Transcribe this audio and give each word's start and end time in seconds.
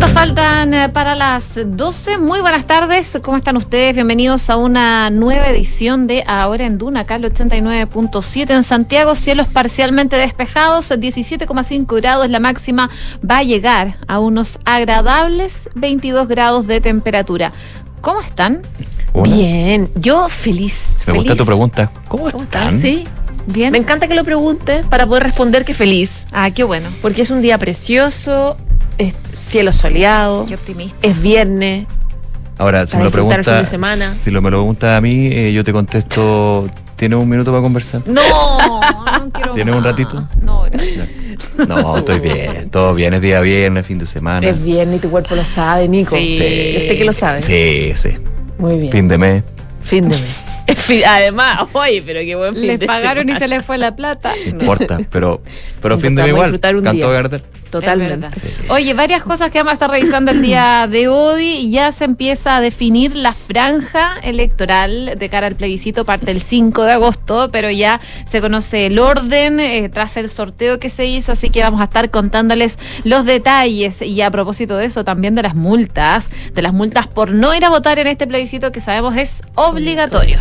Segundos 0.00 0.22
faltan 0.22 0.72
eh, 0.72 0.88
para 0.88 1.14
las 1.14 1.60
12. 1.62 2.16
Muy 2.16 2.40
buenas 2.40 2.64
tardes. 2.64 3.18
¿Cómo 3.22 3.36
están 3.36 3.58
ustedes? 3.58 3.94
Bienvenidos 3.94 4.48
a 4.48 4.56
una 4.56 5.10
nueva 5.10 5.48
edición 5.48 6.06
de 6.06 6.24
Ahora 6.26 6.64
en 6.64 6.78
Duna, 6.78 7.00
acá 7.00 7.16
el 7.16 7.24
89.7 7.24 8.50
en 8.50 8.62
Santiago. 8.62 9.14
Cielos 9.14 9.48
parcialmente 9.48 10.16
despejados, 10.16 10.90
17,5 10.90 11.96
grados 11.96 12.30
la 12.30 12.40
máxima. 12.40 12.88
Va 13.28 13.38
a 13.38 13.42
llegar 13.42 13.98
a 14.06 14.20
unos 14.20 14.58
agradables 14.64 15.68
22 15.74 16.28
grados 16.28 16.66
de 16.66 16.80
temperatura. 16.80 17.52
¿Cómo 18.00 18.22
están? 18.22 18.62
Bien, 19.22 19.90
yo 19.96 20.30
feliz. 20.30 20.96
Me 21.06 21.12
gusta 21.12 21.36
tu 21.36 21.44
pregunta. 21.44 21.92
¿Cómo, 22.08 22.30
¿Cómo 22.30 22.44
están? 22.44 22.72
Sí. 22.72 23.04
Bien. 23.46 23.72
Me 23.72 23.78
encanta 23.78 24.06
que 24.08 24.14
lo 24.14 24.24
pregunte 24.24 24.82
para 24.88 25.06
poder 25.06 25.22
responder 25.24 25.64
que 25.64 25.74
feliz. 25.74 26.26
Ah, 26.32 26.50
qué 26.50 26.62
bueno. 26.64 26.88
Porque 27.02 27.22
es 27.22 27.30
un 27.30 27.40
día 27.42 27.58
precioso, 27.58 28.56
es 28.98 29.14
cielo 29.32 29.72
soleado, 29.72 30.46
Qué 30.46 30.54
optimista. 30.54 30.96
es 31.02 31.20
viernes. 31.20 31.86
Ahora, 32.58 32.86
si 32.86 32.96
me 32.98 33.04
lo 33.04 33.10
pregunta, 33.10 33.42
fin 33.42 33.54
de 33.54 33.66
semana. 33.66 34.12
si 34.12 34.30
lo 34.30 34.42
me 34.42 34.50
lo 34.50 34.58
pregunta 34.58 34.96
a 34.96 35.00
mí, 35.00 35.28
eh, 35.32 35.52
yo 35.52 35.64
te 35.64 35.72
contesto. 35.72 36.68
¿Tienes 36.96 37.18
un 37.18 37.26
minuto 37.26 37.50
para 37.50 37.62
conversar? 37.62 38.02
No, 38.06 38.20
no 38.80 39.30
quiero 39.32 39.52
¿Tienes 39.52 39.74
un 39.74 39.82
ratito? 39.82 40.28
No, 40.42 40.64
gracias. 40.70 41.08
No, 41.66 41.96
estoy 41.96 42.20
bien. 42.20 42.68
Todo 42.70 42.92
bien. 42.94 43.14
Es 43.14 43.22
día 43.22 43.40
viernes, 43.40 43.86
fin 43.86 43.98
de 43.98 44.04
semana. 44.04 44.46
Es 44.46 44.62
viernes 44.62 44.98
y 44.98 45.00
tu 45.00 45.10
cuerpo 45.10 45.34
lo 45.34 45.42
sabe, 45.44 45.88
Nico. 45.88 46.14
Sí. 46.14 46.72
Yo 46.74 46.80
sé 46.80 46.98
que 46.98 47.04
lo 47.06 47.14
sabes. 47.14 47.46
Sí, 47.46 47.92
sí. 47.94 48.10
Muy 48.58 48.76
bien. 48.78 48.92
Fin 48.92 49.08
de 49.08 49.16
mes. 49.16 49.42
Fin 49.82 50.02
de 50.02 50.16
mes. 50.18 50.36
Además, 51.06 51.68
oye, 51.72 52.02
pero 52.04 52.20
qué 52.20 52.34
buen 52.34 52.54
fin 52.54 52.66
Les 52.66 52.80
de 52.80 52.86
pagaron 52.86 53.28
y 53.28 53.36
se 53.36 53.48
les 53.48 53.64
fue 53.64 53.78
la 53.78 53.96
plata. 53.96 54.32
No 54.52 54.60
importa, 54.60 54.98
pero, 55.10 55.42
pero 55.80 55.98
fin 55.98 56.14
de 56.14 56.28
igual. 56.28 56.58
Cantó. 56.60 57.10
Gardel. 57.10 57.42
Totalmente. 57.70 58.28
Oye, 58.68 58.94
varias 58.94 59.22
cosas 59.22 59.50
que 59.50 59.58
vamos 59.58 59.70
a 59.70 59.74
estar 59.74 59.90
revisando 59.90 60.32
el 60.32 60.42
día 60.42 60.88
de 60.90 61.08
hoy. 61.08 61.70
Ya 61.70 61.92
se 61.92 62.04
empieza 62.04 62.56
a 62.56 62.60
definir 62.60 63.14
la 63.14 63.32
franja 63.32 64.16
electoral 64.22 65.14
de 65.16 65.28
cara 65.28 65.46
al 65.46 65.54
plebiscito, 65.54 66.04
parte 66.04 66.32
el 66.32 66.42
5 66.42 66.82
de 66.82 66.92
agosto, 66.92 67.50
pero 67.52 67.70
ya 67.70 68.00
se 68.26 68.40
conoce 68.40 68.86
el 68.86 68.98
orden 68.98 69.60
eh, 69.60 69.88
tras 69.88 70.16
el 70.16 70.28
sorteo 70.28 70.80
que 70.80 70.90
se 70.90 71.06
hizo, 71.06 71.32
así 71.32 71.50
que 71.50 71.62
vamos 71.62 71.80
a 71.80 71.84
estar 71.84 72.10
contándoles 72.10 72.78
los 73.04 73.24
detalles. 73.24 74.02
Y 74.02 74.20
a 74.22 74.30
propósito 74.30 74.76
de 74.76 74.86
eso, 74.86 75.04
también 75.04 75.34
de 75.36 75.42
las 75.42 75.54
multas, 75.54 76.28
de 76.52 76.62
las 76.62 76.72
multas 76.72 77.06
por 77.06 77.30
no 77.30 77.54
ir 77.54 77.64
a 77.64 77.70
votar 77.70 77.98
en 77.98 78.08
este 78.08 78.26
plebiscito 78.26 78.72
que 78.72 78.80
sabemos 78.80 79.16
es 79.16 79.42
obligatorio. 79.54 80.40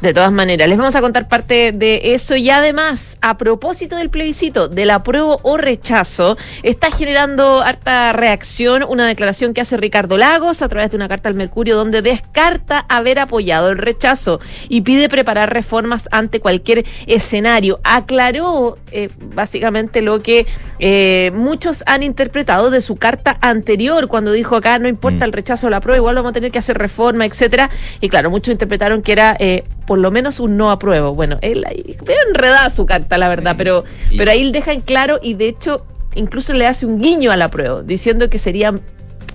De 0.00 0.14
todas 0.14 0.30
maneras, 0.30 0.68
les 0.68 0.78
vamos 0.78 0.94
a 0.94 1.00
contar 1.00 1.26
parte 1.26 1.72
de 1.72 2.14
eso 2.14 2.36
y 2.36 2.48
además, 2.50 3.18
a 3.20 3.36
propósito 3.36 3.96
del 3.96 4.10
plebiscito, 4.10 4.68
del 4.68 4.90
apruebo 4.90 5.40
o 5.42 5.56
rechazo, 5.56 6.36
está 6.62 6.90
generando 6.92 7.62
harta 7.62 8.12
reacción 8.12 8.84
una 8.88 9.06
declaración 9.08 9.54
que 9.54 9.60
hace 9.60 9.76
Ricardo 9.76 10.16
Lagos 10.16 10.62
a 10.62 10.68
través 10.68 10.90
de 10.90 10.96
una 10.96 11.08
carta 11.08 11.28
al 11.28 11.34
Mercurio 11.34 11.76
donde 11.76 12.00
descarta 12.00 12.86
haber 12.88 13.18
apoyado 13.18 13.70
el 13.70 13.78
rechazo 13.78 14.40
y 14.68 14.82
pide 14.82 15.08
preparar 15.08 15.52
reformas 15.52 16.08
ante 16.12 16.38
cualquier 16.38 16.84
escenario. 17.08 17.80
Aclaró 17.82 18.78
eh, 18.92 19.10
básicamente 19.34 20.00
lo 20.00 20.22
que 20.22 20.46
eh, 20.78 21.32
muchos 21.34 21.82
han 21.86 22.04
interpretado 22.04 22.70
de 22.70 22.80
su 22.82 22.94
carta 22.96 23.36
anterior 23.40 24.06
cuando 24.06 24.30
dijo 24.30 24.54
acá 24.54 24.78
no 24.78 24.86
importa 24.86 25.18
Mm. 25.18 25.22
el 25.24 25.32
rechazo 25.32 25.66
o 25.66 25.70
la 25.70 25.80
prueba, 25.80 25.96
igual 25.96 26.14
vamos 26.16 26.30
a 26.30 26.32
tener 26.32 26.50
que 26.50 26.58
hacer 26.58 26.78
reforma, 26.78 27.24
etcétera. 27.26 27.70
Y 28.00 28.08
claro, 28.08 28.30
muchos 28.30 28.52
interpretaron 28.52 29.02
que 29.02 29.12
era 29.12 29.36
eh, 29.38 29.64
por 29.88 29.98
lo 29.98 30.10
menos 30.10 30.38
un 30.38 30.58
no 30.58 30.70
apruebo. 30.70 31.14
Bueno, 31.14 31.38
él 31.40 31.64
ahí 31.66 31.96
veo 32.04 32.16
enredada 32.28 32.68
su 32.68 32.84
carta, 32.84 33.16
la 33.16 33.28
verdad, 33.30 33.54
pero, 33.56 33.84
Y- 34.10 34.18
pero 34.18 34.30
ahí 34.30 34.42
él 34.42 34.52
deja 34.52 34.72
en 34.74 34.82
claro 34.82 35.18
y 35.22 35.32
de 35.32 35.48
hecho 35.48 35.86
incluso 36.14 36.52
le 36.52 36.66
hace 36.66 36.84
un 36.84 37.00
guiño 37.00 37.32
a 37.32 37.36
la 37.38 37.48
prueba, 37.48 37.82
diciendo 37.82 38.28
que 38.28 38.38
sería 38.38 38.74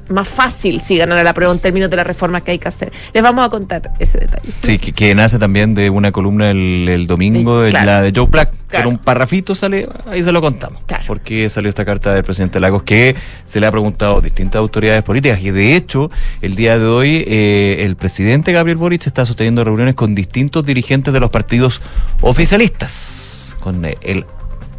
más 0.10 0.28
fácil 0.28 0.82
si 0.82 0.98
ganara 0.98 1.24
la 1.24 1.34
prueba 1.34 1.54
en 1.54 1.60
términos 1.60 1.90
de 1.90 1.96
las 1.96 2.06
reformas 2.06 2.44
que 2.44 2.52
hay 2.52 2.60
que 2.60 2.68
hacer. 2.68 2.92
Les 3.14 3.24
vamos 3.24 3.46
a 3.46 3.50
contar 3.50 3.92
ese 4.00 4.20
detalle. 4.20 4.50
Sí, 4.62 4.78
que, 4.80 4.92
que 4.92 5.16
nace 5.16 5.40
también 5.40 5.76
de 5.76 5.90
una 5.90 6.12
columna 6.12 6.52
el, 6.52 6.88
el 6.90 7.08
domingo, 7.08 7.62
de 7.62 7.72
claro. 7.72 7.86
la 7.86 8.02
de 8.02 8.12
Joe 8.16 8.28
Black. 8.28 8.54
Claro. 8.68 8.86
Con 8.86 8.94
un 8.96 9.00
parrafito 9.00 9.54
sale, 9.54 9.88
ahí 10.10 10.24
se 10.24 10.32
lo 10.32 10.42
contamos. 10.42 10.82
Claro. 10.88 11.04
Porque 11.06 11.48
salió 11.50 11.70
esta 11.70 11.86
carta 11.86 12.14
del 12.14 12.24
presidente 12.24 12.60
Lagos 12.60 12.82
que 12.82 13.16
se 13.46 13.60
le 13.60 13.68
ha 13.68 13.72
preguntado 13.72 14.18
a 14.18 14.22
distintas 14.22 14.60
autoridades 14.60 15.04
políticas. 15.04 15.40
Y 15.42 15.52
de 15.52 15.76
hecho, 15.76 16.10
el 16.42 16.56
día 16.56 16.80
de 16.80 16.86
hoy, 16.86 17.24
eh, 17.28 17.78
el 17.82 17.96
presidente 17.96 18.52
Gabriel 18.52 18.78
Boric 18.78 19.06
está 19.06 19.26
sosteniendo 19.26 19.64
reuniones 19.64 19.94
con 19.94 20.16
distintos 20.16 20.66
dirigentes 20.66 21.14
de 21.14 21.20
los 21.20 21.30
partidos 21.30 21.82
oficialistas. 22.22 23.56
Con 23.60 23.86
el 23.86 24.26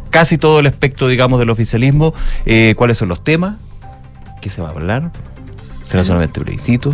casi 0.09 0.37
todo 0.37 0.61
el 0.61 0.65
espectro, 0.65 1.09
digamos, 1.09 1.39
del 1.39 1.49
oficialismo. 1.49 2.13
Eh, 2.45 2.73
¿Cuáles 2.77 2.97
son 2.97 3.09
los 3.09 3.23
temas? 3.23 3.55
¿Qué 4.45 4.51
se 4.51 4.61
va 4.61 4.67
a 4.67 4.71
hablar? 4.73 5.09
¿Será 5.85 6.03
solamente 6.03 6.39
plebiscito? 6.39 6.93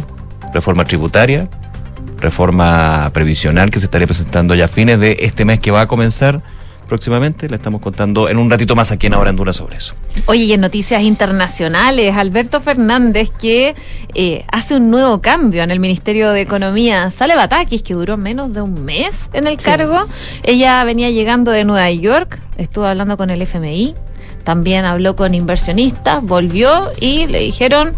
¿Reforma 0.53 0.85
tributaria? 0.85 1.49
reforma 2.17 3.09
previsional 3.13 3.69
que 3.71 3.79
se 3.79 3.85
estaría 3.87 4.07
presentando 4.07 4.55
ya 4.55 4.65
a 4.65 4.67
fines 4.69 4.99
de 5.01 5.17
este 5.21 5.43
mes 5.43 5.59
que 5.59 5.69
va 5.71 5.81
a 5.81 5.87
comenzar 5.87 6.41
próximamente. 6.87 7.49
Le 7.49 7.57
estamos 7.57 7.81
contando 7.81 8.29
en 8.29 8.37
un 8.37 8.49
ratito 8.49 8.73
más 8.75 8.91
aquí 8.93 9.07
en 9.07 9.15
Ahora 9.15 9.31
en 9.31 9.35
Dura 9.35 9.51
sobre 9.51 9.75
eso. 9.77 9.95
Oye, 10.27 10.43
y 10.45 10.53
en 10.53 10.61
noticias 10.61 11.01
internacionales, 11.01 12.15
Alberto 12.15 12.61
Fernández 12.61 13.31
que 13.31 13.75
eh, 14.13 14.45
hace 14.49 14.77
un 14.77 14.89
nuevo 14.91 15.19
cambio 15.19 15.61
en 15.63 15.71
el 15.71 15.81
Ministerio 15.81 16.31
de 16.31 16.39
Economía. 16.39 17.11
Sale 17.11 17.35
Batakis, 17.35 17.81
que 17.83 17.95
duró 17.95 18.15
menos 18.15 18.53
de 18.53 18.61
un 18.61 18.85
mes 18.85 19.13
en 19.33 19.45
el 19.47 19.59
Sí. 19.59 19.65
cargo. 19.65 20.05
Ella 20.43 20.81
venía 20.85 21.09
llegando 21.09 21.51
de 21.51 21.65
Nueva 21.65 21.91
York, 21.91 22.39
estuvo 22.55 22.85
hablando 22.85 23.17
con 23.17 23.29
el 23.29 23.41
FMI, 23.41 23.93
también 24.43 24.85
habló 24.85 25.15
con 25.15 25.33
inversionistas, 25.33 26.23
volvió 26.23 26.89
y 26.99 27.27
le 27.27 27.39
dijeron 27.39 27.93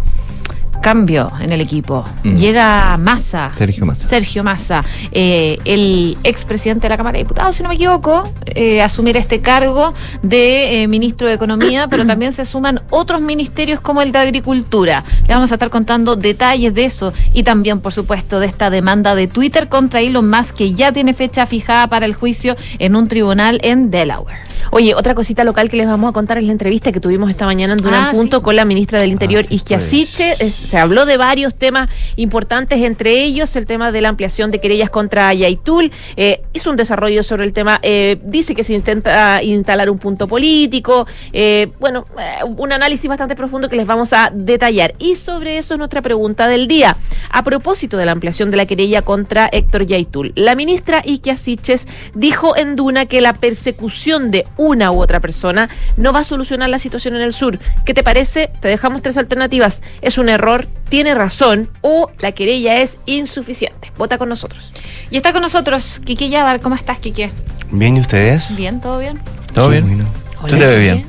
cambio 0.83 1.31
en 1.39 1.51
el 1.53 1.61
equipo. 1.61 2.03
Mm. 2.23 2.35
Llega 2.35 2.97
Massa. 2.97 3.51
Sergio 3.57 3.85
Massa. 3.85 4.07
Sergio 4.09 4.43
Massa, 4.43 4.83
eh, 5.13 5.57
el 5.63 6.17
expresidente 6.25 6.83
de 6.83 6.89
la 6.89 6.97
Cámara 6.97 7.13
de 7.17 7.23
Diputados, 7.23 7.55
si 7.55 7.63
no 7.63 7.69
me 7.69 7.75
equivoco, 7.75 8.29
eh, 8.45 8.81
asumir 8.81 9.15
este 9.15 9.39
cargo 9.39 9.93
de 10.21 10.83
eh, 10.83 10.87
ministro 10.89 11.27
de 11.27 11.35
Economía, 11.35 11.87
pero 11.89 12.05
también 12.05 12.33
se 12.33 12.43
suman 12.43 12.81
otros 12.89 13.21
ministerios 13.21 13.79
como 13.79 14.01
el 14.01 14.11
de 14.11 14.19
Agricultura. 14.19 15.03
Le 15.25 15.33
vamos 15.33 15.51
a 15.51 15.55
estar 15.55 15.69
contando 15.69 16.17
detalles 16.17 16.73
de 16.73 16.83
eso 16.85 17.13
y 17.33 17.43
también, 17.43 17.79
por 17.79 17.93
supuesto, 17.93 18.41
de 18.41 18.47
esta 18.47 18.69
demanda 18.69 19.15
de 19.15 19.27
Twitter 19.27 19.69
contra 19.69 20.01
Elon 20.01 20.29
Musk 20.29 20.55
que 20.57 20.73
ya 20.73 20.91
tiene 20.91 21.13
fecha 21.13 21.45
fijada 21.45 21.87
para 21.87 22.05
el 22.05 22.13
juicio 22.13 22.57
en 22.79 22.97
un 22.97 23.07
tribunal 23.07 23.59
en 23.63 23.89
Delaware. 23.89 24.37
Oye, 24.71 24.95
otra 24.95 25.13
cosita 25.13 25.43
local 25.43 25.69
que 25.69 25.77
les 25.77 25.87
vamos 25.87 26.09
a 26.09 26.13
contar 26.13 26.37
es 26.37 26.45
la 26.45 26.51
entrevista 26.51 26.91
que 26.91 26.99
tuvimos 26.99 27.29
esta 27.29 27.45
mañana 27.45 27.73
en 27.73 27.79
Durán 27.79 28.05
Ah, 28.05 28.11
Punto 28.11 28.37
sí. 28.37 28.43
con 28.43 28.55
la 28.55 28.65
ministra 28.65 28.99
del 28.99 29.11
Interior, 29.11 29.43
Ah, 29.45 29.47
sí, 29.49 29.55
Isquia 29.55 29.77
pues. 29.77 29.89
Siche. 29.89 30.35
Es- 30.39 30.72
Se 30.73 30.79
habló 30.79 31.05
de 31.05 31.17
varios 31.17 31.53
temas 31.53 31.87
importantes, 32.15 32.81
entre 32.81 33.23
ellos 33.23 33.55
el 33.55 33.67
tema 33.67 33.91
de 33.91 34.01
la 34.01 34.09
ampliación 34.09 34.49
de 34.49 34.59
querellas 34.59 34.89
contra 34.89 35.31
Yaitul. 35.31 35.91
Eh, 36.17 36.41
hizo 36.51 36.71
un 36.71 36.77
desarrollo 36.77 37.21
sobre 37.21 37.45
el 37.45 37.53
tema, 37.53 37.79
eh, 37.83 38.17
dice 38.23 38.55
que 38.55 38.63
se 38.63 38.73
intenta 38.73 39.43
instalar 39.43 39.91
un 39.91 39.99
punto 39.99 40.27
político. 40.27 41.05
eh, 41.31 41.69
bueno, 41.79 42.07
eh, 42.17 42.43
un 42.43 42.71
análisis 42.73 43.07
bastante 43.07 43.35
profundo 43.35 43.69
que 43.69 43.75
les 43.75 43.85
vamos 43.85 44.13
a 44.13 44.31
detallar. 44.33 44.95
Y 44.97 45.13
sobre 45.13 45.59
eso 45.59 45.75
es 45.75 45.77
nuestra 45.77 46.01
pregunta 46.01 46.47
del 46.47 46.67
día. 46.67 46.97
A 47.29 47.43
propósito 47.43 47.97
de 47.97 48.07
la 48.07 48.11
ampliación 48.11 48.49
de 48.49 48.57
la 48.57 48.65
querella 48.65 49.03
contra 49.03 49.47
Héctor 49.51 49.85
Yaitul, 49.85 50.33
la 50.35 50.55
ministra 50.55 51.03
Isquia 51.05 51.37
Siches 51.37 51.87
dijo 52.15 52.57
en 52.57 52.75
Duna 52.75 53.05
que 53.05 53.21
la 53.21 53.33
persecución 53.33 54.31
de 54.31 54.47
una 54.57 54.91
u 54.91 55.03
otra 55.03 55.19
persona 55.19 55.69
no 55.97 56.13
va 56.13 56.21
a 56.21 56.23
solucionar 56.23 56.71
la 56.71 56.79
situación 56.79 57.15
en 57.15 57.21
el 57.21 57.31
sur. 57.31 57.59
¿Qué 57.85 57.93
te 57.93 58.01
parece? 58.01 58.49
Te 58.59 58.69
dejamos 58.69 59.03
tres 59.03 59.19
alternativas. 59.19 59.83
¿Es 60.01 60.17
un 60.17 60.29
error? 60.29 60.62
¿Tiene 60.89 61.13
razón? 61.15 61.69
¿O 61.81 62.11
la 62.19 62.31
querella 62.33 62.79
es 62.81 62.97
insuficiente? 63.05 63.91
Vota 63.97 64.17
con 64.17 64.29
nosotros. 64.29 64.71
Y 65.09 65.17
está 65.17 65.33
con 65.33 65.41
nosotros 65.41 66.01
Quique 66.05 66.29
Yabar. 66.29 66.59
¿Cómo 66.61 66.75
estás, 66.75 66.99
Quique? 66.99 67.31
Bien, 67.71 67.97
¿y 67.97 67.99
ustedes? 67.99 68.55
Bien, 68.55 68.79
¿todo 68.81 68.99
bien? 68.99 69.19
¿Todo 69.53 69.69
bien? 69.69 69.87
bueno. 69.87 70.05
Se 70.47 70.57
te 70.57 70.65
ve 70.65 70.79
bien. 70.79 71.05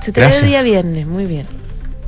Se 0.00 0.12
te 0.12 0.20
ve 0.20 0.42
día 0.42 0.62
viernes, 0.62 1.06
muy 1.06 1.26
bien. 1.26 1.46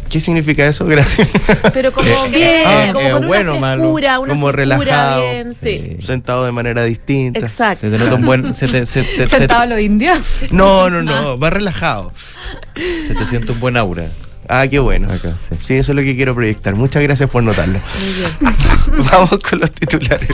¿Qué 0.08 0.18
significa 0.18 0.66
eso? 0.66 0.86
Gracias. 0.86 1.28
Pero 1.72 1.92
como 1.92 2.08
Eh, 2.08 2.28
bien, 2.32 2.62
ah, 2.66 2.90
como 2.92 3.06
eh, 3.06 3.12
con 3.12 3.26
bueno, 3.28 3.50
una 3.52 3.60
malo. 3.60 3.82
frescura, 3.82 4.18
una 4.18 4.28
Como 4.30 4.48
frescura 4.48 4.76
relajado. 4.84 5.22
bien, 5.30 5.54
sí. 5.54 5.96
Sentado 6.04 6.44
de 6.44 6.50
manera 6.52 6.82
distinta. 6.82 7.38
Exacto. 7.38 7.86
Se 7.88 7.92
te 7.96 7.98
nota 8.02 8.14
un 8.16 8.24
buen. 8.26 8.52
Se 8.54 8.66
te, 8.66 8.86
se 8.86 9.02
te- 9.04 9.08
se 9.08 9.26
te- 9.28 9.36
Sentado 9.38 9.60
a 9.60 9.66
los 9.66 9.80
indios. 9.80 10.18
No, 10.50 10.90
no, 10.90 11.02
no, 11.04 11.38
va 11.38 11.50
relajado. 11.50 12.12
se 13.06 13.14
te 13.14 13.24
siente 13.24 13.52
un 13.52 13.60
buen 13.60 13.76
aura. 13.76 14.08
Ah, 14.48 14.66
qué 14.68 14.78
bueno. 14.78 15.12
Acá, 15.12 15.36
sí. 15.40 15.54
Sí, 15.60 15.74
eso 15.74 15.92
es 15.92 15.96
lo 15.96 16.02
que 16.02 16.16
quiero 16.16 16.34
proyectar. 16.34 16.74
Muchas 16.74 17.02
gracias 17.02 17.30
por 17.30 17.42
notarlo. 17.42 17.78
Muy 18.00 18.12
bien. 18.12 19.04
Vamos 19.12 19.38
con 19.48 19.60
los 19.60 19.70
titulares. 19.72 20.28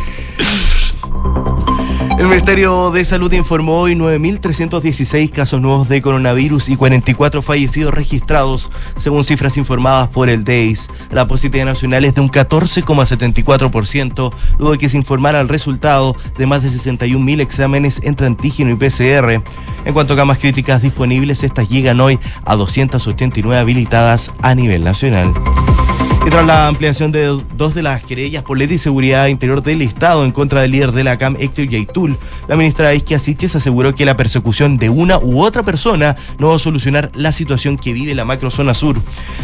El 2.19 2.29
Ministerio 2.29 2.91
de 2.93 3.05
Salud 3.05 3.31
informó 3.35 3.81
hoy 3.81 3.95
9.316 3.95 5.31
casos 5.31 5.61
nuevos 5.61 5.87
de 5.87 6.01
coronavirus 6.01 6.71
y 6.71 6.77
44 6.77 7.43
fallecidos 7.43 7.93
registrados, 7.93 8.71
según 8.97 9.23
cifras 9.23 9.59
informadas 9.59 10.09
por 10.09 10.31
el 10.31 10.43
DEIS. 10.43 10.89
La 11.11 11.29
positividad 11.29 11.67
nacional 11.67 12.07
es 12.07 12.15
de 12.15 12.23
un 12.23 12.31
14,74%, 12.31 14.33
luego 14.59 14.73
de 14.73 14.79
que 14.79 14.89
se 14.89 14.97
informara 14.97 15.43
el 15.43 15.51
resultado 15.51 16.17
de 16.39 16.47
más 16.47 16.63
de 16.63 16.71
61.000 16.71 17.43
exámenes 17.43 18.01
entre 18.03 18.27
antígeno 18.27 18.71
y 18.71 18.77
PCR. 18.77 19.43
En 19.85 19.93
cuanto 19.93 20.15
a 20.15 20.17
camas 20.17 20.39
críticas 20.39 20.81
disponibles, 20.81 21.45
estas 21.45 21.69
llegan 21.69 22.01
hoy 22.01 22.19
a 22.47 22.57
289 22.57 23.61
habilitadas 23.61 24.33
a 24.41 24.55
nivel 24.55 24.85
nacional. 24.85 25.35
Y 26.27 26.29
tras 26.29 26.45
la 26.45 26.67
ampliación 26.67 27.13
de 27.13 27.41
dos 27.57 27.77
de 27.77 27.85
las 27.85 28.03
querellas 28.03 28.43
por 28.43 28.59
ley 28.59 28.67
de 28.67 28.79
seguridad 28.79 29.29
interior 29.29 29.63
del 29.63 29.81
Estado 29.81 30.25
en 30.25 30.33
contra 30.33 30.61
del 30.61 30.73
líder 30.73 30.91
de 30.91 31.05
la 31.05 31.19
CAM, 31.19 31.37
Héctor 31.39 31.69
Yaitul, 31.69 32.19
la 32.49 32.57
ministra 32.57 32.93
Isquia 32.93 33.21
Siches 33.21 33.55
aseguró 33.55 33.95
que 33.95 34.05
la 34.05 34.17
persecución 34.17 34.77
de 34.77 34.91
una 34.91 35.21
u 35.21 35.41
otra 35.41 35.63
persona 35.63 36.17
no 36.41 36.49
va 36.49 36.57
a 36.57 36.59
solucionar 36.59 37.13
la 37.15 37.31
situación 37.31 37.77
que 37.77 37.93
vive 37.93 38.13
la 38.17 38.25
macrozona 38.25 38.75
sur. 38.75 38.97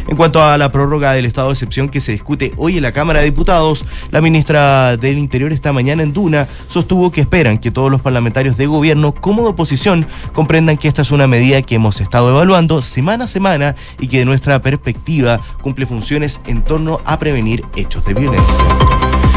En 0.09 0.17
cuanto 0.17 0.43
a 0.43 0.59
la 0.59 0.73
prórroga 0.73 1.13
del 1.13 1.25
estado 1.25 1.49
de 1.49 1.53
excepción 1.53 1.89
que 1.89 2.01
se 2.01 2.11
discute 2.11 2.53
hoy 2.57 2.79
en 2.79 2.83
la 2.83 2.91
Cámara 2.91 3.21
de 3.21 3.27
Diputados, 3.27 3.85
la 4.11 4.21
ministra 4.21 4.97
del 4.97 5.19
Interior 5.19 5.53
esta 5.53 5.73
mañana 5.73 6.03
en 6.03 6.13
Duna 6.13 6.49
sostuvo 6.67 7.13
que 7.13 7.21
esperan 7.21 7.59
que 7.59 7.71
todos 7.71 7.93
los 7.93 8.01
parlamentarios 8.01 8.57
de 8.57 8.67
gobierno 8.67 9.13
como 9.13 9.43
de 9.43 9.51
oposición 9.51 10.05
comprendan 10.33 10.79
que 10.79 10.89
esta 10.89 11.03
es 11.03 11.13
una 11.13 11.29
medida 11.29 11.63
que 11.63 11.77
hemos 11.77 12.01
estado 12.01 12.31
evaluando 12.31 12.83
semana 12.83 13.27
a 13.27 13.29
semana 13.29 13.77
y 14.01 14.09
que 14.09 14.19
de 14.19 14.25
nuestra 14.25 14.61
perspectiva 14.61 15.41
cumple 15.63 15.87
funciones 15.87 16.41
en 16.49 16.65
torno 16.73 17.03
a 17.05 17.19
prevenir 17.19 17.67
hechos 17.77 18.03
de 18.07 18.15
violencia. 18.15 18.65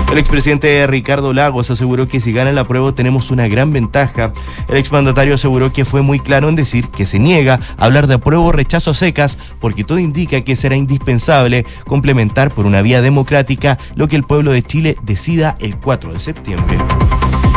El 0.09 0.17
expresidente 0.17 0.87
Ricardo 0.87 1.33
Lagos 1.33 1.69
aseguró 1.69 2.07
que 2.07 2.21
si 2.21 2.31
gana 2.31 2.51
el 2.51 2.57
apruebo 2.57 2.93
tenemos 2.93 3.29
una 3.29 3.49
gran 3.49 3.73
ventaja. 3.73 4.31
El 4.69 4.77
exmandatario 4.77 5.35
aseguró 5.35 5.73
que 5.73 5.83
fue 5.83 6.01
muy 6.01 6.21
claro 6.21 6.47
en 6.47 6.55
decir 6.55 6.87
que 6.87 7.05
se 7.05 7.19
niega 7.19 7.59
a 7.75 7.83
hablar 7.83 8.07
de 8.07 8.13
apruebo 8.13 8.45
o 8.45 8.51
rechazo 8.53 8.91
a 8.91 8.93
secas 8.93 9.37
porque 9.59 9.83
todo 9.83 9.99
indica 9.99 10.39
que 10.45 10.55
será 10.55 10.77
indispensable 10.77 11.65
complementar 11.85 12.53
por 12.53 12.65
una 12.65 12.81
vía 12.81 13.01
democrática 13.01 13.79
lo 13.95 14.07
que 14.07 14.15
el 14.15 14.23
pueblo 14.23 14.53
de 14.53 14.63
Chile 14.63 14.95
decida 15.03 15.57
el 15.59 15.75
4 15.75 16.13
de 16.13 16.19
septiembre. 16.19 16.77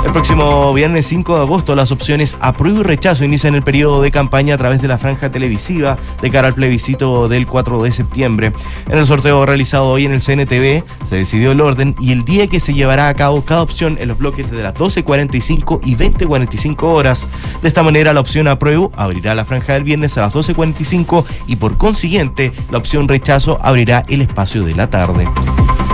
El 0.05 0.13
próximo 0.13 0.73
viernes 0.73 1.07
5 1.07 1.37
de 1.37 1.43
agosto 1.43 1.75
las 1.75 1.91
opciones 1.91 2.39
apruebo 2.41 2.81
y 2.81 2.83
rechazo 2.85 3.25
inician 3.25 3.55
el 3.55 3.63
periodo 3.63 4.01
de 4.01 4.11
campaña 4.11 4.55
a 4.55 4.59
través 4.59 4.81
de 4.81 4.89
la 4.89 4.97
franja 4.97 5.31
televisiva 5.31 5.99
de 6.23 6.31
cara 6.31 6.49
al 6.49 6.55
plebiscito 6.55 7.29
del 7.29 7.47
4 7.47 7.83
de 7.83 7.93
septiembre. 7.93 8.53
En 8.89 8.99
el 8.99 9.07
sorteo 9.07 9.45
realizado 9.45 9.89
hoy 9.89 10.07
en 10.07 10.13
el 10.13 10.23
CNTV 10.23 10.85
se 11.07 11.17
decidió 11.17 11.53
el 11.53 11.61
orden 11.61 11.95
y 12.01 12.13
el 12.13 12.25
día 12.25 12.47
que 12.47 12.61
se 12.61 12.75
llevará 12.75 13.09
a 13.09 13.15
cabo 13.15 13.45
cada 13.45 13.63
opción 13.63 13.97
en 14.01 14.09
los 14.09 14.19
bloques 14.19 14.51
de 14.51 14.63
las 14.63 14.75
12.45 14.75 15.81
y 15.85 15.97
20.45 15.97 16.83
horas. 16.85 17.27
De 17.61 17.69
esta 17.69 17.83
manera 17.83 18.13
la 18.13 18.21
opción 18.21 18.49
apruebo 18.49 18.93
abrirá 18.97 19.35
la 19.35 19.45
franja 19.45 19.75
del 19.75 19.85
viernes 19.85 20.17
a 20.17 20.23
las 20.23 20.33
12.45 20.33 21.25
y 21.49 21.57
por 21.57 21.77
consiguiente 21.77 22.53
la 22.71 22.79
opción 22.79 23.09
rechazo 23.09 23.59
abrirá 23.61 24.05
el 24.09 24.23
espacio 24.23 24.65
de 24.65 24.75
la 24.75 24.89
tarde. 24.89 25.29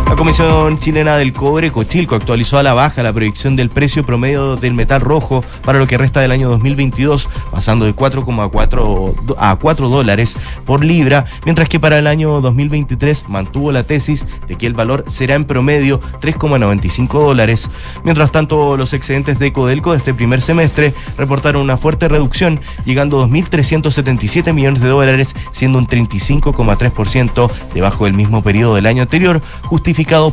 La 0.07 0.17
Comisión 0.17 0.79
Chilena 0.79 1.17
del 1.17 1.33
Cobre, 1.33 1.73
Cochilco, 1.73 2.15
actualizó 2.15 2.59
a 2.59 2.63
la 2.63 2.75
baja 2.75 3.03
la 3.03 3.13
proyección 3.13 3.57
del 3.57 3.69
precio 3.69 4.05
promedio 4.07 4.57
del 4.57 4.75
metal 4.75 5.01
rojo 5.01 5.45
para 5.65 5.79
lo 5.79 5.87
que 5.87 5.99
resta 5.99 6.21
del 6.21 6.31
año 6.31 6.49
2022, 6.51 7.29
pasando 7.51 7.85
de 7.85 7.95
4,4 7.95 9.37
a 9.39 9.57
4 9.57 9.89
dólares 9.89 10.37
por 10.65 10.85
libra, 10.85 11.25
mientras 11.45 11.69
que 11.69 11.81
para 11.81 11.99
el 11.99 12.07
año 12.07 12.41
2023 12.41 13.29
mantuvo 13.29 13.73
la 13.73 13.85
tesis 13.85 14.25
de 14.47 14.57
que 14.57 14.67
el 14.67 14.75
valor 14.75 15.05
será 15.09 15.35
en 15.35 15.47
promedio 15.47 16.01
3,95 16.21 17.09
dólares. 17.13 17.69
Mientras 18.05 18.31
tanto, 18.31 18.77
los 18.77 18.93
excedentes 18.93 19.39
de 19.39 19.53
Codelco 19.53 19.93
de 19.93 19.99
este 19.99 20.15
primer 20.15 20.43
semestre 20.43 20.95
reportaron 21.19 21.63
una 21.63 21.77
fuerte 21.77 22.09
reducción, 22.09 22.61
llegando 22.85 23.21
a 23.21 23.27
2.377 23.27 24.53
millones 24.53 24.83
de 24.83 24.89
dólares, 24.89 25.35
siendo 25.53 25.79
un 25.79 25.89
35,3% 25.89 27.51
debajo 27.75 28.05
del 28.05 28.15
mismo 28.15 28.43
periodo 28.43 28.77
del 28.77 28.87
año 28.87 29.03
anterior, 29.03 29.43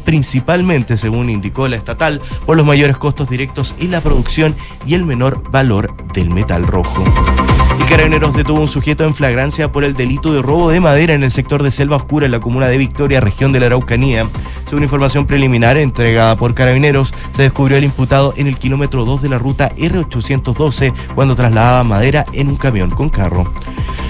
principalmente, 0.04 0.98
según 0.98 1.30
indicó 1.30 1.68
la 1.68 1.78
estatal, 1.78 2.22
por 2.46 2.58
los 2.58 2.66
mayores 2.66 2.98
costos 2.98 3.30
directos 3.30 3.76
en 3.80 3.92
la 3.92 4.02
producción 4.02 4.56
y 4.86 4.96
el 4.96 5.06
menor 5.06 5.50
valor 5.52 5.96
del 6.14 6.30
metal 6.30 6.68
rojo. 6.68 7.04
Carabineros 7.92 8.34
detuvo 8.34 8.62
un 8.62 8.70
sujeto 8.70 9.04
en 9.04 9.14
flagrancia 9.14 9.70
por 9.70 9.84
el 9.84 9.96
delito 9.96 10.32
de 10.32 10.42
robo 10.42 10.70
de 10.70 10.80
madera 10.80 11.14
en 11.14 11.24
el 11.24 11.32
sector 11.32 11.62
de 11.62 11.72
Selva 11.72 11.98
Oscura 11.98 12.26
en 12.26 12.32
la 12.32 12.40
comuna 12.40 12.70
de 12.70 12.78
Victoria, 12.78 13.20
región 13.20 13.52
de 13.52 13.60
la 13.60 13.66
Araucanía. 13.66 14.30
Según 14.66 14.84
información 14.84 15.26
preliminar 15.26 15.76
entregada 15.76 16.38
por 16.38 16.56
Carabineros, 16.56 17.14
se 17.36 17.42
descubrió 17.42 17.78
el 17.78 17.84
imputado 17.84 18.34
en 18.38 18.48
el 18.48 18.58
kilómetro 18.58 19.04
2 19.04 19.24
de 19.24 19.30
la 19.30 19.40
ruta 19.40 19.72
R812 19.76 20.94
cuando 21.16 21.36
trasladaba 21.36 21.84
madera 21.84 22.26
en 22.32 22.48
un 22.48 22.56
camión 22.56 22.92
con 22.92 23.10
carro. 23.10 23.52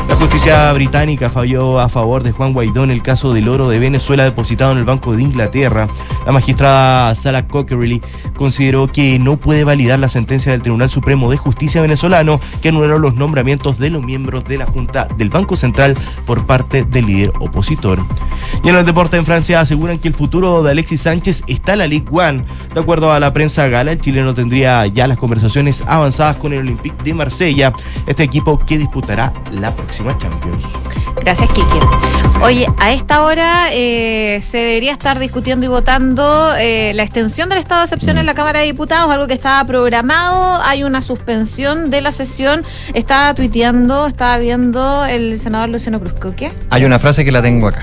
La 0.07 0.15
justicia 0.15 0.71
británica 0.73 1.29
falló 1.29 1.79
a 1.79 1.87
favor 1.87 2.21
de 2.21 2.33
Juan 2.33 2.53
Guaidó 2.53 2.83
en 2.83 2.91
el 2.91 3.01
caso 3.01 3.33
del 3.33 3.47
oro 3.47 3.69
de 3.69 3.79
Venezuela 3.79 4.25
depositado 4.25 4.73
en 4.73 4.77
el 4.77 4.83
Banco 4.83 5.15
de 5.15 5.23
Inglaterra. 5.23 5.87
La 6.25 6.31
magistrada 6.31 7.15
Sala 7.15 7.47
Cockerly 7.47 8.01
consideró 8.35 8.87
que 8.87 9.17
no 9.19 9.37
puede 9.37 9.63
validar 9.63 9.99
la 9.99 10.09
sentencia 10.09 10.51
del 10.51 10.61
Tribunal 10.61 10.89
Supremo 10.89 11.31
de 11.31 11.37
Justicia 11.37 11.81
venezolano 11.81 12.41
que 12.61 12.69
anuló 12.69 12.99
los 12.99 13.15
nombramientos 13.15 13.70
de 13.77 13.89
los 13.89 14.03
miembros 14.03 14.43
de 14.45 14.57
la 14.57 14.65
Junta 14.65 15.07
del 15.17 15.29
Banco 15.29 15.55
Central 15.55 15.95
por 16.25 16.45
parte 16.45 16.83
del 16.83 17.05
líder 17.05 17.31
opositor. 17.39 17.99
Y 18.63 18.69
en 18.69 18.75
el 18.75 18.85
deporte 18.85 19.17
en 19.17 19.25
Francia 19.25 19.59
aseguran 19.59 19.99
que 19.99 20.07
el 20.07 20.13
futuro 20.13 20.63
de 20.63 20.71
Alexis 20.71 21.01
Sánchez 21.01 21.43
está 21.47 21.73
en 21.73 21.79
la 21.79 21.87
Ligue 21.87 22.07
1. 22.09 22.43
De 22.73 22.79
acuerdo 22.79 23.11
a 23.11 23.19
la 23.19 23.33
prensa 23.33 23.67
gala, 23.67 23.91
el 23.91 24.01
chileno 24.01 24.33
tendría 24.33 24.85
ya 24.87 25.07
las 25.07 25.17
conversaciones 25.17 25.83
avanzadas 25.87 26.37
con 26.37 26.53
el 26.53 26.59
Olympique 26.59 27.03
de 27.03 27.13
Marsella, 27.13 27.73
este 28.07 28.23
equipo 28.23 28.57
que 28.59 28.77
disputará 28.77 29.33
la 29.51 29.75
próxima 29.75 30.17
Champions. 30.17 30.63
Gracias, 31.23 31.49
Kike. 31.51 31.79
Oye, 32.41 32.67
a 32.79 32.91
esta 32.91 33.21
hora 33.21 33.67
eh, 33.71 34.41
se 34.41 34.57
debería 34.57 34.91
estar 34.91 35.19
discutiendo 35.19 35.65
y 35.65 35.69
votando 35.69 36.55
eh, 36.57 36.91
la 36.95 37.03
extensión 37.03 37.49
del 37.49 37.59
estado 37.59 37.81
de 37.81 37.85
excepción 37.85 38.17
en 38.17 38.25
la 38.25 38.33
Cámara 38.33 38.61
de 38.61 38.65
Diputados, 38.65 39.11
algo 39.11 39.27
que 39.27 39.33
estaba 39.33 39.63
programado. 39.65 40.59
Hay 40.63 40.83
una 40.83 41.03
suspensión 41.03 41.91
de 41.91 42.01
la 42.01 42.11
sesión. 42.11 42.63
Estaba 42.95 43.35
tuiteando, 43.35 43.60
estaba 44.07 44.37
viendo 44.39 45.05
el 45.05 45.39
senador 45.39 45.69
Luciano 45.69 45.99
Cruz. 45.99 46.35
¿Qué? 46.35 46.51
Hay 46.69 46.83
una 46.83 46.99
frase 46.99 47.23
que 47.23 47.31
la 47.31 47.41
tengo 47.41 47.67
acá. 47.67 47.81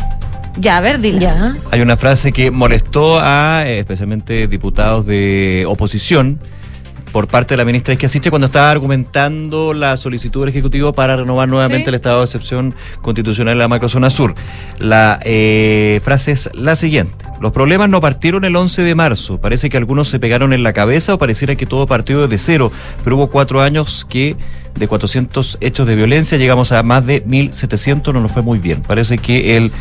Ya, 0.59 0.79
a 0.79 0.81
ver, 0.81 1.01
dile. 1.01 1.21
Ya. 1.21 1.55
Hay 1.71 1.81
una 1.81 1.97
frase 1.97 2.33
que 2.33 2.51
molestó 2.51 3.21
a 3.21 3.63
eh, 3.65 3.79
especialmente 3.79 4.49
diputados 4.49 5.07
de 5.07 5.65
oposición 5.69 6.41
por 7.13 7.27
parte 7.27 7.55
de 7.55 7.59
la 7.59 7.65
ministra 7.65 7.95
Isquiasiche 7.95 8.31
cuando 8.31 8.47
estaba 8.47 8.71
argumentando 8.71 9.73
la 9.73 9.97
solicitud 9.97 10.41
del 10.41 10.51
Ejecutivo 10.51 10.93
para 10.93 11.17
renovar 11.17 11.49
nuevamente 11.49 11.85
Sí. 11.85 11.89
el 11.89 11.95
estado 11.95 12.19
de 12.19 12.25
excepción 12.25 12.75
constitucional 13.03 13.53
en 13.53 13.59
la 13.59 13.69
macrozona 13.69 14.11
sur. 14.11 14.35
La 14.79 15.19
eh, 15.25 16.01
frase 16.05 16.33
es 16.33 16.51
la 16.53 16.77
siguiente. 16.77 17.25
Los 17.41 17.53
problemas 17.53 17.89
no 17.89 18.01
partieron 18.01 18.45
el 18.45 18.55
11 18.57 18.83
de 18.83 18.95
marzo. 18.95 19.41
Parece 19.41 19.71
que 19.71 19.77
algunos 19.77 20.09
se 20.09 20.19
pegaron 20.19 20.53
en 20.53 20.63
la 20.63 20.73
cabeza 20.73 21.15
o 21.15 21.19
pareciera 21.19 21.55
que 21.55 21.67
todo 21.67 21.87
partió 21.87 22.21
desde 22.27 22.39
cero, 22.39 22.73
pero 23.05 23.17
hubo 23.17 23.29
cuatro 23.31 23.63
años 23.63 24.05
que 24.09 24.37
de 24.75 24.87
400 24.89 25.59
hechos 25.61 25.87
de 25.87 25.97
violencia 25.97 26.37
llegamos 26.39 26.73
a 26.73 26.83
más 26.83 27.07
de 27.07 27.25
1.700, 27.25 28.13
no 28.13 28.21
nos 28.21 28.33
fue 28.33 28.43
muy 28.43 28.59
bien. 28.59 28.83
Parece 28.83 29.19
que 29.19 29.57
el... 29.57 29.73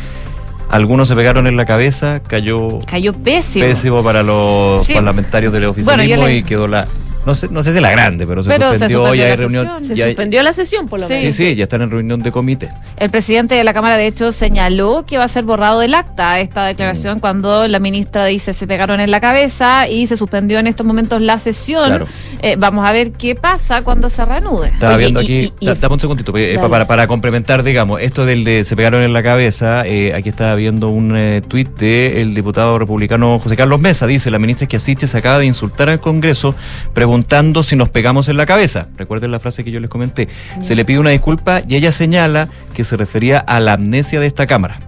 Algunos 0.70 1.08
se 1.08 1.16
pegaron 1.16 1.46
en 1.46 1.56
la 1.56 1.64
cabeza, 1.64 2.20
cayó 2.20 2.78
Cayó 2.86 3.14
pésimo. 3.14 3.64
pésimo 3.64 4.04
para 4.04 4.22
los 4.22 4.86
Sí. 4.86 4.92
parlamentarios 4.92 5.50
del 5.50 5.64
oficialismo 5.64 6.16
Bueno, 6.16 6.22
yo 6.22 6.28
le- 6.28 6.36
y 6.36 6.42
quedó 6.42 6.66
la 6.66 6.86
no 7.28 7.34
sé 7.34 7.48
no 7.50 7.62
sé 7.62 7.72
si 7.74 7.80
la 7.80 7.90
grande 7.90 8.26
pero 8.26 8.42
se 8.42 8.48
Pero 8.50 8.64
se 8.70 8.70
suspendió 8.70 8.98
suspendió 9.00 9.24
ya 9.24 9.30
hay 9.30 9.36
reunión. 9.36 9.84
Se 9.84 9.94
ya 9.94 10.04
hay- 10.06 10.10
suspendió 10.12 10.42
la 10.42 10.52
sesión, 10.52 10.88
por 10.88 10.98
lo 11.00 11.08
menos. 11.08 11.22
sí 11.22 11.32
sí 11.32 11.54
ya 11.54 11.64
están 11.64 11.82
en 11.82 11.90
reunión 11.90 12.20
de 12.20 12.32
comité 12.32 12.70
El 12.96 13.10
presidente 13.10 13.54
de 13.54 13.64
la 13.64 13.72
Cámara, 13.74 13.96
de 13.98 14.06
hecho, 14.06 14.32
señaló 14.32 15.04
que 15.06 15.18
va 15.18 15.24
a 15.24 15.28
ser 15.28 15.44
borrado 15.44 15.80
del 15.80 15.94
acta 15.94 16.40
esta 16.40 16.64
declaración 16.66 17.18
Mm. 17.18 17.20
cuando 17.20 17.68
la 17.68 17.78
ministra 17.78 18.24
dice 18.24 18.52
se 18.54 18.66
pegaron 18.66 19.00
en 19.00 19.10
la 19.10 19.20
cabeza 19.20 19.86
y 19.88 20.06
se 20.06 20.16
suspendió 20.16 20.58
en 20.58 20.66
estos 20.66 20.86
momentos 20.86 21.20
la 21.20 21.38
sesión. 21.38 21.86
Claro. 21.86 22.06
Eh, 22.42 22.56
vamos 22.58 22.84
a 22.86 22.92
ver 22.92 23.12
qué 23.12 23.34
pasa 23.34 23.82
cuando 23.82 24.08
se 24.08 24.24
reanude. 24.24 24.68
estaba 24.68 24.94
Oye, 24.94 25.04
viendo 25.04 25.20
y- 25.20 25.24
aquí 25.24 25.32
y- 25.34 25.52
y- 25.60 25.66
da- 25.66 25.74
dame 25.74 25.94
un 25.94 26.00
segundito 26.00 26.32
eh, 26.36 26.58
para, 26.70 26.86
para 26.86 27.06
complementar 27.06 27.62
digamos 27.62 28.00
esto 28.00 28.24
del 28.24 28.44
de 28.44 28.64
se 28.64 28.74
pegaron 28.76 29.02
en 29.02 29.12
la 29.12 29.22
cabeza 29.22 29.86
eh, 29.86 30.14
aquí 30.14 30.28
estaba 30.30 30.54
viendo 30.54 30.88
un 30.88 31.14
eh, 31.16 31.42
tuit 31.46 31.68
del 31.78 32.34
diputado 32.34 32.78
republicano 32.78 33.38
José 33.38 33.56
Carlos 33.56 33.80
Mesa 33.80 34.06
dice 34.06 34.30
la 34.30 34.38
ministra 34.38 34.64
Esquiasiche 34.64 35.06
se 35.06 35.18
acaba 35.18 35.38
de 35.38 35.46
insultar 35.46 35.88
al 35.90 36.00
Congreso 36.00 36.54
preguntando 36.94 37.17
si 37.62 37.76
nos 37.76 37.88
pegamos 37.88 38.28
en 38.28 38.36
la 38.36 38.46
cabeza 38.46 38.88
recuerden 38.96 39.30
la 39.30 39.40
frase 39.40 39.64
que 39.64 39.70
yo 39.70 39.80
les 39.80 39.90
comenté 39.90 40.28
se 40.60 40.74
le 40.74 40.84
pide 40.84 40.98
una 40.98 41.10
disculpa 41.10 41.62
y 41.66 41.76
ella 41.76 41.92
señala 41.92 42.48
que 42.74 42.84
se 42.84 42.96
refería 42.96 43.38
a 43.38 43.60
la 43.60 43.74
amnesia 43.74 44.20
de 44.20 44.26
esta 44.26 44.46
Cámara 44.46 44.80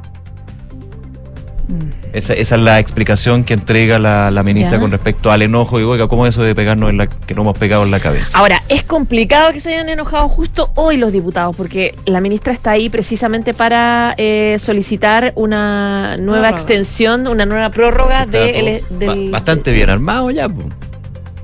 Esa, 2.12 2.34
esa 2.34 2.56
es 2.56 2.60
la 2.62 2.80
explicación 2.80 3.44
que 3.44 3.54
entrega 3.54 4.00
la, 4.00 4.32
la 4.32 4.42
ministra 4.42 4.72
Ya. 4.78 4.80
con 4.80 4.90
respecto 4.90 5.30
al 5.30 5.42
enojo 5.42 5.78
y 5.78 5.84
oiga, 5.84 6.08
¿cómo 6.08 6.26
eso 6.26 6.42
de 6.42 6.56
pegarnos 6.56 6.90
en 6.90 6.98
la 6.98 7.06
que 7.06 7.34
no 7.34 7.42
hemos 7.42 7.56
pegado 7.56 7.84
en 7.84 7.92
la 7.92 8.00
cabeza? 8.00 8.36
Ahora, 8.36 8.64
es 8.68 8.82
complicado 8.82 9.52
que 9.52 9.60
se 9.60 9.74
hayan 9.74 9.88
enojado 9.88 10.26
justo 10.28 10.72
hoy 10.74 10.96
los 10.96 11.12
diputados, 11.12 11.54
porque 11.54 11.94
la 12.06 12.20
ministra 12.20 12.52
está 12.52 12.72
ahí 12.72 12.88
precisamente 12.88 13.54
para 13.54 14.14
eh, 14.18 14.56
solicitar 14.58 15.32
una 15.36 16.16
nueva 16.16 16.48
Prórroga. 16.48 16.50
extensión, 16.50 17.28
una 17.28 17.46
nueva 17.46 17.70
prórroga 17.70 18.26
de 18.26 18.32
todo 18.32 18.44
el- 18.44 18.98
del- 18.98 19.30
ba- 19.30 19.38
bastante 19.38 19.70
bien 19.70 19.88
armado 19.90 20.32
ya. 20.32 20.48
po. 20.48 20.64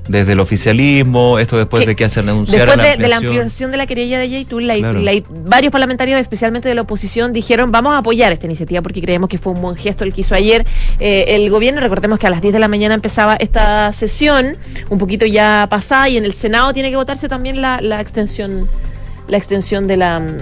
Desde 0.07 0.33
el 0.33 0.39
oficialismo, 0.39 1.39
esto 1.39 1.57
después 1.57 1.81
Que 1.81 1.87
de 1.89 1.95
que 1.95 2.09
se 2.09 2.19
anunciara 2.21 2.65
Después 2.65 2.77
la 2.77 2.83
de, 2.95 3.01
de 3.03 3.07
la 3.09 3.17
ampliación. 3.17 3.71
de 3.71 3.77
la 3.77 3.87
querella 3.87 4.19
de 4.19 4.29
Yaitul, 4.29 4.67
la, 4.67 4.75
Claro. 4.77 4.99
la- 5.01 5.11
varios 5.45 5.71
parlamentarios, 5.71 6.19
especialmente 6.19 6.69
de 6.69 6.75
la 6.75 6.81
oposición, 6.81 7.33
dijeron 7.33 7.71
vamos 7.71 7.93
a 7.93 7.97
apoyar 7.99 8.31
esta 8.31 8.45
iniciativa 8.45 8.81
porque 8.81 9.01
creemos 9.01 9.29
que 9.29 9.37
fue 9.37 9.53
un 9.53 9.61
buen 9.61 9.75
gesto 9.75 10.03
el 10.03 10.13
que 10.13 10.21
hizo 10.21 10.35
ayer 10.35 10.65
eh, 10.99 11.25
el 11.29 11.49
gobierno. 11.49 11.81
Recordemos 11.81 12.19
que 12.19 12.27
a 12.27 12.29
las 12.29 12.41
10 12.41 12.53
de 12.53 12.59
la 12.59 12.67
mañana 12.67 12.93
empezaba 12.95 13.35
esta 13.35 13.91
sesión, 13.93 14.57
un 14.89 14.97
poquito 14.97 15.25
ya 15.25 15.67
pasada, 15.69 16.09
y 16.09 16.17
en 16.17 16.25
el 16.25 16.33
Senado 16.33 16.73
tiene 16.73 16.89
que 16.89 16.95
votarse 16.95 17.27
también 17.27 17.61
la, 17.61 17.79
la 17.81 17.99
extensión 18.01 18.67
la 19.27 19.37
extensión 19.37 19.87
de 19.87 19.97
la, 19.97 20.19
mm, 20.19 20.37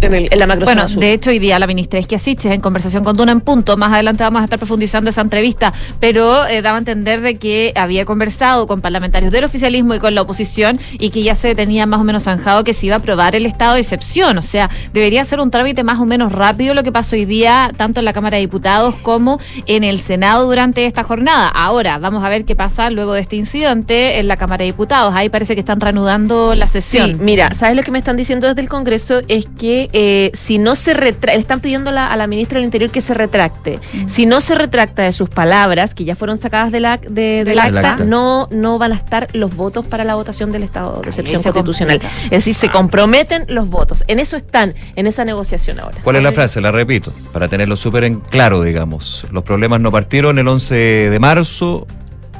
en, 0.00 0.14
el- 0.14 0.28
en 0.30 0.38
la 0.38 0.46
macro 0.46 0.64
Bueno, 0.64 0.86
de 0.86 1.12
hecho, 1.12 1.30
hoy 1.30 1.38
día 1.38 1.58
la 1.58 1.66
ministra 1.66 1.98
Esquiasiches, 1.98 2.52
en 2.52 2.60
conversación 2.60 3.02
con 3.04 3.16
Duna 3.16 3.32
en 3.32 3.40
Punto, 3.40 3.76
más 3.76 3.92
adelante 3.92 4.22
vamos 4.22 4.40
a 4.40 4.44
estar 4.44 4.58
profundizando 4.58 5.10
esa 5.10 5.22
entrevista, 5.22 5.72
pero 6.00 6.46
eh, 6.46 6.62
daba 6.62 6.76
a 6.76 6.78
entender 6.78 7.20
de 7.20 7.36
que 7.36 7.72
había 7.74 8.04
conversado 8.04 8.66
con 8.66 8.80
parlamentarios 8.80 9.32
del 9.32 9.44
oficialismo 9.44 9.94
y 9.94 9.98
con 9.98 10.14
la 10.14 10.22
oposición 10.22 10.78
y 10.92 11.10
que 11.10 11.22
ya 11.22 11.34
se 11.34 11.54
tenía 11.54 11.86
más 11.86 12.00
o 12.00 12.04
menos 12.04 12.22
zanjado 12.24 12.62
que 12.62 12.74
se 12.74 12.86
iba 12.86 12.94
a 12.94 12.98
aprobar 12.98 13.34
el 13.34 13.44
estado 13.46 13.74
de 13.74 13.80
excepción. 13.80 14.38
O 14.38 14.42
sea, 14.42 14.70
debería 14.92 15.24
ser 15.24 15.40
un 15.40 15.50
trámite 15.50 15.82
más 15.82 15.98
o 15.98 16.06
menos 16.06 16.30
rápido 16.32 16.74
lo 16.74 16.82
que 16.84 16.92
pasó 16.92 17.16
hoy 17.16 17.24
día, 17.24 17.72
tanto 17.76 17.98
en 18.00 18.04
la 18.04 18.12
Cámara 18.12 18.36
de 18.36 18.42
Diputados 18.42 18.94
como 19.02 19.40
en 19.66 19.82
el 19.82 19.98
Senado 19.98 20.46
durante 20.46 20.86
esta 20.86 21.02
jornada. 21.02 21.48
Ahora, 21.48 21.98
vamos 21.98 22.22
a 22.24 22.28
ver 22.28 22.44
qué 22.44 22.54
pasa 22.54 22.90
luego 22.90 23.14
de 23.14 23.20
este 23.22 23.34
incidente 23.36 24.18
en 24.20 24.28
la 24.28 24.36
Cámara 24.36 24.58
de 24.58 24.66
Diputados. 24.66 25.12
Ahí 25.16 25.28
parece 25.28 25.54
que 25.54 25.60
están 25.60 25.80
reanudando 25.80 26.54
la 26.54 26.66
sesión. 26.68 27.14
Sí, 27.14 27.16
mira, 27.20 27.52
¿sabes 27.54 27.74
lo 27.74 27.82
que 27.82 27.90
me 27.90 27.98
están 27.98 28.16
diciendo 28.16 28.27
desde 28.36 28.60
el 28.60 28.68
Congreso? 28.68 29.20
Es 29.28 29.46
que 29.58 29.88
eh, 29.92 30.30
si 30.34 30.58
no 30.58 30.74
se 30.76 30.92
retracta, 30.94 31.34
le 31.34 31.40
están 31.40 31.60
pidiendo 31.60 31.90
la- 31.90 32.06
a 32.12 32.16
la 32.16 32.26
ministra 32.26 32.56
del 32.56 32.64
Interior 32.66 32.90
que 32.90 33.00
se 33.00 33.14
retracte. 33.14 33.80
Si 34.06 34.26
no 34.26 34.40
se 34.40 34.54
retracta 34.54 35.02
de 35.02 35.12
sus 35.12 35.28
palabras, 35.30 35.94
que 35.94 36.04
ya 36.04 36.14
fueron 36.14 36.38
sacadas 36.38 36.70
del, 36.70 36.84
ac- 36.84 37.00
de- 37.08 37.44
del 37.44 37.46
Del 37.46 37.58
acta, 37.58 37.92
acta. 37.92 38.04
no, 38.04 38.48
no 38.50 38.78
van 38.78 38.92
a 38.92 38.96
estar 38.96 39.28
los 39.32 39.56
votos 39.56 39.86
para 39.86 40.04
la 40.04 40.14
votación 40.14 40.52
del 40.52 40.62
estado 40.62 41.00
de 41.02 41.08
excepción 41.08 41.42
constitucional. 41.42 41.98
complica. 42.00 42.24
Es 42.24 42.30
decir, 42.30 42.54
se 42.54 42.68
comprometen 42.70 43.44
los 43.48 43.68
votos. 43.68 44.04
En 44.06 44.18
eso 44.20 44.36
están, 44.36 44.74
en 44.96 45.06
esa 45.06 45.24
negociación 45.24 45.80
ahora. 45.80 45.98
¿Cuál 46.04 46.16
es 46.16 46.22
la 46.22 46.32
frase? 46.32 46.60
La 46.60 46.70
repito, 46.70 47.12
para 47.32 47.48
tenerlo 47.48 47.76
súper 47.76 48.04
en 48.04 48.20
claro, 48.20 48.62
digamos. 48.62 49.26
Los 49.32 49.44
problemas 49.44 49.80
no 49.80 49.90
partieron 49.90 50.38
el 50.38 50.46
11 50.48 50.74
de 51.10 51.18
marzo. 51.18 51.86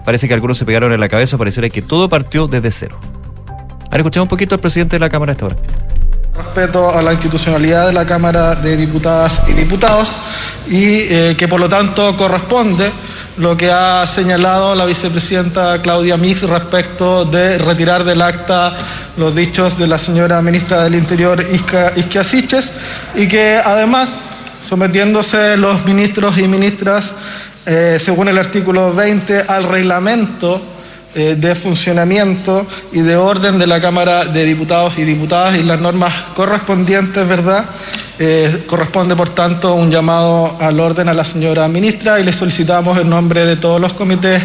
Parece 0.04 0.26
que 0.28 0.34
algunos 0.34 0.56
se 0.58 0.64
pegaron 0.64 0.92
en 0.92 1.00
la 1.00 1.08
cabeza. 1.08 1.36
Pareciera 1.36 1.68
que 1.68 1.82
todo 1.82 2.08
partió 2.08 2.46
desde 2.48 2.70
cero. 2.72 2.98
Ahora 3.90 3.98
escuchamos 3.98 4.26
un 4.26 4.28
poquito 4.28 4.54
al 4.54 4.60
presidente 4.60 4.96
de 4.96 5.00
la 5.00 5.08
Cámara 5.08 5.32
esta 5.32 5.46
hora. 5.46 5.56
respeto 6.36 6.90
a 6.90 7.00
la 7.00 7.12
institucionalidad 7.14 7.86
de 7.86 7.94
la 7.94 8.04
Cámara 8.04 8.54
de 8.54 8.76
Diputadas 8.76 9.40
y 9.48 9.52
Diputados 9.52 10.14
y 10.68 10.84
eh, 10.84 11.34
que 11.38 11.48
por 11.48 11.58
lo 11.58 11.70
tanto 11.70 12.14
corresponde 12.14 12.90
lo 13.38 13.56
que 13.56 13.72
ha 13.72 14.06
señalado 14.06 14.74
la 14.74 14.84
vicepresidenta 14.84 15.80
Claudia 15.80 16.18
Mix 16.18 16.42
respecto 16.42 17.24
de 17.24 17.56
retirar 17.56 18.04
del 18.04 18.20
acta 18.20 18.76
los 19.16 19.34
dichos 19.34 19.78
de 19.78 19.86
la 19.86 19.96
señora 19.96 20.42
ministra 20.42 20.84
del 20.84 20.94
Interior 20.94 21.42
Isca, 21.50 21.94
Isquia 21.96 22.22
Siches 22.22 22.70
y 23.14 23.26
que 23.26 23.56
además 23.56 24.10
sometiéndose 24.68 25.56
los 25.56 25.86
ministros 25.86 26.36
y 26.36 26.46
ministras 26.46 27.14
eh, 27.64 27.98
según 27.98 28.28
el 28.28 28.36
artículo 28.36 28.92
20 28.92 29.44
al 29.48 29.64
reglamento 29.64 30.60
eh, 31.18 31.34
de 31.34 31.56
funcionamiento 31.56 32.64
y 32.92 33.00
de 33.00 33.16
orden 33.16 33.58
de 33.58 33.66
la 33.66 33.80
Cámara 33.80 34.24
de 34.24 34.44
Diputados 34.44 34.96
y 34.98 35.02
Diputadas 35.02 35.58
y 35.58 35.64
las 35.64 35.80
normas 35.80 36.14
correspondientes, 36.36 37.26
¿verdad? 37.26 37.64
Eh, 38.20 38.62
corresponde, 38.68 39.16
por 39.16 39.28
tanto, 39.30 39.74
un 39.74 39.90
llamado 39.90 40.56
al 40.60 40.78
orden 40.78 41.08
a 41.08 41.14
la 41.14 41.24
señora 41.24 41.66
ministra 41.66 42.20
y 42.20 42.24
le 42.24 42.32
solicitamos 42.32 42.98
en 42.98 43.10
nombre 43.10 43.44
de 43.46 43.56
todos 43.56 43.80
los 43.80 43.94
comités 43.94 44.40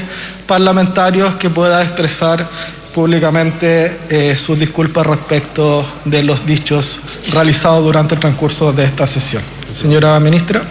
parlamentarios 0.48 1.36
que 1.36 1.52
pueda 1.52 1.84
expresar 1.84 2.44
públicamente 2.92 4.00
eh, 4.10 4.36
sus 4.36 4.58
disculpas 4.58 5.06
respecto 5.06 5.86
de 6.06 6.24
los 6.24 6.44
dichos 6.44 6.98
realizados 7.34 7.84
durante 7.84 8.16
el 8.16 8.20
transcurso 8.20 8.74
de 8.74 8.86
esta 8.86 9.06
sesión. 9.06 9.44
Señora 9.76 10.20
ministra. 10.20 10.64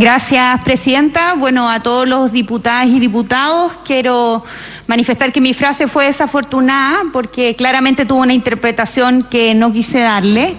Gracias, 0.00 0.60
Presidenta. 0.60 1.34
Bueno, 1.34 1.68
a 1.68 1.82
todos 1.82 2.06
los 2.06 2.30
diputadas 2.30 2.86
y 2.86 3.00
diputados 3.00 3.72
quiero 3.84 4.44
manifestar 4.86 5.32
que 5.32 5.40
mi 5.40 5.54
frase 5.54 5.88
fue 5.88 6.04
desafortunada 6.04 7.02
porque 7.12 7.56
claramente 7.56 8.06
tuvo 8.06 8.20
una 8.20 8.32
interpretación 8.32 9.24
que 9.24 9.56
no 9.56 9.72
quise 9.72 9.98
darle. 9.98 10.54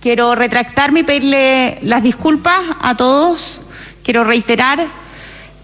Quiero 0.00 0.34
retractarme 0.34 1.00
y 1.00 1.02
pedirle 1.04 1.78
las 1.82 2.02
disculpas 2.02 2.58
a 2.80 2.96
todos. 2.96 3.62
Quiero 4.02 4.24
reiterar 4.24 4.84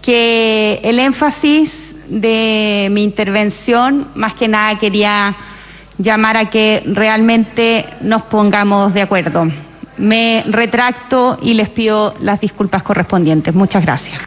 que 0.01 0.79
el 0.85 0.97
énfasis 0.97 1.97
de 2.07 2.87
mi 2.91 3.03
intervención, 3.03 4.07
más 4.15 4.35
que 4.35 4.47
nada 4.47 4.79
quería 4.79 5.35
llamar 5.97 6.37
a 6.37 6.49
que 6.49 6.81
realmente 6.85 7.87
nos 7.99 8.21
pongamos 8.21 8.93
de 8.93 9.01
acuerdo. 9.01 9.51
Me 9.97 10.43
retracto 10.47 11.37
y 11.41 11.53
les 11.55 11.69
pido 11.69 12.13
las 12.21 12.39
disculpas 12.41 12.83
correspondientes. 12.83 13.53
Muchas 13.55 13.83
gracias. 13.85 14.21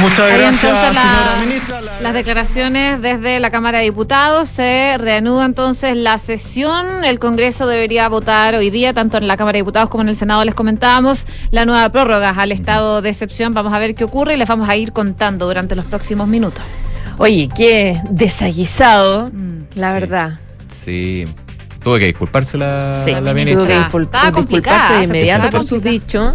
Muchas 0.00 0.28
gracias, 0.28 0.62
entonces 0.64 0.94
la- 0.94 1.02
señora 1.02 1.36
ministra. 1.40 1.80
La- 1.80 2.00
las 2.00 2.14
declaraciones 2.14 3.02
desde 3.02 3.40
la 3.40 3.50
Cámara 3.50 3.78
de 3.78 3.84
Diputados. 3.84 4.48
Se 4.48 4.96
reanuda 4.98 5.44
entonces 5.44 5.96
la 5.96 6.18
sesión. 6.18 7.04
El 7.04 7.18
Congreso 7.18 7.66
debería 7.66 8.08
votar 8.08 8.54
hoy 8.54 8.70
día, 8.70 8.92
tanto 8.92 9.18
en 9.18 9.26
la 9.26 9.36
Cámara 9.36 9.56
de 9.56 9.62
Diputados 9.62 9.90
como 9.90 10.02
en 10.02 10.08
el 10.10 10.16
Senado, 10.16 10.44
les 10.44 10.54
comentábamos, 10.54 11.26
la 11.50 11.64
nueva 11.64 11.88
prórroga 11.88 12.30
al 12.30 12.52
estado 12.52 13.02
de 13.02 13.10
excepción. 13.10 13.52
Vamos 13.52 13.72
a 13.74 13.80
ver 13.80 13.96
qué 13.96 14.04
ocurre 14.04 14.34
y 14.34 14.36
les 14.36 14.46
vamos 14.46 14.68
a 14.68 14.76
ir 14.76 14.92
contando 14.92 15.46
durante 15.46 15.74
los 15.74 15.86
próximos 15.86 16.28
minutos. 16.28 16.62
Oye, 17.18 17.48
qué 17.56 18.00
desaguisado, 18.10 19.30
la 19.74 19.88
sí. 19.88 19.94
verdad. 20.00 20.32
Sí. 20.70 21.26
Tuve 21.82 21.98
que 22.00 22.06
disculparse 22.06 22.58
la, 22.58 23.00
Sí, 23.04 23.10
la 23.12 23.20
tuvo 23.20 23.34
ministra. 23.34 23.64
que 23.66 23.72
Estaba 24.02 24.28
disculp- 24.28 24.32
complicada, 24.32 24.78
disculparse 24.78 24.98
de 24.98 25.04
inmediato 25.04 25.50
por 25.50 25.64
sus 25.64 25.82
dichos. 25.82 26.34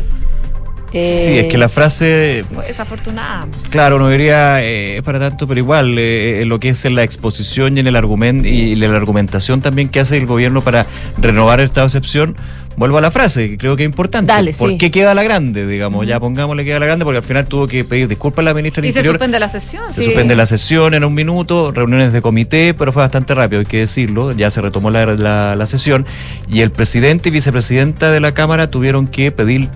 Sí, 0.92 1.40
es 1.40 1.48
que 1.48 1.58
la 1.58 1.68
frase 1.68 2.46
Fue 2.54 2.68
desafortunada. 2.68 3.46
Claro, 3.70 4.00
no 4.00 4.08
diría 4.10 4.64
eh, 4.64 5.02
para 5.04 5.20
tanto, 5.20 5.46
pero 5.46 5.60
igual, 5.60 5.98
eh, 6.00 6.42
en 6.42 6.48
lo 6.48 6.58
que 6.62 6.70
es 6.70 6.86
en 6.86 6.96
la 6.96 7.04
exposición 7.04 7.76
y 7.76 7.82
en 7.82 7.88
el 7.88 7.98
argumento 7.98 8.48
y 8.48 8.72
en 8.72 8.80
la 8.92 8.96
argumentación 8.96 9.60
también 9.62 9.90
que 9.90 10.00
hace 10.00 10.16
el 10.16 10.26
gobierno 10.26 10.62
para 10.62 10.86
renovar 11.18 11.60
el 11.60 11.66
estado 11.66 11.86
de 11.86 11.90
excepción, 11.90 12.38
vuelvo 12.78 12.98
a 12.98 13.02
la 13.02 13.12
frase, 13.12 13.50
que 13.50 13.58
creo 13.58 13.76
que 13.76 13.84
es 13.84 13.90
importante. 13.90 14.32
Dale, 14.32 14.54
¿Por 14.54 14.72
sí. 14.72 14.78
qué 14.78 14.92
queda 14.92 15.14
la 15.14 15.24
grande? 15.24 15.66
Digamos, 15.68 16.06
ya 16.06 16.20
pongámosle 16.20 16.66
queda 16.66 16.80
la 16.80 16.86
grande, 16.86 17.06
porque 17.06 17.18
al 17.20 17.24
final 17.24 17.46
tuvo 17.48 17.68
que 17.68 17.84
pedir 17.84 18.08
disculpas 18.08 18.40
a 18.40 18.44
la 18.44 18.54
ministra 18.54 18.82
del 18.82 18.90
Y 18.90 18.94
se 18.94 19.04
suspende 19.04 19.40
la 19.40 19.48
sesión. 19.50 19.92
Se 19.94 20.02
sí. 20.02 20.06
suspende 20.06 20.36
la 20.36 20.46
sesión 20.46 20.94
en 20.94 21.04
un 21.04 21.14
minuto, 21.14 21.72
reuniones 21.72 22.12
de 22.14 22.22
comité, 22.22 22.74
pero 22.74 22.92
fue 22.92 23.02
bastante 23.04 23.34
rápido, 23.36 23.60
hay 23.62 23.66
que 23.66 23.80
decirlo. 23.80 24.32
Ya 24.34 24.50
se 24.50 24.62
retomó 24.62 24.90
la, 24.92 25.06
la- 25.06 25.56
la 25.56 25.66
sesión 25.66 26.06
y 26.50 26.62
el 26.62 26.72
presidente 26.72 27.30
y 27.30 27.32
vicepresidenta 27.32 28.12
de 28.12 28.20
la 28.20 28.34
Cámara 28.34 28.70
tuvieron 28.70 29.08
que 29.08 29.32
pedir, 29.32 29.70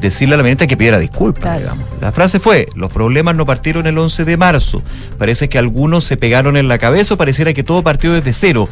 decirle 0.00 0.34
a 0.34 0.38
la 0.38 0.42
ministra 0.42 0.66
que 0.66 0.76
pidiera 0.76 0.98
disculpas, 0.98 1.42
Claro. 1.42 1.58
digamos. 1.60 1.84
La 2.00 2.10
frase 2.12 2.40
fue: 2.40 2.68
Los 2.74 2.90
problemas 2.92 3.34
no 3.36 3.46
partieron 3.46 3.86
el 3.86 3.96
11 3.98 4.24
de 4.24 4.36
marzo. 4.36 4.82
Parece 5.18 5.48
que 5.48 5.58
algunos 5.58 6.04
se 6.04 6.16
pegaron 6.16 6.56
en 6.56 6.68
la 6.68 6.78
cabeza 6.78 7.14
o 7.14 7.16
pareciera 7.16 7.52
que 7.52 7.62
todo 7.62 7.82
partió 7.82 8.12
desde 8.12 8.32
cero, 8.32 8.68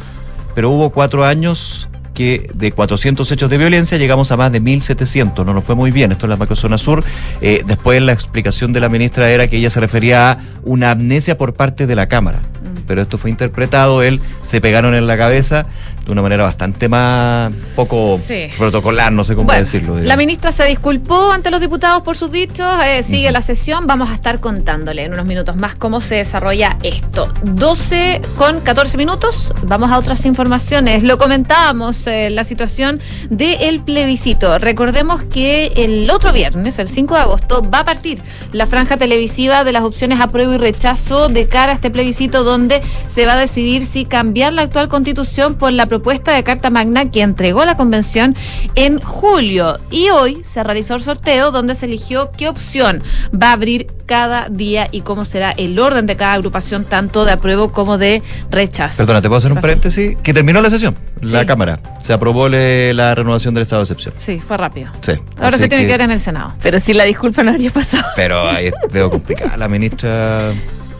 pero 0.55 0.69
hubo 0.69 0.89
cuatro 0.89 1.23
años 1.25 1.87
que 2.19 2.49
de 2.53 2.73
400 2.73 3.31
hechos 3.31 3.49
de 3.49 3.57
violencia 3.57 3.97
llegamos 3.97 4.29
a 4.33 4.35
más 4.35 4.51
de 4.51 4.61
1.700. 4.61 5.45
No 5.45 5.53
nos 5.53 5.63
fue 5.63 5.73
muy 5.73 5.89
bien. 5.89 6.11
Esto 6.11 6.25
es 6.25 6.29
la 6.29 6.35
macrozona 6.35 6.77
sur. 6.77 7.01
Eh, 7.39 7.63
después 7.65 8.01
la 8.01 8.11
explicación 8.11 8.73
de 8.73 8.81
la 8.81 8.89
ministra 8.89 9.31
era 9.31 9.47
que 9.47 9.55
ella 9.55 9.69
se 9.69 9.79
refería 9.79 10.31
a 10.31 10.39
una 10.65 10.91
amnesia 10.91 11.37
por 11.37 11.53
parte 11.53 11.87
de 11.87 11.95
la 11.95 12.09
Cámara. 12.09 12.41
Pero 12.87 13.01
esto 13.01 13.17
fue 13.17 13.29
interpretado, 13.29 14.03
él 14.03 14.19
se 14.41 14.59
pegaron 14.59 14.95
en 14.95 15.07
la 15.07 15.17
cabeza 15.17 15.65
de 16.09 16.13
una 16.13 16.21
manera 16.23 16.43
bastante 16.43 16.89
más 16.89 17.51
poco 17.75 18.19
Sí. 18.19 18.47
protocolar, 18.57 19.11
no 19.11 19.23
sé 19.23 19.35
cómo 19.35 19.45
Bueno, 19.45 19.59
decirlo. 19.59 19.97
La 19.99 20.17
ministra 20.17 20.51
se 20.51 20.65
disculpó 20.65 21.31
ante 21.31 21.51
los 21.51 21.61
diputados 21.61 22.01
por 22.01 22.17
sus 22.17 22.31
dichos, 22.31 22.67
eh, 22.83 23.03
sigue 23.03 23.31
la 23.31 23.41
sesión, 23.41 23.85
vamos 23.85 24.09
a 24.09 24.15
estar 24.15 24.39
contándole 24.39 25.03
en 25.05 25.13
unos 25.13 25.25
minutos 25.27 25.55
más 25.55 25.75
cómo 25.75 26.01
se 26.01 26.15
desarrolla 26.15 26.77
esto. 26.81 27.31
12 27.43 28.21
con 28.37 28.59
14 28.61 28.97
minutos, 28.97 29.53
vamos 29.63 29.91
a 29.91 29.97
otras 29.99 30.25
informaciones. 30.25 31.03
Lo 31.03 31.19
comentábamos, 31.19 32.07
eh, 32.07 32.29
la 32.31 32.43
situación 32.43 32.99
del 33.29 33.81
plebiscito. 33.81 34.57
Recordemos 34.57 35.21
que 35.23 35.67
el 35.75 36.09
otro 36.09 36.33
viernes, 36.33 36.79
el 36.79 36.89
5 36.89 37.13
de 37.13 37.21
agosto, 37.21 37.69
va 37.69 37.79
a 37.79 37.85
partir 37.85 38.19
la 38.51 38.65
franja 38.65 38.97
televisiva 38.97 39.63
de 39.63 39.71
las 39.73 39.83
opciones 39.83 40.19
apruebo 40.19 40.53
y 40.53 40.57
rechazo 40.57 41.29
de 41.29 41.47
cara 41.47 41.71
a 41.73 41.75
este 41.75 41.91
plebiscito 41.91 42.43
donde 42.43 42.81
se 43.13 43.25
va 43.27 43.33
a 43.33 43.37
decidir 43.37 43.85
si 43.85 44.05
cambiar 44.05 44.53
la 44.53 44.63
actual 44.63 44.89
constitución 44.89 45.53
por 45.55 45.71
la 45.71 45.85
propuesta 45.85 45.98
de 46.03 46.43
Carta 46.43 46.69
Magna 46.69 47.09
que 47.11 47.21
entregó 47.21 47.65
la 47.65 47.75
convención 47.77 48.35
en 48.75 48.99
julio. 49.01 49.77
Y 49.91 50.09
hoy 50.09 50.41
se 50.43 50.63
realizó 50.63 50.95
el 50.95 51.01
sorteo 51.03 51.51
donde 51.51 51.75
se 51.75 51.85
eligió 51.85 52.31
qué 52.37 52.47
opción 52.49 53.03
va 53.33 53.49
a 53.49 53.53
abrir 53.53 53.87
cada 54.05 54.47
día 54.49 54.87
y 54.91 55.01
cómo 55.01 55.23
será 55.23 55.51
el 55.51 55.77
orden 55.77 56.07
de 56.07 56.15
cada 56.15 56.33
agrupación, 56.33 56.83
tanto 56.83 57.25
de 57.25 57.31
apruebo 57.33 57.71
como 57.71 57.97
de 57.99 58.23
rechazo. 58.49 58.97
Perdona, 58.97 59.21
¿te 59.21 59.27
puedo 59.27 59.37
hacer 59.37 59.51
un 59.51 59.59
paréntesis? 59.61 60.17
Que 60.23 60.33
terminó 60.33 60.61
la 60.61 60.69
sesión, 60.71 60.95
la 61.21 61.41
Sí. 61.41 61.45
Cámara. 61.45 61.79
Se 62.01 62.13
aprobó 62.13 62.49
le- 62.49 62.93
la 62.93 63.13
renovación 63.13 63.53
del 63.53 63.63
estado 63.63 63.81
de 63.81 63.83
excepción. 63.83 64.13
Sí, 64.17 64.39
fue 64.39 64.57
rápido. 64.57 64.91
Sí. 65.01 65.13
Ahora 65.37 65.57
se 65.57 65.67
tiene 65.67 65.85
que 65.85 65.91
ver 65.91 66.01
en 66.01 66.11
el 66.11 66.19
Senado. 66.19 66.53
Pero 66.63 66.79
si 66.79 66.93
la 66.93 67.03
disculpa 67.03 67.43
no 67.43 67.51
habría 67.51 67.69
pasado. 67.71 68.05
Pero 68.15 68.47
ahí 68.49 68.71
veo 68.91 69.09
complicada 69.11 69.57
la 69.57 69.67
ministra. 69.67 70.53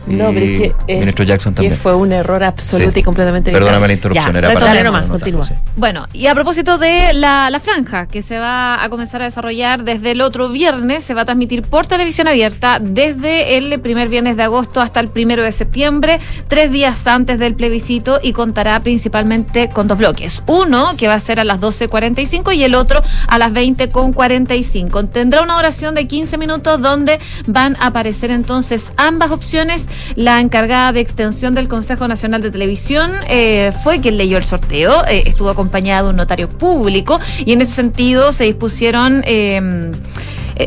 No, 0.06 0.32
pero 0.32 0.46
es 0.46 0.58
que, 0.60 0.74
eh, 0.88 0.98
ministro 1.00 1.24
Jackson 1.24 1.52
que 1.52 1.56
también. 1.56 1.76
fue 1.76 1.94
un 1.94 2.12
error 2.12 2.42
absoluto 2.42 2.92
Sí. 2.94 3.00
y 3.00 3.02
completamente 3.02 3.50
Perdóname 3.52 3.72
la 3.80 3.84
evidente. 3.86 4.08
interrupción, 4.08 4.32
Ya, 4.34 4.38
era 4.38 4.52
para 4.54 4.82
nomás, 4.82 5.06
continúa. 5.08 5.44
sí. 5.44 5.54
Bueno, 5.76 6.06
y 6.12 6.26
a 6.26 6.34
propósito 6.34 6.78
de 6.78 7.12
la, 7.12 7.50
la 7.50 7.60
franja 7.60 8.06
que 8.06 8.22
se 8.22 8.38
va 8.38 8.82
a 8.82 8.88
comenzar 8.88 9.22
a 9.22 9.26
desarrollar 9.26 9.84
desde 9.84 10.12
el 10.12 10.20
otro 10.20 10.48
viernes, 10.48 11.04
se 11.04 11.14
va 11.14 11.22
a 11.22 11.24
transmitir 11.24 11.62
por 11.62 11.86
televisión 11.86 12.28
abierta 12.28 12.78
desde 12.80 13.56
el 13.56 13.78
primer 13.80 14.08
viernes 14.08 14.36
de 14.36 14.42
agosto 14.42 14.80
hasta 14.80 15.00
el 15.00 15.08
primero 15.08 15.42
de 15.42 15.52
septiembre, 15.52 16.18
tres 16.48 16.72
días 16.72 17.06
antes 17.06 17.38
del 17.38 17.54
plebiscito 17.54 18.18
y 18.22 18.32
contará 18.32 18.80
principalmente 18.80 19.68
con 19.68 19.86
dos 19.86 19.98
bloques. 19.98 20.42
Uno 20.46 20.96
que 20.96 21.08
va 21.08 21.14
a 21.14 21.20
ser 21.20 21.40
a 21.40 21.44
las 21.44 21.60
12.45 21.60 22.54
y 22.54 22.64
el 22.64 22.74
otro 22.74 23.02
a 23.28 23.38
las 23.38 23.52
20.45. 23.52 25.10
Tendrá 25.10 25.42
una 25.42 25.56
oración 25.56 25.94
de 25.94 26.06
15 26.06 26.38
minutos 26.38 26.80
donde 26.80 27.18
van 27.46 27.76
a 27.80 27.86
aparecer 27.88 28.30
entonces 28.30 28.90
ambas 28.96 29.30
opciones. 29.30 29.86
La 30.16 30.40
encargada 30.40 30.92
de 30.92 31.00
extensión 31.00 31.54
del 31.54 31.68
Consejo 31.68 32.08
Nacional 32.08 32.42
de 32.42 32.50
Televisión 32.50 33.10
eh, 33.28 33.72
fue 33.82 34.00
quien 34.00 34.16
leyó 34.16 34.38
el 34.38 34.44
sorteo, 34.44 35.04
eh, 35.06 35.24
estuvo 35.26 35.50
acompañada 35.50 36.04
de 36.04 36.10
un 36.10 36.16
notario 36.16 36.48
público 36.48 37.20
y 37.44 37.52
en 37.52 37.62
ese 37.62 37.72
sentido 37.72 38.32
se 38.32 38.44
dispusieron... 38.44 39.22
eh, 39.26 39.92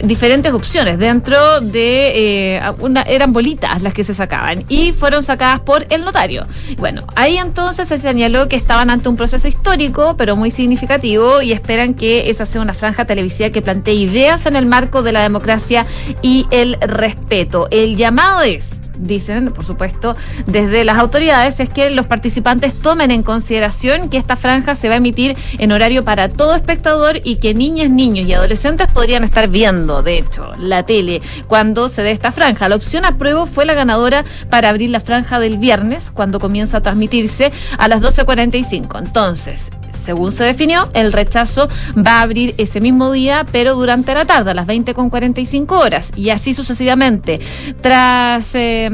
diferentes 0.03 0.51
opciones 0.51 0.97
dentro 0.97 1.61
de 1.61 2.59
una 2.79 3.03
eran 3.03 3.31
bolitas 3.31 3.81
las 3.81 3.93
que 3.93 4.03
se 4.03 4.13
sacaban 4.13 4.65
y 4.67 4.91
fueron 4.91 5.23
sacadas 5.23 5.59
por 5.59 5.85
el 5.89 6.03
notario. 6.03 6.47
Bueno, 6.77 7.05
ahí 7.15 7.37
entonces 7.37 7.87
se 7.87 7.99
señaló 7.99 8.49
que 8.49 8.55
estaban 8.55 8.89
ante 8.89 9.09
un 9.09 9.15
proceso 9.15 9.47
histórico, 9.47 10.15
pero 10.17 10.35
muy 10.35 10.51
significativo 10.51 11.41
y 11.41 11.51
esperan 11.51 11.93
que 11.93 12.29
esa 12.29 12.45
sea 12.45 12.61
una 12.61 12.73
franja 12.73 13.05
televisiva 13.05 13.51
que 13.51 13.61
plantee 13.61 13.93
ideas 13.93 14.45
en 14.45 14.55
el 14.55 14.65
marco 14.65 15.03
de 15.03 15.11
la 15.11 15.21
democracia 15.21 15.85
y 16.21 16.47
el 16.49 16.77
respeto. 16.81 17.67
El 17.69 17.95
llamado 17.95 18.41
es 18.41 18.79
dicen, 19.03 19.51
por 19.51 19.65
supuesto, 19.65 20.15
desde 20.45 20.83
las 20.83 20.97
autoridades, 20.97 21.59
es 21.59 21.69
que 21.69 21.89
los 21.89 22.07
participantes 22.07 22.73
tomen 22.73 23.11
en 23.11 23.23
consideración 23.23 24.09
que 24.09 24.17
esta 24.17 24.35
franja 24.35 24.75
se 24.75 24.87
va 24.87 24.95
a 24.95 24.97
emitir 24.97 25.35
en 25.57 25.71
horario 25.71 26.03
para 26.03 26.29
todo 26.29 26.55
espectador 26.55 27.19
y 27.23 27.37
que 27.37 27.53
niñas, 27.53 27.89
niños 27.89 28.27
y 28.27 28.33
adolescentes 28.33 28.87
podrían 28.87 29.23
estar 29.23 29.47
viendo, 29.47 30.03
de 30.03 30.17
hecho, 30.17 30.53
la 30.57 30.83
tele 30.83 31.21
cuando 31.47 31.89
se 31.89 32.03
dé 32.03 32.11
esta 32.11 32.31
franja. 32.31 32.69
La 32.69 32.75
opción 32.75 33.05
apruebo 33.05 33.45
fue 33.45 33.65
la 33.65 33.73
ganadora 33.73 34.25
para 34.49 34.69
abrir 34.69 34.89
la 34.89 34.99
franja 34.99 35.39
del 35.39 35.57
viernes, 35.57 36.11
cuando 36.11 36.39
comienza 36.39 36.77
a 36.77 36.81
transmitirse 36.81 37.51
a 37.77 37.87
las 37.87 38.01
12.45. 38.01 38.99
Entonces, 38.99 39.71
según 40.03 40.31
se 40.31 40.43
definió, 40.43 40.89
el 40.93 41.11
rechazo 41.11 41.69
va 41.95 42.19
a 42.19 42.21
abrir 42.21 42.53
ese 42.57 42.81
mismo 42.81 43.11
día, 43.11 43.45
pero 43.51 43.75
durante 43.75 44.13
la 44.13 44.25
tarde, 44.25 44.51
a 44.51 44.53
las 44.53 44.67
20 44.67 44.93
con 44.93 45.09
45 45.09 45.79
horas, 45.79 46.11
y 46.15 46.29
así 46.29 46.53
sucesivamente. 46.53 47.39
Tras 47.81 48.53
eh, 48.53 48.89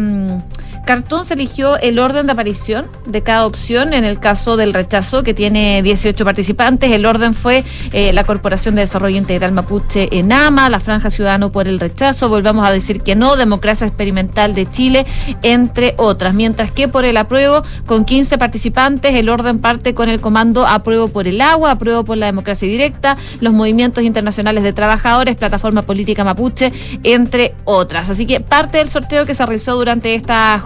Cartón 0.85 1.25
se 1.25 1.35
eligió 1.35 1.77
el 1.77 1.99
orden 1.99 2.25
de 2.25 2.31
aparición 2.31 2.87
de 3.05 3.21
cada 3.21 3.45
opción. 3.45 3.93
En 3.93 4.05
el 4.05 4.19
caso 4.19 4.57
del 4.57 4.73
rechazo, 4.73 5.23
que 5.23 5.33
tiene 5.33 5.81
18 5.83 6.25
participantes, 6.25 6.91
el 6.91 7.05
orden 7.05 7.33
fue 7.33 7.63
eh, 7.91 8.13
la 8.13 8.23
Corporación 8.23 8.75
de 8.75 8.81
Desarrollo 8.81 9.17
Integral 9.17 9.51
Mapuche 9.51 10.09
ENAMA, 10.11 10.69
la 10.69 10.79
Franja 10.79 11.09
Ciudadano 11.09 11.51
por 11.51 11.67
el 11.67 11.79
Rechazo, 11.79 12.29
volvamos 12.29 12.67
a 12.67 12.71
decir 12.71 13.01
que 13.01 13.15
no, 13.15 13.35
Democracia 13.35 13.87
Experimental 13.87 14.53
de 14.53 14.69
Chile, 14.69 15.05
entre 15.43 15.93
otras. 15.97 16.33
Mientras 16.33 16.71
que 16.71 16.87
por 16.87 17.05
el 17.05 17.17
apruebo, 17.17 17.63
con 17.85 18.05
15 18.05 18.37
participantes, 18.37 19.15
el 19.15 19.29
orden 19.29 19.59
parte 19.59 19.93
con 19.93 20.09
el 20.09 20.19
comando 20.19 20.67
apruebo 20.67 21.07
por 21.07 21.27
el 21.27 21.41
agua, 21.41 21.71
apruebo 21.71 22.03
por 22.03 22.17
la 22.17 22.25
democracia 22.25 22.67
directa, 22.67 23.17
los 23.41 23.53
movimientos 23.53 24.03
internacionales 24.03 24.63
de 24.63 24.73
trabajadores, 24.73 25.35
plataforma 25.35 25.81
política 25.81 26.23
mapuche, 26.23 26.71
entre 27.03 27.53
otras. 27.65 28.09
Así 28.09 28.25
que 28.25 28.39
parte 28.39 28.79
del 28.79 28.89
sorteo 28.89 29.25
que 29.25 29.35
se 29.35 29.45
realizó 29.45 29.75
durante 29.75 30.15
esta 30.15 30.59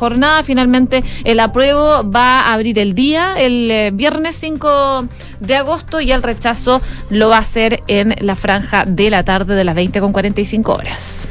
finalmente 0.44 1.04
el 1.24 1.40
apruebo 1.40 2.10
va 2.10 2.42
a 2.42 2.54
abrir 2.54 2.80
el 2.80 2.96
día, 2.96 3.36
el 3.38 3.72
eh, 3.72 3.92
viernes 3.94 4.36
5 4.36 5.06
de 5.40 5.56
agosto, 5.56 6.02
y 6.02 6.12
el 6.12 6.24
rechazo 6.24 6.82
lo 7.10 7.30
va 7.30 7.38
a 7.38 7.42
hacer 7.42 7.84
en 7.88 8.16
la 8.20 8.36
franja 8.36 8.86
de 8.86 9.10
la 9.10 9.24
tarde 9.24 9.56
de 9.56 9.64
las 9.64 9.76
20 9.76 10.00
con 10.00 10.12
45 10.12 10.74
horas. 10.74 11.28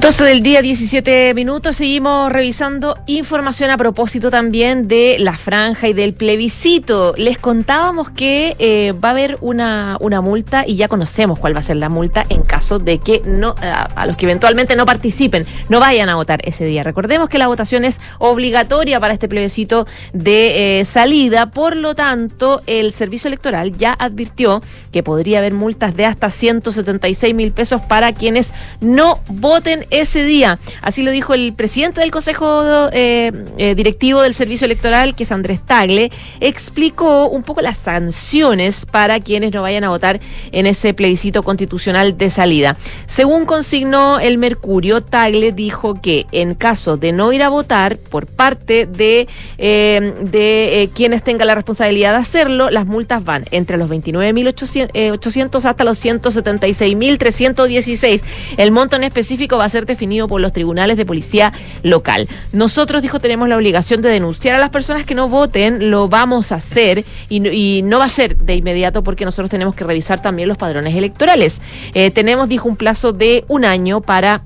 12 0.00 0.24
del 0.24 0.44
día, 0.44 0.62
17 0.62 1.34
minutos. 1.34 1.74
Seguimos 1.74 2.30
revisando 2.30 2.96
información 3.06 3.70
a 3.70 3.76
propósito 3.76 4.30
también 4.30 4.86
de 4.86 5.16
la 5.18 5.36
franja 5.36 5.88
y 5.88 5.92
del 5.92 6.14
plebiscito. 6.14 7.14
Les 7.16 7.36
contábamos 7.36 8.08
que 8.08 8.54
eh, 8.60 8.92
va 8.92 9.08
a 9.08 9.10
haber 9.10 9.38
una, 9.40 9.96
una 9.98 10.20
multa 10.20 10.64
y 10.64 10.76
ya 10.76 10.86
conocemos 10.86 11.40
cuál 11.40 11.56
va 11.56 11.60
a 11.60 11.64
ser 11.64 11.78
la 11.78 11.88
multa 11.88 12.24
en 12.28 12.42
caso 12.42 12.78
de 12.78 12.98
que 12.98 13.22
no 13.24 13.56
a, 13.60 14.06
los 14.06 14.14
que 14.14 14.26
eventualmente 14.26 14.76
no 14.76 14.86
participen, 14.86 15.44
no 15.68 15.80
vayan 15.80 16.08
a 16.08 16.14
votar 16.14 16.42
ese 16.44 16.64
día. 16.64 16.84
Recordemos 16.84 17.28
que 17.28 17.38
la 17.38 17.48
votación 17.48 17.84
es 17.84 17.98
obligatoria 18.20 19.00
para 19.00 19.12
este 19.12 19.28
plebiscito 19.28 19.88
de 20.12 20.80
eh, 20.80 20.84
salida. 20.84 21.50
Por 21.50 21.74
lo 21.74 21.96
tanto, 21.96 22.62
el 22.68 22.92
servicio 22.92 23.26
electoral 23.26 23.76
ya 23.76 23.94
advirtió 23.98 24.62
que 24.92 25.02
podría 25.02 25.38
haber 25.38 25.54
multas 25.54 25.96
de 25.96 26.06
hasta 26.06 26.30
176 26.30 27.34
mil 27.34 27.50
pesos 27.50 27.80
para 27.82 28.12
quienes 28.12 28.52
no 28.80 29.20
voten 29.28 29.87
ese 29.90 30.24
día. 30.24 30.58
Así 30.82 31.02
lo 31.02 31.10
dijo 31.10 31.34
el 31.34 31.52
presidente 31.52 32.00
del 32.00 32.10
Consejo 32.10 32.88
eh, 32.92 33.32
eh, 33.58 33.74
Directivo 33.74 34.22
del 34.22 34.32
Servicio 34.34 34.64
Electoral, 34.64 35.14
que 35.14 35.24
es 35.24 35.32
Andrés 35.32 35.60
Tagle, 35.64 36.10
explicó 36.40 37.28
un 37.28 37.42
poco 37.42 37.60
las 37.60 37.78
sanciones 37.78 38.86
para 38.86 39.20
quienes 39.20 39.52
no 39.52 39.62
vayan 39.62 39.84
a 39.84 39.90
votar 39.90 40.20
en 40.52 40.66
ese 40.66 40.94
plebiscito 40.94 41.42
constitucional 41.42 42.16
de 42.18 42.30
salida. 42.30 42.76
Según 43.06 43.46
consignó 43.46 44.20
el 44.20 44.38
Mercurio, 44.38 45.02
Tagle 45.02 45.52
dijo 45.52 46.00
que 46.00 46.26
en 46.32 46.54
caso 46.54 46.96
de 46.96 47.12
no 47.12 47.32
ir 47.32 47.42
a 47.42 47.48
votar 47.48 47.98
por 47.98 48.26
parte 48.26 48.86
de, 48.86 49.28
eh, 49.58 50.14
de 50.22 50.90
quienes 50.94 51.22
tengan 51.22 51.48
la 51.48 51.54
responsabilidad 51.54 52.12
de 52.12 52.18
hacerlo, 52.18 52.70
las 52.70 52.86
multas 52.86 53.24
van 53.24 53.44
entre 53.50 53.76
los 53.76 53.90
29.800 53.90 55.64
hasta 55.64 55.84
los 55.84 56.04
176.316. 56.04 58.22
El 58.56 58.70
monto 58.70 58.96
en 58.96 59.04
específico 59.04 59.58
va 59.58 59.64
a 59.64 59.68
ser 59.68 59.77
definido 59.86 60.28
por 60.28 60.40
los 60.40 60.52
tribunales 60.52 60.96
de 60.96 61.06
policía 61.06 61.52
local. 61.82 62.28
Nosotros, 62.52 63.02
dijo, 63.02 63.20
tenemos 63.20 63.48
la 63.48 63.56
obligación 63.56 64.02
de 64.02 64.08
denunciar 64.08 64.54
a 64.54 64.58
las 64.58 64.70
personas 64.70 65.04
que 65.04 65.14
no 65.14 65.28
voten, 65.28 65.90
lo 65.90 66.08
vamos 66.08 66.52
a 66.52 66.56
hacer 66.56 67.04
y, 67.28 67.46
y 67.48 67.82
no 67.82 67.98
va 67.98 68.04
a 68.04 68.08
ser 68.08 68.36
de 68.36 68.54
inmediato 68.54 69.02
porque 69.02 69.24
nosotros 69.24 69.50
tenemos 69.50 69.74
que 69.74 69.84
revisar 69.84 70.22
también 70.22 70.48
los 70.48 70.58
padrones 70.58 70.94
electorales. 70.94 71.60
Eh, 71.94 72.10
tenemos, 72.10 72.48
dijo, 72.48 72.68
un 72.68 72.76
plazo 72.76 73.12
de 73.12 73.44
un 73.48 73.64
año 73.64 74.00
para 74.00 74.42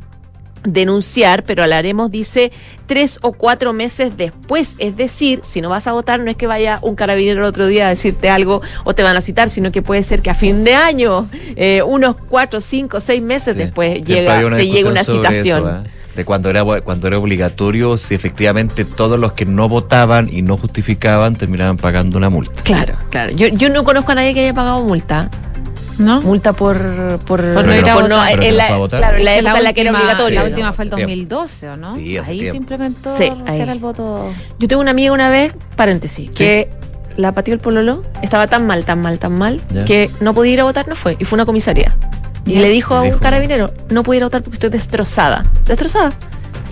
denunciar, 0.64 1.44
pero 1.44 1.66
lo 1.66 1.74
haremos, 1.74 2.10
dice, 2.10 2.52
tres 2.86 3.18
o 3.22 3.32
cuatro 3.32 3.72
meses 3.72 4.16
después. 4.16 4.76
Es 4.78 4.96
decir, 4.96 5.40
si 5.42 5.60
no 5.60 5.68
vas 5.68 5.86
a 5.86 5.92
votar, 5.92 6.20
no 6.20 6.30
es 6.30 6.36
que 6.36 6.46
vaya 6.46 6.78
un 6.82 6.94
carabinero 6.94 7.40
el 7.40 7.46
otro 7.46 7.66
día 7.66 7.86
a 7.86 7.90
decirte 7.90 8.30
algo 8.30 8.62
o 8.84 8.94
te 8.94 9.02
van 9.02 9.16
a 9.16 9.20
citar, 9.20 9.50
sino 9.50 9.72
que 9.72 9.82
puede 9.82 10.02
ser 10.02 10.22
que 10.22 10.30
a 10.30 10.34
fin 10.34 10.64
de 10.64 10.74
año, 10.74 11.28
eh, 11.56 11.82
unos 11.84 12.16
cuatro, 12.28 12.60
cinco, 12.60 13.00
seis 13.00 13.22
meses 13.22 13.54
Sí. 13.54 13.58
después 13.60 14.02
llega, 14.04 14.40
te 14.56 14.66
llega 14.68 14.88
una 14.90 15.04
citación. 15.04 15.58
eso, 15.60 15.68
¿eh? 15.84 15.90
De 16.14 16.26
cuando 16.26 16.50
era, 16.50 16.62
cuando 16.82 17.06
era 17.08 17.18
obligatorio, 17.18 17.96
si 17.96 18.14
efectivamente 18.14 18.84
todos 18.84 19.18
los 19.18 19.32
que 19.32 19.46
no 19.46 19.66
votaban 19.70 20.28
y 20.30 20.42
no 20.42 20.58
justificaban 20.58 21.36
terminaban 21.36 21.78
pagando 21.78 22.18
una 22.18 22.28
multa. 22.28 22.62
Claro, 22.64 22.98
claro. 23.08 23.32
Yo, 23.32 23.48
yo 23.48 23.70
no 23.70 23.82
conozco 23.82 24.12
a 24.12 24.16
nadie 24.16 24.34
que 24.34 24.40
haya 24.40 24.52
pagado 24.52 24.82
multa. 24.82 25.30
¿No? 26.02 26.20
Multa 26.22 26.52
por, 26.52 26.78
por, 27.20 27.40
Por 27.54 27.64
no 27.64 27.74
ir 27.76 27.88
a 27.88 27.94
votar. 27.94 28.30
Pero 28.30 28.42
en 28.42 28.50
no 28.50 28.56
la, 28.56 28.76
votar. 28.76 29.00
Claro, 29.00 29.16
en 29.18 29.24
la 29.24 29.36
época 29.36 29.58
en 29.58 29.64
la 29.64 29.72
que 29.72 29.80
era 29.80 29.90
última- 29.90 30.02
obligatorio. 30.04 30.34
La 30.34 30.42
¿no? 30.42 30.48
última 30.50 30.72
fue 30.72 30.84
el 30.84 30.88
Hace 30.92 30.96
tiempo. 30.96 31.10
2012, 31.10 31.68
¿o 31.68 31.76
no? 31.76 31.94
Sí, 31.96 32.16
hace 32.18 32.30
ahí 32.30 32.38
se 32.38 32.42
tiempo. 32.44 32.56
implementó 32.58 33.16
Sí, 33.16 33.24
renunciar 33.30 33.68
ahí. 33.68 33.72
al 33.72 33.78
voto. 33.78 34.32
Yo 34.58 34.68
tuve 34.68 34.78
una 34.80 34.90
amiga 34.90 35.12
una 35.12 35.28
vez, 35.30 35.52
paréntesis, 35.76 36.30
que 36.30 36.68
la 37.16 37.32
pateó 37.32 37.52
el 37.54 37.60
pololo, 37.60 38.02
estaba 38.22 38.46
tan 38.46 38.66
mal, 38.66 38.84
tan 38.84 39.00
mal, 39.02 39.18
tan 39.18 39.36
mal, 39.38 39.60
que 39.86 40.10
no 40.20 40.34
podía 40.34 40.52
ir 40.54 40.60
a 40.60 40.64
votar, 40.64 40.88
no 40.88 40.94
fue, 40.94 41.16
y 41.18 41.24
fue 41.24 41.36
una 41.36 41.44
comisaría. 41.46 41.94
Y 42.44 42.56
le 42.56 42.68
dijo 42.70 42.94
a 42.96 43.00
un 43.02 43.06
dijo. 43.06 43.18
carabinero, 43.20 43.70
no 43.90 44.02
puedo 44.02 44.16
ir 44.16 44.22
a 44.24 44.26
votar 44.26 44.42
porque 44.42 44.56
estoy 44.56 44.70
destrozada. 44.70 45.44
Destrozada. 45.66 46.10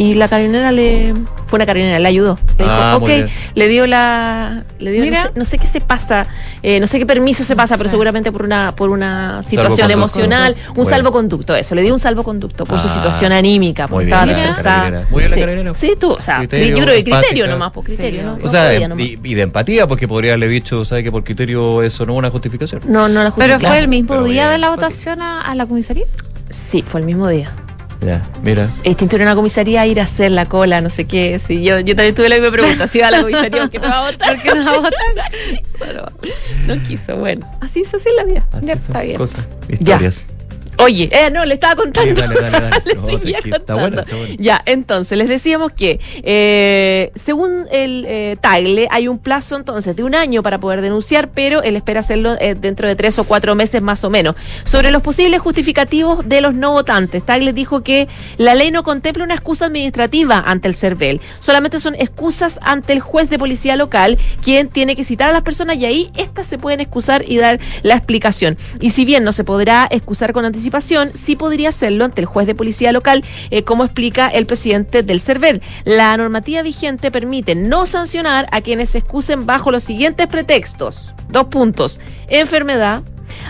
Y 0.03 0.15
la 0.15 0.29
carabinera 0.29 0.73
le... 0.73 1.13
Fue 1.47 1.59
una 1.59 1.67
carabinera, 1.67 1.99
le 1.99 2.09
ayudó. 2.09 2.39
Le 2.57 2.65
dijo, 2.65 2.71
Ah, 2.75 2.95
ok, 2.97 3.03
muy 3.03 3.13
bien. 3.13 3.29
le 3.55 3.69
dio 3.69 3.87
la... 3.87 4.65
Le 4.79 4.93
dio, 4.93 5.05
no 5.05 5.13
sé, 5.23 5.31
no 5.35 5.45
sé 5.45 5.59
qué 5.59 5.67
se 5.67 5.83
pasa, 5.83 6.27
eh, 6.63 6.81
no 6.81 6.87
sé 6.87 6.99
qué 6.99 7.05
permiso 7.05 7.45
se 7.45 7.55
pasa, 7.55 7.77
pero 7.77 7.89
sé. 7.89 7.93
seguramente 7.93 8.33
por 8.33 8.43
una, 8.45 8.73
por 8.75 8.89
una 8.89 9.43
situación 9.43 9.91
emocional, 9.91 10.57
un 10.69 10.75
Bueno. 10.77 10.89
salvoconducto, 10.91 11.55
eso, 11.55 11.75
le 11.75 11.83
dio 11.83 11.93
un 11.93 11.99
salvoconducto 12.01 12.65
por 12.65 12.79
su 12.79 12.87
Ah, 12.89 12.95
situación 12.95 13.33
anímica, 13.33 13.89
porque 13.89 14.05
estaba 14.07 14.25
carabinera. 14.25 15.05
Muy 15.11 15.19
bien 15.21 15.31
la 15.31 15.35
Sí. 15.35 15.41
carabinera. 15.43 15.75
Sí, 15.75 15.93
tú, 16.01 16.13
o 16.13 16.21
sea, 16.23 16.39
Criterio, 16.39 16.77
yo 16.79 16.83
creo 16.85 16.95
que 16.97 17.05
criterio 17.05 17.47
nomás, 17.47 17.71
por 17.73 17.85
criterio, 17.85 18.21
Sí, 18.21 18.27
¿no? 18.27 18.33
O 18.37 18.39
No 18.39 18.49
sea, 18.49 18.65
podía 18.69 18.79
de- 18.81 18.89
nomás. 18.89 19.05
y, 19.05 19.19
y 19.23 19.35
de 19.35 19.43
empatía, 19.43 19.87
porque 19.87 20.09
podría 20.09 20.31
haberle 20.33 20.49
dicho, 20.49 20.83
¿sabe 20.87 21.03
que 21.03 21.13
por 21.13 21.25
criterio 21.25 21.83
eso 21.83 22.07
no 22.07 22.15
es 22.15 22.19
una 22.21 22.31
justificación? 22.31 22.81
No, 22.87 23.07
no 23.11 23.23
la 23.23 23.33
Pero 23.33 23.55
justifica. 23.55 23.69
fue 23.69 23.79
el 23.81 23.89
mismo 23.89 24.09
pero 24.15 24.25
día 24.25 24.49
de 24.49 24.57
la 24.57 24.71
votación 24.71 25.21
a, 25.21 25.43
a 25.43 25.55
la 25.55 25.67
comisaría. 25.67 26.07
Sí, 26.49 26.81
fue 26.81 27.01
el 27.01 27.07
mismo 27.07 27.29
día. 27.29 27.53
Ya, 28.01 28.23
mira. 28.43 28.69
Es 28.83 28.97
ir 28.97 29.21
a 29.21 29.25
una 29.25 29.35
comisaría 29.35 29.87
ir 29.87 30.01
a 30.01 30.05
hacer 30.05 30.31
la 30.31 30.47
cola, 30.47 30.81
no 30.81 30.89
sé 30.89 31.05
qué. 31.05 31.39
Sí, 31.39 31.63
yo, 31.63 31.81
yo 31.81 31.95
también 31.95 32.15
tuve 32.15 32.29
la 32.29 32.37
misma 32.37 32.51
pregunta. 32.51 32.87
Si 32.87 32.99
iba 32.99 33.09
a 33.09 33.11
la 33.11 33.21
comisaría, 33.21 33.61
¿por 33.61 33.71
qué 33.71 33.79
no 33.79 33.89
va 33.89 33.99
a 33.99 34.11
votar? 34.11 34.35
¿Por 34.35 34.43
qué 34.43 34.55
no 34.55 34.65
va 34.65 34.71
a 34.71 34.77
votar? 34.81 34.93
no, 35.95 36.03
quiso, 36.23 36.67
no 36.67 36.83
quiso. 36.83 37.17
Bueno, 37.17 37.51
así 37.61 37.81
es 37.81 37.93
así 37.93 38.09
la 38.17 38.25
vida. 38.25 38.47
Así 38.53 38.67
Ya, 38.67 38.75
son 38.75 38.87
está 38.87 39.03
bien. 39.03 39.17
Cosas, 39.17 39.45
historias. 39.69 40.27
Oye, 40.81 41.09
eh, 41.13 41.31
no, 41.31 41.45
le 41.45 41.55
estaba 41.55 41.77
contando. 41.77 42.15
Sí, 42.15 42.21
dale, 42.21 42.35
dale, 42.41 42.61
dale. 42.61 42.83
Le 42.85 42.95
No, 42.95 43.01
seguía 43.01 43.39
tranquilo, 43.39 43.57
está 43.57 43.75
contando. 43.75 43.81
bueno, 43.81 44.01
está 44.03 44.17
bueno. 44.17 44.35
Ya, 44.39 44.63
entonces, 44.65 45.19
les 45.19 45.29
decíamos 45.29 45.73
que 45.73 46.01
eh, 46.23 47.13
según 47.15 47.67
el 47.71 48.05
eh, 48.09 48.37
Tagle, 48.41 48.89
hay 48.91 49.09
un 49.09 49.19
plazo 49.19 49.57
entonces 49.57 49.97
de 49.97 50.03
un 50.03 50.15
año 50.15 50.43
para 50.43 50.59
poder 50.59 50.81
denunciar, 50.81 51.29
pero 51.29 51.63
él 51.63 51.77
espera 51.77 52.01
hacerlo 52.01 52.37
dentro 52.37 52.89
de 52.89 52.97
tres 52.97 53.19
o 53.19 53.25
cuatro 53.25 53.55
meses 53.55 53.83
más 53.83 54.05
o 54.05 54.11
menos. 54.11 54.37
Sobre 54.65 54.91
los 54.91 55.03
posibles 55.03 55.41
justificativos 55.41 56.27
de 56.29 56.41
los 56.41 56.55
no 56.55 56.73
votantes, 56.73 57.25
Tagle 57.25 57.53
dijo 57.53 57.83
que 57.83 58.09
la 58.39 58.55
ley 58.55 58.71
no 58.71 58.83
contempla 58.83 59.25
una 59.25 59.35
excusa 59.35 59.67
administrativa 59.67 60.43
ante 60.47 60.69
el 60.69 60.75
CERVEL, 60.75 61.21
solamente 61.41 61.81
son 61.81 61.95
excusas 61.97 62.59
ante 62.63 62.93
el 62.93 63.01
juez 63.01 63.29
de 63.29 63.39
policía 63.39 63.77
local, 63.77 64.19
quien 64.43 64.69
tiene 64.69 64.97
que 64.97 65.05
citar 65.05 65.31
a 65.31 65.33
las 65.33 65.43
personas 65.43 65.77
y 65.77 65.85
ahí 65.85 66.11
estas 66.17 66.47
se 66.47 66.59
pueden 66.59 66.81
excusar 66.81 67.25
y 67.27 67.37
dar 67.37 67.61
la 67.83 67.97
explicación. 67.97 68.57
Y 68.81 68.91
si 68.91 69.05
bien 69.05 69.25
no 69.25 69.33
se 69.33 69.45
podrá 69.45 69.87
excusar 69.91 70.33
con 70.33 70.45
anticipación, 70.45 70.70
sí 71.15 71.37
podría 71.37 71.71
hacerlo 71.71 72.05
ante 72.05 72.21
el 72.21 72.27
juez 72.27 72.47
de 72.47 72.55
policía 72.55 72.93
local, 72.93 73.25
eh, 73.51 73.65
como 73.65 73.85
explica 73.85 74.29
el 74.29 74.47
presidente 74.47 75.03
del 75.03 75.21
CERVEL. 75.21 75.63
La 75.85 76.17
normativa 76.17 76.63
vigente 76.63 77.11
permite 77.11 77.55
no 77.55 77.87
sancionar 77.87 78.47
a 78.53 78.61
quienes 78.61 78.91
se 78.91 78.99
excusen 78.99 79.47
bajo 79.47 79.71
los 79.71 79.85
siguientes 79.85 80.27
pretextos. 80.27 81.15
Dos 81.29 81.47
puntos. 81.47 82.01
Enfermedad, 82.29 83.03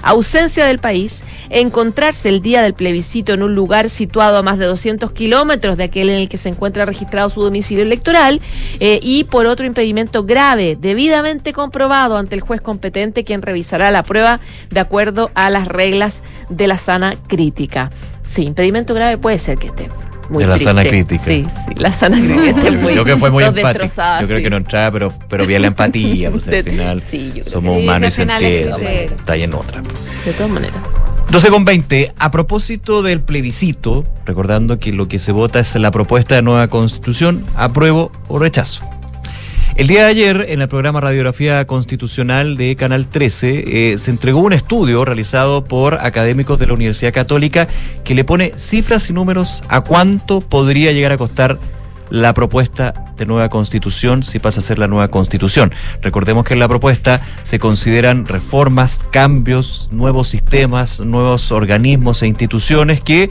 ausencia 0.03 0.65
del 0.65 0.79
país, 0.79 1.25
encontrarse 1.51 2.29
el 2.29 2.43
día 2.43 2.63
del 2.63 2.75
plebiscito 2.75 3.33
en 3.33 3.43
un 3.43 3.55
lugar 3.55 3.91
situado 3.91 4.39
a 4.39 4.43
más 4.43 4.59
de 4.59 4.67
200 4.67 5.13
kilómetros 5.13 5.77
de 5.77 5.85
aquel 5.85 6.11
en 6.11 6.19
el 6.19 6.29
que 6.29 6.37
se 6.37 6.49
encuentra 6.49 6.85
registrado 6.85 7.31
su 7.31 7.43
domicilio 7.43 7.85
electoral 7.85 8.41
eh, 8.81 9.01
y 9.03 9.25
por 9.25 9.47
otro 9.47 9.67
impedimento 9.67 10.25
grave, 10.25 10.77
debidamente 10.81 11.53
comprobado 11.53 12.17
ante 12.17 12.35
el 12.35 12.41
juez 12.41 12.61
competente 12.61 13.25
quien 13.25 13.43
revisará 13.43 13.91
la 13.91 14.03
prueba 14.03 14.41
de 14.71 14.81
acuerdo 14.81 15.31
a 15.35 15.51
las 15.51 15.69
reglas 15.69 16.23
de 16.49 16.67
la 16.67 16.77
sana 16.77 17.15
crítica. 17.27 17.91
Sí, 18.27 18.43
impedimento 18.43 18.95
grave 18.95 19.19
puede 19.19 19.39
ser 19.39 19.59
que 19.59 19.69
esté. 19.69 19.89
Muy 20.31 20.45
De 20.45 20.49
la 20.49 20.59
sana 20.59 20.85
crítica. 20.85 21.23
Sí, 21.23 21.45
sí, 21.67 21.75
la 21.75 21.93
sana 21.93 22.17
crítica 22.19 22.71
muy 22.71 22.95
Yo 22.95 23.03
creo 23.03 23.17
que 23.17 23.17
fue 23.17 23.31
muy 23.31 23.43
destrozadas, 23.45 24.21
Yo 24.23 24.27
creo 24.29 24.39
sí. 24.39 24.45
que 24.45 24.51
no 24.51 24.57
entraba, 24.59 24.93
pero, 24.93 25.13
pero 25.29 25.45
bien 25.45 25.63
la 25.63 25.69
empatía, 25.69 26.31
pues 26.31 26.47
al 26.47 26.63
final 26.63 27.01
sí, 27.01 27.27
yo 27.29 27.33
creo 27.43 27.45
somos 27.47 27.75
sí. 27.75 27.83
humanos 27.83 28.09
y 28.09 28.13
se 28.13 28.23
es 28.23 28.29
entiende. 28.29 28.75
que- 28.81 29.05
Está 29.07 29.33
ahí 29.33 29.43
en 29.43 29.55
otra. 29.55 29.83
De 30.25 30.33
todas 30.33 30.51
maneras. 30.51 30.77
12 31.31 31.49
con 31.49 31.65
20. 31.65 32.13
A 32.19 32.31
propósito 32.31 33.03
del 33.03 33.21
plebiscito, 33.21 34.05
recordando 34.25 34.79
que 34.79 34.93
lo 34.93 35.09
que 35.09 35.19
se 35.19 35.33
vota 35.33 35.61
es 35.61 35.75
la 35.77 35.91
propuesta 35.91 36.35
de 36.37 36.43
nueva 36.43 36.69
constitución, 36.69 37.45
apruebo 37.57 38.11
o 38.29 38.39
rechazo. 38.39 38.83
El 39.81 39.87
día 39.87 40.05
de 40.05 40.11
ayer, 40.11 40.47
en 40.51 40.61
el 40.61 40.69
programa 40.69 41.01
Radiografía 41.01 41.67
Constitucional 41.67 42.59
de 42.59 42.77
Canal 42.77 43.07
13, 43.07 43.93
eh, 43.93 43.97
se 43.97 44.11
entregó 44.11 44.41
un 44.41 44.53
estudio 44.53 45.07
realizado 45.07 45.65
por 45.65 45.95
académicos 46.03 46.59
de 46.59 46.67
la 46.67 46.75
Universidad 46.75 47.15
Católica 47.15 47.67
que 48.05 48.15
le 48.15 48.25
pone 48.25 48.53
cifras 48.57 49.09
y 49.09 49.15
números 49.15 49.65
a 49.71 49.81
cuánto 49.81 50.43
podría 50.43 50.93
llegar 50.93 51.13
a 51.13 51.17
costar 51.17 51.57
la 52.11 52.35
propuesta 52.35 52.93
de 53.17 53.25
nueva 53.25 53.49
constitución 53.49 54.23
si 54.23 54.39
pasa 54.39 54.61
a 54.61 54.63
ser 54.63 54.79
la 54.79 54.87
nueva 54.87 55.09
constitución. 55.09 55.73
Recordemos 56.03 56.45
que 56.45 56.53
en 56.53 56.61
la 56.61 56.69
propuesta 56.69 57.23
se 57.43 57.59
consideran 57.59 58.27
reformas, 58.27 59.07
cambios, 59.11 59.89
nuevos 59.93 60.29
sistemas, 60.29 61.01
nuevos 61.01 61.53
organismos 61.53 62.23
e 62.23 62.27
instituciones 62.27 63.01
que 63.01 63.31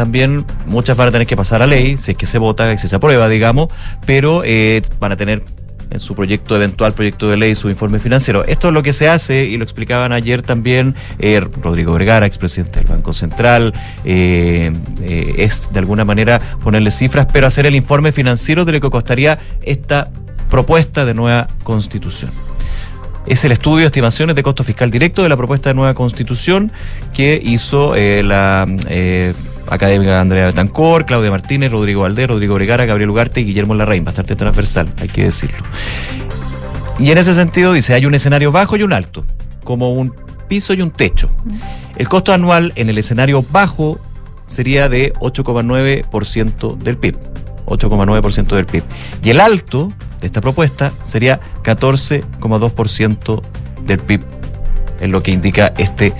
también 0.00 0.46
muchas 0.64 0.96
van 0.96 1.08
a 1.08 1.12
tener 1.12 1.26
que 1.26 1.36
pasar 1.36 1.60
a 1.60 1.66
ley, 1.66 1.98
si 1.98 2.12
es 2.12 2.16
que 2.16 2.24
se 2.24 2.38
vota, 2.38 2.74
si 2.78 2.88
se 2.88 2.96
aprueba, 2.96 3.28
digamos, 3.28 3.68
pero 4.06 4.40
eh, 4.46 4.80
van 4.98 5.12
a 5.12 5.16
tener 5.18 5.42
en 5.90 6.00
su 6.00 6.14
proyecto 6.14 6.56
eventual, 6.56 6.94
proyecto 6.94 7.28
de 7.28 7.36
ley, 7.36 7.54
su 7.54 7.68
informe 7.68 8.00
financiero. 8.00 8.42
Esto 8.46 8.68
es 8.68 8.74
lo 8.74 8.82
que 8.82 8.94
se 8.94 9.10
hace 9.10 9.44
y 9.44 9.58
lo 9.58 9.62
explicaban 9.62 10.12
ayer 10.12 10.40
también 10.40 10.94
eh, 11.18 11.40
Rodrigo 11.40 11.92
Vergara, 11.92 12.24
expresidente 12.24 12.78
del 12.78 12.88
Banco 12.88 13.12
Central, 13.12 13.74
eh, 14.06 14.72
es 15.36 15.68
de 15.70 15.78
alguna 15.80 16.06
manera 16.06 16.40
ponerle 16.64 16.90
cifras, 16.90 17.26
pero 17.30 17.46
hacer 17.46 17.66
el 17.66 17.74
informe 17.74 18.10
financiero 18.10 18.64
de 18.64 18.72
lo 18.72 18.80
que 18.80 18.88
costaría 18.88 19.38
esta 19.60 20.08
propuesta 20.48 21.04
de 21.04 21.12
nueva 21.12 21.46
constitución 21.62 22.30
es 23.26 23.44
el 23.44 23.52
estudio 23.52 23.80
de 23.80 23.86
estimaciones 23.86 24.34
de 24.34 24.42
costo 24.42 24.64
fiscal 24.64 24.90
directo 24.90 25.22
de 25.22 25.28
la 25.28 25.36
propuesta 25.36 25.70
de 25.70 25.74
nueva 25.74 25.94
constitución 25.94 26.72
que 27.14 27.40
hizo 27.42 27.94
la 27.94 28.66
académica 29.70 30.20
Andrea 30.20 30.46
Betancor, 30.46 31.06
Claudia 31.06 31.30
Martínez, 31.30 31.70
Rodrigo 31.70 32.02
Valdés, 32.02 32.28
Rodrigo 32.28 32.54
Bregara, 32.54 32.84
Gabriel 32.84 33.10
Ugarte 33.10 33.40
y 33.40 33.44
Guillermo 33.44 33.74
Larraín. 33.74 34.04
Bastante 34.04 34.36
transversal, 34.36 34.92
hay 34.98 35.08
que 35.08 35.24
decirlo. 35.24 35.58
Y 36.98 37.10
en 37.10 37.18
ese 37.18 37.32
sentido 37.32 37.72
dice, 37.72 37.94
hay 37.94 38.04
un 38.04 38.14
escenario 38.14 38.52
bajo 38.52 38.76
y 38.76 38.82
un 38.82 38.92
alto, 38.92 39.24
como 39.64 39.92
un 39.92 40.14
piso 40.48 40.74
y 40.74 40.82
un 40.82 40.90
techo. 40.90 41.30
El 41.96 42.08
costo 42.08 42.32
anual 42.32 42.72
en 42.76 42.90
el 42.90 42.98
escenario 42.98 43.44
bajo 43.50 43.98
sería 44.46 44.88
de 44.88 45.12
8,9% 45.14 46.76
del 46.76 46.98
PIB. 46.98 47.16
8,9% 47.66 48.56
del 48.56 48.66
PIB. 48.66 48.82
Y 49.22 49.30
el 49.30 49.40
alto 49.40 49.92
de 50.20 50.26
esta 50.26 50.40
propuesta 50.40 50.92
sería 51.04 51.40
14,2% 51.62 53.42
del 53.86 53.98
PIB, 53.98 54.20
es 55.00 55.08
lo 55.08 55.22
que 55.22 55.30
indica 55.30 55.72
este 55.78 56.12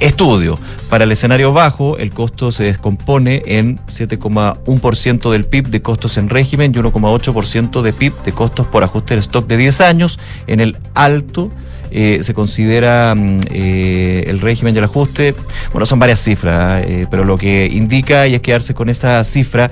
estudio. 0.00 0.58
Para 0.90 1.04
el 1.04 1.12
escenario 1.12 1.52
bajo, 1.52 1.98
el 1.98 2.10
costo 2.10 2.52
se 2.52 2.64
descompone 2.64 3.42
en 3.46 3.78
7,1% 3.86 5.30
del 5.30 5.44
PIB 5.44 5.68
de 5.68 5.82
costos 5.82 6.16
en 6.18 6.28
régimen 6.28 6.72
y 6.74 6.78
1,8% 6.78 7.82
de 7.82 7.92
PIB 7.92 8.12
de 8.24 8.32
costos 8.32 8.66
por 8.66 8.84
ajuste 8.84 9.14
del 9.14 9.20
stock 9.20 9.46
de 9.46 9.56
10 9.56 9.80
años. 9.80 10.18
En 10.46 10.60
el 10.60 10.76
alto, 10.94 11.50
eh, 11.90 12.22
se 12.22 12.34
considera 12.34 13.14
mm, 13.14 13.40
eh, 13.50 14.24
el 14.26 14.40
régimen 14.40 14.74
y 14.74 14.78
el 14.78 14.84
ajuste, 14.84 15.34
bueno, 15.72 15.86
son 15.86 15.98
varias 15.98 16.20
cifras, 16.20 16.84
eh, 16.86 17.06
pero 17.10 17.24
lo 17.24 17.38
que 17.38 17.68
indica 17.70 18.26
y 18.26 18.34
es 18.34 18.40
quedarse 18.40 18.74
con 18.74 18.88
esa 18.88 19.22
cifra 19.24 19.70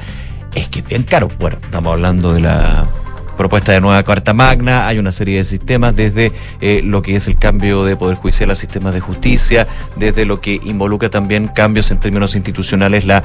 es 0.55 0.69
que 0.69 0.81
es 0.81 0.87
bien 0.87 1.03
caro. 1.03 1.29
Bueno, 1.39 1.59
estamos 1.63 1.93
hablando 1.93 2.33
de 2.33 2.41
la 2.41 2.87
propuesta 3.37 3.73
de 3.73 3.81
nueva 3.81 4.03
Carta 4.03 4.33
Magna, 4.33 4.87
hay 4.87 4.99
una 4.99 5.13
serie 5.13 5.39
de 5.39 5.45
sistemas, 5.45 5.95
desde 5.95 6.33
eh, 6.61 6.83
lo 6.85 7.03
que 7.03 7.17
es 7.17 7.27
el 7.29 7.37
cambio 7.37 7.85
de 7.85 7.97
Poder 7.97 8.17
Judicial 8.17 8.51
a 8.51 8.55
sistemas 8.55 8.95
de 8.95 9.01
justicia, 9.01 9.67
desde 9.97 10.25
lo 10.25 10.41
que 10.41 10.61
involucra 10.65 11.11
también 11.11 11.49
cambios 11.49 11.91
en 11.91 11.99
términos 12.01 12.35
institucionales, 12.35 13.05
la 13.05 13.23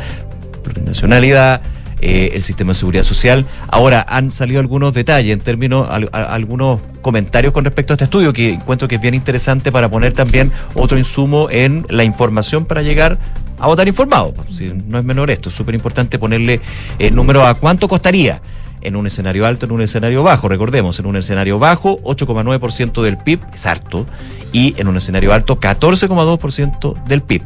plurinacionalidad, 0.63 1.61
eh, 2.01 2.31
el 2.33 2.43
sistema 2.43 2.69
de 2.71 2.75
seguridad 2.75 3.03
social. 3.03 3.45
Ahora 3.67 4.05
han 4.07 4.31
salido 4.31 4.59
algunos 4.59 4.93
detalles 4.93 5.33
en 5.33 5.39
términos, 5.41 5.87
al- 5.89 6.09
algunos 6.13 6.79
comentarios 7.01 7.53
con 7.53 7.65
respecto 7.65 7.93
a 7.93 7.95
este 7.95 8.05
estudio 8.05 8.31
que 8.33 8.53
encuentro 8.53 8.87
que 8.87 8.95
es 8.95 9.01
bien 9.01 9.13
interesante 9.13 9.71
para 9.71 9.89
poner 9.89 10.13
también 10.13 10.51
otro 10.75 10.97
insumo 10.97 11.49
en 11.49 11.85
la 11.89 12.03
información 12.03 12.65
para 12.65 12.81
llegar 12.81 13.17
a 13.59 13.67
votar 13.67 13.87
informado. 13.87 14.33
Si 14.49 14.71
no 14.87 14.97
es 14.99 15.03
menor 15.03 15.29
esto, 15.29 15.49
es 15.49 15.55
súper 15.55 15.75
importante 15.75 16.17
ponerle 16.17 16.61
eh, 16.99 17.11
número 17.11 17.45
a 17.45 17.53
cuánto 17.55 17.87
costaría 17.89 18.41
en 18.81 18.95
un 18.95 19.07
escenario 19.07 19.45
alto, 19.45 19.65
en 19.65 19.71
un 19.71 19.81
escenario 19.81 20.23
bajo. 20.23 20.47
Recordemos, 20.47 20.99
en 20.99 21.05
un 21.05 21.15
escenario 21.17 21.59
bajo, 21.59 21.99
8,9% 22.03 23.01
del 23.01 23.17
PIB, 23.17 23.39
es 23.53 23.65
harto, 23.65 24.05
y 24.51 24.73
en 24.77 24.87
un 24.87 24.97
escenario 24.97 25.33
alto, 25.33 25.59
14,2% 25.59 27.03
del 27.05 27.21
PIB. 27.21 27.43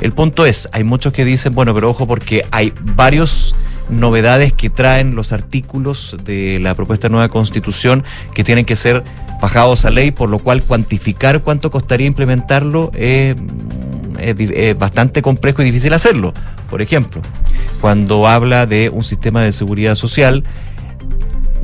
El 0.00 0.12
punto 0.12 0.46
es, 0.46 0.68
hay 0.72 0.84
muchos 0.84 1.12
que 1.12 1.24
dicen, 1.24 1.54
bueno, 1.54 1.74
pero 1.74 1.90
ojo 1.90 2.06
porque 2.06 2.46
hay 2.50 2.72
varios 2.80 3.54
novedades 3.88 4.52
que 4.52 4.70
traen 4.70 5.14
los 5.14 5.32
artículos 5.32 6.16
de 6.24 6.58
la 6.60 6.74
propuesta 6.74 7.08
de 7.08 7.12
nueva 7.12 7.28
constitución 7.28 8.04
que 8.34 8.44
tienen 8.44 8.64
que 8.64 8.76
ser 8.76 9.04
bajados 9.40 9.84
a 9.84 9.90
ley, 9.90 10.10
por 10.10 10.30
lo 10.30 10.38
cual 10.38 10.62
cuantificar 10.62 11.42
cuánto 11.42 11.70
costaría 11.70 12.06
implementarlo 12.06 12.90
es, 12.94 13.36
es 14.18 14.78
bastante 14.78 15.22
complejo 15.22 15.62
y 15.62 15.66
difícil 15.66 15.92
hacerlo. 15.92 16.32
Por 16.70 16.80
ejemplo, 16.80 17.20
cuando 17.80 18.26
habla 18.26 18.66
de 18.66 18.88
un 18.88 19.04
sistema 19.04 19.42
de 19.42 19.52
seguridad 19.52 19.94
social, 19.96 20.44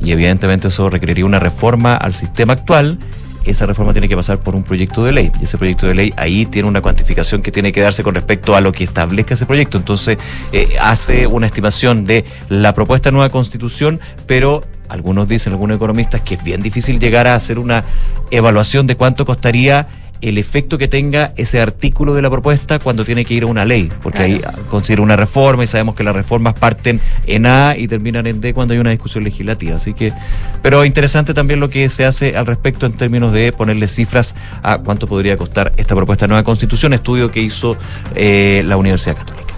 y 0.03 0.11
evidentemente 0.11 0.67
eso 0.69 0.89
requeriría 0.89 1.25
una 1.25 1.39
reforma 1.39 1.95
al 1.95 2.13
sistema 2.13 2.53
actual, 2.53 2.97
esa 3.45 3.65
reforma 3.65 3.91
tiene 3.91 4.07
que 4.07 4.15
pasar 4.15 4.39
por 4.39 4.55
un 4.55 4.63
proyecto 4.63 5.03
de 5.03 5.11
ley. 5.11 5.31
Y 5.39 5.45
ese 5.45 5.57
proyecto 5.57 5.87
de 5.87 5.95
ley 5.95 6.13
ahí 6.15 6.45
tiene 6.45 6.67
una 6.67 6.81
cuantificación 6.81 7.41
que 7.41 7.51
tiene 7.51 7.71
que 7.71 7.81
darse 7.81 8.03
con 8.03 8.13
respecto 8.13 8.55
a 8.55 8.61
lo 8.61 8.71
que 8.71 8.83
establezca 8.83 9.33
ese 9.33 9.45
proyecto. 9.45 9.77
Entonces, 9.77 10.17
eh, 10.51 10.75
hace 10.79 11.27
una 11.27 11.47
estimación 11.47 12.05
de 12.05 12.25
la 12.49 12.73
propuesta 12.73 13.09
de 13.09 13.13
nueva 13.13 13.29
constitución, 13.29 13.99
pero 14.27 14.63
algunos 14.89 15.27
dicen, 15.27 15.53
algunos 15.53 15.77
economistas, 15.77 16.21
que 16.21 16.35
es 16.35 16.43
bien 16.43 16.61
difícil 16.61 16.99
llegar 16.99 17.27
a 17.27 17.35
hacer 17.35 17.57
una 17.57 17.83
evaluación 18.29 18.87
de 18.87 18.95
cuánto 18.95 19.25
costaría 19.25 19.87
el 20.21 20.37
efecto 20.37 20.77
que 20.77 20.87
tenga 20.87 21.33
ese 21.35 21.59
artículo 21.59 22.13
de 22.13 22.21
la 22.21 22.29
propuesta 22.29 22.79
cuando 22.79 23.03
tiene 23.03 23.25
que 23.25 23.33
ir 23.33 23.43
a 23.43 23.47
una 23.47 23.65
ley, 23.65 23.91
porque 24.01 24.19
ahí 24.19 24.41
considera 24.69 25.01
una 25.01 25.15
reforma 25.15 25.63
y 25.63 25.67
sabemos 25.67 25.95
que 25.95 26.03
las 26.03 26.15
reformas 26.15 26.53
parten 26.53 27.01
en 27.25 27.45
A 27.45 27.75
y 27.77 27.87
terminan 27.87 28.27
en 28.27 28.41
D 28.41 28.53
cuando 28.53 28.73
hay 28.73 28.79
una 28.79 28.91
discusión 28.91 29.23
legislativa. 29.23 29.77
Así 29.77 29.93
que, 29.93 30.13
pero 30.61 30.85
interesante 30.85 31.33
también 31.33 31.59
lo 31.59 31.69
que 31.69 31.89
se 31.89 32.05
hace 32.05 32.37
al 32.37 32.45
respecto 32.45 32.85
en 32.85 32.93
términos 32.93 33.33
de 33.33 33.51
ponerle 33.51 33.87
cifras 33.87 34.35
a 34.63 34.77
cuánto 34.77 35.07
podría 35.07 35.37
costar 35.37 35.73
esta 35.77 35.95
propuesta 35.95 36.25
de 36.25 36.29
nueva 36.29 36.43
constitución, 36.43 36.93
estudio 36.93 37.31
que 37.31 37.41
hizo 37.41 37.77
eh, 38.15 38.63
la 38.65 38.77
Universidad 38.77 39.17
Católica. 39.17 39.51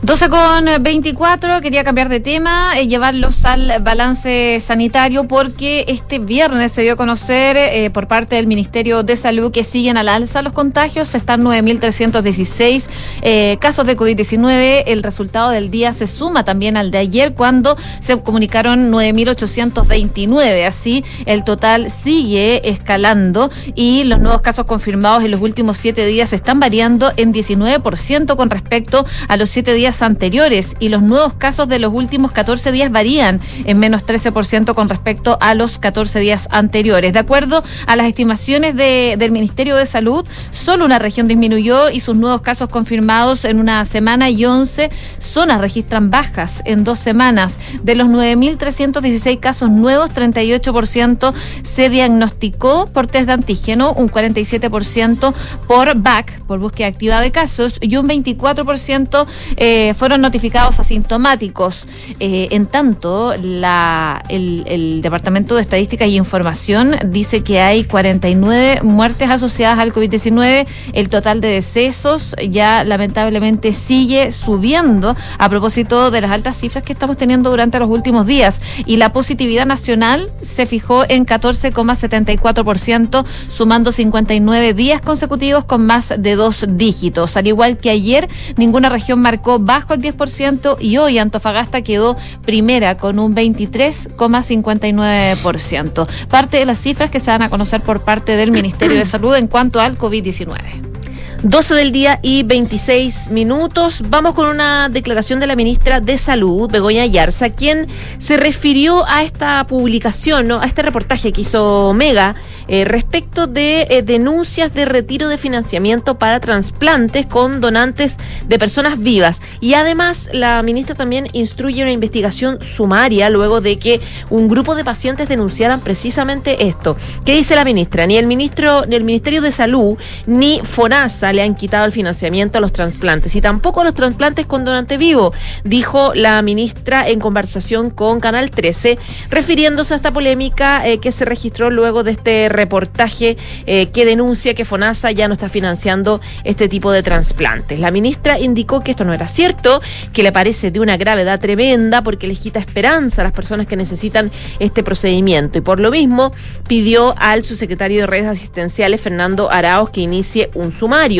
12 0.00 0.28
con 0.28 0.64
24, 0.80 1.60
quería 1.60 1.82
cambiar 1.82 2.08
de 2.08 2.20
tema, 2.20 2.78
eh, 2.78 2.86
llevarlos 2.86 3.44
al 3.44 3.82
balance 3.82 4.62
sanitario 4.64 5.24
porque 5.24 5.84
este 5.88 6.20
viernes 6.20 6.70
se 6.70 6.82
dio 6.82 6.92
a 6.92 6.96
conocer 6.96 7.56
eh, 7.56 7.90
por 7.90 8.06
parte 8.06 8.36
del 8.36 8.46
Ministerio 8.46 9.02
de 9.02 9.16
Salud 9.16 9.50
que 9.50 9.64
siguen 9.64 9.96
al 9.96 10.08
alza 10.08 10.40
los 10.42 10.52
contagios, 10.52 11.16
están 11.16 11.42
9.316 11.42 12.86
eh, 13.22 13.56
casos 13.60 13.86
de 13.86 13.96
COVID-19, 13.96 14.84
el 14.86 15.02
resultado 15.02 15.50
del 15.50 15.68
día 15.68 15.92
se 15.92 16.06
suma 16.06 16.44
también 16.44 16.76
al 16.76 16.92
de 16.92 16.98
ayer 16.98 17.34
cuando 17.34 17.76
se 17.98 18.16
comunicaron 18.22 18.92
9.829, 18.92 20.64
así 20.64 21.04
el 21.26 21.42
total 21.42 21.90
sigue 21.90 22.70
escalando 22.70 23.50
y 23.74 24.04
los 24.04 24.20
nuevos 24.20 24.42
casos 24.42 24.64
confirmados 24.64 25.24
en 25.24 25.32
los 25.32 25.40
últimos 25.40 25.76
siete 25.76 26.06
días 26.06 26.32
están 26.32 26.60
variando 26.60 27.12
en 27.16 27.34
19% 27.34 28.36
con 28.36 28.48
respecto 28.48 29.04
a 29.26 29.36
los 29.36 29.50
siete 29.50 29.74
días 29.74 29.87
anteriores 30.02 30.76
y 30.78 30.88
los 30.88 31.02
nuevos 31.02 31.34
casos 31.34 31.68
de 31.68 31.78
los 31.78 31.92
últimos 31.92 32.32
14 32.32 32.72
días 32.72 32.90
varían 32.90 33.40
en 33.64 33.78
menos 33.78 34.06
13% 34.06 34.74
con 34.74 34.88
respecto 34.88 35.38
a 35.40 35.54
los 35.54 35.78
14 35.78 36.20
días 36.20 36.48
anteriores. 36.50 37.12
De 37.12 37.18
acuerdo 37.18 37.64
a 37.86 37.96
las 37.96 38.06
estimaciones 38.06 38.76
de, 38.76 39.16
del 39.18 39.32
Ministerio 39.32 39.76
de 39.76 39.86
Salud, 39.86 40.26
solo 40.50 40.84
una 40.84 40.98
región 40.98 41.28
disminuyó 41.28 41.90
y 41.90 42.00
sus 42.00 42.16
nuevos 42.16 42.42
casos 42.42 42.68
confirmados 42.68 43.44
en 43.44 43.58
una 43.60 43.84
semana 43.84 44.30
y 44.30 44.44
11 44.44 44.90
zonas 45.18 45.60
registran 45.60 46.10
bajas 46.10 46.62
en 46.64 46.84
dos 46.84 46.98
semanas. 46.98 47.58
De 47.82 47.94
los 47.94 48.08
9.316 48.08 49.40
casos 49.40 49.70
nuevos, 49.70 50.10
38% 50.10 51.32
se 51.62 51.90
diagnosticó 51.90 52.86
por 52.92 53.06
test 53.06 53.26
de 53.26 53.32
antígeno, 53.32 53.92
un 53.92 54.10
47% 54.10 55.34
por 55.66 55.94
BAC, 55.96 56.40
por 56.44 56.58
búsqueda 56.58 56.88
activa 56.88 57.20
de 57.20 57.30
casos, 57.30 57.74
y 57.80 57.96
un 57.96 58.08
24% 58.08 59.26
eh, 59.56 59.77
fueron 59.96 60.20
notificados 60.20 60.80
asintomáticos. 60.80 61.86
Eh, 62.20 62.48
en 62.50 62.66
tanto, 62.66 63.34
la, 63.40 64.22
el, 64.28 65.00
Departamento 65.02 65.54
de 65.54 65.62
Estadística 65.62 66.06
y 66.06 66.16
Información 66.16 66.96
dice 67.06 67.42
que 67.42 67.60
hay 67.60 67.84
49 67.84 68.80
muertes 68.82 69.30
asociadas 69.30 69.78
al 69.78 69.92
COVID-19. 69.92 70.66
El 70.92 71.08
total 71.08 71.40
de 71.40 71.48
decesos 71.48 72.34
ya 72.50 72.84
lamentablemente 72.84 73.72
sigue 73.72 74.32
subiendo 74.32 75.16
a 75.38 75.48
propósito 75.48 76.10
de 76.10 76.20
las 76.20 76.30
altas 76.30 76.56
cifras 76.56 76.84
que 76.84 76.92
estamos 76.92 77.16
teniendo 77.16 77.50
durante 77.50 77.78
los 77.78 77.88
últimos 77.88 78.26
días. 78.26 78.60
Y 78.86 78.96
la 78.96 79.12
positividad 79.12 79.66
nacional 79.66 80.30
se 80.42 80.66
fijó 80.66 81.04
en 81.08 81.26
14,74%, 81.26 83.24
sumando 83.50 83.92
59 83.92 84.74
días 84.74 85.00
consecutivos 85.00 85.64
con 85.64 85.86
más 85.86 86.12
de 86.16 86.34
dos 86.34 86.64
dígitos. 86.68 87.36
Al 87.36 87.46
igual 87.46 87.78
que 87.78 87.90
ayer, 87.90 88.28
ninguna 88.56 88.88
región 88.88 89.20
marcó 89.20 89.58
bajo 89.68 89.92
el 89.92 90.00
10% 90.00 90.78
y 90.80 90.96
hoy 90.96 91.18
Antofagasta 91.18 91.82
quedó 91.82 92.16
primera 92.42 92.96
con 92.96 93.18
un 93.18 93.36
23,59%. 93.36 96.08
Parte 96.28 96.56
de 96.56 96.64
las 96.64 96.78
cifras 96.78 97.10
que 97.10 97.20
se 97.20 97.30
van 97.30 97.42
a 97.42 97.50
conocer 97.50 97.82
por 97.82 98.00
parte 98.00 98.36
del 98.36 98.50
Ministerio 98.50 98.96
de 98.96 99.04
Salud 99.04 99.36
en 99.36 99.46
cuanto 99.46 99.78
al 99.78 99.98
COVID-19. 99.98 100.97
12 101.42 101.74
del 101.76 101.92
día 101.92 102.18
y 102.20 102.42
26 102.42 103.30
minutos. 103.30 104.02
Vamos 104.08 104.34
con 104.34 104.48
una 104.48 104.88
declaración 104.88 105.38
de 105.38 105.46
la 105.46 105.54
ministra 105.54 106.00
de 106.00 106.18
Salud, 106.18 106.68
Begoña 106.68 107.06
Yarza, 107.06 107.50
quien 107.50 107.86
se 108.18 108.36
refirió 108.36 109.06
a 109.06 109.22
esta 109.22 109.64
publicación, 109.68 110.48
¿no? 110.48 110.60
a 110.60 110.66
este 110.66 110.82
reportaje 110.82 111.30
que 111.30 111.42
hizo 111.42 111.92
Mega 111.94 112.34
eh, 112.66 112.84
respecto 112.84 113.46
de 113.46 113.82
eh, 113.82 114.02
denuncias 114.02 114.74
de 114.74 114.84
retiro 114.84 115.28
de 115.28 115.38
financiamiento 115.38 116.18
para 116.18 116.40
trasplantes 116.40 117.26
con 117.26 117.60
donantes 117.60 118.16
de 118.46 118.58
personas 118.58 118.98
vivas. 118.98 119.40
Y 119.60 119.74
además, 119.74 120.28
la 120.32 120.60
ministra 120.64 120.96
también 120.96 121.28
instruye 121.34 121.82
una 121.82 121.92
investigación 121.92 122.60
sumaria 122.60 123.30
luego 123.30 123.60
de 123.60 123.78
que 123.78 124.00
un 124.28 124.48
grupo 124.48 124.74
de 124.74 124.84
pacientes 124.84 125.28
denunciaran 125.28 125.80
precisamente 125.80 126.66
esto. 126.66 126.96
¿Qué 127.24 127.36
dice 127.36 127.54
la 127.54 127.64
ministra? 127.64 128.06
Ni 128.08 128.16
el 128.16 128.26
ministro, 128.26 128.86
ni 128.86 128.96
el 128.96 129.04
Ministerio 129.04 129.40
de 129.40 129.52
Salud, 129.52 129.96
ni 130.26 130.60
FONASA 130.64 131.27
le 131.32 131.42
han 131.42 131.54
quitado 131.54 131.84
el 131.84 131.92
financiamiento 131.92 132.58
a 132.58 132.60
los 132.60 132.72
trasplantes 132.72 133.34
y 133.36 133.40
tampoco 133.40 133.80
a 133.80 133.84
los 133.84 133.94
trasplantes 133.94 134.46
con 134.46 134.64
donante 134.64 134.96
vivo, 134.96 135.32
dijo 135.64 136.12
la 136.14 136.40
ministra 136.42 137.08
en 137.08 137.20
conversación 137.20 137.90
con 137.90 138.20
Canal 138.20 138.50
13, 138.50 138.98
refiriéndose 139.30 139.94
a 139.94 139.96
esta 139.96 140.10
polémica 140.10 140.86
eh, 140.86 140.98
que 140.98 141.12
se 141.12 141.24
registró 141.24 141.70
luego 141.70 142.02
de 142.02 142.12
este 142.12 142.48
reportaje 142.48 143.36
eh, 143.66 143.86
que 143.86 144.04
denuncia 144.04 144.54
que 144.54 144.64
FONASA 144.64 145.10
ya 145.12 145.28
no 145.28 145.34
está 145.34 145.48
financiando 145.48 146.20
este 146.44 146.68
tipo 146.68 146.92
de 146.92 147.02
trasplantes. 147.02 147.78
La 147.78 147.90
ministra 147.90 148.38
indicó 148.38 148.80
que 148.80 148.92
esto 148.92 149.04
no 149.04 149.12
era 149.12 149.26
cierto, 149.26 149.80
que 150.12 150.22
le 150.22 150.32
parece 150.32 150.70
de 150.70 150.80
una 150.80 150.96
gravedad 150.96 151.40
tremenda 151.40 152.02
porque 152.02 152.26
les 152.26 152.38
quita 152.38 152.58
esperanza 152.58 153.22
a 153.22 153.24
las 153.24 153.32
personas 153.32 153.66
que 153.66 153.76
necesitan 153.76 154.30
este 154.58 154.82
procedimiento 154.82 155.58
y 155.58 155.60
por 155.60 155.80
lo 155.80 155.90
mismo 155.90 156.32
pidió 156.66 157.14
al 157.18 157.44
subsecretario 157.44 158.02
de 158.02 158.06
redes 158.06 158.26
asistenciales 158.26 159.00
Fernando 159.00 159.50
Araos 159.50 159.90
que 159.90 160.00
inicie 160.00 160.50
un 160.54 160.72
sumario. 160.72 161.17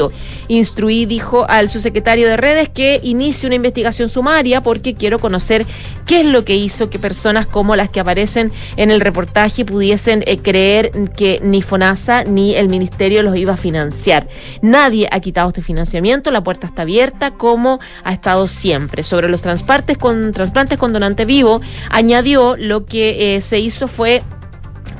Instruí, 0.48 1.06
dijo 1.06 1.44
al 1.48 1.68
subsecretario 1.68 2.26
de 2.28 2.37
redes, 2.37 2.68
que 2.68 3.00
inicie 3.02 3.46
una 3.46 3.56
investigación 3.56 4.08
sumaria 4.08 4.62
porque 4.62 4.94
quiero 4.94 5.18
conocer 5.18 5.66
qué 6.06 6.20
es 6.20 6.26
lo 6.26 6.44
que 6.44 6.56
hizo 6.56 6.90
que 6.90 6.98
personas 6.98 7.46
como 7.46 7.76
las 7.76 7.90
que 7.90 8.00
aparecen 8.00 8.50
en 8.76 8.90
el 8.90 9.00
reportaje 9.00 9.64
pudiesen 9.64 10.24
eh, 10.26 10.38
creer 10.38 10.90
que 11.16 11.40
ni 11.42 11.62
FONASA 11.62 12.24
ni 12.24 12.54
el 12.54 12.68
ministerio 12.68 13.22
los 13.22 13.37
iba 13.37 13.54
a 13.54 13.56
financiar. 13.56 14.28
Nadie 14.62 15.08
ha 15.11 15.20
quitado 15.20 15.48
este 15.48 15.62
financiamiento, 15.62 16.30
la 16.30 16.42
puerta 16.42 16.66
está 16.66 16.82
abierta 16.82 17.32
como 17.32 17.78
ha 18.04 18.12
estado 18.12 18.48
siempre. 18.48 19.02
Sobre 19.02 19.28
los 19.28 19.42
trasplantes 19.42 19.98
con, 19.98 20.32
trasplantes 20.32 20.78
con 20.78 20.92
donante 20.92 21.24
vivo, 21.24 21.61
añadió 21.90 22.56
lo 22.56 22.87
que 22.87 23.37
eh, 23.37 23.40
se 23.40 23.58
hizo 23.58 23.88
fue 23.88 24.22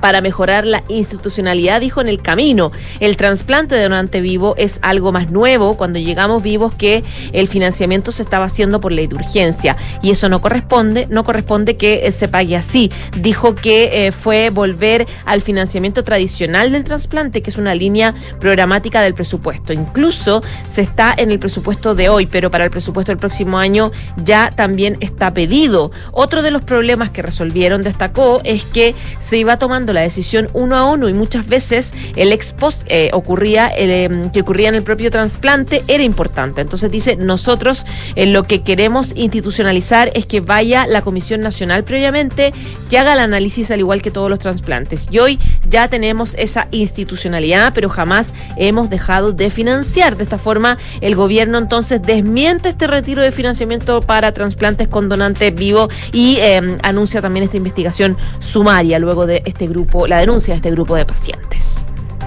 para 0.01 0.21
mejorar 0.21 0.67
la 0.67 0.83
institucionalidad, 0.89 1.81
dijo 1.81 2.01
en 2.01 2.09
el 2.09 2.23
camino. 2.23 2.73
El 3.01 3.17
trasplante 3.17 3.75
de 3.75 3.83
donante 3.83 4.21
vivo 4.21 4.55
es 4.57 4.79
algo 4.83 5.13
más 5.13 5.31
nuevo 5.31 5.77
cuando 5.77 5.99
llegamos 5.99 6.43
vivos 6.43 6.75
que 6.75 7.05
el 7.33 7.49
financiamiento 7.49 8.13
se 8.13 8.23
estaba 8.23 8.47
haciendo 8.47 8.81
por 8.81 8.93
ley 8.93 9.07
de 9.07 9.17
urgencia 9.17 9.77
y 10.03 10.11
eso 10.11 10.29
no 10.29 10.41
corresponde, 10.41 11.07
no 11.11 11.25
corresponde 11.25 11.77
que 11.77 12.07
eh, 12.07 12.13
se 12.13 12.29
pague 12.29 12.57
así. 12.57 12.91
Dijo 13.17 13.55
que 13.55 14.07
eh, 14.07 14.13
fue 14.13 14.51
volver 14.51 15.07
al 15.25 15.43
financiamiento 15.43 16.05
tradicional 16.05 16.73
del 16.73 16.85
trasplante, 16.85 17.43
que 17.43 17.51
es 17.51 17.57
una 17.57 17.75
línea 17.75 18.15
programática 18.41 19.03
del 19.03 19.15
presupuesto. 19.15 19.73
Incluso 19.73 20.43
se 20.67 20.83
está 20.83 21.15
en 21.17 21.31
el 21.31 21.39
presupuesto 21.39 21.95
de 21.95 22.09
hoy, 22.09 22.27
pero 22.27 22.51
para 22.51 22.65
el 22.65 22.71
presupuesto 22.71 23.13
del 23.13 23.19
próximo 23.19 23.59
año 23.59 23.93
ya 24.25 24.51
también 24.55 24.97
está 25.01 25.33
pedido. 25.35 25.91
Otro 26.13 26.43
de 26.43 26.51
los 26.51 26.63
problemas 26.63 27.11
que 27.11 27.23
resolvieron, 27.23 27.83
destacó, 27.83 28.41
es 28.45 28.65
que 28.65 28.95
se 29.19 29.39
iba 29.39 29.59
tomando 29.59 29.88
la 29.93 30.01
decisión 30.01 30.49
uno 30.53 30.77
a 30.77 30.87
uno 30.87 31.09
y 31.09 31.15
muchas 31.15 31.47
veces 31.47 31.93
el 32.17 32.33
ex 32.33 32.53
post 32.53 32.83
eh, 32.87 33.11
ocurría, 33.13 33.71
eh, 33.77 34.29
que 34.33 34.41
ocurría 34.41 34.69
en 34.69 34.75
el 34.75 34.83
propio 34.83 35.11
trasplante 35.11 35.83
era 35.89 36.03
importante. 36.03 36.61
Entonces 36.61 36.91
dice, 36.91 37.17
nosotros 37.17 37.87
eh, 38.15 38.27
lo 38.27 38.45
que 38.45 38.63
queremos 38.63 39.13
institucionalizar 39.15 40.11
es 40.15 40.27
que 40.27 40.41
vaya 40.41 40.87
la 40.87 41.03
Comisión 41.03 41.41
Nacional 41.41 41.85
previamente, 41.85 42.53
que 42.91 42.99
haga 42.99 43.15
el 43.15 43.21
análisis 43.21 43.71
al 43.71 43.81
igual 43.81 44.03
que 44.03 44.11
todos 44.11 44.31
los 44.31 44.39
trasplantes. 44.39 45.07
Y 45.11 45.19
hoy 45.19 45.39
ya 45.69 45.89
tenemos 45.89 46.35
esa 46.39 46.69
institucionalidad, 46.71 47.73
pero 47.75 47.89
jamás 47.89 48.33
hemos 48.57 48.91
dejado 48.91 49.33
de 49.33 49.51
financiar. 49.51 50.17
De 50.17 50.23
esta 50.23 50.39
forma, 50.39 50.79
el 51.01 51.15
gobierno 51.15 51.59
entonces 51.59 52.03
desmiente 52.03 52.69
este 52.69 52.87
retiro 52.87 53.23
de 53.23 53.33
financiamiento 53.33 54.01
para 54.01 54.33
trasplantes 54.33 54.89
con 54.89 55.09
donante 55.09 55.51
vivo 55.51 55.89
y 56.13 56.39
anuncia 56.83 57.21
también 57.21 57.45
esta 57.45 57.57
investigación 57.57 58.17
sumaria 58.41 58.99
luego 58.99 59.27
de 59.27 59.43
este 59.45 59.67
grupo 59.67 59.78
la 60.07 60.19
denuncia 60.19 60.55
de 60.55 60.57
este 60.57 60.71
grupo 60.71 60.97
de 60.97 61.05
pacientes. 61.05 61.79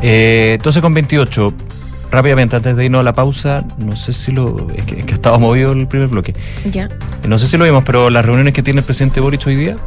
Eh, 0.01 0.57
12 0.63 0.81
con 0.81 0.93
28. 0.93 1.53
Rápidamente, 2.11 2.57
antes 2.57 2.75
de 2.75 2.85
irnos 2.85 2.99
a 2.99 3.03
la 3.03 3.13
pausa, 3.13 3.63
no 3.77 3.95
sé 3.95 4.11
si 4.11 4.31
lo. 4.31 4.67
Es 4.75 4.83
que, 4.83 4.99
es 4.99 5.05
que 5.05 5.13
estaba 5.13 5.37
movido 5.37 5.71
el 5.71 5.87
primer 5.87 6.09
bloque. 6.09 6.33
Ya. 6.69 6.89
No 7.25 7.39
sé 7.39 7.47
si 7.47 7.55
lo 7.55 7.63
vimos, 7.63 7.83
pero 7.85 8.09
las 8.09 8.25
reuniones 8.25 8.53
que 8.53 8.61
tiene 8.61 8.81
el 8.81 8.85
presidente 8.85 9.21
Boric 9.21 9.47
hoy 9.47 9.55
día. 9.55 9.77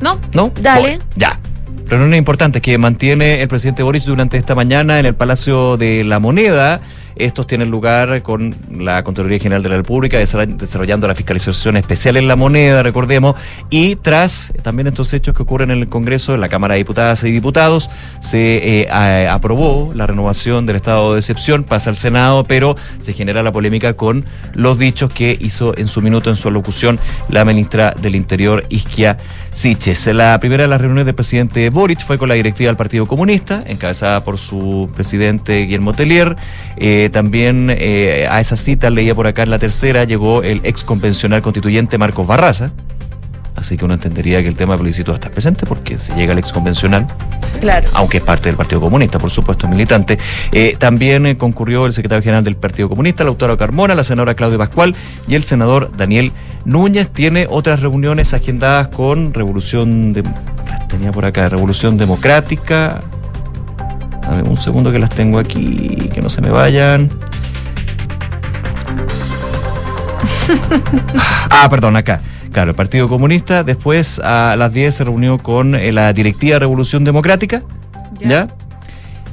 No. 0.00 0.18
¿No? 0.32 0.50
Dale. 0.62 0.96
Voy. 0.96 0.98
Ya. 1.16 1.38
Reuniones 1.86 2.18
importantes 2.18 2.62
que 2.62 2.78
mantiene 2.78 3.42
el 3.42 3.48
presidente 3.48 3.82
Boric 3.82 4.04
durante 4.04 4.38
esta 4.38 4.54
mañana 4.54 4.98
en 4.98 5.06
el 5.06 5.14
Palacio 5.14 5.76
de 5.76 6.04
la 6.04 6.18
Moneda. 6.18 6.80
Estos 7.18 7.46
tienen 7.46 7.70
lugar 7.70 8.22
con 8.22 8.54
la 8.70 9.02
Contraloría 9.02 9.38
General 9.38 9.62
de 9.62 9.68
la 9.68 9.76
República, 9.76 10.18
desarrollando 10.18 11.06
la 11.06 11.14
fiscalización 11.14 11.76
especial 11.76 12.16
en 12.16 12.28
la 12.28 12.36
moneda, 12.36 12.82
recordemos, 12.82 13.36
y 13.70 13.96
tras 13.96 14.52
también 14.62 14.86
estos 14.86 15.12
hechos 15.12 15.34
que 15.34 15.42
ocurren 15.42 15.70
en 15.70 15.78
el 15.78 15.88
Congreso, 15.88 16.34
en 16.34 16.40
la 16.40 16.48
Cámara 16.48 16.74
de 16.74 16.78
Diputadas 16.78 17.24
y 17.24 17.30
Diputados, 17.30 17.90
se 18.20 18.82
eh, 18.82 19.28
aprobó 19.28 19.92
la 19.94 20.06
renovación 20.06 20.66
del 20.66 20.76
estado 20.76 21.14
de 21.14 21.20
excepción, 21.20 21.64
pasa 21.64 21.90
al 21.90 21.96
Senado, 21.96 22.44
pero 22.44 22.76
se 22.98 23.12
genera 23.12 23.42
la 23.42 23.52
polémica 23.52 23.94
con 23.94 24.24
los 24.54 24.78
dichos 24.78 25.12
que 25.12 25.36
hizo 25.40 25.76
en 25.76 25.88
su 25.88 26.00
minuto, 26.00 26.30
en 26.30 26.36
su 26.36 26.48
alocución, 26.48 26.98
la 27.28 27.44
ministra 27.44 27.94
del 28.00 28.14
Interior, 28.14 28.64
Isquia 28.68 29.18
Siches. 29.52 30.06
La 30.06 30.38
primera 30.40 30.62
de 30.62 30.68
las 30.68 30.80
reuniones 30.80 31.06
del 31.06 31.14
presidente 31.14 31.68
Boric 31.70 32.04
fue 32.04 32.18
con 32.18 32.28
la 32.28 32.34
directiva 32.34 32.68
del 32.68 32.76
Partido 32.76 33.06
Comunista, 33.06 33.64
encabezada 33.66 34.22
por 34.22 34.38
su 34.38 34.90
presidente 34.94 35.62
Guillermo 35.62 35.94
Tellier. 35.94 36.36
Eh, 36.76 37.07
Eh, 37.08 37.10
también 37.10 37.70
eh, 37.70 38.26
a 38.30 38.38
esa 38.38 38.54
cita, 38.56 38.90
leía 38.90 39.14
por 39.14 39.26
acá 39.26 39.42
en 39.42 39.50
la 39.50 39.58
tercera, 39.58 40.04
llegó 40.04 40.42
el 40.42 40.60
ex 40.64 40.84
convencional 40.84 41.40
constituyente 41.40 41.96
Marcos 41.96 42.26
Barraza. 42.26 42.70
Así 43.56 43.76
que 43.78 43.84
uno 43.86 43.94
entendería 43.94 44.40
que 44.42 44.48
el 44.48 44.54
tema 44.54 44.74
del 44.74 44.80
plebiscito 44.82 45.12
está 45.14 45.30
presente 45.30 45.64
porque 45.66 45.98
se 45.98 46.14
llega 46.14 46.32
el 46.32 46.38
ex 46.38 46.52
convencional, 46.52 47.06
Claro. 47.60 47.88
aunque 47.94 48.18
es 48.18 48.22
parte 48.22 48.48
del 48.50 48.56
Partido 48.56 48.80
Comunista, 48.80 49.18
por 49.18 49.30
supuesto, 49.30 49.66
es 49.66 49.70
militante. 49.72 50.16
Eh, 50.52 50.76
también 50.78 51.26
eh, 51.26 51.36
concurrió 51.38 51.86
el 51.86 51.92
secretario 51.92 52.22
general 52.22 52.44
del 52.44 52.54
Partido 52.56 52.88
Comunista, 52.88 53.24
la 53.24 53.30
autora 53.30 53.56
Carmona, 53.56 53.94
la 53.96 54.04
senadora 54.04 54.34
Claudia 54.34 54.58
Pascual 54.58 54.94
y 55.26 55.34
el 55.34 55.42
senador 55.42 55.90
Daniel 55.96 56.30
Núñez. 56.66 57.08
Tiene 57.08 57.46
otras 57.50 57.80
reuniones 57.80 58.32
agendadas 58.34 58.88
con 58.88 59.32
Revolución 59.34 60.12
de, 60.12 60.22
tenía 60.88 61.10
por 61.10 61.24
acá, 61.24 61.48
Revolución 61.48 61.96
Democrática. 61.96 63.00
A 64.28 64.32
ver, 64.32 64.44
un 64.44 64.56
segundo 64.56 64.92
que 64.92 64.98
las 64.98 65.10
tengo 65.10 65.38
aquí, 65.38 66.10
que 66.12 66.20
no 66.20 66.28
se 66.28 66.40
me 66.42 66.50
vayan. 66.50 67.10
ah, 71.50 71.66
perdón, 71.70 71.96
acá. 71.96 72.20
Claro, 72.52 72.70
el 72.70 72.76
Partido 72.76 73.08
Comunista 73.08 73.62
después 73.64 74.18
a 74.20 74.56
las 74.56 74.72
10 74.72 74.94
se 74.94 75.04
reunió 75.04 75.38
con 75.38 75.74
eh, 75.74 75.92
la 75.92 76.12
directiva 76.12 76.54
de 76.54 76.60
Revolución 76.60 77.04
Democrática, 77.04 77.62
¿ya? 78.20 78.48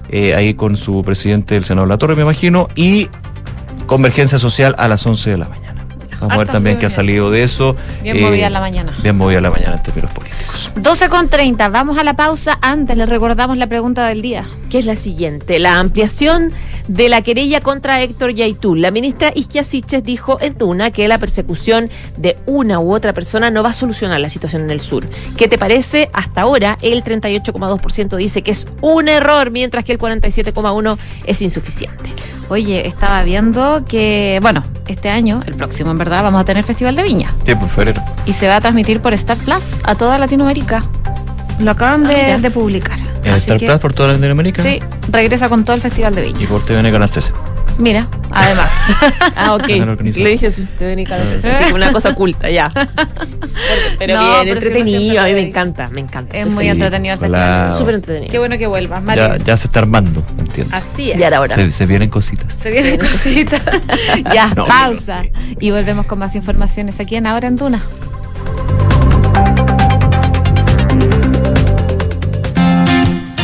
Eh, 0.09 0.35
ahí 0.35 0.53
con 0.53 0.77
su 0.77 1.01
presidente, 1.03 1.55
el 1.55 1.63
senador 1.63 1.89
Latorre, 1.89 2.15
me 2.15 2.21
imagino, 2.21 2.67
y 2.75 3.09
Convergencia 3.85 4.37
Social 4.37 4.75
a 4.77 4.87
las 4.87 5.05
11 5.05 5.31
de 5.31 5.37
la 5.37 5.47
mañana. 5.47 5.64
Vamos 6.19 6.33
a 6.33 6.37
ver 6.37 6.39
Hartas 6.41 6.53
también 6.53 6.79
qué 6.79 6.85
ha 6.85 6.89
salido 6.89 7.29
de 7.31 7.43
eso. 7.43 7.75
Bien 8.01 8.17
Eh, 8.17 8.21
movida 8.21 8.49
la 8.49 8.59
mañana. 8.59 8.95
Bien 9.01 9.15
movida 9.17 9.41
la 9.41 9.49
mañana 9.51 9.75
en 9.75 9.83
términos 9.83 10.11
políticos. 10.13 10.71
12 10.75 11.09
con 11.09 11.27
30, 11.29 11.69
vamos 11.69 11.97
a 11.97 12.03
la 12.03 12.15
pausa. 12.15 12.57
Antes 12.61 12.95
les 12.97 13.07
recordamos 13.09 13.57
la 13.57 13.67
pregunta 13.67 14.05
del 14.07 14.21
día. 14.21 14.47
que 14.69 14.79
es 14.79 14.85
la 14.85 14.95
siguiente, 14.95 15.59
la 15.59 15.79
ampliación 15.79 16.51
de 16.87 17.07
la 17.07 17.21
querella 17.21 17.61
contra 17.61 18.01
Héctor 18.01 18.31
Yaitul. 18.33 18.81
La 18.81 18.91
ministra 18.91 19.31
Isquia 19.33 19.63
Siches 19.63 20.03
dijo 20.03 20.37
en 20.41 20.55
Tuna 20.55 20.89
que 20.91 21.07
la 21.07 21.17
persecución 21.19 21.89
de 22.17 22.35
una 22.45 22.79
u 22.79 22.93
otra 22.93 23.13
persona 23.13 23.51
no 23.51 23.61
va 23.63 23.69
a 23.69 23.73
solucionar 23.73 24.19
la 24.19 24.27
situación 24.27 24.63
en 24.63 24.71
el 24.71 24.81
sur. 24.81 25.05
¿Qué 25.37 25.47
te 25.47 25.57
parece? 25.57 26.09
Hasta 26.13 26.41
ahora 26.41 26.77
el 26.81 27.03
38,2% 27.03 28.17
dice 28.17 28.41
que 28.41 28.51
es 28.51 28.67
un 28.81 29.07
error, 29.07 29.51
mientras 29.51 29.83
que 29.85 29.91
el 29.93 29.99
47,1% 29.99 30.97
es 31.25 31.41
insuficiente. 31.41 32.09
Oye, 32.49 32.87
estaba 32.87 33.23
viendo 33.23 33.83
que, 33.87 34.39
bueno, 34.41 34.63
este 34.87 35.09
año, 35.09 35.39
el 35.47 35.55
próximo 35.55 35.91
en 35.91 35.97
verdad, 35.97 36.23
vamos 36.23 36.41
a 36.41 36.45
tener 36.45 36.63
Festival 36.63 36.95
de 36.95 37.03
Viña. 37.03 37.31
Sí, 37.45 37.55
por 37.55 37.69
febrero. 37.69 38.01
Y 38.25 38.33
se 38.33 38.47
va 38.47 38.57
a 38.57 38.61
transmitir 38.61 38.99
por 39.01 39.13
Star 39.13 39.37
Plus 39.37 39.63
a 39.83 39.95
toda 39.95 40.17
Latinoamérica. 40.17 40.83
Lo 41.59 41.71
acaban 41.71 42.03
de, 42.03 42.37
de 42.37 42.51
publicar. 42.51 42.99
¿En 43.23 43.31
Así 43.33 43.37
Star 43.45 43.57
que, 43.59 43.65
Plus 43.65 43.79
por 43.79 43.93
toda 43.93 44.13
Latinoamérica? 44.13 44.61
Sí, 44.61 44.79
regresa 45.09 45.49
con 45.49 45.65
todo 45.65 45.75
el 45.75 45.81
Festival 45.81 46.13
de 46.13 46.27
Y 46.27 46.33
Viña. 46.33 46.47
por 46.47 46.63
TVN 46.63 46.91
Canal 46.91 47.09
13. 47.09 47.31
Mira, 47.77 48.07
además. 48.31 48.71
Ah, 49.35 49.53
ok. 49.55 49.67
Le 49.67 50.29
dije 50.29 50.47
vez, 50.47 51.45
así 51.45 51.63
como 51.65 51.75
una 51.75 51.91
cosa 51.91 52.09
oculta, 52.09 52.49
ya. 52.49 52.69
Pero 53.99 54.15
No, 54.15 54.21
bien, 54.43 54.43
pero 54.43 54.53
entretenido. 54.65 55.21
A 55.21 55.25
mí 55.25 55.33
me 55.33 55.47
encanta, 55.47 55.87
me 55.89 56.01
encanta. 56.01 56.37
es 56.37 56.47
muy 56.49 56.63
Sí, 56.65 56.69
entretenido 56.69 57.13
el 57.13 57.19
festival. 57.19 57.77
Súper 57.77 57.95
entretenido. 57.95 58.31
Qué 58.31 58.39
bueno 58.39 58.57
que 58.57 58.67
vuelvas, 58.67 58.99
Ya, 59.01 59.05
Mario. 59.05 59.35
ya 59.45 59.57
se 59.57 59.67
está 59.67 59.79
armando, 59.79 60.23
entiendo. 60.39 60.75
Así 60.75 61.11
es. 61.11 61.17
Ya 61.17 61.27
era 61.27 61.41
hora. 61.41 61.53
Se, 61.55 61.71
se 61.71 61.85
vienen 61.85 62.09
cositas. 62.09 62.53
Se 62.53 62.69
vienen 62.71 62.97
cositas. 62.99 63.61
ya, 64.33 64.47
No, 64.55 64.65
pausa. 64.65 65.21
no 65.23 65.29
Y 65.59 65.71
volvemos 65.71 66.05
con 66.05 66.19
más 66.19 66.35
informaciones 66.35 66.99
aquí 66.99 67.15
en 67.15 67.27
Ahora 67.27 67.47
en 67.47 67.55
Duna. 67.55 67.81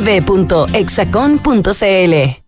www.hexacon.cl. 0.00 2.47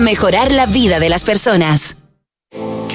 mejorar 0.00 0.50
la 0.52 0.66
vida 0.66 0.98
de 0.98 1.08
las 1.08 1.22
personas. 1.22 1.96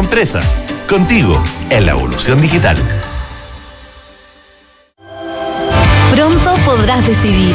Empresas, 0.00 0.56
contigo 0.88 1.38
en 1.68 1.84
la 1.84 1.92
evolución 1.92 2.40
digital. 2.40 2.76
Pronto 6.10 6.54
podrás 6.64 7.06
decidir. 7.06 7.54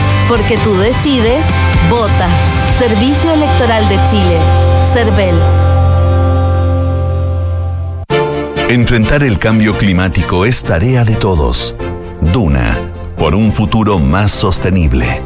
Porque 0.27 0.57
tú 0.63 0.75
decides, 0.77 1.45
vota. 1.89 2.27
Servicio 2.79 3.33
Electoral 3.33 3.87
de 3.89 3.95
Chile. 4.09 4.37
Cervel. 4.93 5.35
Enfrentar 8.69 9.23
el 9.23 9.37
cambio 9.37 9.77
climático 9.77 10.45
es 10.45 10.63
tarea 10.63 11.03
de 11.03 11.15
todos. 11.15 11.75
Duna, 12.21 12.77
por 13.17 13.35
un 13.35 13.51
futuro 13.51 13.99
más 13.99 14.31
sostenible. 14.31 15.21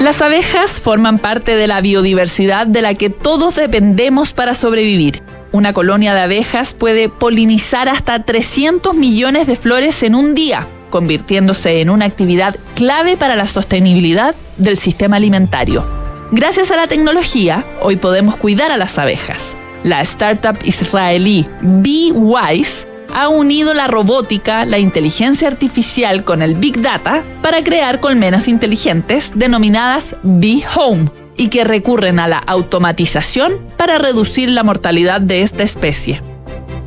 Las 0.00 0.20
abejas 0.20 0.80
forman 0.80 1.18
parte 1.18 1.54
de 1.56 1.68
la 1.68 1.80
biodiversidad 1.80 2.66
de 2.66 2.82
la 2.82 2.94
que 2.94 3.10
todos 3.10 3.54
dependemos 3.54 4.32
para 4.32 4.54
sobrevivir. 4.54 5.22
Una 5.52 5.72
colonia 5.72 6.14
de 6.14 6.20
abejas 6.22 6.74
puede 6.74 7.08
polinizar 7.08 7.88
hasta 7.88 8.24
300 8.24 8.94
millones 8.94 9.46
de 9.46 9.54
flores 9.54 10.02
en 10.02 10.16
un 10.16 10.34
día, 10.34 10.66
convirtiéndose 10.94 11.80
en 11.80 11.90
una 11.90 12.04
actividad 12.04 12.54
clave 12.76 13.16
para 13.16 13.34
la 13.34 13.48
sostenibilidad 13.48 14.36
del 14.58 14.76
sistema 14.76 15.16
alimentario. 15.16 15.84
Gracias 16.30 16.70
a 16.70 16.76
la 16.76 16.86
tecnología, 16.86 17.64
hoy 17.80 17.96
podemos 17.96 18.36
cuidar 18.36 18.70
a 18.70 18.76
las 18.76 18.96
abejas. 18.96 19.56
La 19.82 20.02
startup 20.02 20.56
israelí 20.62 21.46
BeeWise 21.62 22.86
ha 23.12 23.26
unido 23.26 23.74
la 23.74 23.88
robótica, 23.88 24.64
la 24.66 24.78
inteligencia 24.78 25.48
artificial 25.48 26.22
con 26.22 26.42
el 26.42 26.54
Big 26.54 26.80
Data 26.80 27.24
para 27.42 27.64
crear 27.64 27.98
colmenas 27.98 28.46
inteligentes 28.46 29.32
denominadas 29.34 30.14
Bee 30.22 30.62
Home. 30.76 31.10
y 31.36 31.48
que 31.48 31.64
recurren 31.64 32.20
a 32.20 32.28
la 32.28 32.38
automatización 32.38 33.54
para 33.76 33.98
reducir 33.98 34.48
la 34.48 34.62
mortalidad 34.62 35.20
de 35.20 35.42
esta 35.42 35.64
especie. 35.64 36.22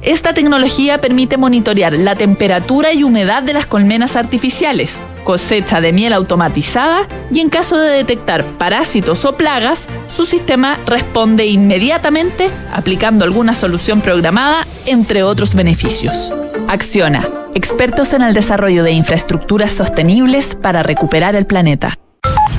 Esta 0.07 0.33
tecnología 0.33 1.01
permite 1.01 1.35
monitorear 1.35 1.91
la 1.91 2.15
temperatura 2.15 2.93
y 2.93 3.03
humedad 3.03 3.43
de 3.43 3.51
las 3.51 3.65
colmenas 3.65 4.15
artificiales, 4.15 5.01
cosecha 5.25 5.81
de 5.81 5.91
miel 5.91 6.13
automatizada 6.13 7.05
y 7.29 7.41
en 7.41 7.49
caso 7.49 7.77
de 7.77 7.91
detectar 7.91 8.45
parásitos 8.57 9.25
o 9.25 9.35
plagas, 9.35 9.89
su 10.07 10.25
sistema 10.25 10.77
responde 10.85 11.47
inmediatamente 11.47 12.49
aplicando 12.71 13.25
alguna 13.25 13.53
solución 13.53 13.99
programada, 13.99 14.65
entre 14.85 15.23
otros 15.23 15.55
beneficios. 15.55 16.31
Acciona, 16.69 17.27
expertos 17.53 18.13
en 18.13 18.21
el 18.21 18.33
desarrollo 18.33 18.85
de 18.85 18.93
infraestructuras 18.93 19.73
sostenibles 19.73 20.55
para 20.55 20.83
recuperar 20.83 21.35
el 21.35 21.45
planeta. 21.45 21.99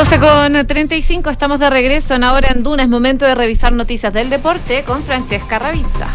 12 0.00 0.18
con 0.18 0.66
35, 0.66 1.28
estamos 1.28 1.58
de 1.58 1.68
regreso 1.68 2.14
en 2.14 2.24
Ahora 2.24 2.52
en 2.54 2.62
Duna. 2.62 2.84
Es 2.84 2.88
momento 2.88 3.26
de 3.26 3.34
revisar 3.34 3.74
noticias 3.74 4.10
del 4.14 4.30
deporte 4.30 4.82
con 4.82 5.02
Francesca 5.02 5.58
Ravizza. 5.58 6.08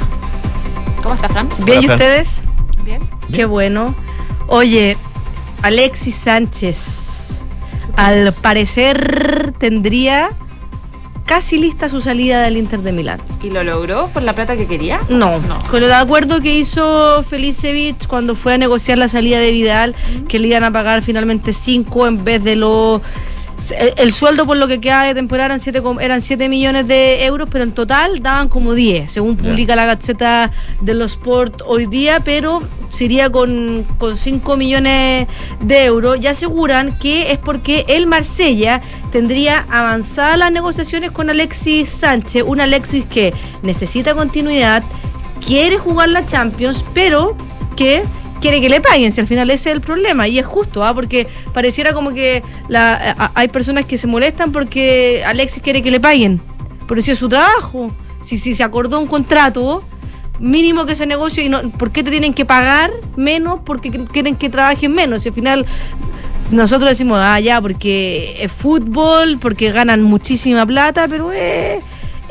¿Cómo 1.03 1.13
está, 1.13 1.29
Fran? 1.29 1.47
Bien, 1.59 1.83
¿y 1.83 1.85
ustedes? 1.85 2.41
Bien. 2.83 3.07
Qué 3.31 3.45
bueno. 3.45 3.93
Oye, 4.47 4.97
Alexis 5.61 6.15
Sánchez, 6.15 7.37
al 7.95 8.33
parecer 8.41 9.53
tendría 9.59 10.29
casi 11.27 11.59
lista 11.59 11.87
su 11.87 12.01
salida 12.01 12.41
del 12.41 12.57
Inter 12.57 12.79
de 12.79 12.91
Milán. 12.91 13.21
¿Y 13.43 13.51
lo 13.51 13.63
logró 13.63 14.07
por 14.07 14.23
la 14.23 14.33
plata 14.33 14.57
que 14.57 14.65
quería? 14.65 14.99
No, 15.09 15.37
No. 15.41 15.59
con 15.69 15.83
el 15.83 15.93
acuerdo 15.93 16.41
que 16.41 16.57
hizo 16.57 17.21
Felicevich 17.21 18.07
cuando 18.07 18.33
fue 18.33 18.55
a 18.55 18.57
negociar 18.57 18.97
la 18.97 19.09
salida 19.09 19.37
de 19.37 19.51
Vidal, 19.51 19.95
que 20.27 20.39
le 20.39 20.47
iban 20.47 20.63
a 20.63 20.71
pagar 20.71 21.03
finalmente 21.03 21.53
5 21.53 22.07
en 22.07 22.23
vez 22.23 22.43
de 22.43 22.55
lo... 22.55 23.03
El, 23.77 23.93
el 23.97 24.13
sueldo 24.13 24.45
por 24.45 24.57
lo 24.57 24.67
que 24.67 24.81
queda 24.81 25.03
de 25.03 25.13
temporada 25.13 25.45
eran 25.45 25.59
7 25.59 25.81
eran 26.01 26.21
siete 26.21 26.49
millones 26.49 26.87
de 26.87 27.25
euros, 27.25 27.47
pero 27.51 27.63
en 27.63 27.71
total 27.71 28.21
daban 28.21 28.49
como 28.49 28.73
10, 28.73 29.11
según 29.11 29.37
publica 29.37 29.75
la 29.75 29.85
Gaceta 29.85 30.51
de 30.81 30.93
los 30.93 31.13
Sport 31.13 31.61
hoy 31.65 31.85
día, 31.85 32.19
pero 32.19 32.61
sería 32.89 33.29
con, 33.29 33.85
con 33.97 34.17
5 34.17 34.57
millones 34.57 35.27
de 35.61 35.85
euros. 35.85 36.17
Y 36.21 36.27
aseguran 36.27 36.97
que 36.99 37.31
es 37.31 37.39
porque 37.39 37.85
el 37.87 38.07
Marsella 38.07 38.81
tendría 39.11 39.65
avanzadas 39.69 40.37
las 40.37 40.51
negociaciones 40.51 41.11
con 41.11 41.29
Alexis 41.29 41.89
Sánchez, 41.89 42.43
un 42.45 42.59
Alexis 42.59 43.05
que 43.05 43.33
necesita 43.61 44.13
continuidad, 44.13 44.83
quiere 45.45 45.77
jugar 45.77 46.09
la 46.09 46.25
Champions, 46.25 46.83
pero 46.93 47.35
que 47.75 48.03
quiere 48.45 48.61
que 48.61 48.69
le 48.69 48.79
paguen, 48.79 49.11
si 49.11 49.21
al 49.21 49.27
final 49.27 49.49
ese 49.49 49.69
es 49.71 49.75
el 49.75 49.81
problema. 49.81 50.27
Y 50.27 50.37
es 50.37 50.45
justo, 50.45 50.83
¿ah? 50.85 50.93
porque 50.93 51.25
pareciera 51.51 51.93
como 51.93 52.13
que 52.13 52.43
hay 53.33 53.47
personas 53.47 53.85
que 53.85 53.97
se 53.97 54.05
molestan 54.05 54.51
porque 54.51 55.23
Alexis 55.25 55.63
quiere 55.63 55.81
que 55.81 55.89
le 55.89 55.99
paguen. 55.99 56.39
Pero 56.87 57.01
si 57.01 57.09
es 57.11 57.17
su 57.17 57.27
trabajo, 57.27 57.91
si, 58.21 58.37
si 58.37 58.53
se 58.53 58.63
acordó 58.63 58.99
un 58.99 59.07
contrato, 59.07 59.83
mínimo 60.39 60.85
que 60.85 60.93
se 60.93 61.07
negocie, 61.07 61.43
y 61.45 61.49
no, 61.49 61.71
¿por 61.71 61.89
qué 61.91 62.03
te 62.03 62.11
tienen 62.11 62.33
que 62.35 62.45
pagar 62.45 62.91
menos? 63.15 63.61
Porque 63.65 63.89
qu- 63.91 64.07
quieren 64.07 64.35
que 64.35 64.49
trabajen 64.49 64.91
menos. 64.93 65.25
Y 65.25 65.29
al 65.29 65.33
final 65.35 65.65
nosotros 66.51 66.89
decimos, 66.91 67.17
ah, 67.19 67.39
ya, 67.39 67.59
porque 67.61 68.37
es 68.39 68.51
fútbol, 68.51 69.39
porque 69.39 69.71
ganan 69.71 70.03
muchísima 70.03 70.63
plata, 70.65 71.07
pero 71.07 71.31
es, 71.31 71.81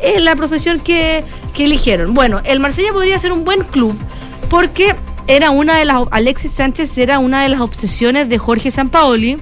es 0.01 0.23
la 0.23 0.37
profesión 0.37 0.79
que, 0.79 1.25
que 1.53 1.65
eligieron. 1.65 2.15
Bueno, 2.15 2.41
el 2.45 2.61
Marsella 2.61 2.93
podría 2.93 3.19
ser 3.19 3.33
un 3.33 3.43
buen 3.45 3.65
club 3.65 3.97
porque 4.49 4.95
era 5.27 5.51
una 5.51 5.77
de 5.77 5.85
las. 5.85 6.03
Alexis 6.11 6.53
Sánchez 6.53 6.97
era 6.99 7.19
una 7.19 7.43
de 7.43 7.49
las 7.49 7.61
obsesiones 7.61 8.29
de 8.29 8.39
Jorge 8.39 8.71
Sampaoli 8.71 9.39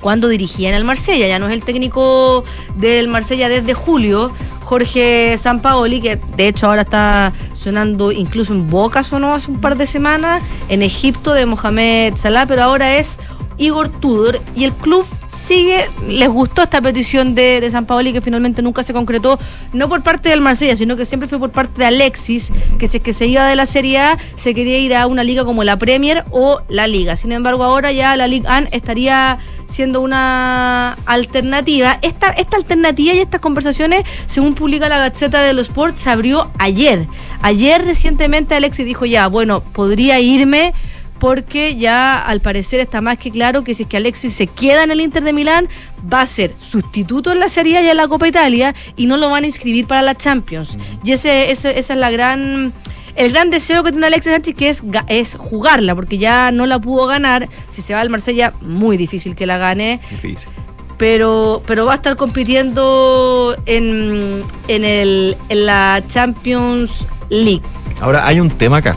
cuando 0.00 0.28
dirigía 0.28 0.68
en 0.68 0.74
el 0.74 0.84
Marsella. 0.84 1.28
Ya 1.28 1.38
no 1.38 1.48
es 1.48 1.54
el 1.54 1.62
técnico 1.62 2.44
del 2.76 3.08
Marsella 3.08 3.48
desde 3.48 3.74
julio. 3.74 4.32
Jorge 4.62 5.36
Sampaoli, 5.36 6.00
que 6.00 6.16
de 6.36 6.48
hecho 6.48 6.68
ahora 6.68 6.82
está 6.82 7.32
sonando 7.52 8.12
incluso 8.12 8.52
en 8.52 8.70
Boca, 8.70 9.02
sonó 9.02 9.34
hace 9.34 9.50
un 9.50 9.60
par 9.60 9.76
de 9.76 9.84
semanas, 9.84 10.44
en 10.68 10.82
Egipto 10.82 11.32
de 11.32 11.44
Mohamed 11.44 12.14
Salah, 12.16 12.46
pero 12.46 12.62
ahora 12.62 12.96
es 12.96 13.18
Igor 13.58 13.88
Tudor 13.88 14.40
y 14.54 14.64
el 14.64 14.72
club 14.72 15.04
sigue, 15.50 15.90
les 16.06 16.28
gustó 16.28 16.62
esta 16.62 16.80
petición 16.80 17.34
de, 17.34 17.60
de 17.60 17.70
San 17.72 17.84
Paoli 17.84 18.12
que 18.12 18.20
finalmente 18.20 18.62
nunca 18.62 18.84
se 18.84 18.92
concretó, 18.92 19.36
no 19.72 19.88
por 19.88 20.00
parte 20.04 20.28
del 20.28 20.40
Marsella, 20.40 20.76
sino 20.76 20.96
que 20.96 21.04
siempre 21.04 21.28
fue 21.28 21.40
por 21.40 21.50
parte 21.50 21.76
de 21.76 21.86
Alexis, 21.86 22.52
que 22.78 22.86
si 22.86 22.98
es 22.98 23.02
que 23.02 23.12
se 23.12 23.26
iba 23.26 23.44
de 23.44 23.56
la 23.56 23.66
Serie 23.66 23.98
A, 23.98 24.18
se 24.36 24.54
quería 24.54 24.78
ir 24.78 24.94
a 24.94 25.08
una 25.08 25.24
liga 25.24 25.44
como 25.44 25.64
la 25.64 25.76
Premier 25.76 26.24
o 26.30 26.60
la 26.68 26.86
Liga. 26.86 27.16
Sin 27.16 27.32
embargo, 27.32 27.64
ahora 27.64 27.90
ya 27.90 28.14
la 28.14 28.28
Liga 28.28 28.58
AN 28.58 28.68
estaría 28.70 29.40
siendo 29.68 30.00
una 30.02 30.92
alternativa. 31.04 31.98
Esta, 32.00 32.28
esta 32.30 32.56
alternativa 32.56 33.12
y 33.12 33.18
estas 33.18 33.40
conversaciones, 33.40 34.04
según 34.26 34.54
publica 34.54 34.88
la 34.88 34.98
Gaceta 34.98 35.42
de 35.42 35.52
los 35.52 35.66
Sports, 35.66 36.02
se 36.02 36.10
abrió 36.10 36.52
ayer. 36.58 37.08
Ayer 37.42 37.84
recientemente 37.84 38.54
Alexis 38.54 38.86
dijo 38.86 39.04
ya, 39.04 39.26
bueno, 39.26 39.62
podría 39.62 40.20
irme 40.20 40.74
porque 41.20 41.76
ya 41.76 42.18
al 42.20 42.40
parecer 42.40 42.80
está 42.80 43.00
más 43.00 43.18
que 43.18 43.30
claro 43.30 43.62
que 43.62 43.74
si 43.74 43.84
es 43.84 43.88
que 43.88 43.98
Alexis 43.98 44.34
se 44.34 44.46
queda 44.48 44.82
en 44.82 44.90
el 44.90 45.00
Inter 45.00 45.22
de 45.22 45.32
Milán, 45.32 45.68
va 46.12 46.22
a 46.22 46.26
ser 46.26 46.54
sustituto 46.58 47.30
en 47.30 47.38
la 47.38 47.48
Serie 47.48 47.78
A 47.78 47.82
y 47.82 47.88
en 47.88 47.96
la 47.96 48.08
Copa 48.08 48.26
Italia 48.26 48.74
y 48.96 49.06
no 49.06 49.16
lo 49.16 49.30
van 49.30 49.44
a 49.44 49.46
inscribir 49.46 49.86
para 49.86 50.02
la 50.02 50.16
Champions. 50.16 50.76
Y 51.04 51.12
ese, 51.12 51.50
ese- 51.52 51.78
esa 51.78 51.92
es 51.94 51.98
la 52.00 52.10
gran... 52.10 52.72
El 53.16 53.32
gran 53.32 53.50
deseo 53.50 53.82
que 53.82 53.90
tiene 53.90 54.06
Alexis 54.06 54.32
Sánchez 54.32 54.54
que 54.54 54.68
es, 54.68 54.82
es 55.08 55.34
jugarla, 55.36 55.94
porque 55.96 56.16
ya 56.16 56.52
no 56.52 56.64
la 56.64 56.78
pudo 56.78 57.06
ganar. 57.06 57.48
Si 57.68 57.82
se 57.82 57.92
va 57.92 58.00
al 58.00 58.08
Marsella, 58.08 58.54
muy 58.62 58.96
difícil 58.96 59.34
que 59.34 59.46
la 59.46 59.58
gane 59.58 60.00
Difícil. 60.10 60.48
pero, 60.96 61.60
pero 61.66 61.84
va 61.86 61.92
a 61.92 61.96
estar 61.96 62.16
compitiendo 62.16 63.56
en, 63.66 64.44
en, 64.68 64.84
el, 64.84 65.36
en 65.48 65.66
la 65.66 66.02
Champions 66.08 67.06
League. 67.30 67.62
Ahora, 68.00 68.26
hay 68.26 68.38
un 68.40 68.48
tema 68.50 68.78
acá, 68.78 68.96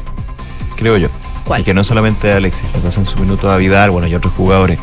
creo 0.78 0.98
yo. 0.98 1.10
¿Cuál? 1.46 1.62
Y 1.62 1.64
que 1.64 1.74
no 1.74 1.84
solamente 1.84 2.32
a 2.32 2.38
Alexis, 2.38 2.66
le 2.74 2.80
pasa 2.80 3.00
en 3.02 3.06
su 3.06 3.18
minuto 3.20 3.50
a 3.52 3.58
Vidal, 3.58 3.89
bueno, 3.91 4.08
y 4.08 4.16
otros 4.16 4.34
jugadores. 4.34 4.80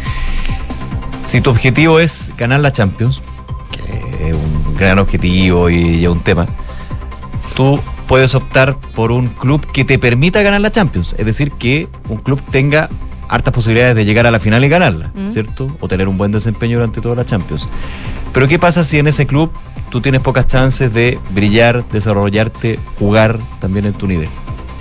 Si 1.25 1.41
tu 1.41 1.51
objetivo 1.51 2.01
es 2.01 2.33
ganar 2.37 2.61
la 2.61 2.73
Champions, 2.73 3.23
que 3.71 4.29
es 4.29 4.35
un 4.35 4.75
gran 4.77 4.99
objetivo 4.99 5.71
y, 5.71 5.97
y 6.01 6.07
un 6.07 6.21
tema, 6.21 6.47
tú 7.55 7.81
puedes 8.07 8.35
optar 8.35 8.77
por 8.95 9.13
un 9.13 9.29
club 9.29 9.65
que 9.73 9.85
te 9.85 9.99
permita 9.99 10.43
ganar 10.43 10.61
la 10.61 10.71
Champions. 10.71 11.15
Es 11.19 11.25
decir, 11.27 11.53
que 11.53 11.89
un 12.09 12.19
club 12.19 12.43
tenga 12.51 12.89
hartas 13.29 13.55
posibilidades 13.55 13.95
de 13.95 14.05
llegar 14.05 14.27
a 14.27 14.31
la 14.33 14.41
final 14.41 14.65
y 14.65 14.69
ganarla, 14.69 15.13
Mm. 15.15 15.31
¿cierto? 15.31 15.77
O 15.81 15.87
tener 15.89 16.09
un 16.09 16.19
buen 16.19 16.33
desempeño 16.33 16.79
durante 16.79 17.01
toda 17.01 17.15
la 17.15 17.25
Champions. 17.25 17.69
Pero 18.33 18.49
¿qué 18.49 18.59
pasa 18.59 18.83
si 18.83 18.99
en 18.99 19.07
ese 19.07 19.27
club 19.27 19.53
tú 19.91 20.01
tienes 20.01 20.21
pocas 20.21 20.47
chances 20.49 20.93
de 20.93 21.19
brillar, 21.31 21.85
desarrollarte, 21.91 22.81
jugar 22.99 23.39
también 23.61 23.87
en 23.87 23.93
tu 23.93 24.09
nivel? 24.09 24.29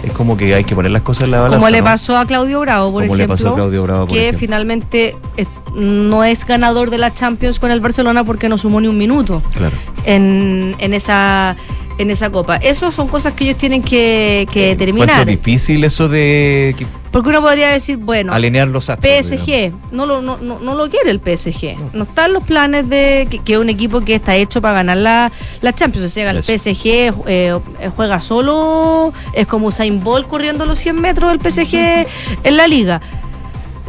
Es 0.04 0.14
como 0.14 0.38
que 0.38 0.54
hay 0.56 0.64
que 0.64 0.76
poner 0.76 0.92
las 0.92 1.02
cosas 1.02 1.26
en 1.26 1.32
la 1.32 1.42
balanza. 1.42 1.58
Como 1.58 1.70
le 1.70 1.80
¿no? 1.80 1.84
pasó 1.86 2.18
a 2.18 2.26
Claudio 2.26 2.60
Bravo, 2.62 2.92
por 2.92 3.04
Como 3.04 3.16
le 3.16 3.24
ejemplo. 3.24 3.34
pasó 3.36 3.50
a 3.50 3.56
Claudio 3.56 3.84
Bravo, 3.84 4.06
por 4.08 4.10
que 4.16 4.22
ejemplo. 4.24 4.40
finalmente 4.40 5.16
eh, 5.38 5.46
no 5.76 6.24
es 6.24 6.46
ganador 6.46 6.90
de 6.90 6.98
la 6.98 7.14
Champions 7.14 7.60
con 7.60 7.70
el 7.72 7.82
Barcelona 7.82 8.24
porque 8.24 8.48
no 8.50 8.58
sumó 8.58 8.80
ni 8.80 8.88
un 8.88 8.98
minuto 8.98 9.42
Claro. 9.54 9.76
en, 10.06 10.76
en 10.80 10.94
esa 10.94 11.56
en 11.98 12.10
esa 12.12 12.30
copa. 12.32 12.56
Eso 12.56 12.92
son 12.94 13.10
cosas 13.10 13.34
que 13.34 13.44
ellos 13.44 13.58
tienen 13.58 13.82
que, 13.82 14.48
que 14.54 14.72
Encuentro 14.72 14.86
determinar. 14.94 15.26
difícil 15.26 15.84
eso 15.84 16.08
de 16.08 16.74
que- 16.78 16.88
Porque 17.12 17.30
uno 17.30 17.42
podría 17.42 17.70
decir, 17.70 17.98
bueno, 17.98 18.34
alinear 18.34 18.68
los 18.68 18.90
astros. 18.90 19.30
digamos. 19.30 19.48
PSG, 19.48 19.74
no 19.92 20.06
lo, 20.06 20.22
no, 20.22 20.38
no, 20.38 20.60
no 20.60 20.76
lo 20.76 20.90
quiere 20.90 21.10
el 21.10 21.20
PSG. 21.20 21.94
No 21.94 22.04
están 22.04 22.34
los 22.34 22.44
planes 22.44 22.88
de 22.88 23.28
que, 23.30 23.40
que 23.40 23.54
es 23.54 23.60
un 23.60 23.70
equipo 23.70 24.02
que 24.02 24.16
está 24.16 24.36
hecho 24.36 24.62
para 24.62 24.76
ganar 24.76 24.98
la, 24.98 25.32
la 25.62 25.74
Champions. 25.74 26.06
O 26.06 26.10
sea, 26.10 26.32
el. 26.32 26.44
PSG 26.44 27.14
eh, 27.28 27.60
juega 27.96 28.20
solo, 28.20 29.14
es 29.34 29.48
como 29.48 29.68
Usain 29.68 30.04
Bolt 30.04 30.28
corriendo 30.28 30.66
los 30.66 30.80
100 30.80 31.02
metros 31.02 31.32
del 31.32 31.52
PSG 31.52 32.08
en 32.44 32.58
la 32.58 32.68
liga. 32.68 33.02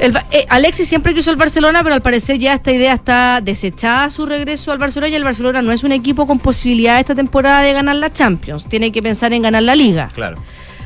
El 0.01 0.16
eh, 0.31 0.47
Alexis 0.49 0.89
siempre 0.89 1.12
quiso 1.12 1.31
el 1.31 1.37
Barcelona, 1.37 1.83
pero 1.83 1.95
al 1.95 2.01
parecer 2.01 2.39
ya 2.39 2.55
esta 2.55 2.73
idea 2.73 2.95
está 2.95 3.41
desechada 3.43 4.09
su 4.09 4.25
regreso 4.25 4.73
al 4.73 4.79
Barcelona 4.79 5.12
y 5.12 5.14
el 5.14 5.25
Barcelona 5.25 5.61
no 5.61 5.73
es 5.73 5.85
un 5.85 5.93
equipo 5.93 6.27
con 6.27 6.39
posibilidad 6.39 6.99
esta 6.99 7.14
temporada 7.14 7.61
de 7.61 7.75
ganar 7.75 7.97
la 7.97 8.11
Champions. 8.11 8.66
Tiene 8.66 8.93
que 8.93 9.03
pensar 9.03 9.35
en 9.35 9.43
ganar 9.43 9.62
la 9.62 9.77
liga. 9.77 10.11
Claro. 10.14 10.39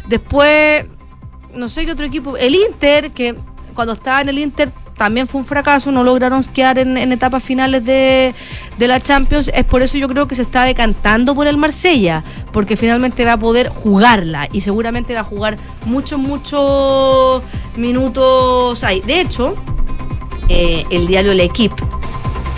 Después, 0.09 0.87
no 1.57 1.69
sé 1.69 1.85
qué 1.85 1.93
otro 1.93 2.05
equipo. 2.05 2.37
El 2.37 2.55
Inter, 2.55 3.11
que 3.11 3.37
cuando 3.75 3.95
estaba 3.95 4.21
en 4.21 4.29
el 4.29 4.39
Inter 4.39 4.71
también 4.97 5.27
fue 5.27 5.41
un 5.41 5.45
fracaso, 5.45 5.91
no 5.91 6.05
lograron 6.05 6.43
quedar 6.45 6.79
en, 6.79 6.97
etapas 7.13 7.43
finales 7.43 7.85
de, 7.85 8.35
la 8.79 9.01
Champions. 9.01 9.51
Es 9.55 9.65
por 9.65 9.83
eso 9.83 9.99
yo 9.99 10.09
creo 10.09 10.29
que 10.29 10.35
se 10.35 10.43
está 10.43 10.65
decantando 10.65 11.35
por 11.35 11.47
el 11.47 11.57
Marsella, 11.57 12.23
porque 12.53 12.77
finalmente 12.77 13.25
va 13.25 13.35
a 13.35 13.37
poder 13.37 13.69
jugarla 13.69 14.49
y 14.53 14.61
seguramente 14.61 15.15
va 15.15 15.21
a 15.21 15.25
jugar 15.25 15.57
muchos, 15.87 16.19
muchos 16.19 17.43
minutos 17.77 18.85
ahí. 18.85 19.01
De 19.01 19.21
hecho, 19.21 19.55
eh, 20.49 20.85
el 20.91 21.07
diario 21.07 21.35
L'Equipe, 21.35 21.83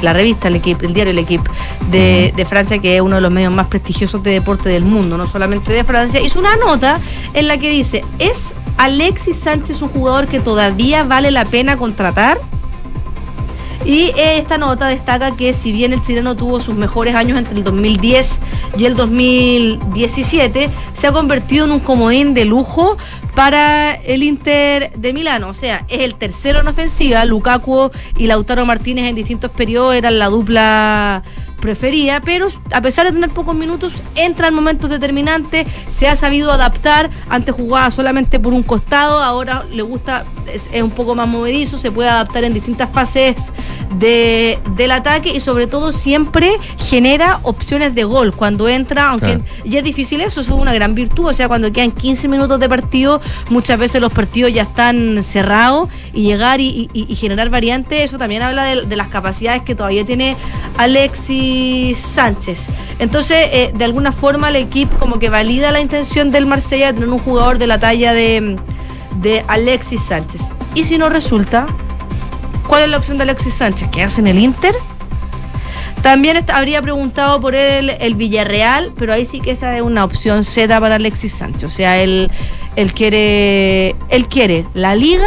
la 0.02 0.12
revista 0.12 0.50
L'Equipe, 0.50 0.84
el 0.84 0.92
diario 0.92 1.14
L'Equipe 1.14 1.50
de, 1.90 2.34
de 2.36 2.44
Francia, 2.44 2.78
que 2.78 2.96
es 2.96 3.00
uno 3.00 3.16
de 3.16 3.22
los 3.22 3.32
medios 3.32 3.52
más 3.52 3.68
prestigiosos 3.68 4.22
de 4.22 4.32
deporte 4.32 4.68
del 4.68 4.84
mundo, 4.84 5.16
no 5.16 5.26
solamente 5.26 5.72
de 5.72 5.84
Francia, 5.84 6.20
hizo 6.20 6.38
una 6.38 6.56
nota 6.56 7.00
en 7.32 7.48
la 7.48 7.56
que 7.56 7.70
dice, 7.70 8.04
¿es 8.18 8.54
Alexis 8.76 9.36
Sánchez 9.36 9.82
un 9.82 9.88
jugador 9.88 10.26
que 10.26 10.40
todavía 10.40 11.04
vale 11.04 11.30
la 11.30 11.44
pena 11.44 11.76
contratar? 11.76 12.38
Y 13.86 14.10
eh, 14.16 14.38
esta 14.38 14.58
nota 14.58 14.88
destaca 14.88 15.36
que 15.36 15.52
si 15.52 15.70
bien 15.70 15.92
el 15.92 16.02
chileno 16.02 16.34
tuvo 16.34 16.58
sus 16.58 16.74
mejores 16.74 17.14
años 17.14 17.38
entre 17.38 17.54
el 17.54 17.62
2010 17.62 18.40
y 18.76 18.84
el 18.84 18.96
2017, 18.96 20.70
se 20.92 21.06
ha 21.06 21.12
convertido 21.12 21.66
en 21.66 21.70
un 21.70 21.78
comodín 21.78 22.34
de 22.34 22.46
lujo 22.46 22.96
para 23.36 23.92
el 23.94 24.24
Inter 24.24 24.90
de 24.96 25.12
Milano. 25.12 25.50
O 25.50 25.54
sea, 25.54 25.84
es 25.88 26.00
el 26.00 26.16
tercero 26.16 26.60
en 26.60 26.68
ofensiva. 26.68 27.24
Lukaku 27.24 27.92
y 28.18 28.26
Lautaro 28.26 28.66
Martínez 28.66 29.08
en 29.08 29.14
distintos 29.14 29.52
periodos 29.52 29.94
eran 29.94 30.18
la 30.18 30.26
dupla 30.26 31.22
preferida, 31.66 32.20
pero 32.20 32.46
a 32.72 32.80
pesar 32.80 33.06
de 33.06 33.12
tener 33.12 33.30
pocos 33.30 33.56
minutos, 33.56 33.94
entra 34.14 34.46
en 34.46 34.54
momentos 34.54 34.88
determinantes, 34.88 35.66
se 35.88 36.06
ha 36.06 36.14
sabido 36.14 36.52
adaptar, 36.52 37.10
antes 37.28 37.52
jugaba 37.56 37.90
solamente 37.90 38.38
por 38.38 38.52
un 38.52 38.62
costado, 38.62 39.20
ahora 39.20 39.64
le 39.72 39.82
gusta, 39.82 40.24
es, 40.52 40.68
es 40.72 40.80
un 40.80 40.92
poco 40.92 41.16
más 41.16 41.26
movedizo, 41.26 41.76
se 41.76 41.90
puede 41.90 42.08
adaptar 42.08 42.44
en 42.44 42.54
distintas 42.54 42.88
fases 42.90 43.34
de, 43.98 44.60
del 44.76 44.92
ataque 44.92 45.30
y 45.34 45.40
sobre 45.40 45.66
todo 45.66 45.90
siempre 45.90 46.52
genera 46.78 47.40
opciones 47.42 47.96
de 47.96 48.04
gol 48.04 48.32
cuando 48.32 48.68
entra, 48.68 49.10
aunque 49.10 49.26
Claro. 49.26 49.44
ya 49.64 49.78
es 49.78 49.84
difícil 49.84 50.20
eso, 50.20 50.40
eso 50.42 50.54
es 50.54 50.60
una 50.60 50.72
gran 50.72 50.94
virtud, 50.94 51.26
o 51.26 51.32
sea, 51.32 51.48
cuando 51.48 51.72
quedan 51.72 51.90
15 51.90 52.28
minutos 52.28 52.60
de 52.60 52.68
partido, 52.68 53.20
muchas 53.50 53.76
veces 53.78 54.00
los 54.00 54.12
partidos 54.12 54.52
ya 54.52 54.62
están 54.62 55.24
cerrados 55.24 55.88
y 56.14 56.22
llegar 56.22 56.60
y, 56.60 56.88
y- 56.92 57.06
y 57.08 57.14
generar 57.16 57.48
variantes, 57.50 58.04
eso 58.04 58.18
también 58.18 58.42
habla 58.42 58.62
de, 58.64 58.82
de 58.82 58.96
las 58.96 59.08
capacidades 59.08 59.62
que 59.62 59.74
todavía 59.74 60.04
tiene 60.04 60.36
Alexis 60.78 61.55
Sánchez. 61.94 62.68
Entonces, 62.98 63.48
eh, 63.52 63.72
de 63.74 63.84
alguna 63.84 64.12
forma 64.12 64.48
el 64.48 64.56
equipo 64.56 64.98
como 64.98 65.18
que 65.18 65.30
valida 65.30 65.70
la 65.70 65.80
intención 65.80 66.30
del 66.30 66.46
Marsella 66.46 66.88
de 66.88 66.94
tener 66.94 67.08
un 67.08 67.18
jugador 67.18 67.58
de 67.58 67.66
la 67.66 67.78
talla 67.78 68.12
de, 68.12 68.56
Alexis 69.48 70.02
Sánchez. 70.02 70.52
Y 70.74 70.84
si 70.84 70.98
no 70.98 71.08
resulta, 71.08 71.66
¿cuál 72.68 72.84
es 72.84 72.88
la 72.90 72.98
opción 72.98 73.16
de 73.16 73.24
Alexis 73.24 73.54
Sánchez? 73.54 73.88
¿Qué 73.90 74.02
hace 74.02 74.20
en 74.20 74.28
el 74.28 74.38
Inter? 74.38 74.74
También 76.02 76.44
habría 76.48 76.80
preguntado 76.80 77.40
por 77.40 77.56
él 77.56 77.90
el 77.98 78.14
Villarreal, 78.14 78.92
pero 78.96 79.12
ahí 79.12 79.24
sí 79.24 79.40
que 79.40 79.50
esa 79.50 79.74
es 79.76 79.82
una 79.82 80.04
opción 80.04 80.44
Z 80.44 80.80
para 80.80 80.94
Alexis 80.96 81.32
Sánchez. 81.32 81.64
O 81.64 81.74
sea, 81.74 82.00
él, 82.00 82.30
él 82.76 82.92
quiere 82.92 83.96
él 84.10 84.28
quiere 84.28 84.66
la 84.74 84.94
Liga 84.94 85.26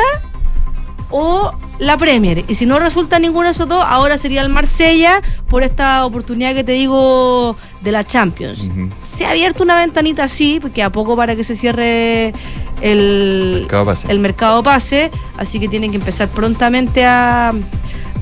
o 1.09 1.51
la 1.79 1.97
Premier. 1.97 2.45
Y 2.47 2.55
si 2.55 2.65
no 2.65 2.79
resulta 2.79 3.19
ninguno 3.19 3.45
de 3.45 3.51
esos 3.51 3.67
dos, 3.67 3.83
ahora 3.87 4.17
sería 4.17 4.41
el 4.41 4.49
Marsella 4.49 5.21
por 5.47 5.63
esta 5.63 6.05
oportunidad 6.05 6.53
que 6.53 6.63
te 6.63 6.73
digo 6.73 7.55
de 7.81 7.91
la 7.91 8.05
Champions. 8.05 8.69
Se 9.05 9.25
ha 9.25 9.31
abierto 9.31 9.63
una 9.63 9.75
ventanita 9.75 10.23
así, 10.23 10.59
porque 10.61 10.83
a 10.83 10.91
poco 10.91 11.15
para 11.15 11.35
que 11.35 11.43
se 11.43 11.55
cierre 11.55 12.33
el 12.81 13.59
Mercado 13.61 13.85
pase. 13.85 14.11
el 14.11 14.19
mercado 14.19 14.63
pase, 14.63 15.11
así 15.37 15.59
que 15.59 15.67
tienen 15.67 15.91
que 15.91 15.97
empezar 15.97 16.29
prontamente 16.29 17.05
a, 17.05 17.51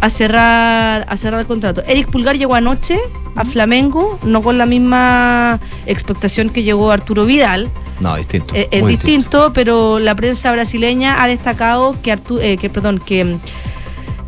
a 0.02 0.10
cerrar 0.10 1.06
a 1.10 1.18
cerrar 1.18 1.39
el 1.41 1.48
contrato. 1.48 1.84
Eric 1.88 2.10
Pulgar 2.10 2.38
llegó 2.38 2.56
anoche 2.56 3.00
a 3.36 3.45
Flamengo, 3.45 4.20
no 4.24 4.41
con 4.41 4.58
la 4.58 4.66
misma 4.66 5.60
expectación 5.86 6.50
que 6.50 6.64
llegó 6.64 6.91
Arturo 6.91 7.26
Vidal. 7.26 7.70
No, 8.00 8.16
distinto. 8.16 8.54
Eh, 8.56 8.68
es 8.72 8.86
distinto, 8.86 9.52
pero 9.54 10.00
la 10.00 10.14
prensa 10.16 10.52
brasileña 10.52 11.24
ha 11.24 11.28
destacado 11.28 11.95
que 12.02 12.14
Artu- 12.16 12.39
eh, 12.41 12.58
que 12.58 12.70
perdón, 12.70 13.00
que 13.00 13.38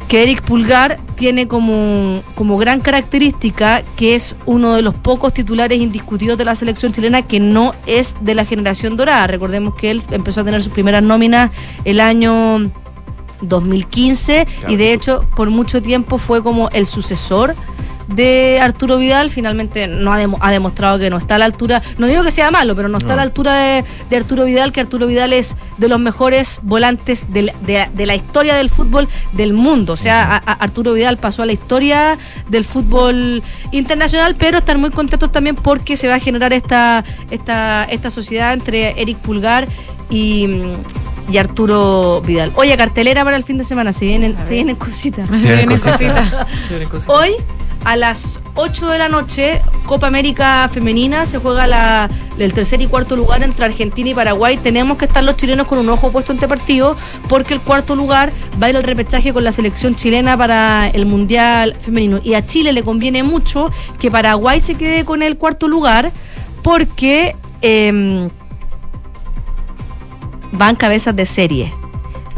que 0.08 0.24
Eric 0.24 0.42
Pulgar 0.42 1.00
tiene 1.18 1.48
como, 1.48 2.24
como 2.34 2.58
gran 2.58 2.80
característica 2.80 3.84
que 3.96 4.16
es 4.16 4.36
uno 4.48 4.74
de 4.74 4.82
los 4.82 4.96
pocos 4.96 5.36
titulares 5.36 5.80
indiscutidos 5.80 6.36
de 6.36 6.46
la 6.46 6.56
selección 6.56 6.92
chilena 6.94 7.22
que 7.22 7.40
no 7.40 7.76
es 7.86 8.16
de 8.22 8.34
la 8.34 8.44
generación 8.44 8.98
dorada. 8.98 9.28
Recordemos 9.28 9.76
que 9.76 9.92
él 9.92 10.02
empezó 10.10 10.42
a 10.42 10.46
tener 10.46 10.64
sus 10.64 10.74
primeras 10.74 11.04
nóminas 11.04 11.52
el 11.86 12.00
año 12.00 12.72
2015 13.42 14.48
y 14.68 14.76
de 14.76 14.94
hecho 14.94 15.22
por 15.36 15.50
mucho 15.50 15.82
tiempo 15.82 16.18
fue 16.18 16.44
como 16.44 16.70
el 16.70 16.86
sucesor 16.88 17.56
de 18.08 18.60
Arturo 18.60 18.98
Vidal, 18.98 19.30
finalmente 19.30 19.88
no 19.88 20.12
ha, 20.12 20.18
demo- 20.18 20.40
ha 20.42 20.50
demostrado 20.50 20.98
que 20.98 21.12
no 21.12 21.18
está 21.18 21.36
a 21.36 21.38
la 21.38 21.46
altura, 21.46 21.84
no 22.00 22.08
digo 22.08 22.24
que 22.24 22.32
sea 22.32 22.50
malo, 22.50 22.76
pero 22.76 22.90
no 22.90 22.98
está 22.98 23.14
a 23.14 23.16
la 23.18 23.22
altura 23.22 23.54
de, 23.54 23.86
de 24.10 24.18
Arturo 24.18 24.46
Vidal, 24.46 24.72
que 24.72 24.80
Arturo 24.82 25.06
Vidal 25.06 25.32
es 25.32 25.56
de 25.78 25.88
los 25.90 26.00
mejores 26.00 26.60
volantes 26.64 27.32
de, 27.32 27.54
de 27.94 28.06
la 28.08 28.16
historia 28.16 28.56
del 28.56 28.72
fútbol 28.72 29.08
del 29.34 29.54
mundo. 29.54 29.94
O 29.94 29.98
sea, 29.98 30.24
a- 30.24 30.38
a 30.38 30.54
Arturo 30.54 30.94
Vidal 30.94 31.18
pasó 31.18 31.44
a 31.44 31.46
la 31.46 31.52
historia 31.52 32.18
del 32.50 32.66
fútbol 32.66 33.44
internacional, 33.72 34.36
pero 34.40 34.58
están 34.58 34.82
muy 34.82 34.90
contentos 34.90 35.32
también 35.32 35.56
porque 35.56 35.96
se 35.96 36.08
va 36.08 36.16
a 36.16 36.20
generar 36.20 36.52
esta, 36.52 37.04
esta, 37.30 37.84
esta 37.84 38.10
sociedad 38.10 38.54
entre 38.54 39.00
Eric 39.00 39.20
Pulgar 39.20 39.68
y, 40.10 40.48
y 41.32 41.38
Arturo 41.38 42.22
Vidal. 42.26 42.52
Oye, 42.56 42.76
cartelera 42.78 43.24
para 43.24 43.38
el 43.38 43.44
fin 43.44 43.58
de 43.58 43.64
semana, 43.64 43.94
se 43.94 44.06
vienen, 44.06 44.36
se 44.42 44.54
vienen 44.54 44.76
cositas. 44.76 45.28
Se 45.30 45.38
vienen 45.38 45.70
cositas. 45.70 46.36
Hoy 47.08 47.32
a 47.86 47.96
las 47.96 48.42
8 48.56 48.88
de 48.90 48.98
la 48.98 49.08
noche, 49.08 49.62
Copa 49.86 50.08
América 50.08 50.70
Femenina, 50.74 51.26
se 51.26 51.38
juega 51.38 51.66
la- 51.66 52.10
el 52.38 52.52
tercer 52.54 52.82
y 52.82 52.88
cuarto 52.88 53.16
lugar 53.16 53.42
entre 53.42 53.64
Argentina 53.64 54.10
y 54.10 54.14
Paraguay. 54.14 54.58
Tenemos 54.58 54.98
que 54.98 55.06
estar 55.06 55.24
los 55.24 55.38
chilenos 55.38 55.66
con 55.66 55.80
un 55.80 55.88
ojo 55.90 56.12
puesto 56.12 56.34
en 56.34 56.38
este 56.38 56.48
partido 56.50 56.98
porque 57.30 57.54
el 57.54 57.62
cuarto 57.62 57.96
lugar 57.96 58.34
va 58.62 58.68
a 58.68 58.70
ir 58.72 58.76
al 58.76 58.84
repechaje 58.84 59.32
con 59.32 59.46
la 59.46 59.54
selección 59.54 59.96
chilena 59.96 60.38
para 60.38 60.90
el 60.90 61.06
Mundial 61.06 61.76
Femenino. 61.80 62.20
Y 62.22 62.34
a 62.34 62.46
Chile 62.46 62.74
le 62.74 62.84
conviene 62.84 63.24
mucho 63.24 63.72
que 63.98 64.12
Paraguay 64.12 64.60
se 64.60 64.76
quede 64.76 65.06
con 65.06 65.22
el 65.24 65.38
cuarto 65.38 65.68
lugar 65.70 66.12
porque... 66.64 67.36
em, 67.62 68.30
van 70.52 70.76
cabezas 70.76 71.16
de 71.16 71.26
serie. 71.26 71.74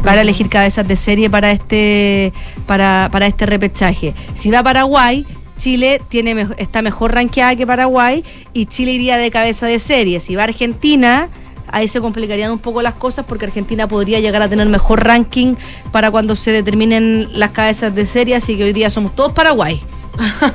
Van 0.02 0.18
a 0.18 0.22
elegir 0.22 0.48
cabezas 0.48 0.86
de 0.86 0.96
serie 0.96 1.30
para 1.30 1.52
este, 1.52 2.32
para, 2.66 3.08
para 3.12 3.26
este 3.26 3.46
repechaje. 3.46 4.14
Si 4.34 4.50
va 4.50 4.60
a 4.60 4.62
Paraguay, 4.64 5.26
Chile 5.56 6.00
tiene 6.08 6.48
está 6.56 6.82
mejor 6.82 7.14
rankeada 7.14 7.54
que 7.54 7.66
Paraguay 7.66 8.24
y 8.52 8.66
Chile 8.66 8.92
iría 8.92 9.16
de 9.16 9.30
cabeza 9.30 9.66
de 9.66 9.78
serie. 9.78 10.18
Si 10.18 10.34
va 10.34 10.42
a 10.42 10.46
Argentina, 10.46 11.28
ahí 11.68 11.86
se 11.86 12.00
complicarían 12.00 12.50
un 12.50 12.58
poco 12.58 12.82
las 12.82 12.94
cosas 12.94 13.24
porque 13.26 13.46
Argentina 13.46 13.86
podría 13.86 14.18
llegar 14.18 14.42
a 14.42 14.48
tener 14.48 14.68
mejor 14.68 15.04
ranking 15.04 15.54
para 15.92 16.10
cuando 16.10 16.34
se 16.34 16.50
determinen 16.50 17.28
las 17.38 17.50
cabezas 17.50 17.94
de 17.94 18.06
serie. 18.06 18.34
Así 18.34 18.56
que 18.56 18.64
hoy 18.64 18.72
día 18.72 18.90
somos 18.90 19.14
todos 19.14 19.32
Paraguay. 19.32 19.80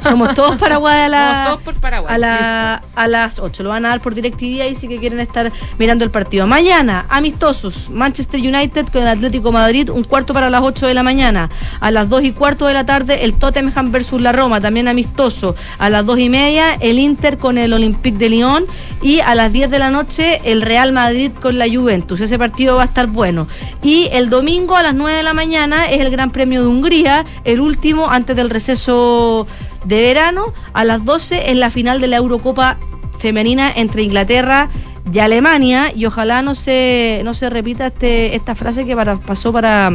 Somos 0.01 0.33
todos 0.35 0.55
Paraguay 0.57 1.03
a, 1.03 1.09
la- 1.09 1.19
Somos 1.45 1.47
todos 1.47 1.61
por 1.63 1.81
Paraguay, 1.81 2.13
a, 2.13 2.17
la- 2.17 2.83
a 2.95 3.07
las 3.07 3.39
8. 3.39 3.63
Lo 3.63 3.69
van 3.69 3.85
a 3.85 3.89
dar 3.89 4.01
por 4.01 4.13
DirecTV 4.15 4.61
ahí 4.61 4.75
sí 4.75 4.87
que 4.87 4.99
quieren 4.99 5.19
estar 5.19 5.51
mirando 5.77 6.03
el 6.03 6.11
partido. 6.11 6.47
Mañana, 6.47 7.05
amistosos. 7.09 7.89
Manchester 7.89 8.39
United 8.39 8.87
con 8.87 9.01
el 9.01 9.07
Atlético 9.07 9.51
Madrid, 9.51 9.89
un 9.89 10.03
cuarto 10.03 10.33
para 10.33 10.49
las 10.49 10.61
8 10.61 10.87
de 10.87 10.93
la 10.93 11.03
mañana. 11.03 11.49
A 11.79 11.91
las 11.91 12.09
2 12.09 12.23
y 12.23 12.31
cuarto 12.31 12.65
de 12.65 12.73
la 12.73 12.85
tarde, 12.85 13.23
el 13.23 13.33
Tottenham 13.33 13.91
versus 13.91 14.21
la 14.21 14.31
Roma, 14.31 14.61
también 14.61 14.87
amistoso. 14.87 15.55
A 15.77 15.89
las 15.89 16.05
2 16.05 16.19
y 16.19 16.29
media, 16.29 16.73
el 16.79 16.99
Inter 16.99 17.37
con 17.37 17.57
el 17.57 17.73
Olympique 17.73 18.17
de 18.17 18.29
Lyon. 18.29 18.65
Y 19.01 19.19
a 19.19 19.35
las 19.35 19.51
10 19.51 19.69
de 19.69 19.79
la 19.79 19.89
noche, 19.89 20.41
el 20.43 20.61
Real 20.61 20.93
Madrid 20.93 21.31
con 21.41 21.57
la 21.57 21.65
Juventus. 21.67 22.19
Ese 22.21 22.37
partido 22.39 22.75
va 22.77 22.83
a 22.83 22.85
estar 22.85 23.07
bueno. 23.07 23.47
Y 23.83 24.07
el 24.11 24.29
domingo 24.29 24.75
a 24.75 24.83
las 24.83 24.93
9 24.95 25.17
de 25.17 25.23
la 25.23 25.33
mañana 25.33 25.89
es 25.89 26.01
el 26.01 26.09
Gran 26.09 26.31
Premio 26.31 26.61
de 26.61 26.67
Hungría, 26.67 27.25
el 27.43 27.59
último 27.59 28.09
antes 28.09 28.35
del 28.35 28.49
receso 28.49 29.47
de 29.85 30.01
verano. 30.01 30.53
A 30.73 30.83
las 30.83 31.03
12 31.05 31.51
es 31.51 31.57
la 31.57 31.69
final 31.69 32.01
de 32.01 32.07
la 32.07 32.17
Eurocopa 32.17 32.77
femenina 33.19 33.71
entre 33.75 34.03
Inglaterra 34.03 34.69
y 35.11 35.19
Alemania 35.19 35.91
y 35.95 36.05
ojalá 36.05 36.41
no 36.41 36.55
se, 36.55 37.21
no 37.23 37.33
se 37.33 37.49
repita 37.49 37.87
este, 37.87 38.35
esta 38.35 38.55
frase 38.55 38.85
que 38.85 38.95
para, 38.95 39.17
pasó 39.17 39.53
para, 39.53 39.91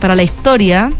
para 0.00 0.14
la 0.14 0.22
historia 0.22 0.92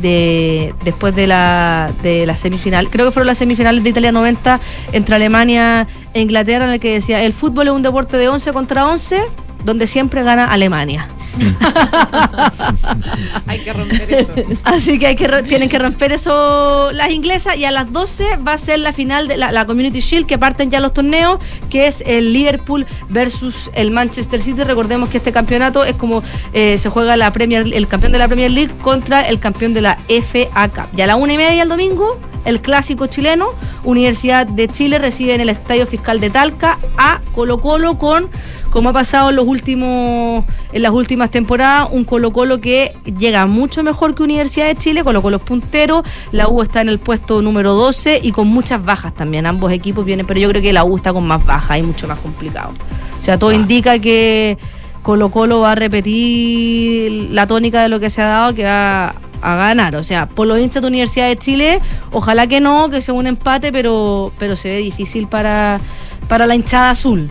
de 0.00 0.74
después 0.84 1.14
de 1.14 1.26
la, 1.26 1.92
de 2.02 2.24
la 2.26 2.36
semifinal. 2.36 2.88
Creo 2.88 3.06
que 3.06 3.12
fueron 3.12 3.26
las 3.26 3.38
semifinales 3.38 3.84
de 3.84 3.90
Italia 3.90 4.12
90 4.12 4.60
entre 4.92 5.14
Alemania 5.14 5.86
e 6.14 6.20
Inglaterra 6.22 6.64
en 6.64 6.70
el 6.72 6.80
que 6.80 6.94
decía 6.94 7.22
el 7.22 7.32
fútbol 7.32 7.68
es 7.68 7.74
un 7.74 7.82
deporte 7.82 8.16
de 8.16 8.28
11 8.28 8.52
contra 8.52 8.88
11 8.88 9.22
donde 9.64 9.86
siempre 9.86 10.22
gana 10.22 10.46
Alemania. 10.46 11.08
Hay 13.46 13.60
que 13.60 13.72
romper 13.72 14.12
eso. 14.12 14.32
Así 14.64 14.98
que, 14.98 15.06
hay 15.06 15.16
que 15.16 15.28
tienen 15.44 15.68
que 15.68 15.78
romper 15.78 16.12
eso 16.12 16.90
las 16.92 17.10
inglesas 17.10 17.56
y 17.56 17.64
a 17.64 17.70
las 17.70 17.92
12 17.92 18.36
va 18.36 18.54
a 18.54 18.58
ser 18.58 18.80
la 18.80 18.92
final 18.92 19.28
de 19.28 19.36
la, 19.36 19.52
la 19.52 19.66
Community 19.66 20.00
Shield 20.00 20.26
que 20.26 20.38
parten 20.38 20.70
ya 20.70 20.80
los 20.80 20.92
torneos, 20.92 21.38
que 21.70 21.86
es 21.86 22.02
el 22.06 22.32
Liverpool 22.32 22.86
versus 23.08 23.70
el 23.74 23.90
Manchester 23.90 24.40
City. 24.40 24.64
Recordemos 24.64 25.08
que 25.08 25.18
este 25.18 25.32
campeonato 25.32 25.84
es 25.84 25.96
como 25.96 26.22
eh, 26.52 26.78
se 26.78 26.88
juega 26.88 27.16
la 27.16 27.32
Premier, 27.32 27.66
el 27.72 27.88
campeón 27.88 28.12
de 28.12 28.18
la 28.18 28.28
Premier 28.28 28.50
League 28.50 28.72
contra 28.82 29.28
el 29.28 29.38
campeón 29.38 29.74
de 29.74 29.80
la 29.80 29.98
FA 30.08 30.68
Cup. 30.68 30.88
Y 30.96 31.00
a 31.00 31.06
la 31.06 31.16
una 31.16 31.32
y 31.32 31.36
media 31.36 31.62
el 31.62 31.68
domingo, 31.68 32.18
el 32.44 32.60
clásico 32.60 33.06
chileno, 33.06 33.50
Universidad 33.84 34.46
de 34.46 34.68
Chile 34.68 34.98
recibe 34.98 35.34
en 35.34 35.40
el 35.40 35.48
Estadio 35.48 35.86
Fiscal 35.86 36.20
de 36.20 36.30
Talca 36.30 36.78
a 36.96 37.20
Colo 37.34 37.60
Colo 37.60 37.98
con, 37.98 38.28
como 38.72 38.88
ha 38.88 38.92
pasado 38.94 39.28
en 39.28 39.36
los 39.36 39.46
últimos, 39.46 40.44
en 40.72 40.82
las 40.82 40.92
últimas 40.92 41.30
temporadas, 41.30 41.88
un 41.92 42.04
Colo 42.04 42.32
Colo 42.32 42.58
que 42.58 42.96
llega 43.18 43.44
mucho 43.44 43.82
mejor 43.82 44.14
que 44.14 44.22
Universidad 44.22 44.66
de 44.66 44.76
Chile, 44.76 45.04
Colo 45.04 45.20
Colo 45.20 45.36
es 45.36 45.42
puntero, 45.42 46.02
la 46.32 46.48
U 46.48 46.62
está 46.62 46.80
en 46.80 46.88
el 46.88 46.98
puesto 46.98 47.42
número 47.42 47.74
12 47.74 48.20
y 48.22 48.32
con 48.32 48.48
muchas 48.48 48.82
bajas 48.82 49.14
también, 49.14 49.44
ambos 49.44 49.72
equipos 49.72 50.06
vienen, 50.06 50.26
pero 50.26 50.40
yo 50.40 50.48
creo 50.48 50.62
que 50.62 50.72
la 50.72 50.84
U 50.84 50.96
está 50.96 51.12
con 51.12 51.26
más 51.26 51.44
bajas 51.44 51.78
y 51.78 51.82
mucho 51.82 52.08
más 52.08 52.18
complicado. 52.20 52.72
O 53.18 53.22
sea, 53.22 53.38
todo 53.38 53.52
indica 53.52 53.98
que 53.98 54.56
Colo 55.02 55.30
Colo 55.30 55.60
va 55.60 55.72
a 55.72 55.74
repetir 55.74 57.28
la 57.30 57.46
tónica 57.46 57.82
de 57.82 57.90
lo 57.90 58.00
que 58.00 58.08
se 58.08 58.22
ha 58.22 58.26
dado, 58.26 58.54
que 58.54 58.64
va 58.64 59.14
a 59.42 59.56
ganar. 59.56 59.96
O 59.96 60.02
sea, 60.02 60.30
por 60.30 60.46
los 60.46 60.58
hinchas 60.58 60.80
de 60.80 60.88
Universidad 60.88 61.28
de 61.28 61.36
Chile, 61.36 61.80
ojalá 62.10 62.46
que 62.46 62.60
no, 62.60 62.88
que 62.88 63.02
sea 63.02 63.12
un 63.12 63.26
empate, 63.26 63.70
pero, 63.70 64.32
pero 64.38 64.56
se 64.56 64.70
ve 64.70 64.76
difícil 64.78 65.28
para, 65.28 65.78
para 66.26 66.46
la 66.46 66.54
hinchada 66.54 66.88
azul. 66.88 67.30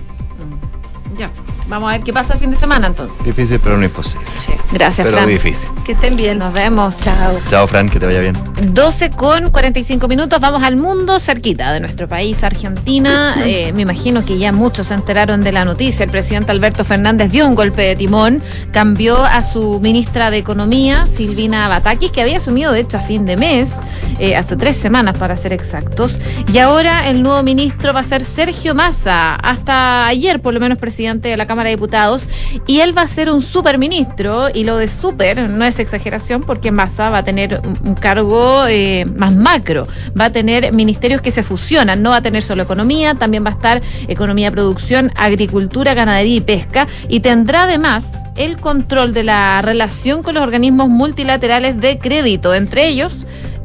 Vamos 1.71 1.87
a 1.87 1.93
ver 1.93 2.03
qué 2.03 2.11
pasa 2.11 2.33
el 2.33 2.39
fin 2.39 2.51
de 2.51 2.57
semana 2.57 2.87
entonces. 2.87 3.23
Difícil, 3.23 3.57
pero 3.63 3.77
no 3.77 3.85
imposible. 3.85 4.27
Gracias, 4.73 5.05
pero 5.05 5.15
Fran. 5.15 5.29
difícil. 5.29 5.69
Que 5.85 5.93
estén 5.93 6.17
bien. 6.17 6.37
Nos 6.37 6.53
vemos. 6.53 6.99
Chao. 6.99 7.39
Chao, 7.49 7.65
Fran, 7.65 7.87
que 7.89 7.97
te 7.97 8.05
vaya 8.05 8.19
bien. 8.19 8.35
12 8.73 9.11
con 9.11 9.51
45 9.51 10.05
minutos, 10.09 10.41
vamos 10.41 10.63
al 10.63 10.75
mundo 10.75 11.17
cerquita 11.17 11.71
de 11.71 11.79
nuestro 11.79 12.09
país, 12.09 12.43
Argentina. 12.43 13.37
Eh, 13.51 13.73
me 13.73 13.81
imagino 13.81 14.23
que 14.23 14.37
ya 14.37 14.51
muchos 14.51 14.87
se 14.87 14.93
enteraron 14.93 15.41
de 15.41 15.51
la 15.51 15.65
noticia. 15.65 16.03
El 16.03 16.11
presidente 16.11 16.51
Alberto 16.51 16.85
Fernández 16.85 17.31
dio 17.31 17.47
un 17.47 17.55
golpe 17.55 17.81
de 17.81 17.95
timón, 17.95 18.41
cambió 18.71 19.23
a 19.23 19.41
su 19.41 19.79
ministra 19.79 20.29
de 20.31 20.37
Economía, 20.37 21.05
Silvina 21.05 21.67
Batakis, 21.67 22.11
que 22.11 22.21
había 22.21 22.37
asumido 22.37 22.71
de 22.71 22.81
hecho 22.81 22.97
a 22.97 23.01
fin 23.01 23.25
de 23.25 23.35
mes, 23.37 23.77
eh, 24.19 24.35
hace 24.35 24.55
tres 24.55 24.77
semanas 24.77 25.17
para 25.17 25.35
ser 25.35 25.53
exactos. 25.53 26.19
Y 26.53 26.59
ahora 26.59 27.09
el 27.09 27.23
nuevo 27.23 27.41
ministro 27.43 27.93
va 27.93 28.01
a 28.01 28.03
ser 28.03 28.23
Sergio 28.23 28.75
Massa, 28.75 29.35
hasta 29.35 30.07
ayer 30.07 30.41
por 30.41 30.53
lo 30.53 30.59
menos 30.59 30.77
presidente 30.77 31.29
de 31.29 31.37
la 31.37 31.45
Cámara 31.45 31.60
de 31.69 31.75
Diputados, 31.75 32.27
y 32.67 32.79
él 32.79 32.97
va 32.97 33.03
a 33.03 33.07
ser 33.07 33.29
un 33.29 33.41
superministro, 33.41 34.49
y 34.53 34.63
lo 34.63 34.77
de 34.77 34.87
super 34.87 35.49
no 35.49 35.65
es 35.65 35.79
exageración 35.79 36.41
porque 36.41 36.71
Massa 36.71 37.09
va 37.09 37.19
a 37.19 37.23
tener 37.23 37.61
un, 37.63 37.77
un 37.89 37.95
cargo 37.95 38.65
eh, 38.67 39.05
más 39.17 39.33
macro, 39.33 39.85
va 40.19 40.25
a 40.25 40.29
tener 40.31 40.73
ministerios 40.73 41.21
que 41.21 41.31
se 41.31 41.43
fusionan, 41.43 42.01
no 42.01 42.11
va 42.11 42.17
a 42.17 42.21
tener 42.21 42.43
solo 42.43 42.63
economía, 42.63 43.15
también 43.15 43.45
va 43.45 43.49
a 43.49 43.53
estar 43.53 43.81
economía, 44.07 44.51
producción, 44.51 45.11
agricultura, 45.15 45.93
ganadería 45.93 46.35
y 46.35 46.41
pesca, 46.41 46.87
y 47.07 47.19
tendrá 47.19 47.63
además 47.63 48.11
el 48.35 48.59
control 48.59 49.13
de 49.13 49.23
la 49.23 49.61
relación 49.61 50.23
con 50.23 50.35
los 50.35 50.43
organismos 50.43 50.89
multilaterales 50.89 51.79
de 51.79 51.97
crédito, 51.99 52.53
entre 52.53 52.87
ellos 52.87 53.13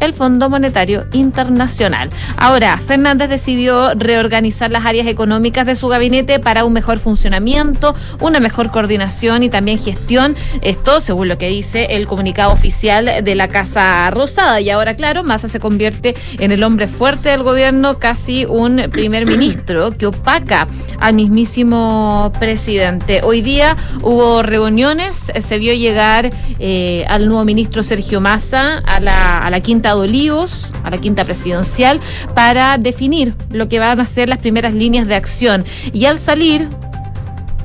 el 0.00 0.12
Fondo 0.12 0.50
Monetario 0.50 1.04
Internacional. 1.12 2.10
Ahora, 2.36 2.76
Fernández 2.78 3.28
decidió 3.28 3.94
reorganizar 3.94 4.70
las 4.70 4.84
áreas 4.84 5.06
económicas 5.06 5.66
de 5.66 5.74
su 5.74 5.88
gabinete 5.88 6.38
para 6.38 6.64
un 6.64 6.72
mejor 6.72 6.98
funcionamiento, 6.98 7.94
una 8.20 8.40
mejor 8.40 8.70
coordinación 8.70 9.42
y 9.42 9.48
también 9.48 9.78
gestión. 9.78 10.36
Esto, 10.62 11.00
según 11.00 11.28
lo 11.28 11.38
que 11.38 11.48
dice 11.48 11.86
el 11.90 12.06
comunicado 12.06 12.52
oficial 12.52 13.10
de 13.22 13.34
la 13.34 13.48
Casa 13.48 14.10
Rosada. 14.10 14.60
Y 14.60 14.70
ahora, 14.70 14.94
claro, 14.94 15.24
Massa 15.24 15.48
se 15.48 15.60
convierte 15.60 16.14
en 16.38 16.52
el 16.52 16.62
hombre 16.62 16.88
fuerte 16.88 17.30
del 17.30 17.42
gobierno, 17.42 17.98
casi 17.98 18.44
un 18.44 18.86
primer 18.90 19.26
ministro 19.36 19.90
que 19.92 20.06
opaca 20.06 20.66
al 21.00 21.14
mismísimo 21.14 22.32
presidente. 22.38 23.20
Hoy 23.22 23.42
día 23.42 23.76
hubo 24.02 24.42
reuniones, 24.42 25.32
se 25.38 25.58
vio 25.58 25.74
llegar 25.74 26.30
eh, 26.58 27.04
al 27.08 27.28
nuevo 27.28 27.44
ministro 27.44 27.82
Sergio 27.82 28.20
Massa 28.20 28.78
a 28.78 29.00
la, 29.00 29.38
a 29.38 29.50
la 29.50 29.60
Quinta 29.60 29.85
de 29.94 30.00
Olivos, 30.00 30.66
a 30.84 30.90
la 30.90 30.98
Quinta 30.98 31.24
Presidencial, 31.24 32.00
para 32.34 32.78
definir 32.78 33.34
lo 33.50 33.68
que 33.68 33.78
van 33.78 34.00
a 34.00 34.06
ser 34.06 34.28
las 34.28 34.38
primeras 34.38 34.74
líneas 34.74 35.06
de 35.06 35.14
acción. 35.14 35.64
Y 35.92 36.06
al 36.06 36.18
salir, 36.18 36.68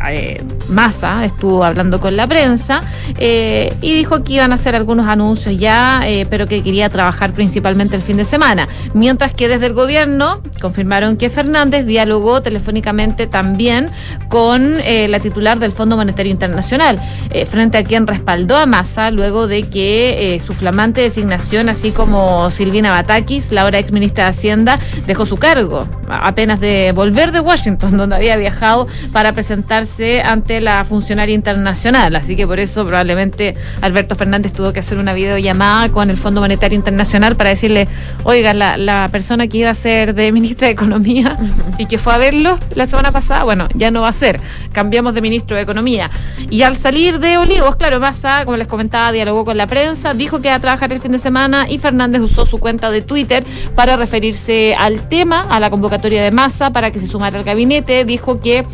eh, 0.09 0.41
Massa 0.69 1.25
estuvo 1.25 1.63
hablando 1.63 1.99
con 1.99 2.15
la 2.15 2.25
prensa 2.27 2.81
eh, 3.17 3.73
y 3.81 3.93
dijo 3.93 4.23
que 4.23 4.33
iban 4.33 4.51
a 4.51 4.55
hacer 4.55 4.75
algunos 4.75 5.07
anuncios 5.07 5.57
ya, 5.57 6.01
eh, 6.05 6.25
pero 6.29 6.47
que 6.47 6.63
quería 6.63 6.89
trabajar 6.89 7.33
principalmente 7.33 7.95
el 7.95 8.01
fin 8.01 8.17
de 8.17 8.25
semana. 8.25 8.67
Mientras 8.93 9.33
que 9.33 9.47
desde 9.47 9.67
el 9.67 9.73
gobierno 9.73 10.41
confirmaron 10.61 11.17
que 11.17 11.29
Fernández 11.29 11.85
dialogó 11.85 12.41
telefónicamente 12.41 13.27
también 13.27 13.89
con 14.29 14.75
la 14.75 15.19
titular 15.19 15.59
del 15.59 15.71
Fondo 15.71 15.97
Monetario 15.97 16.31
Internacional, 16.31 16.99
frente 17.47 17.77
a 17.77 17.83
quien 17.83 18.07
respaldó 18.07 18.57
a 18.57 18.65
Massa 18.65 19.11
luego 19.11 19.47
de 19.47 19.63
que 19.63 20.41
su 20.45 20.53
flamante 20.53 21.01
designación, 21.01 21.69
así 21.69 21.91
como 21.91 22.49
Silvina 22.51 22.91
Batakis, 22.91 23.51
la 23.51 23.61
ahora 23.61 23.79
ex 23.79 23.91
ministra 23.91 24.25
de 24.25 24.29
Hacienda, 24.29 24.79
dejó 25.07 25.25
su 25.25 25.37
cargo 25.37 25.87
apenas 26.07 26.59
de 26.59 26.91
volver 26.93 27.31
de 27.31 27.39
Washington, 27.39 27.97
donde 27.97 28.15
había 28.15 28.37
viajado 28.37 28.87
para 29.11 29.33
presentarse 29.33 29.90
ante 30.23 30.61
la 30.61 30.85
funcionaria 30.85 31.35
internacional. 31.35 32.15
Así 32.15 32.35
que 32.35 32.47
por 32.47 32.59
eso 32.59 32.85
probablemente 32.85 33.55
Alberto 33.81 34.15
Fernández 34.15 34.53
tuvo 34.53 34.73
que 34.73 34.79
hacer 34.79 34.97
una 34.97 35.13
videollamada 35.13 35.89
con 35.89 36.09
el 36.09 36.17
Fondo 36.17 36.41
Monetario 36.41 36.75
Internacional 36.75 37.35
para 37.35 37.49
decirle, 37.49 37.87
oiga, 38.23 38.53
la, 38.53 38.77
la 38.77 39.09
persona 39.11 39.47
que 39.47 39.57
iba 39.57 39.69
a 39.69 39.75
ser 39.75 40.15
de 40.15 40.31
ministra 40.31 40.67
de 40.67 40.73
Economía 40.73 41.37
y 41.77 41.85
que 41.85 41.97
fue 41.97 42.13
a 42.13 42.17
verlo 42.17 42.57
la 42.75 42.87
semana 42.87 43.11
pasada, 43.11 43.43
bueno, 43.43 43.67
ya 43.75 43.91
no 43.91 44.01
va 44.01 44.09
a 44.09 44.13
ser. 44.13 44.39
Cambiamos 44.71 45.13
de 45.13 45.21
ministro 45.21 45.55
de 45.55 45.63
Economía. 45.63 46.09
Y 46.49 46.61
al 46.61 46.77
salir 46.77 47.19
de 47.19 47.37
Olivos, 47.37 47.75
claro, 47.75 47.99
Massa, 47.99 48.45
como 48.45 48.57
les 48.57 48.67
comentaba, 48.67 49.11
dialogó 49.11 49.45
con 49.45 49.57
la 49.57 49.67
prensa, 49.67 50.13
dijo 50.13 50.41
que 50.41 50.47
iba 50.47 50.55
a 50.55 50.59
trabajar 50.59 50.91
el 50.93 51.01
fin 51.01 51.11
de 51.11 51.19
semana 51.19 51.69
y 51.69 51.77
Fernández 51.77 52.21
usó 52.21 52.45
su 52.45 52.59
cuenta 52.59 52.91
de 52.91 53.01
Twitter 53.01 53.43
para 53.75 53.97
referirse 53.97 54.75
al 54.77 55.07
tema, 55.09 55.41
a 55.49 55.59
la 55.59 55.69
convocatoria 55.69 56.23
de 56.23 56.31
Massa 56.31 56.71
para 56.71 56.91
que 56.91 56.99
se 56.99 57.07
sumara 57.07 57.37
al 57.37 57.43
gabinete. 57.43 58.05
Dijo 58.05 58.39
que 58.39 58.65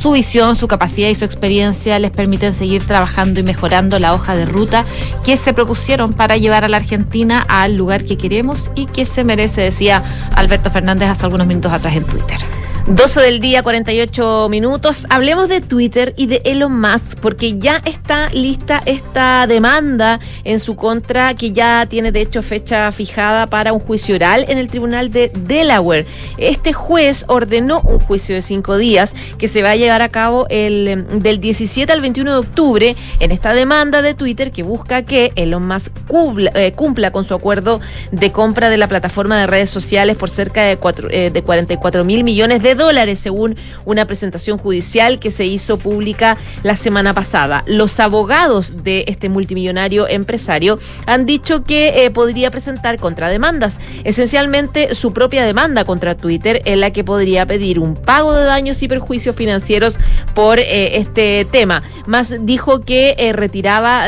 su 0.00 0.12
visión, 0.12 0.56
su 0.56 0.66
capacidad 0.66 1.08
y 1.08 1.14
su 1.14 1.24
experiencia 1.24 1.98
les 1.98 2.10
permiten 2.10 2.54
seguir 2.54 2.84
trabajando 2.86 3.40
y 3.40 3.42
mejorando 3.42 3.98
la 3.98 4.14
hoja 4.14 4.34
de 4.34 4.46
ruta 4.46 4.84
que 5.24 5.36
se 5.36 5.52
propusieron 5.52 6.14
para 6.14 6.38
llevar 6.38 6.64
a 6.64 6.68
la 6.68 6.78
Argentina 6.78 7.44
al 7.48 7.76
lugar 7.76 8.04
que 8.04 8.16
queremos 8.16 8.70
y 8.74 8.86
que 8.86 9.04
se 9.04 9.24
merece, 9.24 9.60
decía 9.60 10.30
Alberto 10.34 10.70
Fernández 10.70 11.10
hace 11.10 11.26
algunos 11.26 11.46
minutos 11.46 11.72
atrás 11.72 11.96
en 11.96 12.04
Twitter. 12.04 12.59
12 12.86 13.20
del 13.20 13.40
día, 13.40 13.62
48 13.62 14.48
minutos. 14.50 15.06
Hablemos 15.10 15.48
de 15.48 15.60
Twitter 15.60 16.14
y 16.16 16.26
de 16.26 16.40
Elon 16.44 16.80
Musk, 16.80 17.20
porque 17.20 17.58
ya 17.58 17.80
está 17.84 18.28
lista 18.30 18.82
esta 18.86 19.46
demanda 19.46 20.18
en 20.44 20.58
su 20.58 20.76
contra, 20.76 21.34
que 21.34 21.52
ya 21.52 21.86
tiene 21.86 22.10
de 22.10 22.22
hecho 22.22 22.42
fecha 22.42 22.90
fijada 22.90 23.46
para 23.46 23.72
un 23.72 23.80
juicio 23.80 24.16
oral 24.16 24.46
en 24.48 24.58
el 24.58 24.68
Tribunal 24.68 25.12
de 25.12 25.30
Delaware. 25.34 26.06
Este 26.38 26.72
juez 26.72 27.24
ordenó 27.28 27.80
un 27.82 28.00
juicio 28.00 28.34
de 28.34 28.42
cinco 28.42 28.76
días 28.76 29.14
que 29.38 29.46
se 29.46 29.62
va 29.62 29.72
a 29.72 29.76
llevar 29.76 30.02
a 30.02 30.08
cabo 30.08 30.46
el, 30.48 30.88
em, 30.88 31.06
del 31.20 31.40
17 31.40 31.92
al 31.92 32.00
21 32.00 32.32
de 32.32 32.38
octubre 32.38 32.96
en 33.20 33.30
esta 33.30 33.52
demanda 33.52 34.02
de 34.02 34.14
Twitter 34.14 34.50
que 34.50 34.62
busca 34.62 35.02
que 35.02 35.32
Elon 35.36 35.66
Musk 35.66 35.92
cumpla, 36.08 36.50
eh, 36.54 36.72
cumpla 36.72 37.12
con 37.12 37.24
su 37.24 37.34
acuerdo 37.34 37.80
de 38.10 38.32
compra 38.32 38.70
de 38.70 38.78
la 38.78 38.88
plataforma 38.88 39.38
de 39.38 39.46
redes 39.46 39.70
sociales 39.70 40.16
por 40.16 40.30
cerca 40.30 40.62
de, 40.62 40.78
eh, 41.10 41.30
de 41.30 41.42
44 41.42 42.04
mil 42.04 42.24
millones 42.24 42.62
de 42.62 42.69
dólares, 42.74 43.18
según 43.18 43.56
una 43.84 44.06
presentación 44.06 44.58
judicial 44.58 45.18
que 45.18 45.30
se 45.30 45.46
hizo 45.46 45.78
pública 45.78 46.36
la 46.62 46.76
semana 46.76 47.14
pasada. 47.14 47.64
Los 47.66 48.00
abogados 48.00 48.84
de 48.84 49.04
este 49.08 49.28
multimillonario 49.28 50.08
empresario 50.08 50.78
han 51.06 51.26
dicho 51.26 51.64
que 51.64 52.04
eh, 52.04 52.10
podría 52.10 52.50
presentar 52.50 52.98
contrademandas, 52.98 53.78
esencialmente 54.04 54.94
su 54.94 55.12
propia 55.12 55.44
demanda 55.44 55.84
contra 55.84 56.16
Twitter, 56.16 56.62
en 56.64 56.80
la 56.80 56.92
que 56.92 57.04
podría 57.04 57.46
pedir 57.46 57.78
un 57.78 57.94
pago 57.94 58.34
de 58.34 58.44
daños 58.44 58.82
y 58.82 58.88
perjuicios 58.88 59.36
financieros 59.36 59.98
por 60.34 60.58
eh, 60.58 60.98
este 60.98 61.46
tema. 61.50 61.82
Más 62.06 62.34
dijo 62.44 62.80
que 62.80 63.14
eh, 63.18 63.32
retiraba. 63.32 64.06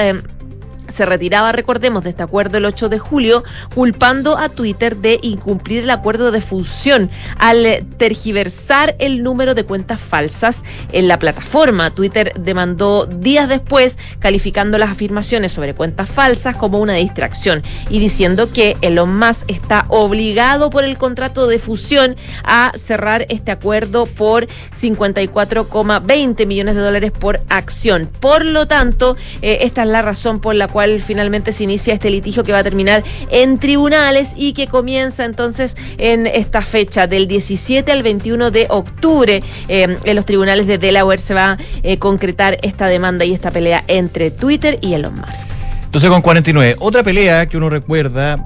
Se 0.93 1.07
retiraba, 1.07 1.53
recordemos, 1.53 2.05
de 2.05 2.11
este 2.11 2.23
acuerdo 2.23 2.59
el 2.59 2.65
8 2.65 2.89
de 2.89 2.99
julio, 2.99 3.45
culpando 3.75 4.39
a 4.39 4.49
Twitter 4.49 4.97
de 4.97 5.19
incumplir 5.23 5.85
el 5.85 5.91
acuerdo 5.91 6.31
de 6.31 6.41
fusión 6.41 7.11
al 7.39 7.85
tergiversar 7.97 8.95
el 8.99 9.23
número 9.23 9.55
de 9.55 9.65
cuentas 9.65 10.01
falsas 10.01 10.63
en 10.93 11.09
la 11.09 11.19
plataforma. 11.19 11.91
Twitter 11.91 12.33
demandó 12.39 13.07
días 13.07 13.49
después, 13.49 13.99
calificando 14.19 14.79
las 14.79 14.91
afirmaciones 14.91 15.53
sobre 15.53 15.75
cuentas 15.75 16.09
falsas 16.09 16.57
como 16.57 16.79
una 16.79 16.95
distracción 16.95 17.63
y 17.89 17.99
diciendo 17.99 18.53
que 18.53 18.77
Elon 18.83 19.17
Musk 19.19 19.45
está 19.49 19.87
obligado 19.89 20.71
por 20.71 20.85
el 20.85 20.99
contrato 20.99 21.47
de 21.47 21.59
fusión 21.59 22.17
a 22.45 22.73
cerrar 22.77 23.27
este 23.29 23.51
acuerdo 23.51 24.07
por 24.07 24.47
54,20 24.81 26.47
millones 26.47 26.75
de 26.75 26.81
dólares 26.81 27.13
por 27.13 27.41
acción. 27.49 28.11
Por 28.21 28.45
lo 28.45 28.67
tanto, 28.67 29.17
eh, 29.41 29.61
esta 29.63 29.83
es 29.83 29.89
la 29.89 30.03
razón 30.03 30.41
por 30.41 30.55
la 30.55 30.69
cual 30.69 30.82
finalmente 31.01 31.53
se 31.53 31.65
inicia 31.65 31.95
este 31.95 32.11
litigio 32.11 32.43
que 32.45 32.53
va 32.53 32.59
a 32.59 32.65
terminar 32.65 33.03
en 33.31 33.59
tribunales 33.59 34.33
y 34.37 34.53
que 34.53 34.67
comienza 34.67 35.25
entonces 35.25 35.77
en 35.99 36.27
esta 36.27 36.63
fecha 36.63 37.07
del 37.07 37.29
17 37.29 37.91
al 37.93 38.03
21 38.03 38.51
de 38.51 38.67
octubre. 38.69 39.43
Eh, 39.69 39.97
en 40.05 40.17
los 40.17 40.25
tribunales 40.25 40.67
de 40.67 40.79
Delaware 40.79 41.21
se 41.21 41.35
va 41.35 41.53
a 41.53 41.59
eh, 41.83 41.99
concretar 41.99 42.59
esta 42.63 42.87
demanda 42.87 43.25
y 43.25 43.33
esta 43.33 43.51
pelea 43.51 43.85
entre 43.89 44.31
Twitter 44.31 44.79
y 44.81 44.95
Elon 44.95 45.15
Musk. 45.15 45.49
Entonces 45.85 46.11
con 46.11 46.23
49, 46.23 46.77
otra 46.79 47.03
pelea 47.03 47.47
que 47.47 47.57
uno 47.57 47.69
recuerda, 47.69 48.45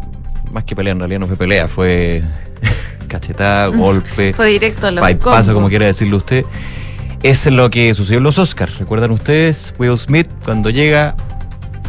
más 0.51 0.65
que 0.65 0.75
pelea 0.75 0.93
en 0.93 0.99
realidad 0.99 1.21
no 1.21 1.27
fue 1.27 1.37
pelea, 1.37 1.69
fue 1.69 2.23
cachetada, 3.09 3.67
golpe, 3.77 4.33
Fue 4.33 4.49
directo 4.49 4.89
a 4.89 5.19
paso, 5.19 5.55
como 5.55 5.69
quiera 5.69 5.87
decirlo 5.87 6.17
usted. 6.17 6.45
Es 7.23 7.47
lo 7.47 7.71
que 7.71 7.95
sucedió 7.95 8.19
en 8.19 8.25
los 8.25 8.39
Oscars. 8.39 8.79
¿Recuerdan 8.79 9.11
ustedes? 9.11 9.75
Will 9.79 9.97
Smith 9.97 10.29
cuando 10.45 10.71
llega 10.71 11.17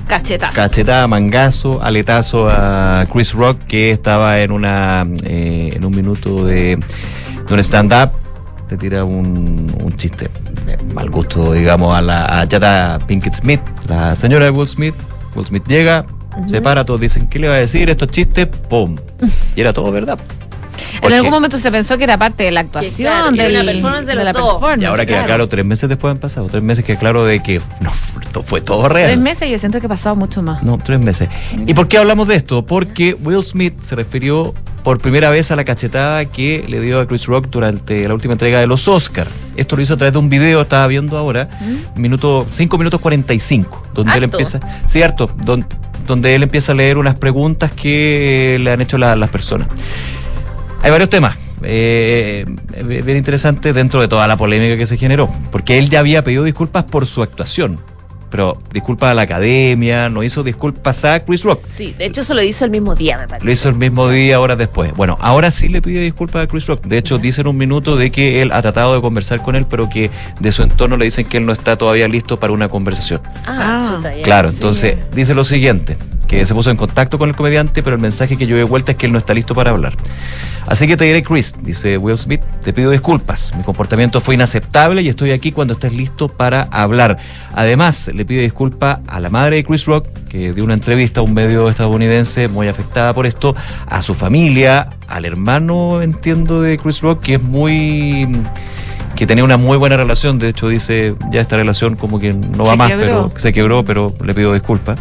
Cachetazo. 0.07 0.55
cachetada, 0.55 1.07
mangazo, 1.07 1.81
aletazo 1.83 2.49
a 2.49 3.05
Chris 3.11 3.33
Rock 3.33 3.59
que 3.67 3.91
estaba 3.91 4.39
en 4.39 4.51
una 4.51 5.05
eh, 5.23 5.73
en 5.75 5.83
un 5.85 5.95
minuto 5.95 6.45
de, 6.45 6.77
de 7.47 7.53
un 7.53 7.59
stand-up 7.59 8.11
le 8.69 8.77
tira 8.77 9.03
un, 9.03 9.73
un 9.81 9.95
chiste 9.95 10.29
de 10.65 10.77
mal 10.93 11.09
gusto, 11.09 11.53
digamos, 11.53 11.95
a 11.95 12.01
la 12.01 12.41
a 12.41 12.99
Pinkett 12.99 13.33
Smith, 13.33 13.61
la 13.87 14.15
señora 14.15 14.45
de 14.45 14.51
Will 14.51 14.67
Smith. 14.67 14.95
Will 15.35 15.45
Smith 15.45 15.63
llega, 15.67 16.05
se 16.47 16.61
para, 16.61 16.83
todos 16.83 16.99
dicen, 16.99 17.27
¿qué 17.27 17.39
le 17.39 17.47
va 17.47 17.55
a 17.55 17.59
decir 17.59 17.89
estos 17.89 18.09
chistes? 18.09 18.47
¡Pum! 18.47 18.97
Y 19.55 19.61
era 19.61 19.71
todo 19.71 19.91
verdad. 19.91 20.19
En 21.01 21.13
algún 21.13 21.31
momento 21.31 21.57
se 21.57 21.71
pensó 21.71 21.97
que 21.97 22.03
era 22.03 22.17
parte 22.17 22.43
de 22.43 22.51
la 22.51 22.61
actuación, 22.61 23.11
claro, 23.11 23.31
del- 23.31 23.61
una 23.61 23.71
performance 23.71 24.05
de 24.05 24.15
los 24.15 24.23
la 24.23 24.33
dos. 24.33 24.53
performance, 24.53 24.81
Y 24.81 24.85
ahora 24.85 25.05
queda 25.05 25.15
claro. 25.17 25.27
claro, 25.27 25.47
tres 25.49 25.65
meses 25.65 25.89
después 25.89 26.11
han 26.11 26.17
pasado, 26.19 26.47
tres 26.47 26.63
meses 26.63 26.83
que 26.85 26.97
claro 26.97 27.25
de 27.25 27.41
que 27.41 27.61
no, 27.81 27.91
esto 28.21 28.43
fue 28.43 28.61
todo 28.61 28.89
real. 28.89 29.07
Tres 29.09 29.19
meses 29.19 29.49
yo 29.49 29.57
siento 29.57 29.79
que 29.79 29.85
ha 29.85 29.89
pasado 29.89 30.15
mucho 30.15 30.41
más. 30.41 30.63
No, 30.63 30.77
tres 30.77 30.99
meses. 30.99 31.29
¿Y 31.65 31.73
por 31.73 31.87
qué 31.87 31.97
hablamos 31.97 32.27
de 32.27 32.35
esto? 32.35 32.65
Porque 32.65 33.15
Will 33.21 33.43
Smith 33.43 33.81
se 33.81 33.95
refirió 33.95 34.53
por 34.83 34.99
primera 34.99 35.29
vez 35.29 35.51
a 35.51 35.55
la 35.57 35.65
cachetada 35.65 36.23
que 36.25 36.63
le 36.67 36.79
dio 36.79 37.01
a 37.01 37.07
Chris 37.07 37.25
Rock 37.25 37.47
durante 37.49 38.07
la 38.07 38.13
última 38.13 38.33
entrega 38.35 38.59
de 38.61 38.67
los 38.67 38.87
Oscars. 38.87 39.29
Esto 39.57 39.75
lo 39.75 39.81
hizo 39.81 39.95
a 39.95 39.97
través 39.97 40.13
de 40.13 40.19
un 40.19 40.29
video, 40.29 40.61
estaba 40.61 40.87
viendo 40.87 41.17
ahora, 41.17 41.49
minuto, 41.95 42.47
5 42.49 42.77
minutos 42.77 43.01
45, 43.01 43.83
donde 43.93 44.13
él 44.17 44.23
Harto. 44.23 44.37
empieza, 44.37 44.59
cierto, 44.85 45.29
don- 45.43 45.65
donde 46.05 46.35
él 46.35 46.43
empieza 46.43 46.71
a 46.71 46.75
leer 46.75 46.97
unas 46.97 47.15
preguntas 47.15 47.69
que 47.73 48.57
le 48.61 48.71
han 48.71 48.79
hecho 48.79 48.97
la- 48.97 49.17
las 49.17 49.29
personas. 49.29 49.67
Hay 50.81 50.91
varios 50.91 51.09
temas. 51.09 51.35
eh, 51.63 52.45
bien 52.85 53.17
interesantes 53.17 53.73
dentro 53.73 53.99
de 53.99 54.07
toda 54.07 54.27
la 54.27 54.37
polémica 54.37 54.77
que 54.77 54.85
se 54.85 54.95
generó, 54.97 55.27
porque 55.51 55.79
él 55.79 55.89
ya 55.89 55.99
había 55.99 56.21
pedido 56.21 56.43
disculpas 56.43 56.83
por 56.83 57.07
su 57.07 57.23
actuación, 57.23 57.79
pero 58.29 58.61
disculpas 58.71 59.09
a 59.09 59.13
la 59.15 59.23
academia, 59.23 60.07
no 60.09 60.21
hizo 60.21 60.43
disculpas 60.43 61.03
a 61.03 61.19
Chris 61.25 61.41
Rock. 61.43 61.59
Sí, 61.59 61.95
de 61.97 62.05
hecho 62.05 62.23
se 62.23 62.35
lo 62.35 62.43
hizo 62.43 62.63
el 62.63 62.69
mismo 62.69 62.93
día, 62.93 63.17
me 63.17 63.27
parece. 63.27 63.43
Lo 63.45 63.51
hizo 63.51 63.69
el 63.69 63.75
mismo 63.75 64.07
día, 64.07 64.39
horas 64.39 64.59
después. 64.59 64.93
Bueno, 64.93 65.17
ahora 65.19 65.49
sí 65.49 65.67
le 65.67 65.81
pide 65.81 65.99
disculpas 66.01 66.43
a 66.43 66.47
Chris 66.47 66.67
Rock. 66.67 66.85
De 66.85 66.99
hecho, 66.99 67.17
dice 67.17 67.41
en 67.41 67.47
un 67.47 67.57
minuto 67.57 67.95
de 67.95 68.11
que 68.11 68.43
él 68.43 68.51
ha 68.51 68.61
tratado 68.61 68.93
de 68.93 69.01
conversar 69.01 69.41
con 69.41 69.55
él, 69.55 69.65
pero 69.67 69.89
que 69.89 70.11
de 70.39 70.51
su 70.51 70.61
entorno 70.61 70.95
le 70.95 71.05
dicen 71.05 71.25
que 71.25 71.37
él 71.37 71.45
no 71.47 71.53
está 71.53 71.75
todavía 71.75 72.07
listo 72.07 72.39
para 72.39 72.53
una 72.53 72.69
conversación. 72.69 73.19
Ah, 73.47 73.93
chuta, 73.95 74.15
ya. 74.15 74.21
Claro, 74.21 74.49
Sí. 74.51 74.57
entonces 74.57 74.97
dice 75.11 75.33
lo 75.33 75.43
siguiente, 75.43 75.97
que 76.27 76.45
se 76.45 76.53
puso 76.53 76.69
en 76.69 76.77
contacto 76.77 77.17
con 77.17 77.29
el 77.29 77.35
comediante, 77.35 77.81
pero 77.81 77.95
el 77.95 78.01
mensaje 78.01 78.37
que 78.37 78.45
yo 78.45 78.55
de 78.57 78.63
vuelta 78.63 78.91
es 78.91 78.97
que 78.97 79.05
él 79.05 79.11
no 79.11 79.17
está 79.17 79.33
listo 79.33 79.55
para 79.55 79.71
hablar. 79.71 79.93
Así 80.67 80.85
que 80.85 80.97
te 80.97 81.05
diré, 81.05 81.23
Chris, 81.23 81.55
dice 81.63 81.97
Will 81.97 82.17
Smith, 82.17 82.41
te 82.63 82.73
pido 82.73 82.91
disculpas. 82.91 83.53
Mi 83.55 83.63
comportamiento 83.63 84.19
fue 84.19 84.35
inaceptable 84.35 85.01
y 85.01 85.09
estoy 85.09 85.31
aquí 85.31 85.51
cuando 85.53 85.75
estés 85.75 85.93
listo 85.93 86.27
para 86.27 86.63
hablar. 86.63 87.17
Además, 87.55 88.09
le 88.13 88.25
pido 88.25 88.41
disculpas 88.41 88.99
a 89.07 89.19
la 89.21 89.29
madre 89.29 89.57
de 89.57 89.63
Chris 89.63 89.85
Rock, 89.85 90.07
que 90.27 90.53
dio 90.53 90.63
una 90.65 90.73
entrevista 90.73 91.21
a 91.21 91.23
un 91.23 91.33
medio 91.33 91.69
estadounidense 91.69 92.49
muy 92.49 92.67
afectada 92.67 93.13
por 93.13 93.25
esto, 93.25 93.55
a 93.87 94.01
su 94.01 94.13
familia, 94.13 94.89
al 95.07 95.23
hermano, 95.23 96.01
entiendo, 96.01 96.61
de 96.61 96.77
Chris 96.77 97.01
Rock, 97.01 97.21
que 97.21 97.35
es 97.35 97.41
muy 97.41 98.27
que 99.15 99.25
tenía 99.25 99.43
una 99.43 99.57
muy 99.57 99.77
buena 99.77 99.97
relación, 99.97 100.37
de 100.37 100.49
hecho 100.49 100.67
dice, 100.67 101.15
ya 101.31 101.41
esta 101.41 101.57
relación 101.57 101.95
como 101.95 102.19
que 102.19 102.33
no 102.33 102.65
va 102.65 102.71
Se 102.71 102.77
más, 102.77 102.91
quebró. 102.91 103.05
pero 103.05 103.31
se 103.39 103.51
quebró, 103.51 103.83
pero 103.83 104.13
le 104.23 104.35
pido 104.35 104.53
disculpas. 104.53 104.99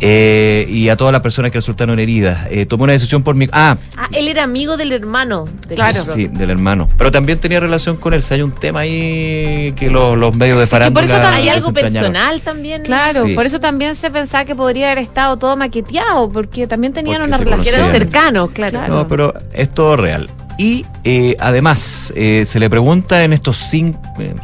Eh, 0.00 0.66
y 0.68 0.88
a 0.88 0.96
todas 0.96 1.12
las 1.12 1.22
personas 1.22 1.50
que 1.50 1.58
resultaron 1.58 1.98
heridas. 1.98 2.46
Eh, 2.50 2.66
tomé 2.66 2.84
una 2.84 2.92
decisión 2.92 3.22
por 3.22 3.34
mi... 3.34 3.48
Ah, 3.52 3.76
Ah, 3.96 4.08
él 4.12 4.28
era 4.28 4.42
amigo 4.44 4.76
del 4.76 4.92
hermano. 4.92 5.46
De 5.68 5.74
Claro. 5.74 6.00
Sí, 6.02 6.26
del 6.28 6.50
hermano. 6.50 6.88
Pero 6.98 7.10
también 7.10 7.38
tenía 7.38 7.60
relación 7.60 7.96
con 7.96 8.12
él. 8.14 8.22
Si 8.22 8.34
hay 8.34 8.42
un 8.42 8.52
tema 8.52 8.80
ahí 8.80 9.72
que 9.76 9.90
los, 9.90 10.16
los 10.18 10.34
medios 10.34 10.58
de 10.58 10.66
por 10.66 10.82
eso 10.82 10.90
farándula... 10.92 11.06
también 11.08 11.34
Hay 11.42 11.48
algo 11.48 11.72
personal 11.72 12.40
también. 12.42 12.82
Claro, 12.82 13.24
Sí. 13.24 13.34
por 13.34 13.46
eso 13.46 13.58
también 13.60 13.94
se 13.94 14.10
pensaba 14.10 14.44
que 14.44 14.54
podría 14.54 14.86
haber 14.92 15.02
estado 15.02 15.36
todo 15.38 15.56
maqueteado, 15.56 16.28
porque 16.28 16.66
también 16.66 16.92
tenían 16.92 17.20
Porque 17.22 17.28
una 17.28 17.38
relación 17.38 17.74
Que 17.74 17.80
eran 17.80 17.92
cercanos, 17.92 18.50
claro. 18.50 18.78
Claro. 18.78 18.94
No, 18.94 19.08
pero 19.08 19.34
es 19.52 19.70
todo 19.72 19.96
real. 19.96 20.28
Y 20.58 20.86
eh, 21.04 21.36
además, 21.38 22.12
eh, 22.16 22.44
se 22.46 22.58
le 22.58 22.70
pregunta 22.70 23.24
en 23.24 23.32
estos 23.32 23.56
cinco, 23.56 24.00
eh, 24.18 24.34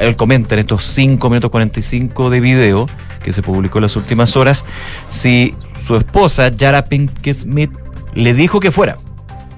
él 0.00 0.16
comenta 0.16 0.54
en 0.54 0.60
estos 0.60 0.84
5 0.84 1.30
minutos 1.30 1.50
45 1.50 2.28
de 2.28 2.40
video 2.40 2.86
que 3.22 3.32
se 3.32 3.42
publicó 3.42 3.78
en 3.78 3.82
las 3.82 3.96
últimas 3.96 4.36
horas, 4.36 4.66
si 5.08 5.54
su 5.74 5.96
esposa, 5.96 6.48
Yara 6.48 6.84
Pinkett 6.84 7.34
Smith, 7.34 7.70
le 8.12 8.34
dijo 8.34 8.60
que 8.60 8.70
fuera, 8.70 8.98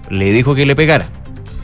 le 0.09 0.33
dijo 0.33 0.55
que 0.55 0.65
le 0.65 0.77
pegara, 0.77 1.09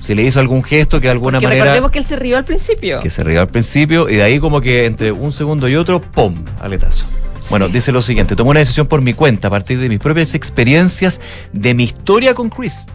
si 0.01 0.17
le 0.17 0.25
hizo 0.25 0.41
algún 0.41 0.65
gesto 0.65 1.01
que 1.01 1.07
de 1.07 1.13
alguna 1.13 1.39
Porque 1.39 1.47
manera... 1.47 1.65
recordemos 1.65 1.93
que 1.93 1.99
él 2.01 2.05
se 2.05 2.17
rió 2.17 2.37
al 2.37 2.45
principio. 2.45 2.99
que 2.99 3.11
se 3.11 3.23
rió 3.23 3.41
al 3.41 3.47
principio 3.47 4.09
y 4.09 4.17
de 4.17 4.25
ahí 4.25 4.41
como 4.41 4.61
que 4.61 4.87
entre 4.87 5.13
un 5.13 5.31
segundo 5.31 5.69
y 5.69 5.77
otro, 5.77 6.01
¡pum! 6.01 6.45
aletazo. 6.61 7.07
Bueno, 7.51 7.69
dice 7.69 7.93
lo 7.93 8.01
siguiente, 8.01 8.35
tomé 8.35 8.51
una 8.51 8.61
decisión 8.61 8.87
por 8.87 9.03
mi 9.03 9.15
cuenta 9.15 9.49
a 9.49 9.51
partir 9.51 9.79
de 9.79 9.89
mis 9.89 9.99
propias 9.99 10.35
experiencias 10.35 11.21
de 11.53 11.75
mi 11.75 11.85
historia 11.85 12.35
con 12.35 12.49
Chris. 12.49 12.87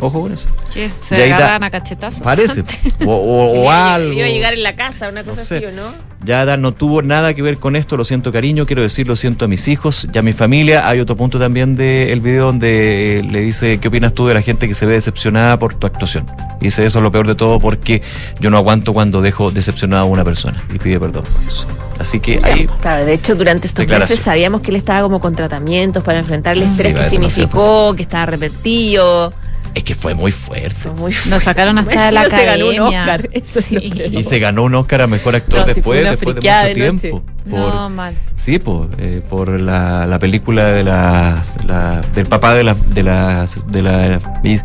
Ojo 0.00 0.22
con 0.22 0.32
eso. 0.32 0.48
¿Qué? 0.74 0.90
Se 1.00 1.32
agarran 1.32 1.62
a 1.64 1.70
cachetazos. 1.70 2.20
Parece. 2.20 2.64
O, 3.06 3.12
o- 3.14 3.52
Que 3.52 3.58
o 3.60 3.70
algo. 3.70 4.12
Iba 4.12 4.26
a 4.26 4.30
llegar 4.30 4.54
en 4.54 4.62
la 4.62 4.74
casa, 4.76 5.08
una 5.08 5.22
cosa 5.22 5.36
No 5.40 5.44
sé. 5.44 5.56
así, 5.56 5.66
¿o 5.66 5.72
no? 5.72 5.92
Yada 6.24 6.56
no 6.56 6.72
tuvo 6.72 7.02
nada 7.02 7.34
que 7.34 7.42
ver 7.42 7.58
con 7.58 7.76
esto, 7.76 7.96
lo 7.96 8.04
siento 8.04 8.32
cariño, 8.32 8.66
quiero 8.66 8.82
decir 8.82 9.06
lo 9.06 9.14
siento 9.14 9.44
a 9.44 9.48
mis 9.48 9.68
hijos 9.68 10.08
y 10.12 10.18
a 10.18 10.22
mi 10.22 10.32
familia. 10.32 10.88
Hay 10.88 10.98
otro 10.98 11.14
punto 11.14 11.38
también 11.38 11.76
del 11.76 12.20
video 12.20 12.46
donde 12.46 13.18
eh, 13.18 13.22
le 13.22 13.40
dice, 13.40 13.78
¿qué 13.78 13.88
opinas 13.88 14.12
tú 14.12 14.26
de 14.26 14.34
la 14.34 14.42
gente 14.42 14.66
que 14.66 14.74
se 14.74 14.86
ve 14.86 14.94
decepcionada 14.94 15.58
por 15.58 15.74
tu 15.74 15.86
actuación? 15.86 16.26
Y 16.60 16.64
dice, 16.64 16.84
eso 16.84 16.98
es 16.98 17.02
lo 17.02 17.12
peor 17.12 17.26
de 17.28 17.34
todo 17.36 17.60
porque 17.60 18.02
yo 18.40 18.50
no 18.50 18.56
aguanto 18.56 18.92
cuando 18.92 19.20
dejo 19.22 19.50
decepcionada 19.52 20.02
a 20.02 20.06
una 20.06 20.24
persona 20.24 20.64
y 20.74 20.78
pide 20.78 20.98
perdón 20.98 21.22
por 21.24 21.42
eso. 21.46 21.66
Así 21.98 22.18
que 22.20 22.40
ahí 22.42 22.66
Claro, 22.80 23.04
de 23.04 23.12
hecho, 23.14 23.34
durante 23.36 23.66
estos 23.68 23.86
meses 23.86 24.18
sabíamos 24.18 24.60
que 24.62 24.70
él 24.70 24.76
estaba 24.76 25.02
como 25.02 25.20
con 25.20 25.34
tratamientos 25.36 26.02
para 26.02 26.18
enfrentar 26.18 26.56
el 26.56 26.62
estrés 26.62 26.92
que 26.94 27.10
significó, 27.10 27.94
que 27.94 28.02
estaba 28.02 28.26
repetido. 28.26 29.32
Es 29.76 29.84
que 29.84 29.94
fue 29.94 30.14
muy 30.14 30.32
fuerte. 30.32 30.88
Muy 30.96 31.14
Nos 31.28 31.42
sacaron 31.42 31.78
hasta 31.78 32.06
de 32.06 32.12
la 32.12 32.30
se 32.30 32.44
ganó 32.46 32.64
un 32.66 32.72
academia. 32.76 33.00
Oscar, 33.02 33.28
eso 33.32 33.60
Sí. 33.60 33.76
Y 34.10 34.24
se 34.24 34.38
ganó 34.38 34.62
un 34.64 34.74
Oscar 34.74 35.02
a 35.02 35.06
Mejor 35.06 35.36
Actor 35.36 35.60
No, 35.60 35.64
después, 35.66 36.02
después 36.02 36.34
de 36.36 36.40
mucho 36.40 36.66
de 36.66 36.74
tiempo. 36.74 37.22
Por, 37.48 37.58
No, 37.74 37.90
mal. 37.90 38.16
Sí, 38.34 38.58
por, 38.58 38.88
eh, 38.98 39.22
por 39.28 39.60
la, 39.60 40.06
la 40.06 40.18
película 40.18 40.72
de 40.72 40.82
las, 40.82 41.62
la, 41.66 42.00
del 42.14 42.24
papá 42.26 42.54
de 42.54 42.64
las 42.64 42.94
de 42.94 43.02
las 43.02 43.70
de 43.70 43.82
la, 43.82 43.98
de 44.08 44.60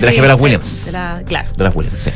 las 0.00 0.14
gemelas 0.14 0.36
sí, 0.36 0.42
Williams. 0.42 0.86
de 0.86 0.92
la- 0.92 1.22
claro. 1.24 1.48
De 1.56 1.64
las 1.64 1.74
Williams, 1.76 2.00
sí. 2.00 2.10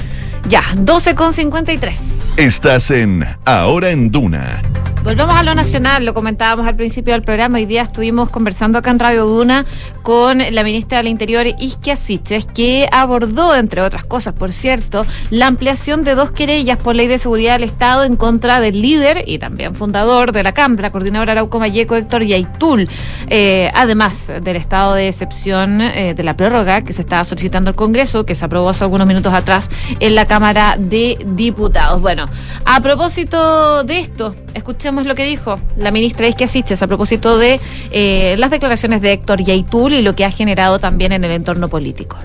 Ya, 0.48 0.62
12 0.76 1.14
con 1.14 1.32
53. 1.32 2.32
Estás 2.36 2.90
en 2.90 3.24
Ahora 3.44 3.90
en 3.90 4.10
Duna. 4.10 4.60
Volvamos 5.04 5.34
a 5.34 5.42
lo 5.42 5.56
nacional, 5.56 6.04
lo 6.04 6.14
comentábamos 6.14 6.64
al 6.64 6.76
principio 6.76 7.12
del 7.12 7.24
programa. 7.24 7.58
Hoy 7.58 7.66
día 7.66 7.82
estuvimos 7.82 8.30
conversando 8.30 8.78
acá 8.78 8.90
en 8.92 9.00
Radio 9.00 9.26
Duna 9.26 9.66
con 10.04 10.38
la 10.38 10.62
ministra 10.62 10.98
del 10.98 11.08
Interior, 11.08 11.44
Isquia 11.58 11.96
Siches, 11.96 12.46
que 12.46 12.88
abordó, 12.92 13.56
entre 13.56 13.82
otras 13.82 14.04
cosas, 14.04 14.32
por 14.34 14.52
cierto, 14.52 15.04
la 15.30 15.48
ampliación 15.48 16.04
de 16.04 16.14
dos 16.14 16.30
querellas 16.30 16.78
por 16.78 16.94
ley 16.94 17.08
de 17.08 17.18
seguridad 17.18 17.54
del 17.54 17.64
Estado 17.64 18.04
en 18.04 18.14
contra 18.14 18.60
del 18.60 18.80
líder 18.80 19.24
y 19.26 19.38
también 19.38 19.74
fundador 19.74 20.30
de 20.30 20.44
la 20.44 20.52
CAM, 20.52 20.76
de 20.76 20.82
la 20.82 20.90
coordinadora 20.90 21.32
Arauco 21.32 21.58
Mayeco, 21.58 21.96
Héctor 21.96 22.22
Yaitul, 22.22 22.88
eh, 23.26 23.72
además 23.74 24.30
del 24.40 24.54
estado 24.54 24.94
de 24.94 25.08
excepción 25.08 25.80
eh, 25.80 26.14
de 26.14 26.22
la 26.22 26.36
prórroga 26.36 26.82
que 26.82 26.92
se 26.92 27.00
estaba 27.00 27.24
solicitando 27.24 27.70
al 27.70 27.76
Congreso, 27.76 28.24
que 28.24 28.36
se 28.36 28.44
aprobó 28.44 28.68
hace 28.68 28.84
algunos 28.84 29.08
minutos 29.08 29.34
atrás 29.34 29.68
en 29.98 30.14
la 30.14 30.26
Cámara 30.32 30.76
de 30.78 31.18
Diputados. 31.26 32.00
Bueno, 32.00 32.24
a 32.64 32.80
propósito 32.80 33.84
de 33.84 33.98
esto, 33.98 34.34
Escuchemos 34.54 35.04
lo 35.04 35.14
que 35.14 35.26
dijo 35.26 35.58
la 35.76 35.90
ministra 35.90 36.26
Isquia 36.26 36.48
Siches 36.48 36.82
a 36.82 36.86
propósito 36.86 37.36
de 37.36 37.60
eh, 37.90 38.34
las 38.38 38.50
declaraciones 38.50 39.02
de 39.02 39.12
Héctor 39.12 39.42
Yaitul 39.42 39.92
y 39.92 40.00
lo 40.00 40.14
que 40.14 40.24
ha 40.24 40.30
generado 40.30 40.78
también 40.78 41.12
en 41.12 41.24
el 41.24 41.32
entorno 41.32 41.68
político. 41.68 42.16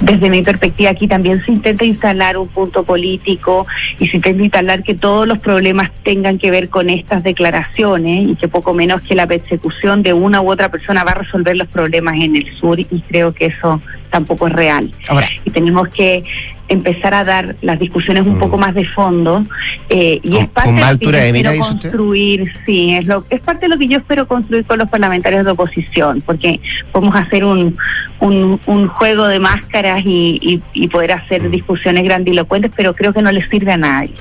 Desde 0.00 0.28
mi 0.28 0.42
perspectiva 0.42 0.90
aquí 0.90 1.06
también 1.06 1.44
se 1.44 1.52
intenta 1.52 1.84
instalar 1.84 2.36
un 2.38 2.48
punto 2.48 2.82
político 2.82 3.66
y 3.98 4.08
se 4.08 4.16
intenta 4.16 4.42
instalar 4.42 4.82
que 4.82 4.94
todos 4.94 5.26
los 5.26 5.38
problemas 5.38 5.90
tengan 6.02 6.38
que 6.38 6.50
ver 6.50 6.68
con 6.68 6.90
estas 6.90 7.22
declaraciones 7.22 8.30
y 8.30 8.36
que 8.36 8.48
poco 8.48 8.74
menos 8.74 9.02
que 9.02 9.14
la 9.14 9.26
persecución 9.26 10.02
de 10.02 10.12
una 10.12 10.40
u 10.40 10.50
otra 10.50 10.70
persona 10.70 11.04
va 11.04 11.12
a 11.12 11.14
resolver 11.14 11.56
los 11.56 11.68
problemas 11.68 12.16
en 12.16 12.36
el 12.36 12.46
sur 12.58 12.80
y 12.80 12.86
creo 13.08 13.32
que 13.32 13.46
eso 13.46 13.80
tampoco 14.10 14.46
es 14.46 14.52
real. 14.52 14.92
Ahora. 15.08 15.28
Y 15.44 15.50
tenemos 15.50 15.88
que 15.88 16.22
empezar 16.68 17.14
a 17.14 17.24
dar 17.24 17.56
las 17.62 17.78
discusiones 17.78 18.26
un 18.26 18.36
Mm. 18.36 18.40
poco 18.40 18.58
más 18.58 18.74
de 18.74 18.84
fondo 18.86 19.44
eh, 19.90 20.18
y 20.22 20.36
es 20.38 20.48
parte 20.48 20.72
de 20.72 20.80
lo 20.80 20.98
que 20.98 21.42
yo 21.42 21.50
usted. 21.62 21.90
construir, 21.90 22.52
sí, 22.64 22.94
es 22.94 23.06
lo 23.06 23.24
es 23.30 23.40
parte 23.40 23.66
de 23.66 23.68
lo 23.68 23.78
que 23.78 23.86
yo 23.86 23.98
espero 23.98 24.26
construir 24.26 24.64
con 24.64 24.78
los 24.78 24.88
parlamentarios 24.88 25.44
de 25.44 25.50
oposición, 25.50 26.22
porque 26.24 26.60
podemos 26.92 27.14
hacer 27.16 27.44
un, 27.44 27.76
un, 28.20 28.60
un 28.66 28.86
juego 28.88 29.26
de 29.26 29.38
máscaras 29.40 30.02
y, 30.04 30.38
y, 30.42 30.62
y 30.72 30.88
poder 30.88 31.12
hacer 31.12 31.50
discusiones 31.50 32.02
grandilocuentes, 32.04 32.70
pero 32.74 32.94
creo 32.94 33.12
que 33.12 33.22
no 33.22 33.30
les 33.30 33.48
sirve 33.48 33.72
a 33.72 33.76
nadie. 33.76 34.12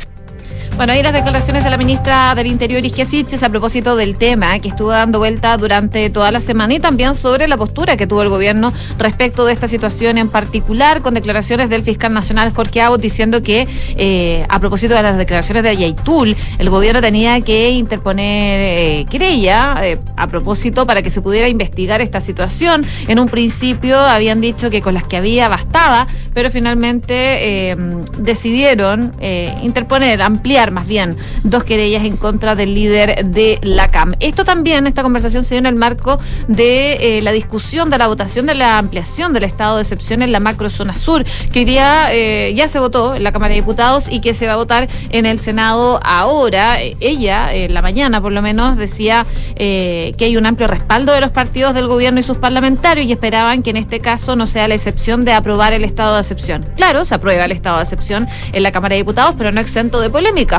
Bueno, 0.75 0.93
ahí 0.93 1.03
las 1.03 1.13
declaraciones 1.13 1.63
de 1.63 1.69
la 1.69 1.77
ministra 1.77 2.33
del 2.33 2.47
Interior, 2.47 2.83
Isquia 2.83 3.05
a 3.43 3.49
propósito 3.49 3.95
del 3.95 4.17
tema 4.17 4.57
que 4.59 4.69
estuvo 4.69 4.89
dando 4.89 5.19
vuelta 5.19 5.55
durante 5.57 6.09
toda 6.09 6.31
la 6.31 6.39
semana 6.39 6.73
y 6.73 6.79
también 6.79 7.13
sobre 7.13 7.47
la 7.47 7.57
postura 7.57 7.95
que 7.95 8.07
tuvo 8.07 8.23
el 8.23 8.29
gobierno 8.29 8.73
respecto 8.97 9.45
de 9.45 9.53
esta 9.53 9.67
situación 9.67 10.17
en 10.17 10.29
particular, 10.29 11.01
con 11.01 11.13
declaraciones 11.13 11.69
del 11.69 11.83
fiscal 11.83 12.11
nacional 12.11 12.53
Jorge 12.53 12.81
Abbott 12.81 13.01
diciendo 13.01 13.43
que 13.43 13.67
eh, 13.97 14.45
a 14.49 14.59
propósito 14.59 14.95
de 14.95 15.03
las 15.03 15.17
declaraciones 15.17 15.63
de 15.63 15.77
Yaitul, 15.77 16.35
el 16.57 16.69
gobierno 16.69 17.01
tenía 17.01 17.39
que 17.41 17.69
interponer 17.69 18.59
eh, 18.61 19.05
querella 19.09 19.75
eh, 19.83 19.99
a 20.17 20.27
propósito 20.27 20.87
para 20.87 21.03
que 21.03 21.11
se 21.11 21.21
pudiera 21.21 21.47
investigar 21.47 22.01
esta 22.01 22.19
situación. 22.19 22.83
En 23.07 23.19
un 23.19 23.27
principio 23.27 23.99
habían 23.99 24.41
dicho 24.41 24.71
que 24.71 24.81
con 24.81 24.95
las 24.95 25.03
que 25.03 25.17
había 25.17 25.49
bastaba, 25.49 26.07
pero 26.33 26.49
finalmente 26.49 27.71
eh, 27.71 27.77
decidieron 28.17 29.13
interponer, 29.61 30.21
ampliar 30.21 30.52
más 30.71 30.85
bien, 30.85 31.17
dos 31.43 31.63
querellas 31.63 32.05
en 32.05 32.15
contra 32.15 32.55
del 32.55 32.75
líder 32.75 33.25
de 33.25 33.57
la 33.63 33.87
CAM. 33.87 34.13
Esto 34.19 34.45
también, 34.45 34.85
esta 34.85 35.01
conversación 35.01 35.43
se 35.43 35.55
dio 35.55 35.59
en 35.59 35.65
el 35.65 35.75
marco 35.75 36.19
de 36.47 37.17
eh, 37.17 37.21
la 37.21 37.31
discusión 37.31 37.89
de 37.89 37.97
la 37.97 38.07
votación 38.07 38.45
de 38.45 38.53
la 38.53 38.77
ampliación 38.77 39.33
del 39.33 39.45
estado 39.45 39.77
de 39.77 39.81
excepción 39.81 40.21
en 40.21 40.31
la 40.31 40.39
macrozona 40.39 40.93
sur, 40.93 41.23
que 41.51 41.59
hoy 41.59 41.65
día 41.65 42.13
eh, 42.13 42.53
ya 42.55 42.67
se 42.67 42.77
votó 42.77 43.15
en 43.15 43.23
la 43.23 43.31
Cámara 43.31 43.49
de 43.49 43.61
Diputados 43.61 44.09
y 44.09 44.21
que 44.21 44.35
se 44.35 44.45
va 44.45 44.53
a 44.53 44.57
votar 44.57 44.87
en 45.09 45.25
el 45.25 45.39
Senado 45.39 45.99
ahora. 46.03 46.81
Eh, 46.81 46.95
Ella, 46.99 47.51
en 47.53 47.73
la 47.73 47.81
mañana 47.81 48.21
por 48.21 48.31
lo 48.31 48.41
menos, 48.41 48.77
decía 48.77 49.25
que 49.55 50.15
hay 50.19 50.37
un 50.37 50.45
amplio 50.45 50.67
respaldo 50.67 51.13
de 51.13 51.21
los 51.21 51.31
partidos 51.31 51.73
del 51.73 51.87
gobierno 51.87 52.19
y 52.19 52.23
sus 52.23 52.37
parlamentarios 52.37 53.07
y 53.07 53.11
esperaban 53.11 53.63
que 53.63 53.71
en 53.71 53.77
este 53.77 53.99
caso 53.99 54.35
no 54.35 54.45
sea 54.45 54.67
la 54.67 54.75
excepción 54.75 55.25
de 55.25 55.33
aprobar 55.33 55.73
el 55.73 55.83
estado 55.83 56.15
de 56.15 56.21
excepción. 56.21 56.65
Claro, 56.75 57.05
se 57.05 57.15
aprueba 57.15 57.45
el 57.45 57.51
estado 57.51 57.77
de 57.77 57.83
excepción 57.83 58.27
en 58.51 58.63
la 58.63 58.71
Cámara 58.71 58.93
de 58.93 59.01
Diputados, 59.01 59.35
pero 59.37 59.51
no 59.51 59.59
exento 59.59 59.99
de 59.99 60.09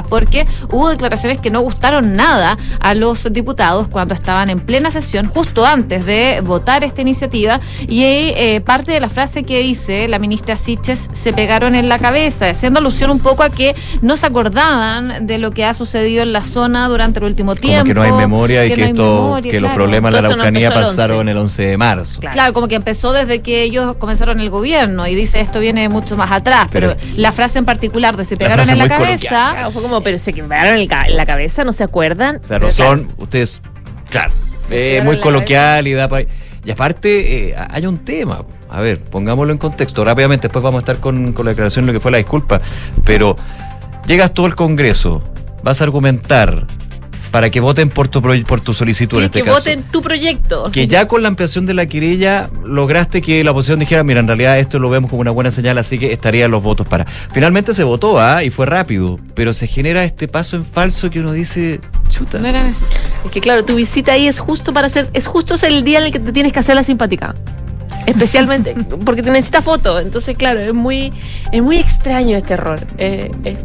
porque 0.09 0.47
hubo 0.71 0.89
declaraciones 0.89 1.41
que 1.41 1.51
no 1.51 1.61
gustaron 1.61 2.17
nada 2.17 2.57
a 2.81 2.95
los 2.95 3.33
diputados 3.33 3.89
cuando 3.89 4.15
estaban 4.15 4.51
en 4.51 4.61
plena 4.61 4.91
sesión, 4.91 5.29
justo 5.29 5.67
antes 5.67 6.07
de 6.07 6.41
votar 6.43 6.85
esta 6.85 7.03
iniciativa, 7.03 7.61
y 7.89 8.03
eh, 8.05 8.63
parte 8.65 8.93
de 8.93 9.01
la 9.01 9.09
frase 9.09 9.45
que 9.45 9.61
dice 9.61 10.09
la 10.09 10.19
ministra 10.19 10.57
Siches 10.57 11.11
se 11.13 11.33
pegaron 11.33 11.75
en 11.75 11.89
la 11.89 11.99
cabeza, 11.99 12.51
haciendo 12.51 12.79
alusión 12.79 13.11
un 13.11 13.21
poco 13.21 13.43
a 13.43 13.51
que 13.51 13.75
no 14.03 14.17
se 14.17 14.27
acordaban 14.27 15.27
de 15.27 15.39
lo 15.39 15.51
que 15.51 15.65
ha 15.65 15.75
sucedido 15.75 16.23
en 16.23 16.33
la 16.33 16.43
zona 16.43 16.89
durante 16.89 17.19
el 17.19 17.27
último 17.27 17.57
tiempo. 17.57 17.83
Como 17.83 17.89
que 17.89 17.95
no 17.95 18.03
hay 18.03 18.13
memoria 18.13 18.65
y 18.67 18.71
que, 18.71 18.77
no 18.77 18.85
esto, 18.87 19.23
memoria, 19.23 19.53
que 19.53 19.61
los 19.61 19.69
claro. 19.69 19.75
problemas 19.75 20.11
en 20.11 20.15
la 20.15 20.23
no 20.23 20.35
Araucanía 20.35 20.69
empezó 20.69 20.81
el 20.81 20.87
pasaron 20.97 21.19
11. 21.19 21.31
el 21.31 21.37
11 21.39 21.67
de 21.67 21.77
marzo. 21.77 22.21
Claro. 22.21 22.53
como 22.53 22.69
que 22.69 22.75
empezó 22.75 23.13
desde 23.13 23.41
que 23.41 23.63
ellos 23.63 23.97
comenzaron 23.97 24.41
el 24.41 24.51
gobierno 24.51 25.07
y 25.07 25.15
dice 25.15 25.41
esto 25.41 25.61
viene 25.61 25.89
mucho 25.89 26.17
más 26.17 26.33
atrás, 26.33 26.69
pero, 26.71 26.95
Pero- 26.97 27.13
la 27.17 27.33
frase 27.33 27.59
en 27.59 27.65
particular 27.65 28.17
de 28.17 28.25
se 28.25 28.37
pegaron 28.37 28.69
en 28.69 28.79
la 28.79 28.89
cabeza, 28.89 29.71
fue 29.75 29.83
como, 29.83 30.01
pero 30.03 30.17
se 30.17 30.33
quebraron 30.33 30.87
ca- 30.87 31.05
en 31.07 31.17
la 31.19 31.27
cabeza, 31.27 31.65
¿no 31.65 31.73
se 31.75 31.85
acuerdan? 31.85 32.41
O 32.43 32.47
sea, 32.47 32.59
no 32.59 32.69
claro, 32.69 32.73
son, 32.73 33.13
ustedes, 33.19 33.61
claro, 34.09 34.33
eh, 34.71 35.03
muy 35.05 35.21
coloquial 35.21 35.87
y 35.87 35.93
da 35.93 36.09
pa- 36.09 36.23
Y 36.23 36.71
aparte, 36.71 37.51
eh, 37.51 37.55
hay 37.71 37.85
un 37.87 37.99
tema. 37.99 38.43
A 38.71 38.81
ver, 38.81 38.99
pongámoslo 38.99 39.53
en 39.53 39.59
contexto. 39.59 40.03
Rápidamente, 40.05 40.49
después 40.49 40.63
vamos 40.63 40.79
a 40.79 40.83
estar 40.83 40.97
con, 40.97 41.33
con 41.35 41.45
la 41.45 41.51
declaración 41.51 41.85
de 41.85 41.93
lo 41.93 41.99
que 41.99 42.01
fue 42.01 42.11
la 42.11 42.17
disculpa. 42.19 42.61
Pero 43.05 43.37
llegas 44.07 44.33
tú 44.33 44.47
al 44.47 44.57
Congreso, 44.57 45.23
vas 45.63 45.81
a 45.81 45.85
argumentar 45.85 46.67
para 47.35 47.51
que 47.51 47.59
voten 47.59 47.91
por 47.91 48.07
tu, 48.07 48.23
por 48.23 48.61
tu 48.61 48.75
solicitud 48.75 49.19
en 49.19 49.25
este 49.25 49.41
que 49.41 49.47
caso. 49.47 49.57
voten 49.57 49.83
tu 49.83 50.03
proyecto. 50.03 50.71
Que 50.71 50.87
ya 50.87 51.09
con 51.09 51.21
la 51.21 51.27
ampliación 51.27 51.67
de 51.67 51.75
la 51.75 51.87
querella 51.87 52.49
lograste 52.65 53.21
que 53.23 53.43
la 53.43 53.51
oposición 53.51 53.81
dijera, 53.81 54.05
mira, 54.05 54.21
en 54.21 54.29
realidad 54.29 54.57
esto 54.61 54.79
lo 54.79 54.89
vemos 54.89 55.11
como 55.11 55.21
una 55.21 55.33
buena 55.33 55.51
señal, 55.51 55.77
así 55.79 55.99
que 55.99 56.13
estarían 56.13 56.53
los 56.53 56.63
votos 56.63 56.87
para. 56.87 57.07
Finalmente 57.33 57.75
se 57.75 57.83
votó, 57.83 58.21
¿ah? 58.21 58.45
Y 58.45 58.51
fue 58.51 58.67
rápido, 58.67 59.19
pero 59.35 59.53
se 59.53 59.67
genera 59.67 60.05
este 60.05 60.29
paso 60.29 60.55
en 60.55 60.65
falso 60.65 61.11
que 61.11 61.19
uno 61.19 61.33
dice, 61.33 61.81
chuta. 62.09 62.39
no 62.39 62.47
era 62.47 62.63
necesario. 62.63 63.03
Es 63.25 63.33
que 63.33 63.41
claro, 63.41 63.65
tu 63.65 63.75
visita 63.75 64.13
ahí 64.13 64.29
es 64.29 64.39
justo 64.39 64.73
para 64.73 64.87
hacer, 64.87 65.11
es 65.13 65.27
justo 65.27 65.57
el 65.67 65.83
día 65.83 65.99
en 65.99 66.05
el 66.05 66.13
que 66.13 66.21
te 66.21 66.31
tienes 66.31 66.53
que 66.53 66.61
hacer 66.61 66.77
la 66.77 66.85
simpática. 66.85 67.35
Especialmente 68.07 68.77
porque 69.05 69.25
te 69.25 69.33
necesita 69.33 69.61
foto. 69.61 69.99
Entonces, 69.99 70.37
claro, 70.37 70.61
es 70.61 70.73
muy, 70.73 71.13
es 71.51 71.63
muy 71.65 71.79
extraño 71.79 72.37
este 72.37 72.55
error. 72.55 72.79
Eh, 72.97 73.33
es 73.43 73.59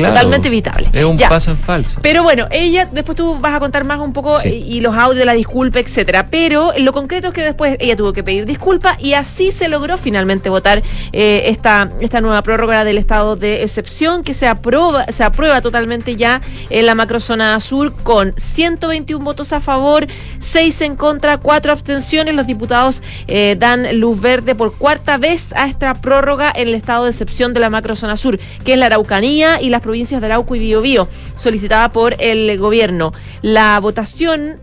Claro. 0.00 0.14
totalmente 0.14 0.48
evitable. 0.48 0.88
Es 0.92 1.04
un 1.04 1.16
Ya. 1.18 1.28
paso 1.28 1.50
en 1.50 1.58
falso. 1.58 2.00
Pero 2.02 2.22
bueno, 2.22 2.46
ella, 2.50 2.88
después 2.90 3.16
tú 3.16 3.38
vas 3.40 3.54
a 3.54 3.60
contar 3.60 3.84
más 3.84 3.98
un 4.00 4.12
poco 4.12 4.38
Sí. 4.38 4.48
y, 4.66 4.76
y 4.76 4.80
los 4.80 4.94
audios, 4.96 5.24
la 5.26 5.32
disculpa, 5.34 5.78
etcétera. 5.80 6.26
Pero 6.30 6.72
lo 6.78 6.92
concreto 6.92 7.28
es 7.28 7.34
que 7.34 7.42
después 7.42 7.76
ella 7.80 7.96
tuvo 7.96 8.12
que 8.12 8.22
pedir 8.22 8.46
disculpa 8.46 8.96
y 8.98 9.14
así 9.14 9.50
se 9.50 9.68
logró 9.68 9.96
finalmente 9.98 10.48
votar 10.48 10.82
eh, 11.12 11.42
esta, 11.46 11.90
esta 12.00 12.20
nueva 12.20 12.42
prórroga 12.42 12.84
del 12.84 12.98
estado 12.98 13.36
de 13.36 13.62
excepción 13.62 14.22
que 14.24 14.34
se 14.34 14.46
aprueba, 14.46 15.06
se 15.12 15.24
aprueba 15.24 15.60
totalmente 15.60 16.16
ya 16.16 16.40
en 16.70 16.86
la 16.86 16.94
macrozona 16.94 17.58
sur 17.60 17.94
con 18.02 18.34
121 18.36 19.24
votos 19.24 19.52
a 19.52 19.60
favor, 19.60 20.06
6 20.38 20.80
en 20.82 20.96
contra, 20.96 21.38
4 21.38 21.72
abstenciones. 21.72 22.34
Los 22.34 22.46
diputados 22.46 23.02
eh, 23.28 23.56
dan 23.58 23.98
luz 24.00 24.20
verde 24.20 24.54
por 24.54 24.74
cuarta 24.76 25.16
vez 25.16 25.52
a 25.54 25.66
esta 25.66 25.94
prórroga 25.94 26.52
en 26.54 26.68
el 26.68 26.74
estado 26.74 27.04
de 27.04 27.10
excepción 27.10 27.54
de 27.54 27.60
la 27.60 27.70
macrozona 27.70 28.16
sur, 28.16 28.38
que 28.64 28.72
es 28.74 28.78
la 28.78 28.86
Araucanía 28.86 29.60
y 29.60 29.68
las 29.70 29.80
provincias 29.90 30.20
de 30.20 30.26
Arauco 30.28 30.54
y 30.54 30.60
Biobío, 30.60 31.08
solicitada 31.36 31.88
por 31.88 32.14
el 32.20 32.56
gobierno. 32.58 33.12
La 33.42 33.80
votación 33.80 34.60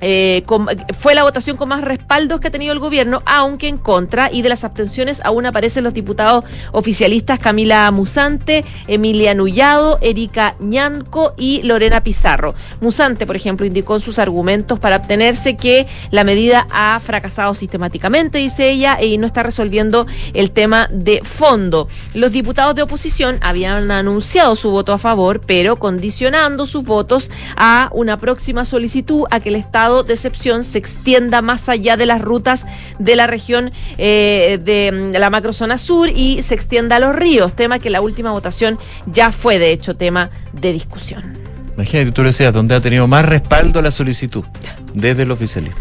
eh, 0.00 0.44
fue 0.98 1.14
la 1.14 1.22
votación 1.22 1.56
con 1.56 1.68
más 1.68 1.82
respaldos 1.82 2.40
que 2.40 2.48
ha 2.48 2.50
tenido 2.50 2.72
el 2.72 2.78
gobierno, 2.78 3.22
aunque 3.24 3.68
en 3.68 3.78
contra 3.78 4.30
y 4.30 4.42
de 4.42 4.48
las 4.48 4.64
abstenciones 4.64 5.20
aún 5.24 5.46
aparecen 5.46 5.84
los 5.84 5.94
diputados 5.94 6.44
oficialistas 6.72 7.38
Camila 7.38 7.90
Musante, 7.90 8.64
Emilia 8.86 9.34
Nullado, 9.34 9.98
Erika 10.00 10.54
Ñanco 10.58 11.34
y 11.36 11.62
Lorena 11.62 12.02
Pizarro. 12.02 12.54
Musante, 12.80 13.26
por 13.26 13.36
ejemplo, 13.36 13.66
indicó 13.66 13.98
sus 14.00 14.18
argumentos 14.18 14.78
para 14.78 14.96
obtenerse 14.96 15.56
que 15.56 15.86
la 16.10 16.24
medida 16.24 16.66
ha 16.70 17.00
fracasado 17.00 17.54
sistemáticamente, 17.54 18.38
dice 18.38 18.70
ella, 18.70 19.02
y 19.02 19.18
no 19.18 19.26
está 19.26 19.42
resolviendo 19.42 20.06
el 20.34 20.50
tema 20.50 20.88
de 20.90 21.20
fondo. 21.22 21.88
Los 22.14 22.32
diputados 22.32 22.74
de 22.74 22.82
oposición 22.82 23.38
habían 23.40 23.90
anunciado 23.90 24.56
su 24.56 24.70
voto 24.70 24.92
a 24.92 24.98
favor, 24.98 25.40
pero 25.40 25.76
condicionando 25.76 26.66
sus 26.66 26.84
votos 26.84 27.30
a 27.56 27.90
una 27.92 28.18
próxima 28.18 28.64
solicitud 28.64 29.24
a 29.30 29.40
que 29.40 29.48
el 29.48 29.56
estado 29.56 29.95
de 30.02 30.14
excepción 30.14 30.64
se 30.64 30.78
extienda 30.78 31.42
más 31.42 31.68
allá 31.68 31.96
de 31.96 32.06
las 32.06 32.20
rutas 32.20 32.66
de 32.98 33.16
la 33.16 33.26
región 33.26 33.72
eh, 33.98 34.58
de, 34.62 34.92
mm, 34.92 35.18
la 35.18 35.30
macrozona 35.30 35.78
sur 35.78 36.08
y 36.08 36.42
se 36.42 36.54
extienda 36.54 36.96
a 36.96 36.98
los 36.98 37.14
ríos, 37.14 37.54
tema 37.54 37.78
que 37.78 37.90
la 37.90 38.00
última 38.00 38.32
votación 38.32 38.78
ya 39.06 39.32
fue 39.32 39.58
de 39.58 39.72
hecho 39.72 39.96
tema 39.96 40.30
de 40.52 40.72
discusión. 40.72 41.22
Imagínate, 41.74 42.12
tú 42.12 42.22
le 42.22 42.28
decías, 42.28 42.54
donde 42.54 42.74
ha 42.74 42.80
tenido 42.80 43.06
más 43.06 43.24
respaldo 43.24 43.82
la 43.82 43.90
solicitud, 43.90 44.44
desde 44.94 45.24
el 45.24 45.30
oficialismo. 45.30 45.76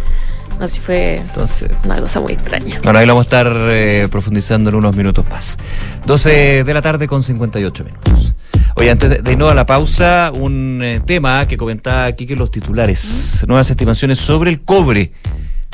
Así 0.59 0.80
fue 0.80 1.18
Entonces, 1.18 1.70
una 1.84 1.99
cosa 1.99 2.20
muy 2.22 2.34
extraña. 2.34 2.80
bueno, 2.84 2.99
ahí 2.99 3.05
lo 3.05 3.13
vamos 3.13 3.26
a 3.26 3.41
estar 3.41 3.53
eh, 3.70 4.07
profundizando 4.09 4.70
en 4.70 4.76
unos 4.76 4.95
minutos 4.95 5.28
más. 5.30 5.57
12 6.05 6.63
de 6.63 6.74
la 6.74 6.82
tarde 6.82 7.07
con 7.07 7.24
58 7.24 7.84
minutos. 7.84 8.34
Oye, 8.78 8.92
antes 8.92 9.10
de, 9.10 9.22
de 9.22 9.32
irnos 9.32 9.50
a 9.50 9.56
la 9.56 9.66
pausa, 9.66 10.34
un 10.36 10.82
eh, 10.84 11.00
tema 11.00 11.48
que 11.48 11.56
comentaba 11.56 12.06
aquí 12.06 12.26
que 12.26 12.36
los 12.36 12.52
titulares, 12.52 13.46
nuevas 13.48 13.72
estimaciones 13.72 14.20
sobre 14.20 14.52
el 14.52 14.62
cobre. 14.62 15.14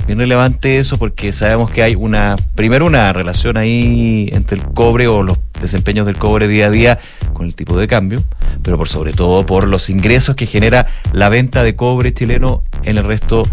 Bien 0.05 0.19
relevante 0.19 0.77
eso 0.77 0.97
porque 0.97 1.33
sabemos 1.33 1.71
que 1.71 1.81
hay 1.81 1.95
una, 1.95 2.35
primero 2.53 2.85
una 2.85 3.11
relación 3.11 3.57
ahí 3.57 4.29
entre 4.31 4.59
el 4.59 4.65
cobre 4.65 5.07
o 5.07 5.23
los 5.23 5.39
desempeños 5.59 6.05
del 6.05 6.17
cobre 6.17 6.47
día 6.47 6.67
a 6.67 6.69
día 6.69 6.99
con 7.33 7.47
el 7.47 7.55
tipo 7.55 7.75
de 7.75 7.87
cambio, 7.87 8.23
pero 8.61 8.77
por 8.77 8.87
sobre 8.87 9.13
todo 9.13 9.47
por 9.47 9.67
los 9.67 9.89
ingresos 9.89 10.35
que 10.35 10.45
genera 10.45 10.85
la 11.11 11.29
venta 11.29 11.63
de 11.63 11.75
cobre 11.75 12.13
chileno 12.13 12.63
en 12.83 12.99
el 12.99 13.03
resto 13.03 13.43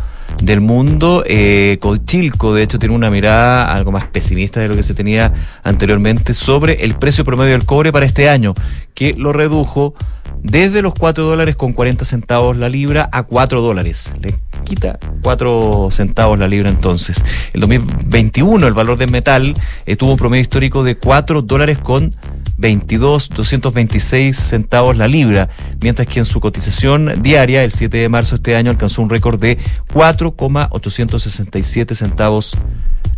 del 0.42 0.60
mundo. 0.60 1.24
Eh, 1.26 1.78
Cochilco, 1.80 2.54
de 2.54 2.62
hecho, 2.62 2.78
tiene 2.78 2.94
una 2.94 3.10
mirada 3.10 3.72
algo 3.72 3.92
más 3.92 4.06
pesimista 4.06 4.60
de 4.60 4.68
lo 4.68 4.76
que 4.76 4.82
se 4.82 4.94
tenía 4.94 5.32
anteriormente 5.62 6.34
sobre 6.34 6.84
el 6.84 6.96
precio 6.96 7.24
promedio 7.24 7.52
del 7.52 7.64
cobre 7.64 7.92
para 7.92 8.06
este 8.06 8.28
año, 8.28 8.54
que 8.94 9.14
lo 9.14 9.32
redujo 9.32 9.94
desde 10.42 10.82
los 10.82 10.94
4 10.94 11.24
dólares 11.24 11.56
con 11.56 11.72
40 11.72 12.04
centavos 12.04 12.56
la 12.56 12.68
libra 12.68 13.08
a 13.12 13.24
4 13.24 13.60
dólares. 13.60 14.12
Le 14.20 14.34
quita 14.64 14.98
4 15.22 15.88
centavos 15.90 16.38
la 16.38 16.46
libra 16.46 16.68
entonces. 16.68 17.24
El 17.52 17.60
2021 17.62 18.66
el 18.66 18.74
valor 18.74 18.98
del 18.98 19.10
metal 19.10 19.54
eh, 19.86 19.96
tuvo 19.96 20.12
un 20.12 20.18
promedio 20.18 20.42
histórico 20.42 20.84
de 20.84 20.96
4 20.96 21.42
dólares 21.42 21.78
con 21.78 22.14
22, 22.58 23.30
226 23.30 24.36
centavos 24.36 24.96
la 24.96 25.08
libra, 25.08 25.48
mientras 25.80 26.06
que 26.08 26.18
en 26.18 26.24
su 26.24 26.40
cotización 26.40 27.22
diaria, 27.22 27.62
el 27.64 27.70
7 27.70 27.96
de 27.96 28.08
marzo 28.08 28.36
de 28.36 28.40
este 28.40 28.56
año, 28.56 28.70
alcanzó 28.70 29.00
un 29.00 29.10
récord 29.10 29.40
de 29.40 29.58
4,867 29.92 31.94
centavos 31.94 32.58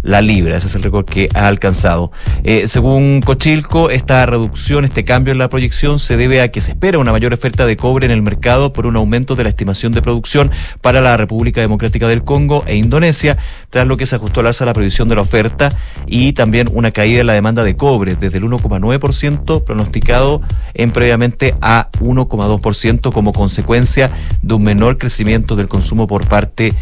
la 0.02 0.20
libra. 0.20 0.56
Ese 0.56 0.66
es 0.66 0.74
el 0.74 0.82
récord 0.82 1.04
que 1.04 1.28
ha 1.34 1.46
alcanzado. 1.46 2.10
Eh, 2.42 2.68
según 2.68 3.20
Cochilco, 3.20 3.90
esta 3.90 4.24
reducción, 4.26 4.84
este 4.84 5.04
cambio 5.04 5.32
en 5.32 5.38
la 5.38 5.48
proyección 5.48 5.98
se 5.98 6.16
debe 6.16 6.40
a 6.40 6.50
que 6.50 6.60
se 6.60 6.72
espera 6.72 6.98
una 6.98 7.12
mayor 7.12 7.34
oferta 7.34 7.66
de 7.66 7.76
cobre 7.76 8.06
en 8.06 8.12
el 8.12 8.22
mercado 8.22 8.72
por 8.72 8.86
un 8.86 8.96
aumento 8.96 9.36
de 9.36 9.44
la 9.44 9.50
estimación 9.50 9.92
de 9.92 10.02
producción 10.02 10.50
para 10.80 11.00
la 11.00 11.16
República 11.16 11.60
Democrática 11.60 12.08
del 12.08 12.24
Congo 12.24 12.64
e 12.66 12.76
Indonesia, 12.76 13.36
tras 13.68 13.86
lo 13.86 13.96
que 13.96 14.06
se 14.06 14.16
ajustó 14.16 14.40
al 14.40 14.46
alza 14.46 14.64
la 14.64 14.72
previsión 14.72 15.08
de 15.08 15.14
la 15.14 15.22
oferta 15.22 15.68
y 16.06 16.32
también 16.32 16.68
una 16.72 16.90
caída 16.90 17.20
en 17.20 17.26
la 17.26 17.34
demanda 17.34 17.62
de 17.62 17.76
cobre 17.76 18.16
desde 18.16 18.38
el 18.38 18.44
1,9% 18.44 19.64
pronosticado 19.64 20.40
en 20.74 20.92
previamente 20.92 21.54
a 21.60 21.90
1,2% 22.00 23.12
como 23.12 23.32
consecuencia 23.32 24.10
de 24.42 24.54
un 24.54 24.64
menor 24.64 24.98
crecimiento 24.98 25.56
del 25.56 25.68
consumo 25.68 26.06
por 26.06 26.26
parte 26.26 26.74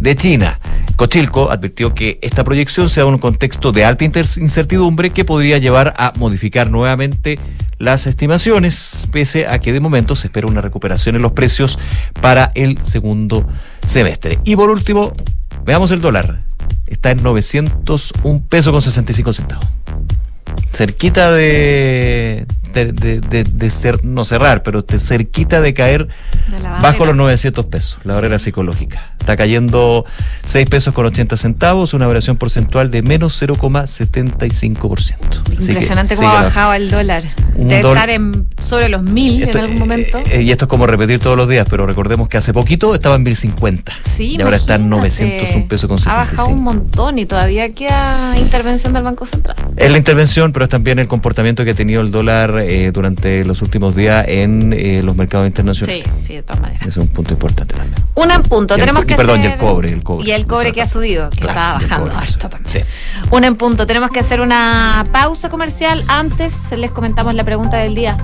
de 0.00 0.16
China. 0.16 0.60
Cochilco 0.96 1.50
advirtió 1.50 1.94
que 1.94 2.18
esta 2.22 2.44
proyección 2.44 2.63
se 2.70 3.00
da 3.00 3.06
en 3.06 3.14
un 3.14 3.18
contexto 3.18 3.72
de 3.72 3.84
alta 3.84 4.04
incertidumbre 4.04 5.10
que 5.10 5.24
podría 5.24 5.58
llevar 5.58 5.94
a 5.96 6.12
modificar 6.16 6.70
nuevamente 6.70 7.38
las 7.78 8.06
estimaciones, 8.06 9.08
pese 9.12 9.46
a 9.46 9.58
que 9.60 9.72
de 9.72 9.80
momento 9.80 10.16
se 10.16 10.28
espera 10.28 10.46
una 10.46 10.60
recuperación 10.60 11.16
en 11.16 11.22
los 11.22 11.32
precios 11.32 11.78
para 12.20 12.50
el 12.54 12.78
segundo 12.82 13.46
semestre. 13.84 14.38
Y 14.44 14.56
por 14.56 14.70
último, 14.70 15.12
veamos 15.64 15.90
el 15.90 16.00
dólar. 16.00 16.42
Está 16.86 17.10
en 17.10 17.22
901 17.22 18.44
pesos 18.48 18.72
con 18.72 18.82
65 18.82 19.32
centavos. 19.32 19.66
Cerquita 20.72 21.30
de, 21.30 22.46
de, 22.74 23.20
de, 23.20 23.70
ser, 23.70 24.04
no 24.04 24.24
cerrar, 24.24 24.62
pero 24.62 24.82
de 24.82 24.98
cerquita 24.98 25.60
de 25.60 25.74
caer 25.74 26.08
bajo 26.80 27.04
los 27.04 27.16
900 27.16 27.66
pesos, 27.66 27.98
la 28.04 28.14
barrera 28.14 28.38
psicológica. 28.38 29.14
Está 29.18 29.36
cayendo 29.36 30.04
6 30.44 30.68
pesos 30.68 30.92
con 30.92 31.06
80 31.06 31.38
centavos, 31.38 31.94
una 31.94 32.06
variación 32.06 32.36
porcentual 32.36 32.90
de 32.90 33.00
menos 33.02 33.40
0,75%. 33.40 35.16
Impresionante 35.50 36.16
cómo 36.16 36.28
ha 36.28 36.42
bajado 36.42 36.74
el 36.74 36.90
dólar. 36.90 37.24
Debe 37.56 37.80
estar 37.80 38.10
en, 38.10 38.46
sobre 38.60 38.90
los 38.90 39.02
1000 39.02 39.48
en 39.48 39.56
algún 39.56 39.78
momento. 39.78 40.20
Eh, 40.30 40.42
y 40.42 40.50
esto 40.50 40.66
es 40.66 40.68
como 40.68 40.86
repetir 40.86 41.20
todos 41.20 41.38
los 41.38 41.48
días, 41.48 41.66
pero 41.70 41.86
recordemos 41.86 42.28
que 42.28 42.36
hace 42.36 42.52
poquito 42.52 42.94
estaba 42.94 43.14
en 43.16 43.22
1050. 43.22 43.92
Sí, 44.02 44.36
y 44.36 44.42
ahora 44.42 44.56
está 44.56 44.74
en 44.74 44.90
901 44.90 45.68
pesos 45.68 45.88
con 45.88 45.98
75. 45.98 46.10
Ha 46.10 46.16
bajado 46.24 46.48
un 46.48 46.62
montón 46.62 47.18
y 47.18 47.24
todavía 47.24 47.72
queda 47.72 48.34
intervención 48.38 48.92
del 48.92 49.04
Banco 49.04 49.24
Central. 49.24 49.56
Es 49.76 49.90
la 49.90 49.96
intervención, 49.96 50.52
pero 50.52 50.64
es 50.64 50.70
también 50.70 50.98
el 50.98 51.08
comportamiento 51.08 51.64
que 51.64 51.70
ha 51.70 51.74
tenido 51.74 52.02
el 52.02 52.10
dólar 52.10 52.58
eh, 52.64 52.90
durante 52.92 53.44
los 53.44 53.62
últimos 53.62 53.94
días 53.94 54.24
en 54.28 54.72
eh, 54.72 55.02
los 55.02 55.16
mercados 55.16 55.46
internacionales. 55.46 56.04
Sí, 56.04 56.26
sí, 56.26 56.34
de 56.34 56.42
todas 56.42 56.60
maneras. 56.60 56.86
es 56.86 56.96
un 56.96 57.08
punto 57.08 57.32
importante 57.32 57.74
también. 57.74 57.94
Un 58.14 58.30
en 58.30 58.42
punto. 58.42 58.76
Tenemos 58.76 59.04
que 59.04 59.16
perdón, 59.16 59.42
y 59.42 59.46
el 59.46 59.56
cobre, 59.56 59.92
el 59.92 60.02
cobre. 60.02 60.28
Y 60.28 60.32
el 60.32 60.46
cobre 60.46 60.72
que 60.72 60.82
ha 60.82 60.88
subido, 60.88 61.30
que 61.30 61.46
está 61.46 61.74
bajando 61.74 62.12
Sí. 62.64 62.80
Un 63.30 63.44
en 63.44 63.56
punto. 63.56 63.86
Tenemos 63.86 64.10
que 64.10 64.20
hacer 64.20 64.40
una 64.40 65.06
pausa 65.12 65.48
comercial. 65.48 66.02
Antes 66.08 66.54
les 66.76 66.90
comentamos 66.90 67.34
la 67.34 67.44
pregunta 67.44 67.78
del 67.78 67.94
día. 67.94 68.16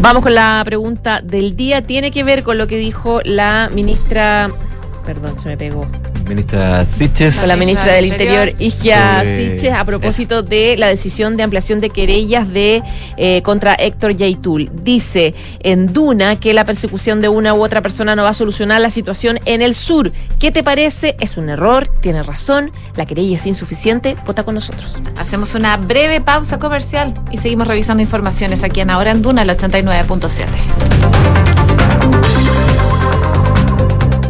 Vamos 0.00 0.22
con 0.22 0.34
la 0.34 0.62
pregunta 0.64 1.20
del 1.22 1.56
día. 1.56 1.82
Tiene 1.82 2.10
que 2.10 2.24
ver 2.24 2.42
con 2.42 2.58
lo 2.58 2.66
que 2.66 2.76
dijo 2.76 3.20
la 3.24 3.70
ministra. 3.72 4.50
Perdón, 5.04 5.38
se 5.38 5.48
me 5.48 5.56
pegó 5.56 5.86
ministra 6.28 6.84
Siches. 6.84 7.46
la 7.46 7.56
ministra 7.56 7.92
del 7.92 8.06
Interior, 8.06 8.52
Isgia 8.58 9.22
Siches, 9.24 9.72
a 9.72 9.84
propósito 9.84 10.42
de 10.42 10.76
la 10.76 10.88
decisión 10.88 11.36
de 11.36 11.42
ampliación 11.42 11.80
de 11.80 11.90
querellas 11.90 12.48
de 12.52 12.82
eh, 13.16 13.42
contra 13.42 13.74
Héctor 13.74 14.16
Yaitul. 14.16 14.70
Dice 14.82 15.34
en 15.60 15.92
Duna 15.92 16.36
que 16.36 16.54
la 16.54 16.64
persecución 16.64 17.20
de 17.20 17.28
una 17.28 17.54
u 17.54 17.62
otra 17.62 17.82
persona 17.82 18.16
no 18.16 18.24
va 18.24 18.30
a 18.30 18.34
solucionar 18.34 18.80
la 18.80 18.90
situación 18.90 19.38
en 19.44 19.62
el 19.62 19.74
sur. 19.74 20.12
¿Qué 20.38 20.50
te 20.50 20.62
parece? 20.62 21.16
Es 21.20 21.36
un 21.36 21.48
error, 21.48 21.88
tiene 22.00 22.22
razón, 22.22 22.72
la 22.96 23.06
querella 23.06 23.36
es 23.36 23.46
insuficiente, 23.46 24.16
vota 24.26 24.44
con 24.44 24.54
nosotros. 24.54 24.96
Hacemos 25.16 25.54
una 25.54 25.76
breve 25.76 26.20
pausa 26.20 26.58
comercial 26.58 27.14
y 27.30 27.36
seguimos 27.38 27.68
revisando 27.68 28.02
informaciones 28.02 28.64
aquí 28.64 28.80
en 28.80 28.90
Ahora 28.90 29.10
en 29.10 29.22
Duna, 29.22 29.42
el 29.42 29.50
89.7. 29.50 31.43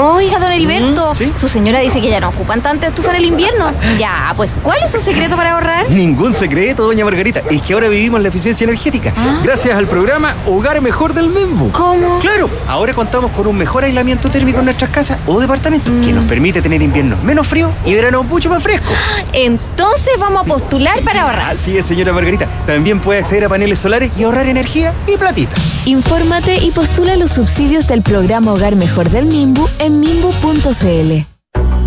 Oiga, 0.00 0.38
don 0.38 0.52
Heriberto, 0.52 1.12
su 1.36 1.48
señora 1.48 1.80
dice 1.80 2.00
que 2.00 2.08
ya 2.08 2.20
no 2.20 2.28
ocupan 2.28 2.60
tanta 2.60 2.86
estufa 2.86 3.10
en 3.10 3.16
el 3.16 3.24
invierno. 3.24 3.72
Ya, 3.98 4.32
pues, 4.36 4.48
¿cuál 4.62 4.78
es 4.84 4.92
su 4.92 5.00
secreto 5.00 5.34
para 5.34 5.54
ahorrar? 5.54 5.90
Ningún 5.90 6.32
secreto, 6.32 6.84
doña 6.84 7.04
Margarita. 7.04 7.42
Es 7.50 7.62
que 7.62 7.74
ahora 7.74 7.88
vivimos 7.88 8.20
la 8.20 8.28
eficiencia 8.28 8.62
energética. 8.62 9.12
Ah. 9.16 9.40
Gracias 9.42 9.76
al 9.76 9.88
programa 9.88 10.36
Hogar 10.46 10.80
Mejor 10.80 11.14
del 11.14 11.28
Membu. 11.28 11.72
¿Cómo? 11.72 12.20
Claro, 12.20 12.48
ahora 12.68 12.94
contamos 12.94 13.32
con 13.32 13.48
un 13.48 13.56
mejor 13.56 13.82
aislamiento 13.82 14.30
térmico 14.30 14.60
en 14.60 14.66
nuestras 14.66 14.90
casas 14.90 15.18
o 15.26 15.40
departamentos, 15.40 15.92
que 16.04 16.12
nos 16.12 16.24
permite 16.26 16.62
tener 16.62 16.80
inviernos 16.80 17.20
menos 17.24 17.46
frío 17.48 17.72
y 17.84 17.94
veranos 17.94 18.24
mucho 18.24 18.50
más 18.50 18.62
frescos. 18.62 18.96
Entonces 19.32 20.14
vamos 20.18 20.42
a 20.42 20.44
postular 20.44 21.02
para 21.02 21.22
ahorrar. 21.22 21.50
Así 21.50 21.76
es, 21.76 21.86
señora 21.86 22.12
Margarita. 22.12 22.46
También 22.66 23.00
puede 23.00 23.18
acceder 23.18 23.44
a 23.44 23.48
paneles 23.48 23.80
solares 23.80 24.12
y 24.16 24.22
ahorrar 24.22 24.46
energía 24.46 24.94
y 25.08 25.16
platita. 25.16 25.54
Infórmate 25.86 26.56
y 26.58 26.70
postula 26.70 27.16
los 27.16 27.30
subsidios 27.30 27.86
del 27.88 28.02
programa 28.02 28.52
Hogar 28.52 28.76
Mejor 28.76 29.10
del 29.10 29.26
Mimbu 29.26 29.67
en 29.78 30.00
mimbu.cl. 30.00 31.37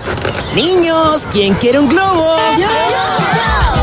Niños, 0.55 1.27
¿quién 1.31 1.53
quiere 1.55 1.79
un 1.79 1.87
globo? 1.87 2.35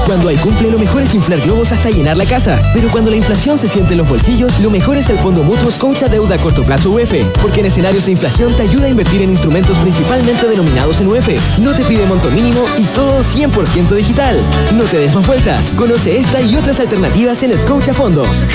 Cuando 0.08 0.28
hay 0.28 0.36
cumple, 0.36 0.70
lo 0.70 0.78
mejor 0.78 1.02
es 1.02 1.14
inflar 1.14 1.38
globos 1.42 1.70
hasta 1.70 1.90
llenar 1.90 2.16
la 2.16 2.24
casa. 2.24 2.58
Pero 2.72 2.90
cuando 2.90 3.10
la 3.10 3.16
inflación 3.16 3.58
se 3.58 3.68
siente 3.68 3.92
en 3.92 3.98
los 3.98 4.08
bolsillos, 4.08 4.58
lo 4.60 4.70
mejor 4.70 4.96
es 4.96 5.10
el 5.10 5.18
Fondo 5.18 5.42
Mutuo 5.42 5.70
Scotia 5.70 6.08
Deuda 6.08 6.36
a 6.36 6.40
Corto 6.40 6.64
Plazo 6.64 6.92
UF. 6.92 7.12
Porque 7.42 7.60
en 7.60 7.66
escenarios 7.66 8.06
de 8.06 8.12
inflación 8.12 8.56
te 8.56 8.62
ayuda 8.62 8.86
a 8.86 8.88
invertir 8.88 9.20
en 9.20 9.28
instrumentos 9.28 9.76
principalmente 9.76 10.48
denominados 10.48 11.00
en 11.02 11.08
UF. 11.08 11.28
No 11.58 11.72
te 11.72 11.84
pide 11.84 12.06
monto 12.06 12.30
mínimo 12.30 12.64
y 12.78 12.84
todo 12.86 13.22
100% 13.22 13.90
digital. 13.90 14.40
No 14.74 14.84
te 14.84 14.96
des 14.96 15.14
más 15.14 15.26
vueltas. 15.26 15.66
Conoce 15.76 16.18
esta 16.18 16.40
y 16.40 16.56
otras 16.56 16.80
alternativas 16.80 17.42
en 17.42 17.58
Scotia 17.58 17.92
Fondos. 17.92 18.46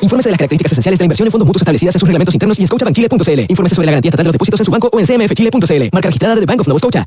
Infórmese 0.00 0.28
de 0.28 0.32
las 0.32 0.38
características 0.38 0.72
esenciales 0.72 0.98
de 0.98 1.02
la 1.02 1.06
inversión 1.06 1.28
en 1.28 1.32
fondos 1.32 1.46
mutuos 1.46 1.62
establecidas 1.62 1.94
en 1.94 2.00
sus 2.00 2.08
reglamentos 2.08 2.34
internos 2.34 2.58
y 2.58 2.62
en 2.62 2.66
scotiabankchile.cl. 2.68 3.40
Infórmese 3.48 3.76
sobre 3.76 3.86
la 3.86 3.92
garantía 3.92 4.08
estatal 4.10 4.24
de 4.24 4.28
los 4.28 4.32
depósitos 4.34 4.60
en 4.60 4.66
su 4.66 4.72
banco 4.72 4.90
o 4.92 4.98
en 4.98 5.06
cmfchile.cl. 5.06 5.88
Marca 5.92 6.08
registrada 6.08 6.34
de 6.34 6.46
Bank 6.46 6.60
of 6.62 6.66
Nova 6.66 6.80
Scotia. 6.80 7.04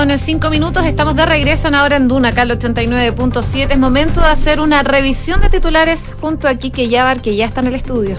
con 0.00 0.18
cinco 0.18 0.48
minutos, 0.48 0.86
estamos 0.86 1.14
de 1.14 1.26
regreso 1.26 1.68
en 1.68 1.74
ahora 1.74 1.96
en 1.96 2.08
Duna, 2.08 2.28
acá 2.28 2.44
el 2.44 2.50
89.7. 2.58 3.72
Es 3.72 3.78
momento 3.78 4.22
de 4.22 4.28
hacer 4.28 4.58
una 4.58 4.82
revisión 4.82 5.42
de 5.42 5.50
titulares 5.50 6.14
junto 6.18 6.48
a 6.48 6.54
Quique 6.54 6.88
Yabar, 6.88 7.20
que 7.20 7.36
ya 7.36 7.44
está 7.44 7.60
en 7.60 7.66
el 7.66 7.74
estudio. 7.74 8.16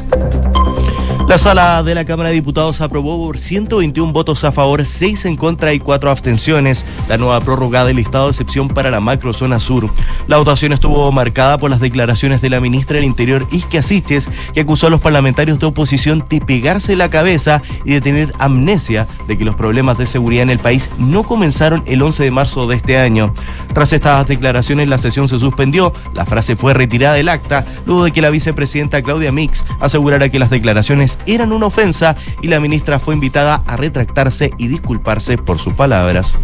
La 1.31 1.37
sala 1.37 1.81
de 1.81 1.95
la 1.95 2.03
Cámara 2.03 2.27
de 2.27 2.35
Diputados 2.35 2.81
aprobó 2.81 3.17
por 3.17 3.39
121 3.39 4.11
votos 4.11 4.43
a 4.43 4.51
favor, 4.51 4.85
6 4.85 5.23
en 5.23 5.37
contra 5.37 5.71
y 5.71 5.79
4 5.79 6.11
abstenciones 6.11 6.85
la 7.07 7.17
nueva 7.17 7.39
prórroga 7.39 7.85
del 7.85 7.99
estado 7.99 8.25
de 8.25 8.31
excepción 8.31 8.67
para 8.67 8.91
la 8.91 8.99
macrozona 8.99 9.61
sur. 9.61 9.89
La 10.27 10.35
votación 10.35 10.73
estuvo 10.73 11.09
marcada 11.13 11.57
por 11.57 11.71
las 11.71 11.79
declaraciones 11.79 12.41
de 12.41 12.49
la 12.49 12.59
ministra 12.59 12.97
del 12.97 13.05
Interior, 13.05 13.47
Isque 13.49 13.81
Siches, 13.81 14.29
que 14.53 14.59
acusó 14.59 14.87
a 14.87 14.89
los 14.89 14.99
parlamentarios 14.99 15.57
de 15.57 15.67
oposición 15.67 16.25
de 16.29 16.41
pegarse 16.41 16.97
la 16.97 17.09
cabeza 17.09 17.61
y 17.85 17.93
de 17.93 18.01
tener 18.01 18.33
amnesia 18.37 19.07
de 19.29 19.37
que 19.37 19.45
los 19.45 19.55
problemas 19.55 19.97
de 19.97 20.07
seguridad 20.07 20.43
en 20.43 20.49
el 20.49 20.59
país 20.59 20.89
no 20.97 21.23
comenzaron 21.23 21.81
el 21.85 22.01
11 22.01 22.25
de 22.25 22.31
marzo 22.31 22.67
de 22.67 22.75
este 22.75 22.97
año. 22.97 23.33
Tras 23.73 23.93
estas 23.93 24.27
declaraciones, 24.27 24.89
la 24.89 24.97
sesión 24.97 25.29
se 25.29 25.39
suspendió, 25.39 25.93
la 26.13 26.25
frase 26.25 26.57
fue 26.57 26.73
retirada 26.73 27.15
del 27.15 27.29
acta, 27.29 27.65
luego 27.85 28.03
de 28.03 28.11
que 28.11 28.21
la 28.21 28.31
vicepresidenta 28.31 29.01
Claudia 29.01 29.31
Mix 29.31 29.63
asegurara 29.79 30.27
que 30.27 30.37
las 30.37 30.49
declaraciones 30.49 31.19
eran 31.25 31.51
una 31.51 31.67
ofensa 31.67 32.15
y 32.41 32.47
la 32.47 32.59
ministra 32.59 32.99
fue 32.99 33.13
invitada 33.13 33.63
a 33.67 33.75
retractarse 33.75 34.51
y 34.57 34.67
disculparse 34.67 35.37
por 35.37 35.59
sus 35.59 35.73
palabras. 35.73 36.39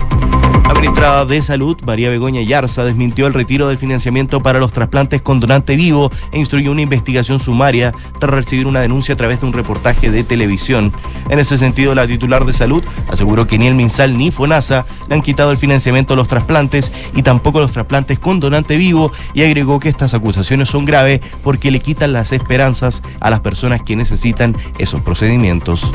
Ministra 0.79 1.25
de 1.25 1.41
Salud, 1.41 1.75
María 1.83 2.11
Begoña 2.11 2.41
Yarza, 2.41 2.83
desmintió 2.83 3.25
el 3.25 3.33
retiro 3.33 3.67
del 3.67 3.79
financiamiento 3.79 4.43
para 4.43 4.59
los 4.59 4.71
trasplantes 4.71 5.23
con 5.23 5.39
donante 5.39 5.75
vivo 5.75 6.11
e 6.31 6.37
instruyó 6.37 6.71
una 6.71 6.83
investigación 6.83 7.39
sumaria 7.39 7.95
tras 8.19 8.31
recibir 8.31 8.67
una 8.67 8.81
denuncia 8.81 9.15
a 9.15 9.17
través 9.17 9.41
de 9.41 9.47
un 9.47 9.53
reportaje 9.53 10.11
de 10.11 10.23
televisión. 10.23 10.93
En 11.29 11.39
ese 11.39 11.57
sentido, 11.57 11.95
la 11.95 12.05
titular 12.05 12.45
de 12.45 12.53
Salud 12.53 12.83
aseguró 13.07 13.47
que 13.47 13.57
ni 13.57 13.65
el 13.65 13.73
MinSal 13.73 14.17
ni 14.17 14.29
FONASA 14.29 14.85
le 15.09 15.15
han 15.15 15.23
quitado 15.23 15.51
el 15.51 15.57
financiamiento 15.57 16.13
a 16.13 16.17
los 16.17 16.27
trasplantes 16.27 16.91
y 17.15 17.23
tampoco 17.23 17.59
los 17.59 17.71
trasplantes 17.71 18.19
con 18.19 18.39
donante 18.39 18.77
vivo 18.77 19.11
y 19.33 19.41
agregó 19.41 19.79
que 19.79 19.89
estas 19.89 20.13
acusaciones 20.13 20.69
son 20.69 20.85
graves 20.85 21.21
porque 21.43 21.71
le 21.71 21.79
quitan 21.79 22.13
las 22.13 22.31
esperanzas 22.31 23.01
a 23.19 23.31
las 23.31 23.39
personas 23.39 23.81
que 23.81 23.95
necesitan 23.95 24.55
esos 24.77 25.01
procedimientos. 25.01 25.91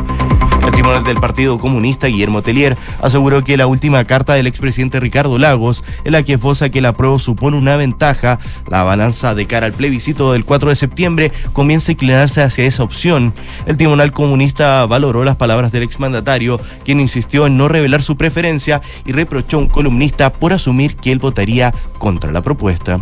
El 0.65 0.73
tribunal 0.73 1.05
del 1.05 1.21
Partido 1.21 1.59
Comunista, 1.59 2.07
Guillermo 2.07 2.43
Telier, 2.43 2.77
aseguró 3.01 3.43
que 3.43 3.57
la 3.57 3.67
última 3.67 4.05
carta 4.05 4.35
del 4.35 4.47
expresidente 4.47 5.01
Ricardo 5.01 5.39
Lagos, 5.39 5.83
en 6.05 6.13
la 6.13 6.23
que 6.23 6.35
esboza 6.35 6.71
que 6.71 6.79
el 6.79 6.87
apruebo 6.87 7.19
supone 7.19 7.57
una 7.57 7.77
ventaja, 7.77 8.39
la 8.69 8.83
balanza 8.83 9.35
de 9.35 9.47
cara 9.47 9.67
al 9.67 9.73
plebiscito 9.73 10.33
del 10.33 10.45
4 10.45 10.71
de 10.71 10.77
septiembre 10.77 11.33
comienza 11.53 11.91
a 11.91 11.95
inclinarse 11.95 12.43
hacia 12.43 12.65
esa 12.65 12.83
opción. 12.83 13.35
El 13.67 13.77
tribunal 13.77 14.13
comunista 14.13 14.87
valoró 14.87 15.25
las 15.25 15.37
palabras 15.37 15.73
del 15.73 15.83
exmandatario, 15.83 16.61
quien 16.85 17.01
insistió 17.01 17.47
en 17.47 17.57
no 17.57 17.69
revelar 17.69 18.03
su 18.03 18.17
preferencia 18.17 18.83
y 19.05 19.13
reprochó 19.13 19.57
a 19.57 19.61
un 19.61 19.69
columnista 19.69 20.33
por 20.33 20.53
asumir 20.53 20.97
que 20.97 21.13
él 21.13 21.19
votaría 21.19 21.75
contra 21.99 22.33
la 22.33 22.43
propuesta. 22.43 22.99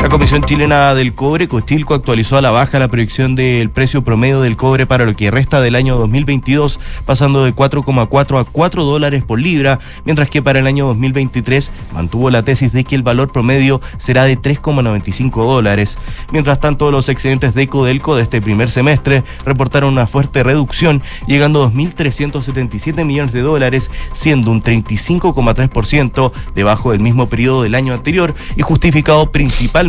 La 0.00 0.10
Comisión 0.10 0.42
Chilena 0.44 0.94
del 0.94 1.14
Cobre, 1.14 1.48
Cochilco, 1.48 1.94
actualizó 1.94 2.36
a 2.36 2.42
la 2.42 2.50
baja 2.50 2.78
la 2.78 2.88
proyección 2.88 3.34
del 3.34 3.70
precio 3.70 4.04
promedio 4.04 4.40
del 4.40 4.56
cobre 4.56 4.86
para 4.86 5.06
lo 5.06 5.16
que 5.16 5.30
resta 5.30 5.60
del 5.60 5.74
año 5.74 5.96
2022, 5.96 6.78
pasando 7.06 7.44
de 7.44 7.54
4,4 7.54 8.40
a 8.40 8.44
4 8.44 8.84
dólares 8.84 9.24
por 9.24 9.40
libra, 9.40 9.80
mientras 10.04 10.28
que 10.30 10.42
para 10.42 10.58
el 10.58 10.66
año 10.66 10.86
2023 10.88 11.72
mantuvo 11.92 12.30
la 12.30 12.44
tesis 12.44 12.72
de 12.72 12.84
que 12.84 12.94
el 12.94 13.02
valor 13.02 13.32
promedio 13.32 13.80
será 13.96 14.24
de 14.24 14.38
3,95 14.38 15.44
dólares. 15.44 15.98
Mientras 16.30 16.60
tanto, 16.60 16.90
los 16.92 17.08
excedentes 17.08 17.54
de 17.54 17.66
Codelco 17.66 18.16
de 18.16 18.22
este 18.22 18.42
primer 18.42 18.70
semestre 18.70 19.24
reportaron 19.44 19.94
una 19.94 20.06
fuerte 20.06 20.42
reducción, 20.42 21.02
llegando 21.26 21.64
a 21.64 21.70
2.377 21.72 23.04
millones 23.04 23.32
de 23.32 23.40
dólares, 23.40 23.90
siendo 24.12 24.50
un 24.50 24.62
35,3% 24.62 26.32
debajo 26.54 26.92
del 26.92 27.00
mismo 27.00 27.28
periodo 27.28 27.62
del 27.62 27.74
año 27.74 27.94
anterior 27.94 28.34
y 28.56 28.62
justificado 28.62 29.32
principalmente, 29.32 29.85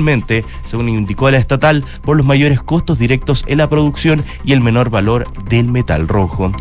según 0.65 0.89
indicó 0.89 1.29
la 1.31 1.37
estatal, 1.37 1.85
por 2.03 2.17
los 2.17 2.25
mayores 2.25 2.61
costos 2.61 2.99
directos 2.99 3.43
en 3.47 3.59
la 3.59 3.69
producción 3.69 4.23
y 4.43 4.53
el 4.53 4.61
menor 4.61 4.89
valor 4.89 5.25
del 5.43 5.67
metal 5.67 6.07
rojo. 6.07 6.51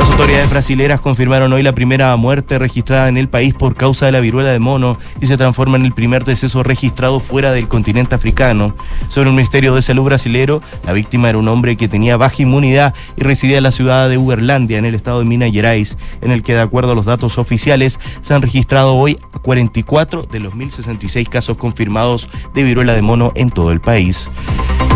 Las 0.00 0.08
autoridades 0.08 0.48
brasileras 0.48 0.98
confirmaron 0.98 1.52
hoy 1.52 1.62
la 1.62 1.74
primera 1.74 2.16
muerte 2.16 2.58
registrada 2.58 3.10
en 3.10 3.18
el 3.18 3.28
país 3.28 3.52
por 3.52 3.74
causa 3.74 4.06
de 4.06 4.12
la 4.12 4.20
viruela 4.20 4.50
de 4.50 4.58
mono 4.58 4.98
y 5.20 5.26
se 5.26 5.36
transforma 5.36 5.76
en 5.76 5.84
el 5.84 5.92
primer 5.92 6.24
deceso 6.24 6.62
registrado 6.62 7.20
fuera 7.20 7.52
del 7.52 7.68
continente 7.68 8.14
africano. 8.14 8.74
Sobre 9.10 9.28
el 9.28 9.36
Ministerio 9.36 9.74
de 9.74 9.82
Salud 9.82 10.04
brasilero, 10.04 10.62
la 10.86 10.94
víctima 10.94 11.28
era 11.28 11.36
un 11.36 11.48
hombre 11.48 11.76
que 11.76 11.86
tenía 11.86 12.16
baja 12.16 12.40
inmunidad 12.40 12.94
y 13.18 13.20
residía 13.20 13.58
en 13.58 13.64
la 13.64 13.72
ciudad 13.72 14.08
de 14.08 14.16
Uberlandia, 14.16 14.78
en 14.78 14.86
el 14.86 14.94
estado 14.94 15.18
de 15.18 15.26
Minas 15.26 15.52
Gerais, 15.52 15.98
en 16.22 16.30
el 16.30 16.42
que, 16.42 16.54
de 16.54 16.62
acuerdo 16.62 16.92
a 16.92 16.94
los 16.94 17.04
datos 17.04 17.36
oficiales, 17.36 18.00
se 18.22 18.32
han 18.32 18.40
registrado 18.40 18.94
hoy 18.94 19.18
44 19.42 20.22
de 20.22 20.40
los 20.40 20.54
1.066 20.54 21.28
casos 21.28 21.58
confirmados 21.58 22.30
de 22.54 22.62
viruela 22.62 22.94
de 22.94 23.02
mono 23.02 23.32
en 23.34 23.50
todo 23.50 23.70
el 23.70 23.82
país. 23.82 24.30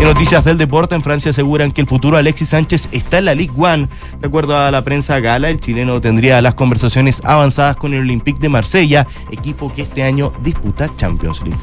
En 0.01 0.05
noticias 0.09 0.44
del 0.44 0.59
deporte, 0.59 0.94
en 0.94 1.02
Francia 1.02 1.31
aseguran 1.31 1.70
que 1.70 1.81
el 1.81 1.86
futuro 1.86 2.16
Alexis 2.16 2.48
Sánchez 2.48 2.89
está 2.90 3.18
en 3.18 3.26
la 3.26 3.35
Ligue 3.35 3.52
1. 3.56 3.89
De 4.20 4.26
acuerdo 4.26 4.56
a 4.56 4.70
la 4.70 4.82
prensa 4.82 4.94
gala, 5.01 5.51
el 5.51 5.61
chileno 5.61 6.01
tendría 6.01 6.41
las 6.41 6.55
conversaciones 6.55 7.21
avanzadas 7.25 7.77
con 7.77 7.95
el 7.95 8.01
Olympique 8.01 8.41
de 8.41 8.49
Marsella, 8.49 9.07
equipo 9.31 9.73
que 9.73 9.83
este 9.83 10.03
año 10.03 10.33
disputa 10.43 10.89
Champions 10.97 11.43
League. 11.43 11.59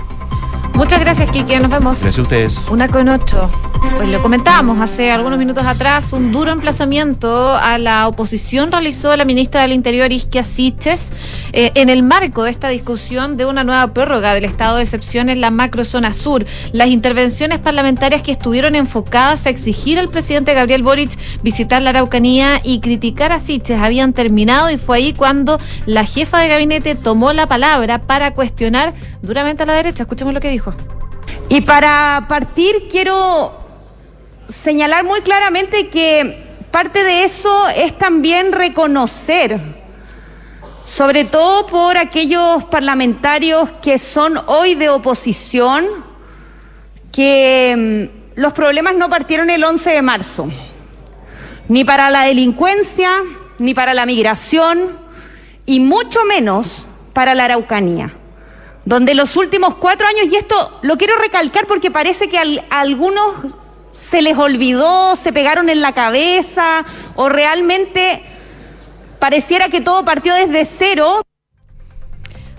Muchas 0.74 1.00
gracias, 1.00 1.30
Kiki. 1.32 1.56
Nos 1.60 1.70
vemos. 1.70 2.00
Gracias 2.00 2.20
a 2.20 2.22
ustedes. 2.22 2.68
Una 2.70 2.88
con 2.88 3.08
ocho. 3.10 3.50
Pues 3.96 4.10
lo 4.10 4.22
comentábamos 4.22 4.80
hace 4.80 5.12
algunos 5.12 5.40
minutos 5.40 5.66
atrás, 5.66 6.14
un 6.14 6.32
duro 6.32 6.52
emplazamiento 6.52 7.56
a 7.56 7.80
la 7.80 8.08
oposición 8.08 8.72
realizó 8.72 9.16
la 9.16 9.26
ministra 9.26 9.64
del 9.64 9.72
Interior, 9.72 10.12
Isquia 10.12 10.44
Siches, 10.44 11.14
eh, 11.52 11.72
en 11.74 11.90
el 11.90 12.04
marco 12.04 12.44
de 12.44 12.52
esta 12.52 12.70
discusión 12.70 13.38
de 13.38 13.46
una 13.46 13.64
nueva 13.64 13.88
prórroga 13.88 14.36
del 14.36 14.46
estado 14.46 14.78
de 14.78 14.84
excepción 14.84 15.30
en 15.30 15.42
la 15.42 15.50
macrozona 15.50 16.14
sur. 16.14 16.46
Las 16.74 16.90
intervenciones 16.90 17.60
parlamentarias 17.60 18.22
que 18.22 18.32
estuvieron 18.32 18.76
enfocadas 18.76 19.46
a 19.46 19.50
exigir 19.50 19.98
al 19.98 20.10
presidente 20.10 20.54
Gabriel 20.54 20.84
Boric 20.84 21.12
visitar 21.42 21.82
la 21.82 21.90
Araucanía 21.90 22.62
y 22.64 22.82
criticar 22.82 23.32
a 23.32 23.40
Siches 23.40 23.80
habían 23.82 24.14
terminado 24.14 24.70
y 24.70 24.78
fue 24.78 24.98
ahí 24.98 25.14
cuando 25.14 25.60
la 25.88 26.06
jefa 26.06 26.40
de 26.40 26.50
gabinete 26.50 26.96
tomó 26.96 27.34
la 27.34 27.48
palabra 27.48 28.00
para 28.00 28.36
cuestionar 28.36 28.94
duramente 29.24 29.64
a 29.64 29.66
la 29.66 29.74
derecha. 29.74 30.04
Escuchemos 30.04 30.34
lo 30.34 30.40
que 30.40 30.50
dijo. 30.50 30.61
Y 31.50 31.62
para 31.62 32.26
partir 32.30 32.88
quiero 32.90 33.60
señalar 34.48 35.04
muy 35.04 35.22
claramente 35.22 35.90
que 35.90 36.50
parte 36.72 37.04
de 37.04 37.24
eso 37.26 37.68
es 37.70 37.98
también 37.98 38.52
reconocer, 38.52 39.60
sobre 40.86 41.26
todo 41.26 41.66
por 41.68 41.98
aquellos 41.98 42.64
parlamentarios 42.66 43.70
que 43.82 43.98
son 43.98 44.40
hoy 44.48 44.76
de 44.76 44.90
oposición, 44.90 45.86
que 47.12 48.10
mm, 48.36 48.40
los 48.40 48.54
problemas 48.54 48.96
no 48.96 49.10
partieron 49.10 49.50
el 49.50 49.64
11 49.64 49.90
de 49.90 50.02
marzo, 50.02 50.50
ni 51.68 51.84
para 51.84 52.10
la 52.10 52.24
delincuencia, 52.24 53.12
ni 53.60 53.74
para 53.74 53.94
la 53.94 54.06
migración, 54.06 54.98
y 55.66 55.80
mucho 55.82 56.24
menos 56.26 56.88
para 57.14 57.36
la 57.36 57.46
Araucanía 57.46 58.14
donde 58.86 59.14
los 59.14 59.38
últimos 59.38 59.76
cuatro 59.76 60.08
años, 60.08 60.26
y 60.32 60.36
esto 60.36 60.80
lo 60.82 60.98
quiero 60.98 61.18
recalcar 61.18 61.68
porque 61.68 61.92
parece 61.92 62.30
que 62.30 62.38
a 62.38 62.80
algunos 62.80 63.36
se 63.92 64.22
les 64.22 64.38
olvidó, 64.38 65.16
se 65.16 65.34
pegaron 65.34 65.70
en 65.70 65.82
la 65.82 65.94
cabeza 65.94 66.86
o 67.16 67.30
realmente 67.30 68.24
pareciera 69.20 69.70
que 69.70 69.82
todo 69.82 70.04
partió 70.04 70.34
desde 70.34 70.66
cero. 70.66 71.22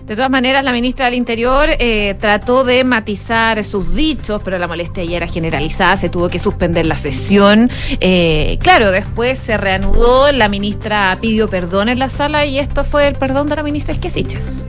De 0.05 0.15
todas 0.15 0.29
maneras, 0.29 0.65
la 0.65 0.73
ministra 0.73 1.05
del 1.05 1.13
Interior 1.13 1.69
eh, 1.79 2.15
trató 2.19 2.65
de 2.65 2.83
matizar 2.83 3.63
sus 3.63 3.95
dichos, 3.95 4.41
pero 4.43 4.57
la 4.57 4.67
molestia 4.67 5.05
ya 5.05 5.15
era 5.15 5.27
generalizada, 5.27 5.95
se 5.95 6.09
tuvo 6.09 6.27
que 6.27 6.39
suspender 6.39 6.85
la 6.85 6.97
sesión. 6.97 7.71
Eh, 8.01 8.57
claro, 8.61 8.91
después 8.91 9.39
se 9.39 9.55
reanudó, 9.55 10.29
la 10.33 10.49
ministra 10.49 11.17
pidió 11.21 11.49
perdón 11.49 11.87
en 11.87 11.99
la 11.99 12.09
sala 12.09 12.45
y 12.45 12.59
esto 12.59 12.83
fue 12.83 13.07
el 13.07 13.15
perdón 13.15 13.47
de 13.47 13.55
la 13.55 13.63
ministra 13.63 13.93
Esquesiches. 13.93 14.65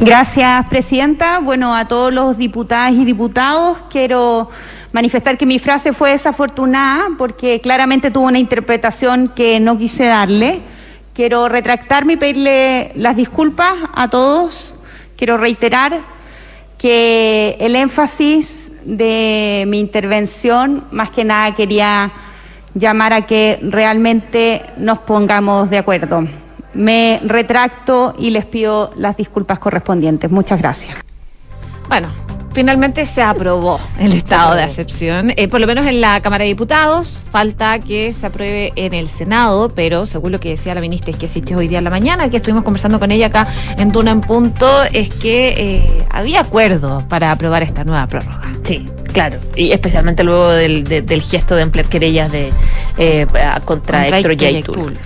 Gracias, 0.00 0.66
Presidenta. 0.70 1.40
Bueno, 1.40 1.76
a 1.76 1.86
todos 1.86 2.10
los 2.10 2.38
diputadas 2.38 2.92
y 2.94 3.04
diputados 3.04 3.76
quiero 3.90 4.48
manifestar 4.92 5.36
que 5.36 5.44
mi 5.44 5.58
frase 5.58 5.92
fue 5.92 6.12
desafortunada 6.12 7.08
porque 7.18 7.60
claramente 7.60 8.10
tuvo 8.10 8.28
una 8.28 8.38
interpretación 8.38 9.28
que 9.28 9.60
no 9.60 9.76
quise 9.76 10.06
darle. 10.06 10.62
Quiero 11.14 11.48
retractarme 11.48 12.14
y 12.14 12.16
pedirle 12.16 12.92
las 12.94 13.16
disculpas 13.16 13.74
a 13.94 14.08
todos. 14.08 14.74
Quiero 15.16 15.36
reiterar 15.36 16.00
que 16.78 17.56
el 17.60 17.76
énfasis 17.76 18.72
de 18.84 19.64
mi 19.66 19.80
intervención, 19.80 20.84
más 20.90 21.10
que 21.10 21.24
nada, 21.24 21.54
quería 21.54 22.10
llamar 22.74 23.12
a 23.12 23.26
que 23.26 23.58
realmente 23.62 24.62
nos 24.76 25.00
pongamos 25.00 25.68
de 25.68 25.78
acuerdo. 25.78 26.26
Me 26.72 27.20
retracto 27.24 28.14
y 28.18 28.30
les 28.30 28.46
pido 28.46 28.92
las 28.96 29.16
disculpas 29.16 29.58
correspondientes. 29.58 30.30
Muchas 30.30 30.60
gracias. 30.60 30.96
Bueno, 31.88 32.08
Finalmente 32.52 33.06
se 33.06 33.22
aprobó 33.22 33.80
el 33.98 34.12
estado 34.12 34.56
de 34.56 34.64
excepción, 34.64 35.32
eh, 35.36 35.46
por 35.46 35.60
lo 35.60 35.66
menos 35.68 35.86
en 35.86 36.00
la 36.00 36.20
Cámara 36.20 36.42
de 36.42 36.48
Diputados. 36.48 37.20
Falta 37.30 37.78
que 37.78 38.12
se 38.12 38.26
apruebe 38.26 38.72
en 38.74 38.92
el 38.92 39.08
Senado, 39.08 39.72
pero 39.72 40.04
según 40.04 40.32
lo 40.32 40.40
que 40.40 40.50
decía 40.50 40.74
la 40.74 40.80
ministra, 40.80 41.12
es 41.12 41.16
que 41.16 41.26
asiste 41.26 41.54
hoy 41.54 41.68
día 41.68 41.78
en 41.78 41.84
la 41.84 41.90
mañana, 41.90 42.28
que 42.28 42.38
estuvimos 42.38 42.64
conversando 42.64 42.98
con 42.98 43.12
ella 43.12 43.26
acá 43.26 43.46
en 43.78 43.92
Duna 43.92 44.10
en 44.10 44.20
Punto, 44.20 44.82
es 44.92 45.10
que 45.10 45.54
eh, 45.56 46.06
había 46.10 46.40
acuerdo 46.40 47.04
para 47.08 47.30
aprobar 47.30 47.62
esta 47.62 47.84
nueva 47.84 48.06
prórroga. 48.08 48.52
Sí, 48.64 48.84
claro, 49.12 49.38
y 49.54 49.70
especialmente 49.70 50.24
luego 50.24 50.48
del, 50.48 51.22
gesto 51.22 51.54
de 51.54 51.62
emplear 51.62 51.88
querellas 51.88 52.32
de, 52.32 52.52
eh, 52.98 53.26
contra, 53.64 54.08
Héctor 54.08 54.36
Yaitul. 54.36 54.98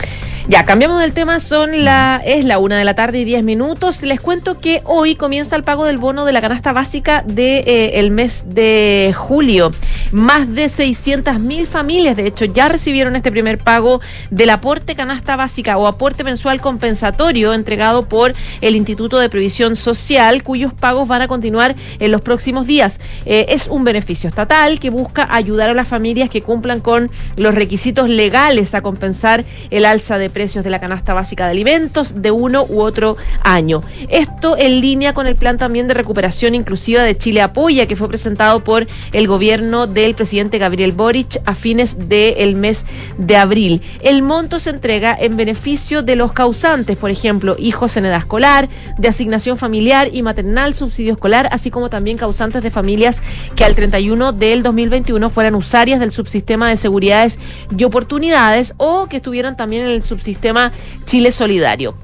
Ya, 0.46 0.66
cambiamos 0.66 1.00
del 1.00 1.14
tema, 1.14 1.40
son 1.40 1.84
la, 1.84 2.20
es 2.22 2.44
la 2.44 2.58
una 2.58 2.76
de 2.76 2.84
la 2.84 2.94
tarde 2.94 3.18
y 3.18 3.24
diez 3.24 3.42
minutos. 3.42 4.02
Les 4.02 4.20
cuento 4.20 4.60
que 4.60 4.82
hoy 4.84 5.14
comienza 5.14 5.56
el 5.56 5.62
pago 5.62 5.86
del 5.86 5.96
bono 5.96 6.26
de 6.26 6.32
la 6.34 6.42
canasta 6.42 6.74
básica 6.74 7.22
del 7.22 7.34
de, 7.34 7.58
eh, 7.60 7.98
el 7.98 8.10
mes 8.10 8.44
de 8.48 9.14
julio. 9.16 9.72
Más 10.12 10.52
de 10.52 10.68
600 10.68 11.40
mil 11.40 11.66
familias, 11.66 12.14
de 12.14 12.26
hecho, 12.26 12.44
ya 12.44 12.68
recibieron 12.68 13.16
este 13.16 13.32
primer 13.32 13.56
pago 13.56 14.02
del 14.30 14.50
aporte 14.50 14.94
canasta 14.94 15.34
básica 15.34 15.78
o 15.78 15.86
aporte 15.86 16.24
mensual 16.24 16.60
compensatorio 16.60 17.54
entregado 17.54 18.06
por 18.06 18.34
el 18.60 18.76
Instituto 18.76 19.18
de 19.18 19.30
Previsión 19.30 19.76
Social, 19.76 20.42
cuyos 20.42 20.74
pagos 20.74 21.08
van 21.08 21.22
a 21.22 21.28
continuar 21.28 21.74
en 21.98 22.12
los 22.12 22.20
próximos 22.20 22.66
días. 22.66 23.00
Eh, 23.24 23.46
es 23.48 23.66
un 23.66 23.82
beneficio 23.82 24.28
estatal 24.28 24.78
que 24.78 24.90
busca 24.90 25.26
ayudar 25.34 25.70
a 25.70 25.74
las 25.74 25.88
familias 25.88 26.28
que 26.28 26.42
cumplan 26.42 26.80
con 26.80 27.10
los 27.36 27.54
requisitos 27.54 28.10
legales 28.10 28.74
a 28.74 28.82
compensar 28.82 29.46
el 29.70 29.86
alza 29.86 30.18
de 30.18 30.33
precios 30.34 30.64
de 30.64 30.68
la 30.68 30.80
canasta 30.80 31.14
básica 31.14 31.46
de 31.46 31.52
alimentos 31.52 32.20
de 32.20 32.30
uno 32.30 32.66
u 32.68 32.82
otro 32.82 33.16
año. 33.42 33.82
Esto 34.10 34.56
en 34.58 34.82
línea 34.82 35.14
con 35.14 35.26
el 35.26 35.36
plan 35.36 35.56
también 35.56 35.88
de 35.88 35.94
recuperación 35.94 36.54
inclusiva 36.54 37.02
de 37.02 37.16
Chile 37.16 37.40
Apoya, 37.40 37.86
que 37.86 37.96
fue 37.96 38.08
presentado 38.08 38.62
por 38.62 38.86
el 39.12 39.26
gobierno 39.26 39.86
del 39.86 40.14
presidente 40.14 40.58
Gabriel 40.58 40.92
Boric 40.92 41.40
a 41.46 41.54
fines 41.54 42.08
del 42.08 42.56
mes 42.56 42.84
de 43.16 43.36
abril. 43.36 43.80
El 44.02 44.22
monto 44.22 44.58
se 44.58 44.70
entrega 44.70 45.16
en 45.18 45.36
beneficio 45.36 46.02
de 46.02 46.16
los 46.16 46.32
causantes, 46.32 46.96
por 46.96 47.10
ejemplo, 47.10 47.56
hijos 47.58 47.96
en 47.96 48.06
edad 48.06 48.18
escolar, 48.18 48.68
de 48.98 49.08
asignación 49.08 49.56
familiar 49.56 50.08
y 50.12 50.22
maternal, 50.22 50.74
subsidio 50.74 51.12
escolar, 51.12 51.48
así 51.52 51.70
como 51.70 51.88
también 51.88 52.18
causantes 52.18 52.62
de 52.62 52.70
familias 52.70 53.22
que 53.54 53.64
al 53.64 53.76
31 53.76 54.32
del 54.32 54.62
2021 54.64 55.30
fueran 55.30 55.54
usuarias 55.54 56.00
del 56.00 56.10
subsistema 56.10 56.68
de 56.68 56.76
seguridades 56.76 57.38
y 57.76 57.84
oportunidades 57.84 58.74
o 58.78 59.06
que 59.06 59.18
estuvieran 59.18 59.56
también 59.56 59.84
en 59.84 59.90
el 59.90 60.02
subsistema 60.02 60.23
sistema 60.24 60.72
Chile 61.04 61.30
Solidario. 61.30 61.94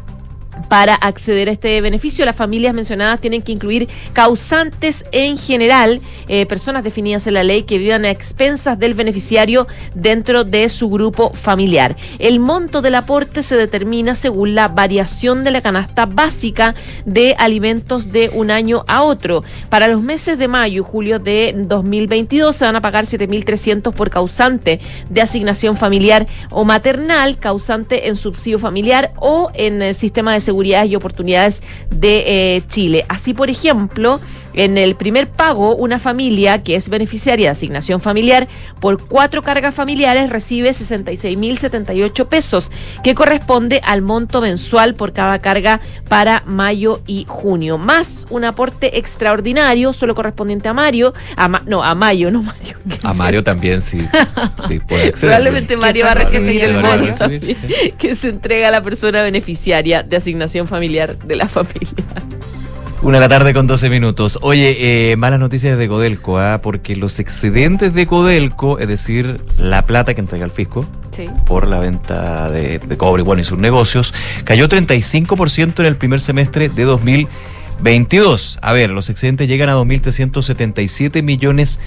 Para 0.71 0.95
acceder 0.95 1.49
a 1.49 1.51
este 1.51 1.81
beneficio, 1.81 2.25
las 2.25 2.37
familias 2.37 2.73
mencionadas 2.73 3.21
tienen 3.21 3.43
que 3.43 3.51
incluir 3.51 3.89
causantes 4.13 5.05
en 5.11 5.37
general, 5.37 6.01
eh, 6.29 6.47
personas 6.47 6.85
definidas 6.85 7.27
en 7.27 7.35
la 7.35 7.43
ley 7.43 7.65
que 7.65 7.77
vivan 7.77 8.05
a 8.05 8.11
expensas 8.11 8.79
del 8.79 8.95
beneficiario 8.95 9.67
dentro 9.97 10.45
de 10.45 10.69
su 10.69 10.89
grupo 10.89 11.33
familiar. 11.35 11.97
El 12.21 12.39
monto 12.39 12.83
del 12.83 12.95
aporte 12.95 13.43
se 13.43 13.57
determina 13.57 14.15
según 14.15 14.55
la 14.55 14.69
variación 14.69 15.43
de 15.43 15.51
la 15.51 15.61
canasta 15.61 16.07
básica 16.07 16.77
de 17.05 17.35
alimentos 17.37 18.13
de 18.13 18.31
un 18.33 18.53
año 18.53 18.85
a 18.87 19.03
otro. 19.03 19.43
Para 19.71 19.89
los 19.89 20.01
meses 20.01 20.39
de 20.39 20.47
mayo 20.47 20.83
y 20.83 20.87
julio 20.89 21.19
de 21.19 21.53
2022 21.53 22.55
se 22.55 22.65
van 22.65 22.77
a 22.77 22.81
pagar 22.81 23.07
7.300 23.07 23.93
por 23.93 24.09
causante 24.09 24.79
de 25.09 25.21
asignación 25.21 25.77
familiar 25.77 26.29
o 26.49 26.65
maternal, 26.65 27.39
causante 27.39 28.07
en 28.07 28.15
subsidio 28.15 28.61
familiar 28.61 29.13
o 29.17 29.51
en 29.55 29.83
el 29.83 29.97
sistema 29.97 30.33
de 30.33 30.39
seguridad 30.39 30.60
y 30.63 30.95
oportunidades 30.95 31.63
de 31.91 32.57
eh, 32.57 32.63
Chile. 32.69 33.05
Así, 33.09 33.35
por 33.35 33.51
ejemplo, 33.51 34.21
en 34.55 34.79
el 34.79 34.97
primer 34.97 35.29
pago, 35.29 35.77
una 35.77 35.99
familia 35.99 36.63
que 36.63 36.75
es 36.75 36.89
beneficiaria 36.89 37.47
de 37.47 37.51
asignación 37.51 38.01
familiar 38.01 38.49
por 38.81 39.07
cuatro 39.07 39.43
cargas 39.43 39.75
familiares 39.75 40.31
recibe 40.31 40.71
66.078 40.71 42.27
pesos, 42.27 42.71
que 43.05 43.15
corresponde 43.15 43.81
al 43.85 44.03
monto 44.03 44.41
mensual 44.41 44.95
por 44.95 45.13
cada 45.13 45.39
carga 45.39 45.81
para 46.09 46.43
mayo 46.47 47.03
y 47.07 47.27
junio, 47.29 47.79
más 47.79 48.27
un 48.31 48.45
aporte 48.45 48.99
extraordinario, 48.99 49.93
solo 49.93 50.15
correspondiente 50.15 50.69
a 50.69 50.75
Mario, 50.75 51.15
a 51.37 51.49
no, 51.67 51.83
a 51.83 51.95
Mayo, 51.95 52.31
no 52.31 52.43
Mario. 52.43 52.79
A 53.03 53.15
Mario 53.15 53.43
también, 53.43 53.81
sí. 53.81 54.07
sí 54.69 54.79
puede 54.81 55.13
Probablemente 55.13 55.77
Mario 55.77 56.05
va 56.05 56.13
a 56.13 56.15
recibir 56.15 56.65
el 56.65 56.81
Mario 56.81 57.13
que 57.99 58.15
se 58.15 58.29
entrega 58.29 58.69
a 58.69 58.71
la 58.71 58.83
persona 58.83 59.23
beneficiaria 59.23 60.03
de 60.03 60.17
asignación 60.17 60.67
familiar 60.67 61.19
de 61.19 61.37
la 61.37 61.49
familia. 61.49 61.89
Una 63.03 63.17
de 63.17 63.21
la 63.21 63.29
tarde 63.31 63.55
con 63.55 63.67
12 63.67 63.89
minutos. 63.89 64.39
Oye, 64.43 65.13
eh, 65.13 65.17
malas 65.17 65.41
noticias 65.41 65.79
de 65.79 65.89
Codelco, 65.89 66.39
¿ah? 66.39 66.61
porque 66.63 66.97
los 66.97 67.19
excedentes 67.19 67.95
de 67.95 68.07
Codelco, 68.07 68.79
es 68.79 68.89
decir, 68.89 69.43
la 69.57 69.81
plata 69.87 70.13
que 70.13 70.21
entrega 70.21 70.45
el 70.45 70.51
fisco 70.51 70.85
por 71.47 71.67
la 71.67 71.79
venta 71.79 72.51
de, 72.51 72.79
cobre 72.99 73.23
bueno, 73.23 73.41
y 73.41 73.45
sus 73.45 73.59
negocios, 73.59 74.13
cayó 74.45 74.69
35% 74.69 75.81
en 75.81 75.87
el 75.87 75.97
primer 75.97 76.21
semestre 76.21 76.69
de 76.69 76.85
2022. 76.85 78.59
A 78.61 78.73
ver, 78.75 78.91
los 78.91 79.09
excedentes 79.09 79.49
llegan 79.49 79.71
a 79.71 79.77
2.377 79.77 81.23
millones 81.23 81.79
de 81.79 81.81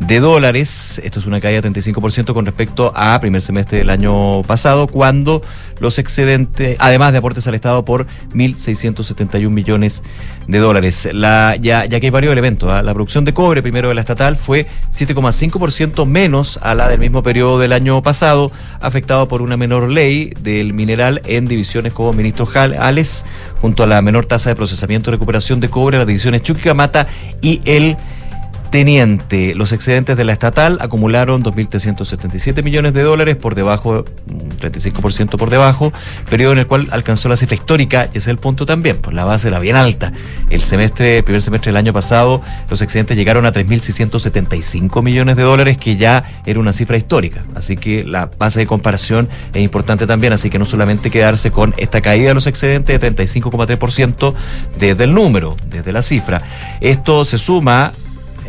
dólares. 0.00 1.00
Esto 1.04 1.20
es 1.20 1.26
una 1.26 1.40
caída 1.40 1.60
de 1.60 1.70
35% 1.70 2.32
con 2.32 2.46
respecto 2.46 2.92
a 2.96 3.20
primer 3.20 3.42
semestre 3.42 3.78
del 3.78 3.90
año 3.90 4.42
pasado, 4.42 4.86
cuando 4.86 5.42
los 5.78 5.98
excedentes, 5.98 6.76
además 6.80 7.12
de 7.12 7.18
aportes 7.18 7.46
al 7.46 7.54
Estado 7.54 7.84
por 7.84 8.06
1.671 8.34 9.48
millones 9.50 10.02
de 10.48 10.58
dólares. 10.58 11.08
La, 11.12 11.56
ya, 11.56 11.84
ya 11.84 12.00
que 12.00 12.06
hay 12.06 12.10
varios 12.10 12.32
elementos. 12.32 12.70
¿ah? 12.70 12.82
La 12.82 12.94
producción 12.94 13.24
de 13.24 13.34
cobre, 13.34 13.62
primero 13.62 13.88
de 13.88 13.94
la 13.94 14.00
estatal, 14.00 14.36
fue 14.36 14.66
7,5% 14.90 16.06
menos 16.06 16.58
a 16.62 16.74
la 16.74 16.88
del 16.88 16.98
mismo 16.98 17.22
periodo 17.22 17.58
del 17.58 17.72
año 17.72 18.02
pasado, 18.02 18.50
afectado 18.80 19.28
por 19.28 19.42
una 19.42 19.56
menor 19.56 19.88
ley 19.88 20.32
del 20.40 20.72
mineral 20.72 21.22
en 21.26 21.46
divisiones 21.46 21.92
como 21.92 22.12
Ministro 22.12 22.46
Jales, 22.46 23.24
junto 23.60 23.82
a 23.82 23.86
la 23.86 24.02
menor 24.02 24.26
tasa 24.26 24.50
de 24.50 24.56
procesamiento 24.56 25.10
y 25.10 25.12
recuperación 25.12 25.60
de 25.60 25.68
cobre, 25.68 25.98
las 25.98 26.06
divisiones 26.06 26.42
Chuquicamata 26.42 27.06
y 27.42 27.60
el 27.64 27.96
Teniente. 28.70 29.56
Los 29.56 29.72
excedentes 29.72 30.16
de 30.16 30.22
la 30.22 30.32
estatal 30.32 30.78
acumularon 30.80 31.42
2.377 31.42 32.62
millones 32.62 32.94
de 32.94 33.02
dólares 33.02 33.34
por 33.34 33.56
debajo, 33.56 34.04
un 34.28 34.48
35% 34.60 35.36
por 35.36 35.50
debajo, 35.50 35.92
periodo 36.30 36.52
en 36.52 36.60
el 36.60 36.68
cual 36.68 36.86
alcanzó 36.92 37.28
la 37.28 37.36
cifra 37.36 37.56
histórica, 37.56 38.04
y 38.06 38.18
ese 38.18 38.18
es 38.18 38.28
el 38.28 38.38
punto 38.38 38.66
también, 38.66 38.98
pues 38.98 39.12
la 39.16 39.24
base 39.24 39.48
era 39.48 39.58
bien 39.58 39.74
alta. 39.74 40.12
El 40.50 40.62
semestre, 40.62 41.20
primer 41.24 41.42
semestre 41.42 41.70
del 41.70 41.78
año 41.78 41.92
pasado, 41.92 42.42
los 42.68 42.80
excedentes 42.80 43.16
llegaron 43.16 43.44
a 43.44 43.52
3.675 43.52 45.02
millones 45.02 45.36
de 45.36 45.42
dólares, 45.42 45.76
que 45.76 45.96
ya 45.96 46.42
era 46.46 46.60
una 46.60 46.72
cifra 46.72 46.96
histórica. 46.96 47.42
Así 47.56 47.76
que 47.76 48.04
la 48.04 48.30
base 48.38 48.60
de 48.60 48.66
comparación 48.68 49.28
es 49.52 49.62
importante 49.62 50.06
también, 50.06 50.32
así 50.32 50.48
que 50.48 50.60
no 50.60 50.64
solamente 50.64 51.10
quedarse 51.10 51.50
con 51.50 51.74
esta 51.76 52.00
caída 52.00 52.28
de 52.28 52.34
los 52.34 52.46
excedentes 52.46 53.00
de 53.00 53.16
35,3% 53.16 54.32
desde 54.78 55.02
el 55.02 55.12
número, 55.12 55.56
desde 55.68 55.90
la 55.90 56.02
cifra. 56.02 56.40
Esto 56.80 57.24
se 57.24 57.36
suma 57.36 57.92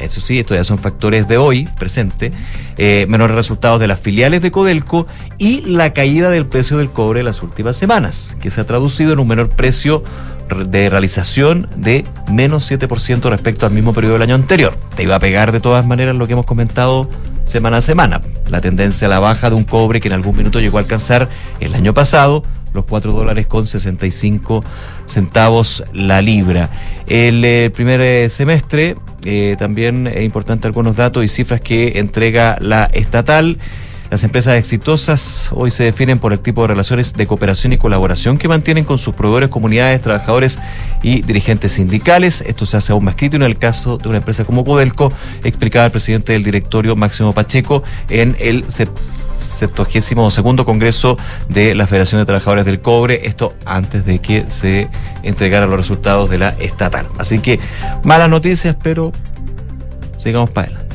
eso 0.02 0.22
sí, 0.22 0.40
estos 0.40 0.58
ya 0.58 0.64
son 0.64 0.80
factores 0.80 1.28
de 1.28 1.38
hoy, 1.38 1.68
presente, 1.78 2.32
eh, 2.78 3.06
menores 3.10 3.36
resultados 3.36 3.80
de 3.80 3.88
las 3.88 4.00
filiales 4.00 4.42
de 4.42 4.52
Codelco 4.52 5.08
y 5.38 5.62
la 5.62 5.94
caída 5.94 6.30
del 6.30 6.46
precio 6.46 6.78
del 6.78 6.90
cobre 6.90 7.20
en 7.20 7.26
las 7.26 7.42
últimas 7.42 7.76
semanas, 7.76 8.38
que 8.42 8.50
se 8.50 8.62
ha 8.62 8.66
traducido 8.66 9.14
en 9.14 9.20
un 9.20 9.28
menor 9.28 9.50
precio 9.50 10.04
de 10.50 10.90
realización 10.90 11.70
de 11.76 12.06
menos 12.30 12.70
7% 12.70 13.30
respecto 13.30 13.66
al 13.66 13.72
mismo 13.72 13.94
periodo 13.94 14.14
del 14.14 14.24
año 14.24 14.36
anterior. 14.36 14.76
Te 14.96 15.04
iba 15.04 15.16
a 15.16 15.20
pegar 15.20 15.52
de 15.52 15.60
todas 15.60 15.86
maneras 15.86 16.16
lo 16.16 16.28
que 16.28 16.34
hemos 16.34 16.46
comentado 16.46 17.10
semana 17.46 17.78
a 17.78 17.82
semana. 17.82 18.22
La 18.50 18.62
tendencia 18.62 19.08
a 19.08 19.10
la 19.10 19.20
baja 19.20 19.50
de 19.50 19.56
un 19.56 19.64
cobre 19.64 20.02
que 20.02 20.10
en 20.10 20.14
algún 20.14 20.36
minuto 20.36 20.60
llegó 20.60 20.78
a 20.78 20.82
alcanzar 20.82 21.30
el 21.60 21.74
año 21.74 21.94
pasado 21.94 22.44
los 22.74 22.86
4 22.86 23.12
dólares 23.12 23.48
con 23.48 23.68
65 23.68 24.64
centavos 25.06 25.84
la 25.94 26.22
libra. 26.22 26.70
El 27.08 27.44
eh, 27.44 27.70
primer 27.74 28.02
eh, 28.02 28.30
semestre 28.30 28.96
eh, 29.24 29.56
también 29.60 30.08
es 30.08 30.24
importante 30.24 30.68
algunos 30.68 30.96
datos 30.96 31.24
y 31.24 31.28
cifras 31.28 31.62
que 31.62 32.00
entrega 32.00 32.58
la 32.60 32.86
estatal. 32.86 33.58
Las 34.12 34.26
empresas 34.26 34.58
exitosas 34.58 35.50
hoy 35.54 35.72
se 35.72 35.86
definen 35.86 36.20
por 36.20 36.34
el 36.34 36.40
tipo 36.42 36.64
de 36.64 36.68
relaciones 36.68 37.14
de 37.14 37.26
cooperación 37.26 37.72
y 37.72 37.78
colaboración 37.78 38.38
que 38.38 38.50
mantienen 38.50 38.84
con 38.84 38.98
sus 38.98 39.16
proveedores, 39.16 39.48
comunidades, 39.48 40.02
trabajadores 40.02 40.60
y 41.02 41.22
dirigentes 41.22 41.72
sindicales. 41.72 42.42
Esto 42.42 42.66
se 42.66 42.76
hace 42.76 42.92
aún 42.92 43.06
más 43.06 43.16
crítico 43.16 43.38
en 43.38 43.50
el 43.50 43.58
caso 43.58 43.98
de 43.98 44.10
una 44.10 44.18
empresa 44.18 44.44
como 44.44 44.66
Codelco, 44.66 45.14
explicaba 45.46 45.86
el 45.86 45.92
presidente 45.92 46.34
del 46.34 46.44
directorio 46.44 46.98
Máximo 46.98 47.34
Pacheco 47.34 47.84
en 48.10 48.36
el 48.42 48.66
72 48.70 50.34
segundo 50.34 50.66
Congreso 50.66 51.18
de 51.48 51.74
la 51.74 51.88
Federación 51.88 52.20
de 52.20 52.26
Trabajadores 52.26 52.66
del 52.66 52.82
Cobre, 52.82 53.22
esto 53.24 53.54
antes 53.64 54.04
de 54.04 54.20
que 54.20 54.44
se 54.50 54.90
entregaran 55.24 55.70
los 55.70 55.80
resultados 55.80 56.30
de 56.30 56.38
la 56.38 56.50
estatal. 56.60 57.08
Así 57.18 57.40
que 57.40 57.62
malas 58.04 58.28
noticias, 58.28 58.76
pero 58.84 59.14
sigamos 60.18 60.50
para 60.50 60.68
adelante. 60.68 60.91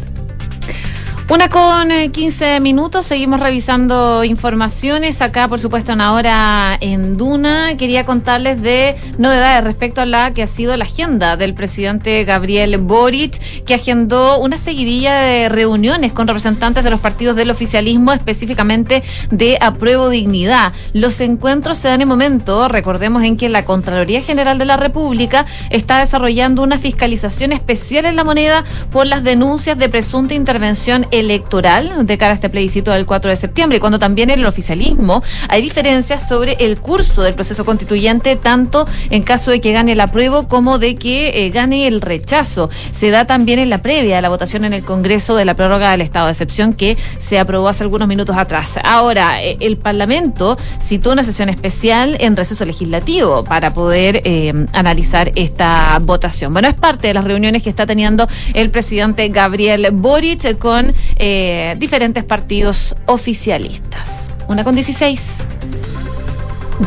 Una 1.28 1.48
con 1.48 1.88
15 2.12 2.60
minutos, 2.60 3.04
seguimos 3.04 3.40
revisando 3.40 4.22
informaciones. 4.22 5.20
Acá, 5.20 5.48
por 5.48 5.58
supuesto, 5.58 5.90
en 5.90 6.00
ahora 6.00 6.78
en 6.80 7.16
Duna, 7.16 7.76
quería 7.76 8.06
contarles 8.06 8.62
de 8.62 8.94
novedades 9.18 9.64
respecto 9.64 10.00
a 10.00 10.06
la 10.06 10.32
que 10.32 10.44
ha 10.44 10.46
sido 10.46 10.76
la 10.76 10.84
agenda 10.84 11.36
del 11.36 11.52
presidente 11.52 12.22
Gabriel 12.22 12.78
Boric, 12.78 13.64
que 13.64 13.74
agendó 13.74 14.38
una 14.38 14.56
seguidilla 14.56 15.14
de 15.14 15.48
reuniones 15.48 16.12
con 16.12 16.28
representantes 16.28 16.84
de 16.84 16.90
los 16.90 17.00
partidos 17.00 17.34
del 17.34 17.50
oficialismo, 17.50 18.12
específicamente 18.12 19.02
de 19.32 19.58
Apruebo 19.60 20.10
Dignidad. 20.10 20.74
Los 20.92 21.20
encuentros 21.20 21.78
se 21.78 21.88
dan 21.88 22.02
en 22.02 22.08
momento, 22.08 22.68
recordemos, 22.68 23.24
en 23.24 23.36
que 23.36 23.48
la 23.48 23.64
Contraloría 23.64 24.22
General 24.22 24.58
de 24.58 24.64
la 24.64 24.76
República 24.76 25.46
está 25.70 25.98
desarrollando 25.98 26.62
una 26.62 26.78
fiscalización 26.78 27.50
especial 27.50 28.04
en 28.04 28.14
la 28.14 28.22
moneda 28.22 28.64
por 28.92 29.08
las 29.08 29.24
denuncias 29.24 29.76
de 29.76 29.88
presunta 29.88 30.32
intervención 30.32 31.04
electoral 31.20 32.06
de 32.06 32.18
cara 32.18 32.32
a 32.32 32.34
este 32.34 32.48
plebiscito 32.48 32.90
del 32.90 33.06
4 33.06 33.30
de 33.30 33.36
septiembre, 33.36 33.80
cuando 33.80 33.98
también 33.98 34.30
en 34.30 34.40
el 34.40 34.46
oficialismo 34.46 35.22
hay 35.48 35.62
diferencias 35.62 36.28
sobre 36.28 36.56
el 36.60 36.78
curso 36.78 37.22
del 37.22 37.34
proceso 37.34 37.64
constituyente, 37.64 38.36
tanto 38.36 38.86
en 39.10 39.22
caso 39.22 39.50
de 39.50 39.60
que 39.60 39.72
gane 39.72 39.92
el 39.92 40.00
apruebo 40.00 40.48
como 40.48 40.78
de 40.78 40.96
que 40.96 41.46
eh, 41.46 41.50
gane 41.50 41.86
el 41.86 42.00
rechazo. 42.00 42.70
Se 42.90 43.10
da 43.10 43.26
también 43.26 43.58
en 43.58 43.70
la 43.70 43.82
previa 43.82 44.18
a 44.18 44.20
la 44.20 44.28
votación 44.28 44.64
en 44.64 44.72
el 44.72 44.82
Congreso 44.82 45.36
de 45.36 45.44
la 45.44 45.54
prórroga 45.54 45.90
del 45.90 46.00
estado 46.00 46.26
de 46.26 46.32
excepción 46.32 46.72
que 46.72 46.96
se 47.18 47.38
aprobó 47.38 47.68
hace 47.68 47.84
algunos 47.84 48.08
minutos 48.08 48.36
atrás. 48.36 48.78
Ahora, 48.84 49.42
eh, 49.42 49.56
el 49.60 49.76
Parlamento 49.76 50.58
citó 50.80 51.12
una 51.12 51.24
sesión 51.24 51.48
especial 51.48 52.16
en 52.20 52.36
receso 52.36 52.64
legislativo 52.64 53.44
para 53.44 53.72
poder 53.74 54.22
eh, 54.24 54.52
analizar 54.72 55.32
esta 55.34 55.98
votación. 56.02 56.52
Bueno, 56.52 56.68
es 56.68 56.74
parte 56.74 57.08
de 57.08 57.14
las 57.14 57.24
reuniones 57.24 57.62
que 57.62 57.70
está 57.70 57.86
teniendo 57.86 58.28
el 58.54 58.70
presidente 58.70 59.28
Gabriel 59.28 59.88
Boric 59.92 60.58
con 60.58 60.92
eh, 61.16 61.76
diferentes 61.78 62.24
partidos 62.24 62.94
oficialistas. 63.06 64.28
Una 64.48 64.64
con 64.64 64.74
16. 64.74 65.38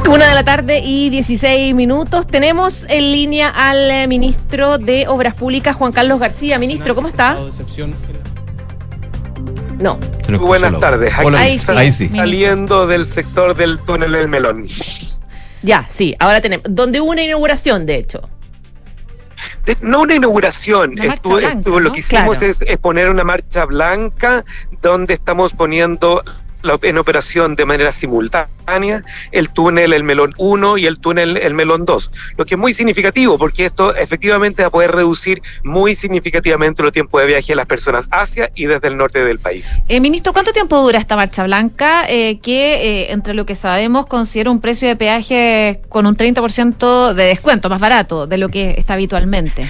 Una 0.08 0.28
de 0.28 0.36
la 0.36 0.44
tarde 0.44 0.80
y 0.80 1.10
16 1.10 1.74
minutos. 1.74 2.28
Tenemos 2.28 2.86
en 2.90 3.12
línea 3.12 3.50
al 3.50 3.90
eh, 3.90 4.08
ministro 4.08 4.78
de 4.78 5.08
Obras 5.08 5.34
Públicas, 5.34 5.76
Juan 5.76 5.91
Carlos 5.91 6.20
García. 6.20 6.60
Ministro, 6.60 6.94
¿cómo 6.94 7.08
está? 7.08 7.38
No. 9.80 9.98
Muy 10.28 10.38
buenas 10.38 10.80
tardes. 10.80 11.14
Aquí 11.14 11.26
Hola, 11.26 11.48
está 11.48 11.78
ahí 11.78 11.91
sí. 11.91 12.10
saliendo 12.10 12.86
del 12.86 13.06
sector 13.06 13.56
del 13.56 13.80
túnel 13.80 14.12
del 14.12 14.28
melón. 14.28 14.68
Ya, 15.64 15.86
sí, 15.90 16.16
ahora 16.20 16.40
tenemos. 16.41 16.66
Donde 16.70 17.02
hubo 17.02 17.12
una 17.12 17.24
inauguración, 17.24 17.86
de 17.86 17.96
hecho. 17.96 18.22
De- 19.65 19.77
no 19.81 20.02
una 20.02 20.15
inauguración, 20.15 20.94
Una 20.94 21.14
estuvo, 21.14 21.36
blanca, 21.36 21.57
estuvo- 21.57 21.80
lo 21.80 21.91
que 21.91 21.99
hicimos 21.99 22.38
Claro. 22.38 22.53
es, 22.53 22.57
es 22.61 22.77
poner 22.77 23.10
una 23.10 23.23
marcha 23.23 23.65
blanca 23.65 24.44
donde 24.81 25.14
estamos 25.14 25.53
poniendo 25.53 26.23
en 26.81 26.98
operación 26.98 27.56
de 27.56 27.65
manera 27.65 27.91
simultánea 27.91 29.03
el 29.31 29.49
túnel 29.49 29.94
El 29.94 30.03
Melón 30.03 30.34
1 30.38 30.77
y 30.77 30.86
el 30.86 30.99
túnel 30.99 31.38
El 31.38 31.53
Melón 31.53 31.86
2, 31.86 32.11
lo 32.38 32.45
que 32.45 32.56
es 32.56 32.60
muy 32.60 32.73
significativo 32.73 33.38
porque 33.38 33.65
esto 33.65 33.95
efectivamente 33.95 34.61
va 34.61 34.68
a 34.68 34.72
poder 34.72 34.91
reducir 34.91 35.41
muy 35.64 35.95
significativamente 35.95 36.84
los 36.84 36.91
tiempos 36.91 37.22
de 37.22 37.27
viaje 37.27 37.48
de 37.53 37.56
las 37.56 37.65
personas 37.65 38.07
hacia 38.11 38.52
y 38.56 38.65
desde 38.65 38.88
el 38.88 38.98
norte 38.98 39.23
del 39.23 39.40
país. 39.40 39.68
Eh, 39.88 39.99
ministro, 39.99 40.34
¿cuánto 40.34 40.52
tiempo 40.52 40.80
dura 40.81 40.99
esta 40.99 41.15
marcha 41.15 41.44
blanca 41.44 42.03
eh, 42.07 42.40
que, 42.40 42.76
eh, 42.76 43.11
entre 43.11 43.34
lo 43.34 43.45
que 43.45 43.56
sabemos, 43.56 44.06
considera 44.06 44.52
un 44.52 44.61
precio 44.61 44.88
de 44.88 44.95
peaje 44.95 45.81
con 45.90 46.06
un 46.06 46.15
30% 46.15 47.14
de 47.14 47.23
descuento, 47.23 47.69
más 47.69 47.81
barato 47.81 48.27
de 48.27 48.38
lo 48.38 48.49
que 48.49 48.76
está 48.77 48.94
habitualmente? 48.94 49.68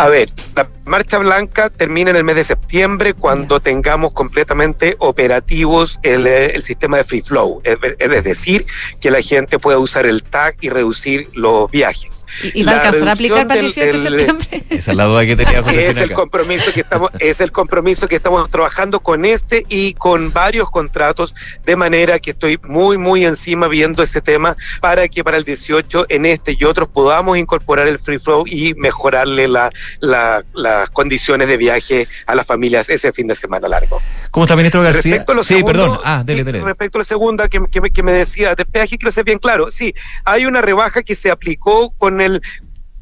A 0.00 0.08
ver, 0.08 0.30
la 0.56 0.66
marcha 0.86 1.18
blanca 1.18 1.68
termina 1.68 2.08
en 2.08 2.16
el 2.16 2.24
mes 2.24 2.34
de 2.34 2.44
septiembre 2.44 3.12
cuando 3.12 3.60
tengamos 3.60 4.12
completamente 4.12 4.96
operativos 4.98 5.98
el, 6.02 6.26
eh, 6.26 6.52
el 6.54 6.62
sistema 6.62 6.96
de 6.96 7.04
free 7.04 7.20
flow, 7.20 7.60
es, 7.64 8.24
decir, 8.24 8.64
que 8.98 9.10
la 9.10 9.20
gente 9.20 9.58
pueda 9.58 9.76
usar 9.76 10.06
el 10.06 10.22
TAG 10.22 10.56
y 10.62 10.70
reducir 10.70 11.28
los 11.34 11.70
viajes. 11.70 12.24
¿Y, 12.42 12.60
y 12.60 12.62
va 12.62 12.72
a 12.72 12.74
La 12.76 12.80
alcanzar 12.80 13.08
a 13.08 13.12
aplicar 13.12 13.46
para 13.46 13.60
el 13.60 13.74
reducción 13.74 13.90
18 13.90 14.02
de 14.02 14.18
septiembre? 14.18 14.64
Esa 14.70 14.90
es 14.92 14.96
la 14.96 15.04
duda 15.04 15.26
que 15.26 15.36
tenía 15.36 15.62
José 15.64 15.88
es 15.88 15.96
el 15.98 16.12
compromiso 16.12 16.72
que 16.72 16.80
estamos 16.80 17.10
es 17.18 17.40
el 17.40 17.52
compromiso 17.52 18.08
que 18.08 18.16
estamos 18.16 18.48
trabajando 18.48 19.00
con 19.00 19.24
este 19.24 19.66
y 19.68 19.94
con 19.94 20.32
varios 20.32 20.70
contratos 20.70 21.34
de 21.66 21.76
manera 21.76 22.18
que 22.20 22.30
estoy 22.30 22.58
muy 22.62 22.96
muy 22.96 23.26
encima 23.26 23.68
viendo 23.68 24.02
ese 24.02 24.22
tema 24.22 24.56
para 24.80 25.08
que 25.08 25.24
para 25.24 25.36
el 25.36 25.44
18 25.44 26.06
en 26.08 26.24
este 26.24 26.56
y 26.58 26.64
otros 26.64 26.88
podamos 26.88 27.36
incorporar 27.36 27.88
el 27.88 27.98
free 27.98 28.18
flow 28.18 28.44
y 28.46 28.74
mejorarle 28.74 29.48
la, 29.48 29.70
la- 30.00 30.44
las 30.54 30.90
condiciones 30.90 31.48
de 31.48 31.56
viaje 31.56 32.08
a 32.26 32.34
las 32.34 32.46
familias 32.46 32.88
ese 32.88 33.12
fin 33.12 33.26
de 33.26 33.34
semana 33.34 33.68
largo. 33.68 34.00
¿Cómo 34.30 34.44
está, 34.44 34.56
ministro 34.56 34.82
García? 34.82 35.12
Respecto 35.16 35.32
a 35.32 35.34
lo 35.34 35.44
Sí, 35.44 35.54
segundo, 35.54 35.72
perdón. 35.72 35.98
Ah, 36.04 36.22
dele, 36.24 36.44
dele. 36.44 36.60
Respecto 36.62 36.98
a 36.98 37.00
la 37.00 37.04
segunda 37.04 37.48
que, 37.48 37.60
que 37.70 37.80
me- 37.80 37.90
que 37.90 38.02
me 38.02 38.12
decía 38.12 38.54
de 38.54 38.64
peaje, 38.64 38.96
quiero 38.98 39.10
ser 39.12 39.24
bien 39.24 39.38
claro. 39.38 39.70
Sí, 39.72 39.94
hay 40.24 40.46
una 40.46 40.62
rebaja 40.62 41.02
que 41.02 41.14
se 41.14 41.30
aplicó 41.30 41.90
con 41.90 42.20
el 42.20 42.40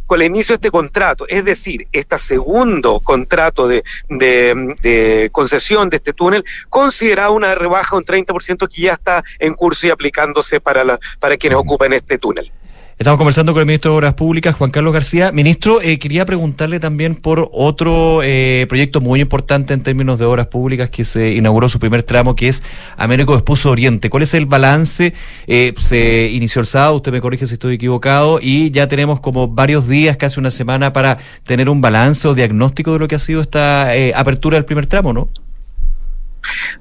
con 0.07 0.23
el 0.23 0.29
inicio 0.29 0.55
de 0.55 0.57
este 0.57 0.71
contrato, 0.71 1.27
es 1.29 1.45
decir, 1.45 1.87
este 1.93 2.17
segundo 2.17 2.99
contrato 3.01 3.69
de, 3.69 3.85
de, 4.09 4.75
de 4.81 5.29
concesión 5.31 5.91
de 5.91 5.99
este 5.99 6.15
túnel, 6.15 6.43
consideraba 6.71 7.29
una 7.29 7.55
rebaja 7.55 7.91
de 7.95 7.99
un 7.99 8.05
30% 8.07 8.69
que 8.75 8.81
ya 8.81 8.95
está 8.95 9.23
en 9.39 9.53
curso 9.53 9.87
y 9.87 9.91
aplicándose 9.91 10.61
para, 10.61 10.83
la, 10.83 10.99
para 11.21 11.37
quienes 11.37 11.59
ocupan 11.59 11.93
este 11.93 12.17
túnel. 12.17 12.51
Estamos 12.99 13.19
conversando 13.19 13.53
con 13.53 13.61
el 13.61 13.67
ministro 13.67 13.93
de 13.93 13.99
Obras 13.99 14.15
Públicas, 14.15 14.57
Juan 14.57 14.73
Carlos 14.73 14.93
García. 14.93 15.31
Ministro, 15.31 15.81
eh, 15.81 16.01
quería 16.01 16.27
preguntarle 16.27 16.81
también 16.81 17.15
por 17.15 17.49
otro 17.53 18.23
eh, 18.25 18.67
proyecto 18.69 19.01
muy 19.01 19.21
importante 19.21 19.73
en 19.73 19.85
términos 19.85 20.19
de 20.19 20.25
obras 20.25 20.49
públicas 20.49 20.91
que 20.91 21.05
se 21.05 21.35
inauguró 21.35 21.69
su 21.69 21.79
primer 21.79 22.03
tramo, 22.03 22.35
que 22.35 22.49
es 22.49 22.65
Américo 22.97 23.37
Esposo 23.37 23.71
Oriente. 23.71 24.11
¿Cuál 24.11 24.25
es 24.25 24.35
el 24.35 24.47
balance? 24.47 25.15
Eh, 25.47 25.75
se 25.79 26.29
inició 26.33 26.61
el 26.61 26.67
sábado, 26.67 26.97
usted 26.97 27.13
me 27.13 27.21
corrige 27.21 27.47
si 27.47 27.55
estoy 27.55 27.77
equivocado, 27.77 28.41
y 28.43 28.73
ya 28.73 28.89
tenemos 28.89 29.21
como 29.21 29.47
varios 29.47 29.87
días, 29.87 30.17
casi 30.17 30.41
una 30.41 30.51
semana, 30.51 30.93
para 30.93 31.19
tener 31.45 31.69
un 31.69 31.81
balance 31.81 32.27
o 32.27 32.35
diagnóstico 32.35 32.95
de 32.95 32.99
lo 32.99 33.07
que 33.07 33.15
ha 33.15 33.21
sido 33.21 33.41
esta 33.43 33.95
eh, 33.95 34.13
apertura 34.13 34.57
del 34.57 34.65
primer 34.65 34.87
tramo, 34.87 35.13
¿no? 35.13 35.29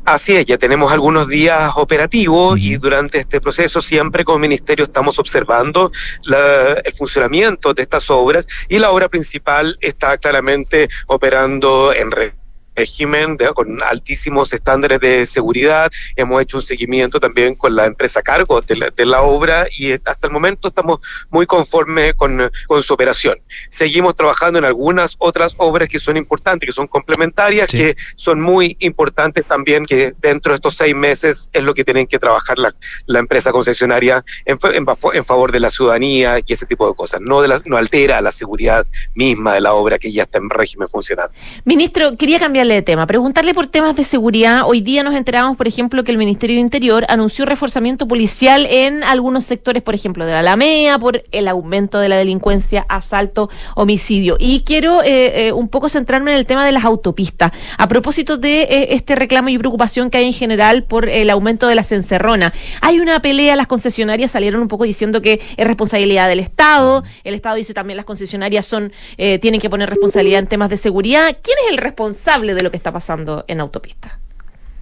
Así 0.05 0.35
es, 0.35 0.45
ya 0.45 0.57
tenemos 0.57 0.91
algunos 0.91 1.27
días 1.27 1.71
operativos 1.75 2.59
y 2.59 2.77
durante 2.77 3.19
este 3.19 3.41
proceso 3.41 3.81
siempre 3.81 4.23
como 4.23 4.39
ministerio 4.39 4.85
estamos 4.85 5.19
observando 5.19 5.91
la- 6.23 6.73
el 6.83 6.93
funcionamiento 6.93 7.73
de 7.73 7.83
estas 7.83 8.09
obras 8.09 8.47
y 8.69 8.79
la 8.79 8.91
obra 8.91 9.09
principal 9.09 9.77
está 9.81 10.17
claramente 10.17 10.87
operando 11.07 11.93
en 11.93 12.11
red 12.11 12.33
régimen 12.81 13.35
de- 13.37 13.47
con 13.53 13.81
altísimos 13.83 14.53
estándares 14.53 14.99
de 14.99 15.25
seguridad. 15.25 15.91
Hemos 16.15 16.41
hecho 16.41 16.57
un 16.57 16.63
seguimiento 16.63 17.19
también 17.19 17.55
con 17.55 17.75
la 17.75 17.85
empresa 17.87 18.19
a 18.19 18.23
cargo 18.23 18.61
de 18.61 18.75
la, 18.75 18.89
de 18.95 19.05
la 19.05 19.21
obra 19.23 19.67
y 19.77 19.91
hasta 19.93 20.27
el 20.27 20.31
momento 20.31 20.67
estamos 20.69 20.99
muy 21.29 21.45
conformes 21.45 22.13
con, 22.13 22.49
con 22.67 22.83
su 22.83 22.93
operación. 22.93 23.35
Seguimos 23.69 24.15
trabajando 24.15 24.59
en 24.59 24.65
algunas 24.65 25.15
otras 25.17 25.53
obras 25.57 25.89
que 25.89 25.99
son 25.99 26.17
importantes, 26.17 26.67
que 26.67 26.73
son 26.73 26.87
complementarias, 26.87 27.67
que 27.67 27.95
son 28.15 28.39
muy 28.39 28.77
importantes 28.79 29.43
también, 29.45 29.85
que 29.85 30.13
dentro 30.21 30.51
de 30.51 30.55
estos 30.55 30.75
seis 30.77 30.95
meses 30.95 31.49
es 31.51 31.63
lo 31.63 31.73
que 31.73 31.83
tienen 31.83 32.05
que 32.05 32.19
trabajar 32.19 32.59
la, 32.59 32.75
la 33.07 33.19
empresa 33.19 33.51
concesionaria 33.51 34.23
en, 34.45 34.57
en, 34.73 34.85
en 35.13 35.23
favor 35.25 35.51
de 35.51 35.59
la 35.59 35.69
ciudadanía 35.71 36.39
y 36.45 36.53
ese 36.53 36.65
tipo 36.67 36.87
de 36.87 36.95
cosas. 36.95 37.21
No, 37.21 37.41
de 37.41 37.47
la- 37.47 37.61
no 37.65 37.77
altera 37.77 38.21
la 38.21 38.31
seguridad 38.31 38.85
misma 39.15 39.53
de 39.55 39.61
la 39.61 39.73
obra 39.73 39.97
que 39.97 40.11
ya 40.11 40.23
está 40.23 40.37
en 40.37 40.49
régimen 40.49 40.87
funcionando. 40.87 41.33
Ministro, 41.65 42.15
quería 42.17 42.39
cambiarle 42.67 42.75
de 42.75 42.81
tema, 42.81 43.07
preguntarle 43.07 43.53
por 43.53 43.67
temas 43.67 43.95
de 43.95 44.03
seguridad. 44.03 44.63
Hoy 44.65 44.81
día 44.81 45.01
nos 45.01 45.15
enteramos, 45.15 45.55
por 45.55 45.67
ejemplo, 45.67 46.03
que 46.03 46.11
el 46.11 46.17
Ministerio 46.17 46.55
de 46.57 46.61
Interior 46.61 47.05
anunció 47.07 47.45
reforzamiento 47.45 48.07
policial 48.09 48.65
en 48.65 49.03
algunos 49.03 49.45
sectores, 49.45 49.81
por 49.83 49.95
ejemplo, 49.95 50.25
de 50.25 50.33
la 50.33 50.39
Alamea, 50.39 50.99
por 50.99 51.23
el 51.31 51.47
aumento 51.47 51.99
de 51.99 52.09
la 52.09 52.17
delincuencia, 52.17 52.85
asalto, 52.89 53.49
homicidio. 53.75 54.35
Y 54.37 54.63
quiero 54.65 55.01
eh, 55.03 55.47
eh, 55.47 55.51
un 55.53 55.69
poco 55.69 55.87
centrarme 55.87 56.31
en 56.31 56.39
el 56.39 56.45
tema 56.45 56.65
de 56.65 56.73
las 56.73 56.83
autopistas. 56.83 57.51
A 57.77 57.87
propósito 57.87 58.37
de 58.37 58.63
eh, 58.63 58.87
este 58.91 59.15
reclamo 59.15 59.47
y 59.47 59.57
preocupación 59.57 60.09
que 60.09 60.17
hay 60.17 60.25
en 60.25 60.33
general 60.33 60.83
por 60.83 61.07
el 61.07 61.29
aumento 61.29 61.67
de 61.67 61.75
las 61.75 61.93
encerronas. 61.93 62.51
Hay 62.81 62.99
una 62.99 63.21
pelea, 63.21 63.55
las 63.55 63.67
concesionarias 63.67 64.31
salieron 64.31 64.61
un 64.61 64.67
poco 64.67 64.83
diciendo 64.83 65.21
que 65.21 65.39
es 65.55 65.67
responsabilidad 65.67 66.27
del 66.27 66.41
Estado. 66.41 67.05
El 67.23 67.33
Estado 67.33 67.55
dice 67.55 67.73
también 67.73 67.95
las 67.95 68.05
concesionarias 68.05 68.65
son 68.65 68.91
tienen 69.17 69.61
que 69.61 69.69
poner 69.69 69.89
responsabilidad 69.89 70.39
en 70.39 70.47
temas 70.47 70.69
de 70.69 70.77
seguridad. 70.77 71.37
¿Quién 71.41 71.57
es 71.65 71.71
el 71.71 71.77
responsable 71.77 72.56
de 72.57 72.63
lo 72.63 72.71
que 72.71 72.77
está 72.77 72.91
pasando 72.91 73.45
en 73.47 73.61
autopistas? 73.61 74.11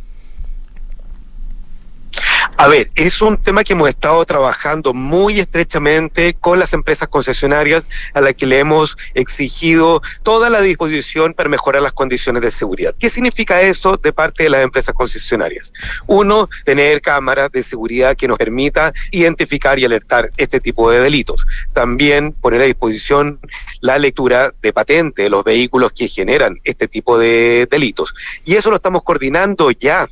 A 2.57 2.69
ver, 2.69 2.89
es 2.95 3.21
un 3.21 3.37
tema 3.37 3.65
que 3.65 3.73
hemos 3.73 3.89
estado 3.89 4.23
trabajando 4.23 4.93
muy 4.93 5.41
estrechamente 5.41 6.35
con 6.35 6.57
las 6.57 6.71
empresas 6.71 7.09
concesionarias 7.09 7.85
a 8.13 8.21
las 8.21 8.33
que 8.33 8.45
le 8.45 8.59
hemos 8.59 8.97
exigido 9.13 10.01
toda 10.23 10.49
la 10.49 10.61
disposición 10.61 11.33
para 11.33 11.49
mejorar 11.49 11.81
las 11.81 11.91
condiciones 11.91 12.41
de 12.41 12.51
seguridad. 12.51 12.95
¿Qué 12.97 13.09
significa 13.09 13.61
eso 13.61 13.97
de 13.97 14.13
parte 14.13 14.43
de 14.43 14.49
las 14.49 14.63
empresas 14.63 14.95
concesionarias? 14.95 15.73
Uno, 16.07 16.49
tener 16.63 17.01
cámaras 17.01 17.51
de 17.51 17.61
seguridad 17.61 18.15
que 18.15 18.29
nos 18.29 18.37
permita 18.37 18.93
identificar 19.11 19.77
y 19.77 19.83
alertar 19.83 20.31
este 20.37 20.61
tipo 20.61 20.89
de 20.89 21.01
delitos. 21.01 21.45
También 21.73 22.31
poner 22.31 22.61
a 22.61 22.65
disposición 22.65 23.39
la 23.81 23.99
lectura 23.99 24.53
de 24.61 24.71
patente 24.71 25.23
de 25.23 25.29
los 25.29 25.43
vehículos 25.43 25.91
que 25.91 26.07
generan 26.07 26.57
este 26.63 26.87
tipo 26.87 27.19
de 27.19 27.67
delitos. 27.69 28.15
Y 28.45 28.55
eso 28.55 28.69
lo 28.69 28.77
estamos 28.77 29.03
coordinando 29.03 29.71
ya 29.71 30.07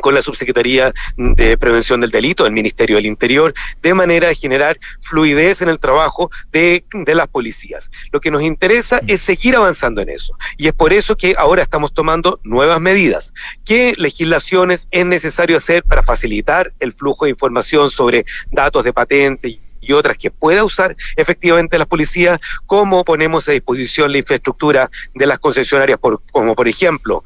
con 0.00 0.14
la 0.14 0.22
Subsecretaría 0.22 0.92
de 1.16 1.56
Prevención 1.58 2.00
del 2.00 2.10
Delito 2.10 2.44
del 2.44 2.52
Ministerio 2.52 2.96
del 2.96 3.06
Interior, 3.06 3.54
de 3.82 3.94
manera 3.94 4.28
de 4.28 4.34
generar 4.34 4.78
fluidez 5.00 5.62
en 5.62 5.68
el 5.68 5.78
trabajo 5.78 6.30
de, 6.52 6.84
de 6.92 7.14
las 7.14 7.28
policías. 7.28 7.90
Lo 8.12 8.20
que 8.20 8.30
nos 8.30 8.42
interesa 8.42 9.00
es 9.06 9.20
seguir 9.20 9.56
avanzando 9.56 10.00
en 10.00 10.10
eso. 10.10 10.34
Y 10.56 10.66
es 10.66 10.72
por 10.72 10.92
eso 10.92 11.16
que 11.16 11.34
ahora 11.38 11.62
estamos 11.62 11.92
tomando 11.92 12.40
nuevas 12.42 12.80
medidas. 12.80 13.32
¿Qué 13.64 13.94
legislaciones 13.96 14.86
es 14.90 15.06
necesario 15.06 15.56
hacer 15.56 15.84
para 15.84 16.02
facilitar 16.02 16.72
el 16.80 16.92
flujo 16.92 17.24
de 17.24 17.30
información 17.30 17.90
sobre 17.90 18.24
datos 18.50 18.84
de 18.84 18.92
patente? 18.92 19.60
y 19.86 19.92
otras 19.92 20.16
que 20.16 20.30
pueda 20.30 20.64
usar 20.64 20.96
efectivamente 21.16 21.78
la 21.78 21.86
policía, 21.86 22.40
cómo 22.66 23.04
ponemos 23.04 23.48
a 23.48 23.52
disposición 23.52 24.12
la 24.12 24.18
infraestructura 24.18 24.90
de 25.14 25.26
las 25.26 25.38
concesionarias, 25.38 25.98
por, 25.98 26.22
como 26.32 26.54
por 26.54 26.68
ejemplo, 26.68 27.22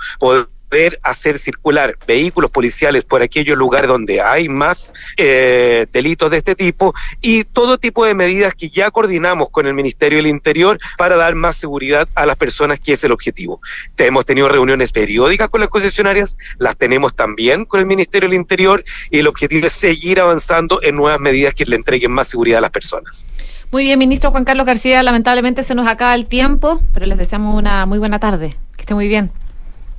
hacer 1.03 1.39
circular 1.39 1.97
vehículos 2.07 2.51
policiales 2.51 3.05
por 3.05 3.23
aquellos 3.23 3.57
lugares 3.57 3.89
donde 3.89 4.21
hay 4.21 4.49
más 4.49 4.93
eh, 5.17 5.87
delitos 5.93 6.31
de 6.31 6.39
este 6.39 6.55
tipo 6.55 6.95
y 7.21 7.45
todo 7.45 7.79
tipo 7.79 8.05
de 8.05 8.15
medidas 8.15 8.55
que 8.55 8.69
ya 8.69 8.91
coordinamos 8.91 9.51
con 9.51 9.67
el 9.67 9.75
Ministerio 9.75 10.19
del 10.19 10.27
Interior 10.27 10.79
para 10.97 11.17
dar 11.17 11.35
más 11.35 11.57
seguridad 11.57 12.09
a 12.15 12.27
las 12.27 12.37
personas, 12.37 12.81
que 12.81 12.93
es 12.93 13.05
el 13.05 13.13
objetivo. 13.13 13.61
Hemos 13.97 14.25
tenido 14.25 14.49
reuniones 14.49 14.93
periódicas 14.93 15.49
con 15.49 15.61
las 15.61 15.71
concesionarias, 15.71 16.37
las 16.59 16.77
tenemos 16.77 17.15
también 17.15 17.65
con 17.65 17.81
el 17.81 17.87
Ministerio 17.87 18.29
del 18.29 18.37
Interior 18.37 18.85
y 19.11 19.19
el 19.19 19.27
objetivo 19.27 19.67
es 19.67 19.73
seguir 19.73 20.21
avanzando 20.21 20.81
en 20.83 20.95
nuevas 20.95 21.21
medidas 21.21 21.55
que 21.55 21.65
le 21.65 21.77
entreguen 21.77 22.13
más 22.13 22.29
seguridad 22.29 22.59
a 22.59 22.63
las 22.63 22.71
personas. 22.71 23.27
Muy 23.71 23.85
bien, 23.85 23.99
ministro 23.99 24.31
Juan 24.31 24.45
Carlos 24.45 24.65
García, 24.65 25.03
lamentablemente 25.03 25.63
se 25.63 25.75
nos 25.75 25.87
acaba 25.87 26.15
el 26.15 26.27
tiempo, 26.27 26.81
pero 26.95 27.05
les 27.05 27.19
deseamos 27.19 27.57
una 27.59 27.85
muy 27.85 27.99
buena 27.99 28.19
tarde. 28.19 28.57
Que 28.77 28.83
esté 28.83 28.95
muy 28.95 29.09
bien. 29.09 29.31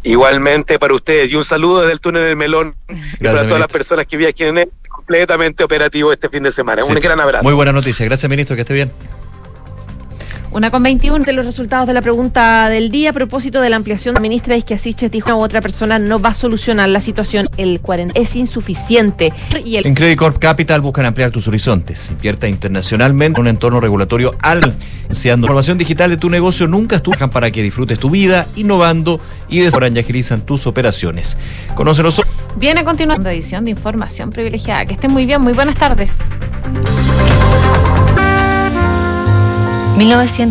Igualmente 0.03 0.79
para 0.79 0.93
ustedes 0.93 1.31
y 1.31 1.35
un 1.35 1.43
saludo 1.43 1.81
desde 1.81 1.93
el 1.93 1.99
túnel 1.99 2.23
del 2.23 2.35
Melón 2.35 2.75
y 3.19 3.23
para 3.23 3.43
todas 3.45 3.59
las 3.59 3.71
personas 3.71 4.05
que 4.05 4.17
viajen 4.17 4.69
completamente 4.87 5.63
operativo 5.63 6.13
este 6.13 6.29
fin 6.29 6.43
de 6.43 6.51
semana. 6.51 6.83
Un 6.85 6.95
gran 6.95 7.19
abrazo. 7.19 7.43
Muy 7.43 7.53
buena 7.53 7.71
noticia. 7.71 8.05
Gracias, 8.05 8.29
ministro. 8.29 8.55
Que 8.55 8.61
esté 8.61 8.73
bien. 8.73 8.91
Una 10.51 10.71
con 10.71 10.81
21 10.81 11.25
de 11.25 11.33
los 11.33 11.45
resultados 11.45 11.87
de 11.87 11.93
la 11.93 12.01
pregunta 12.01 12.69
del 12.69 12.89
día 12.89 13.11
a 13.11 13.13
propósito 13.13 13.61
de 13.61 13.69
la 13.69 13.75
ampliación. 13.75 14.15
La 14.15 14.21
ministra 14.21 14.57
Isquiasiches 14.57 15.11
dijo 15.11 15.27
que 15.27 15.33
otra 15.33 15.61
persona 15.61 15.99
no 15.99 16.19
va 16.19 16.29
a 16.29 16.33
solucionar 16.33 16.89
la 16.89 17.01
situación. 17.01 17.47
El 17.57 17.79
40 17.81 18.19
es 18.19 18.35
insuficiente. 18.35 19.31
Y 19.63 19.75
el 19.75 19.85
En 19.85 19.93
Credit 19.93 20.17
Corp 20.17 20.39
Capital 20.39 20.81
buscan 20.81 21.05
ampliar 21.05 21.29
tus 21.29 21.47
horizontes. 21.47 22.09
Invierta 22.09 22.47
internacionalmente 22.47 23.39
en 23.39 23.41
un 23.41 23.47
entorno 23.47 23.79
regulatorio 23.79 24.33
al 24.39 24.73
iniciando 25.05 25.45
información 25.45 25.77
digital 25.77 26.09
de 26.09 26.17
tu 26.17 26.29
negocio 26.29 26.67
nunca 26.67 26.97
estuvo 26.97 27.15
para 27.29 27.51
que 27.51 27.63
disfrutes 27.63 27.99
tu 27.99 28.09
vida, 28.09 28.47
innovando 28.55 29.19
y 29.49 29.59
desarrollan 29.59 29.97
y 29.97 29.99
agilizan 29.99 30.41
tus 30.41 30.67
operaciones. 30.67 31.37
Conócelos. 31.75 32.21
Viene 32.57 32.81
a 32.81 32.83
continuación 32.83 33.27
edición 33.27 33.65
de 33.65 33.71
información 33.71 34.31
privilegiada. 34.31 34.85
Que 34.85 34.93
estén 34.93 35.11
muy 35.11 35.25
bien, 35.25 35.41
muy 35.41 35.53
buenas 35.53 35.77
tardes. 35.77 36.19
1900 39.99 40.47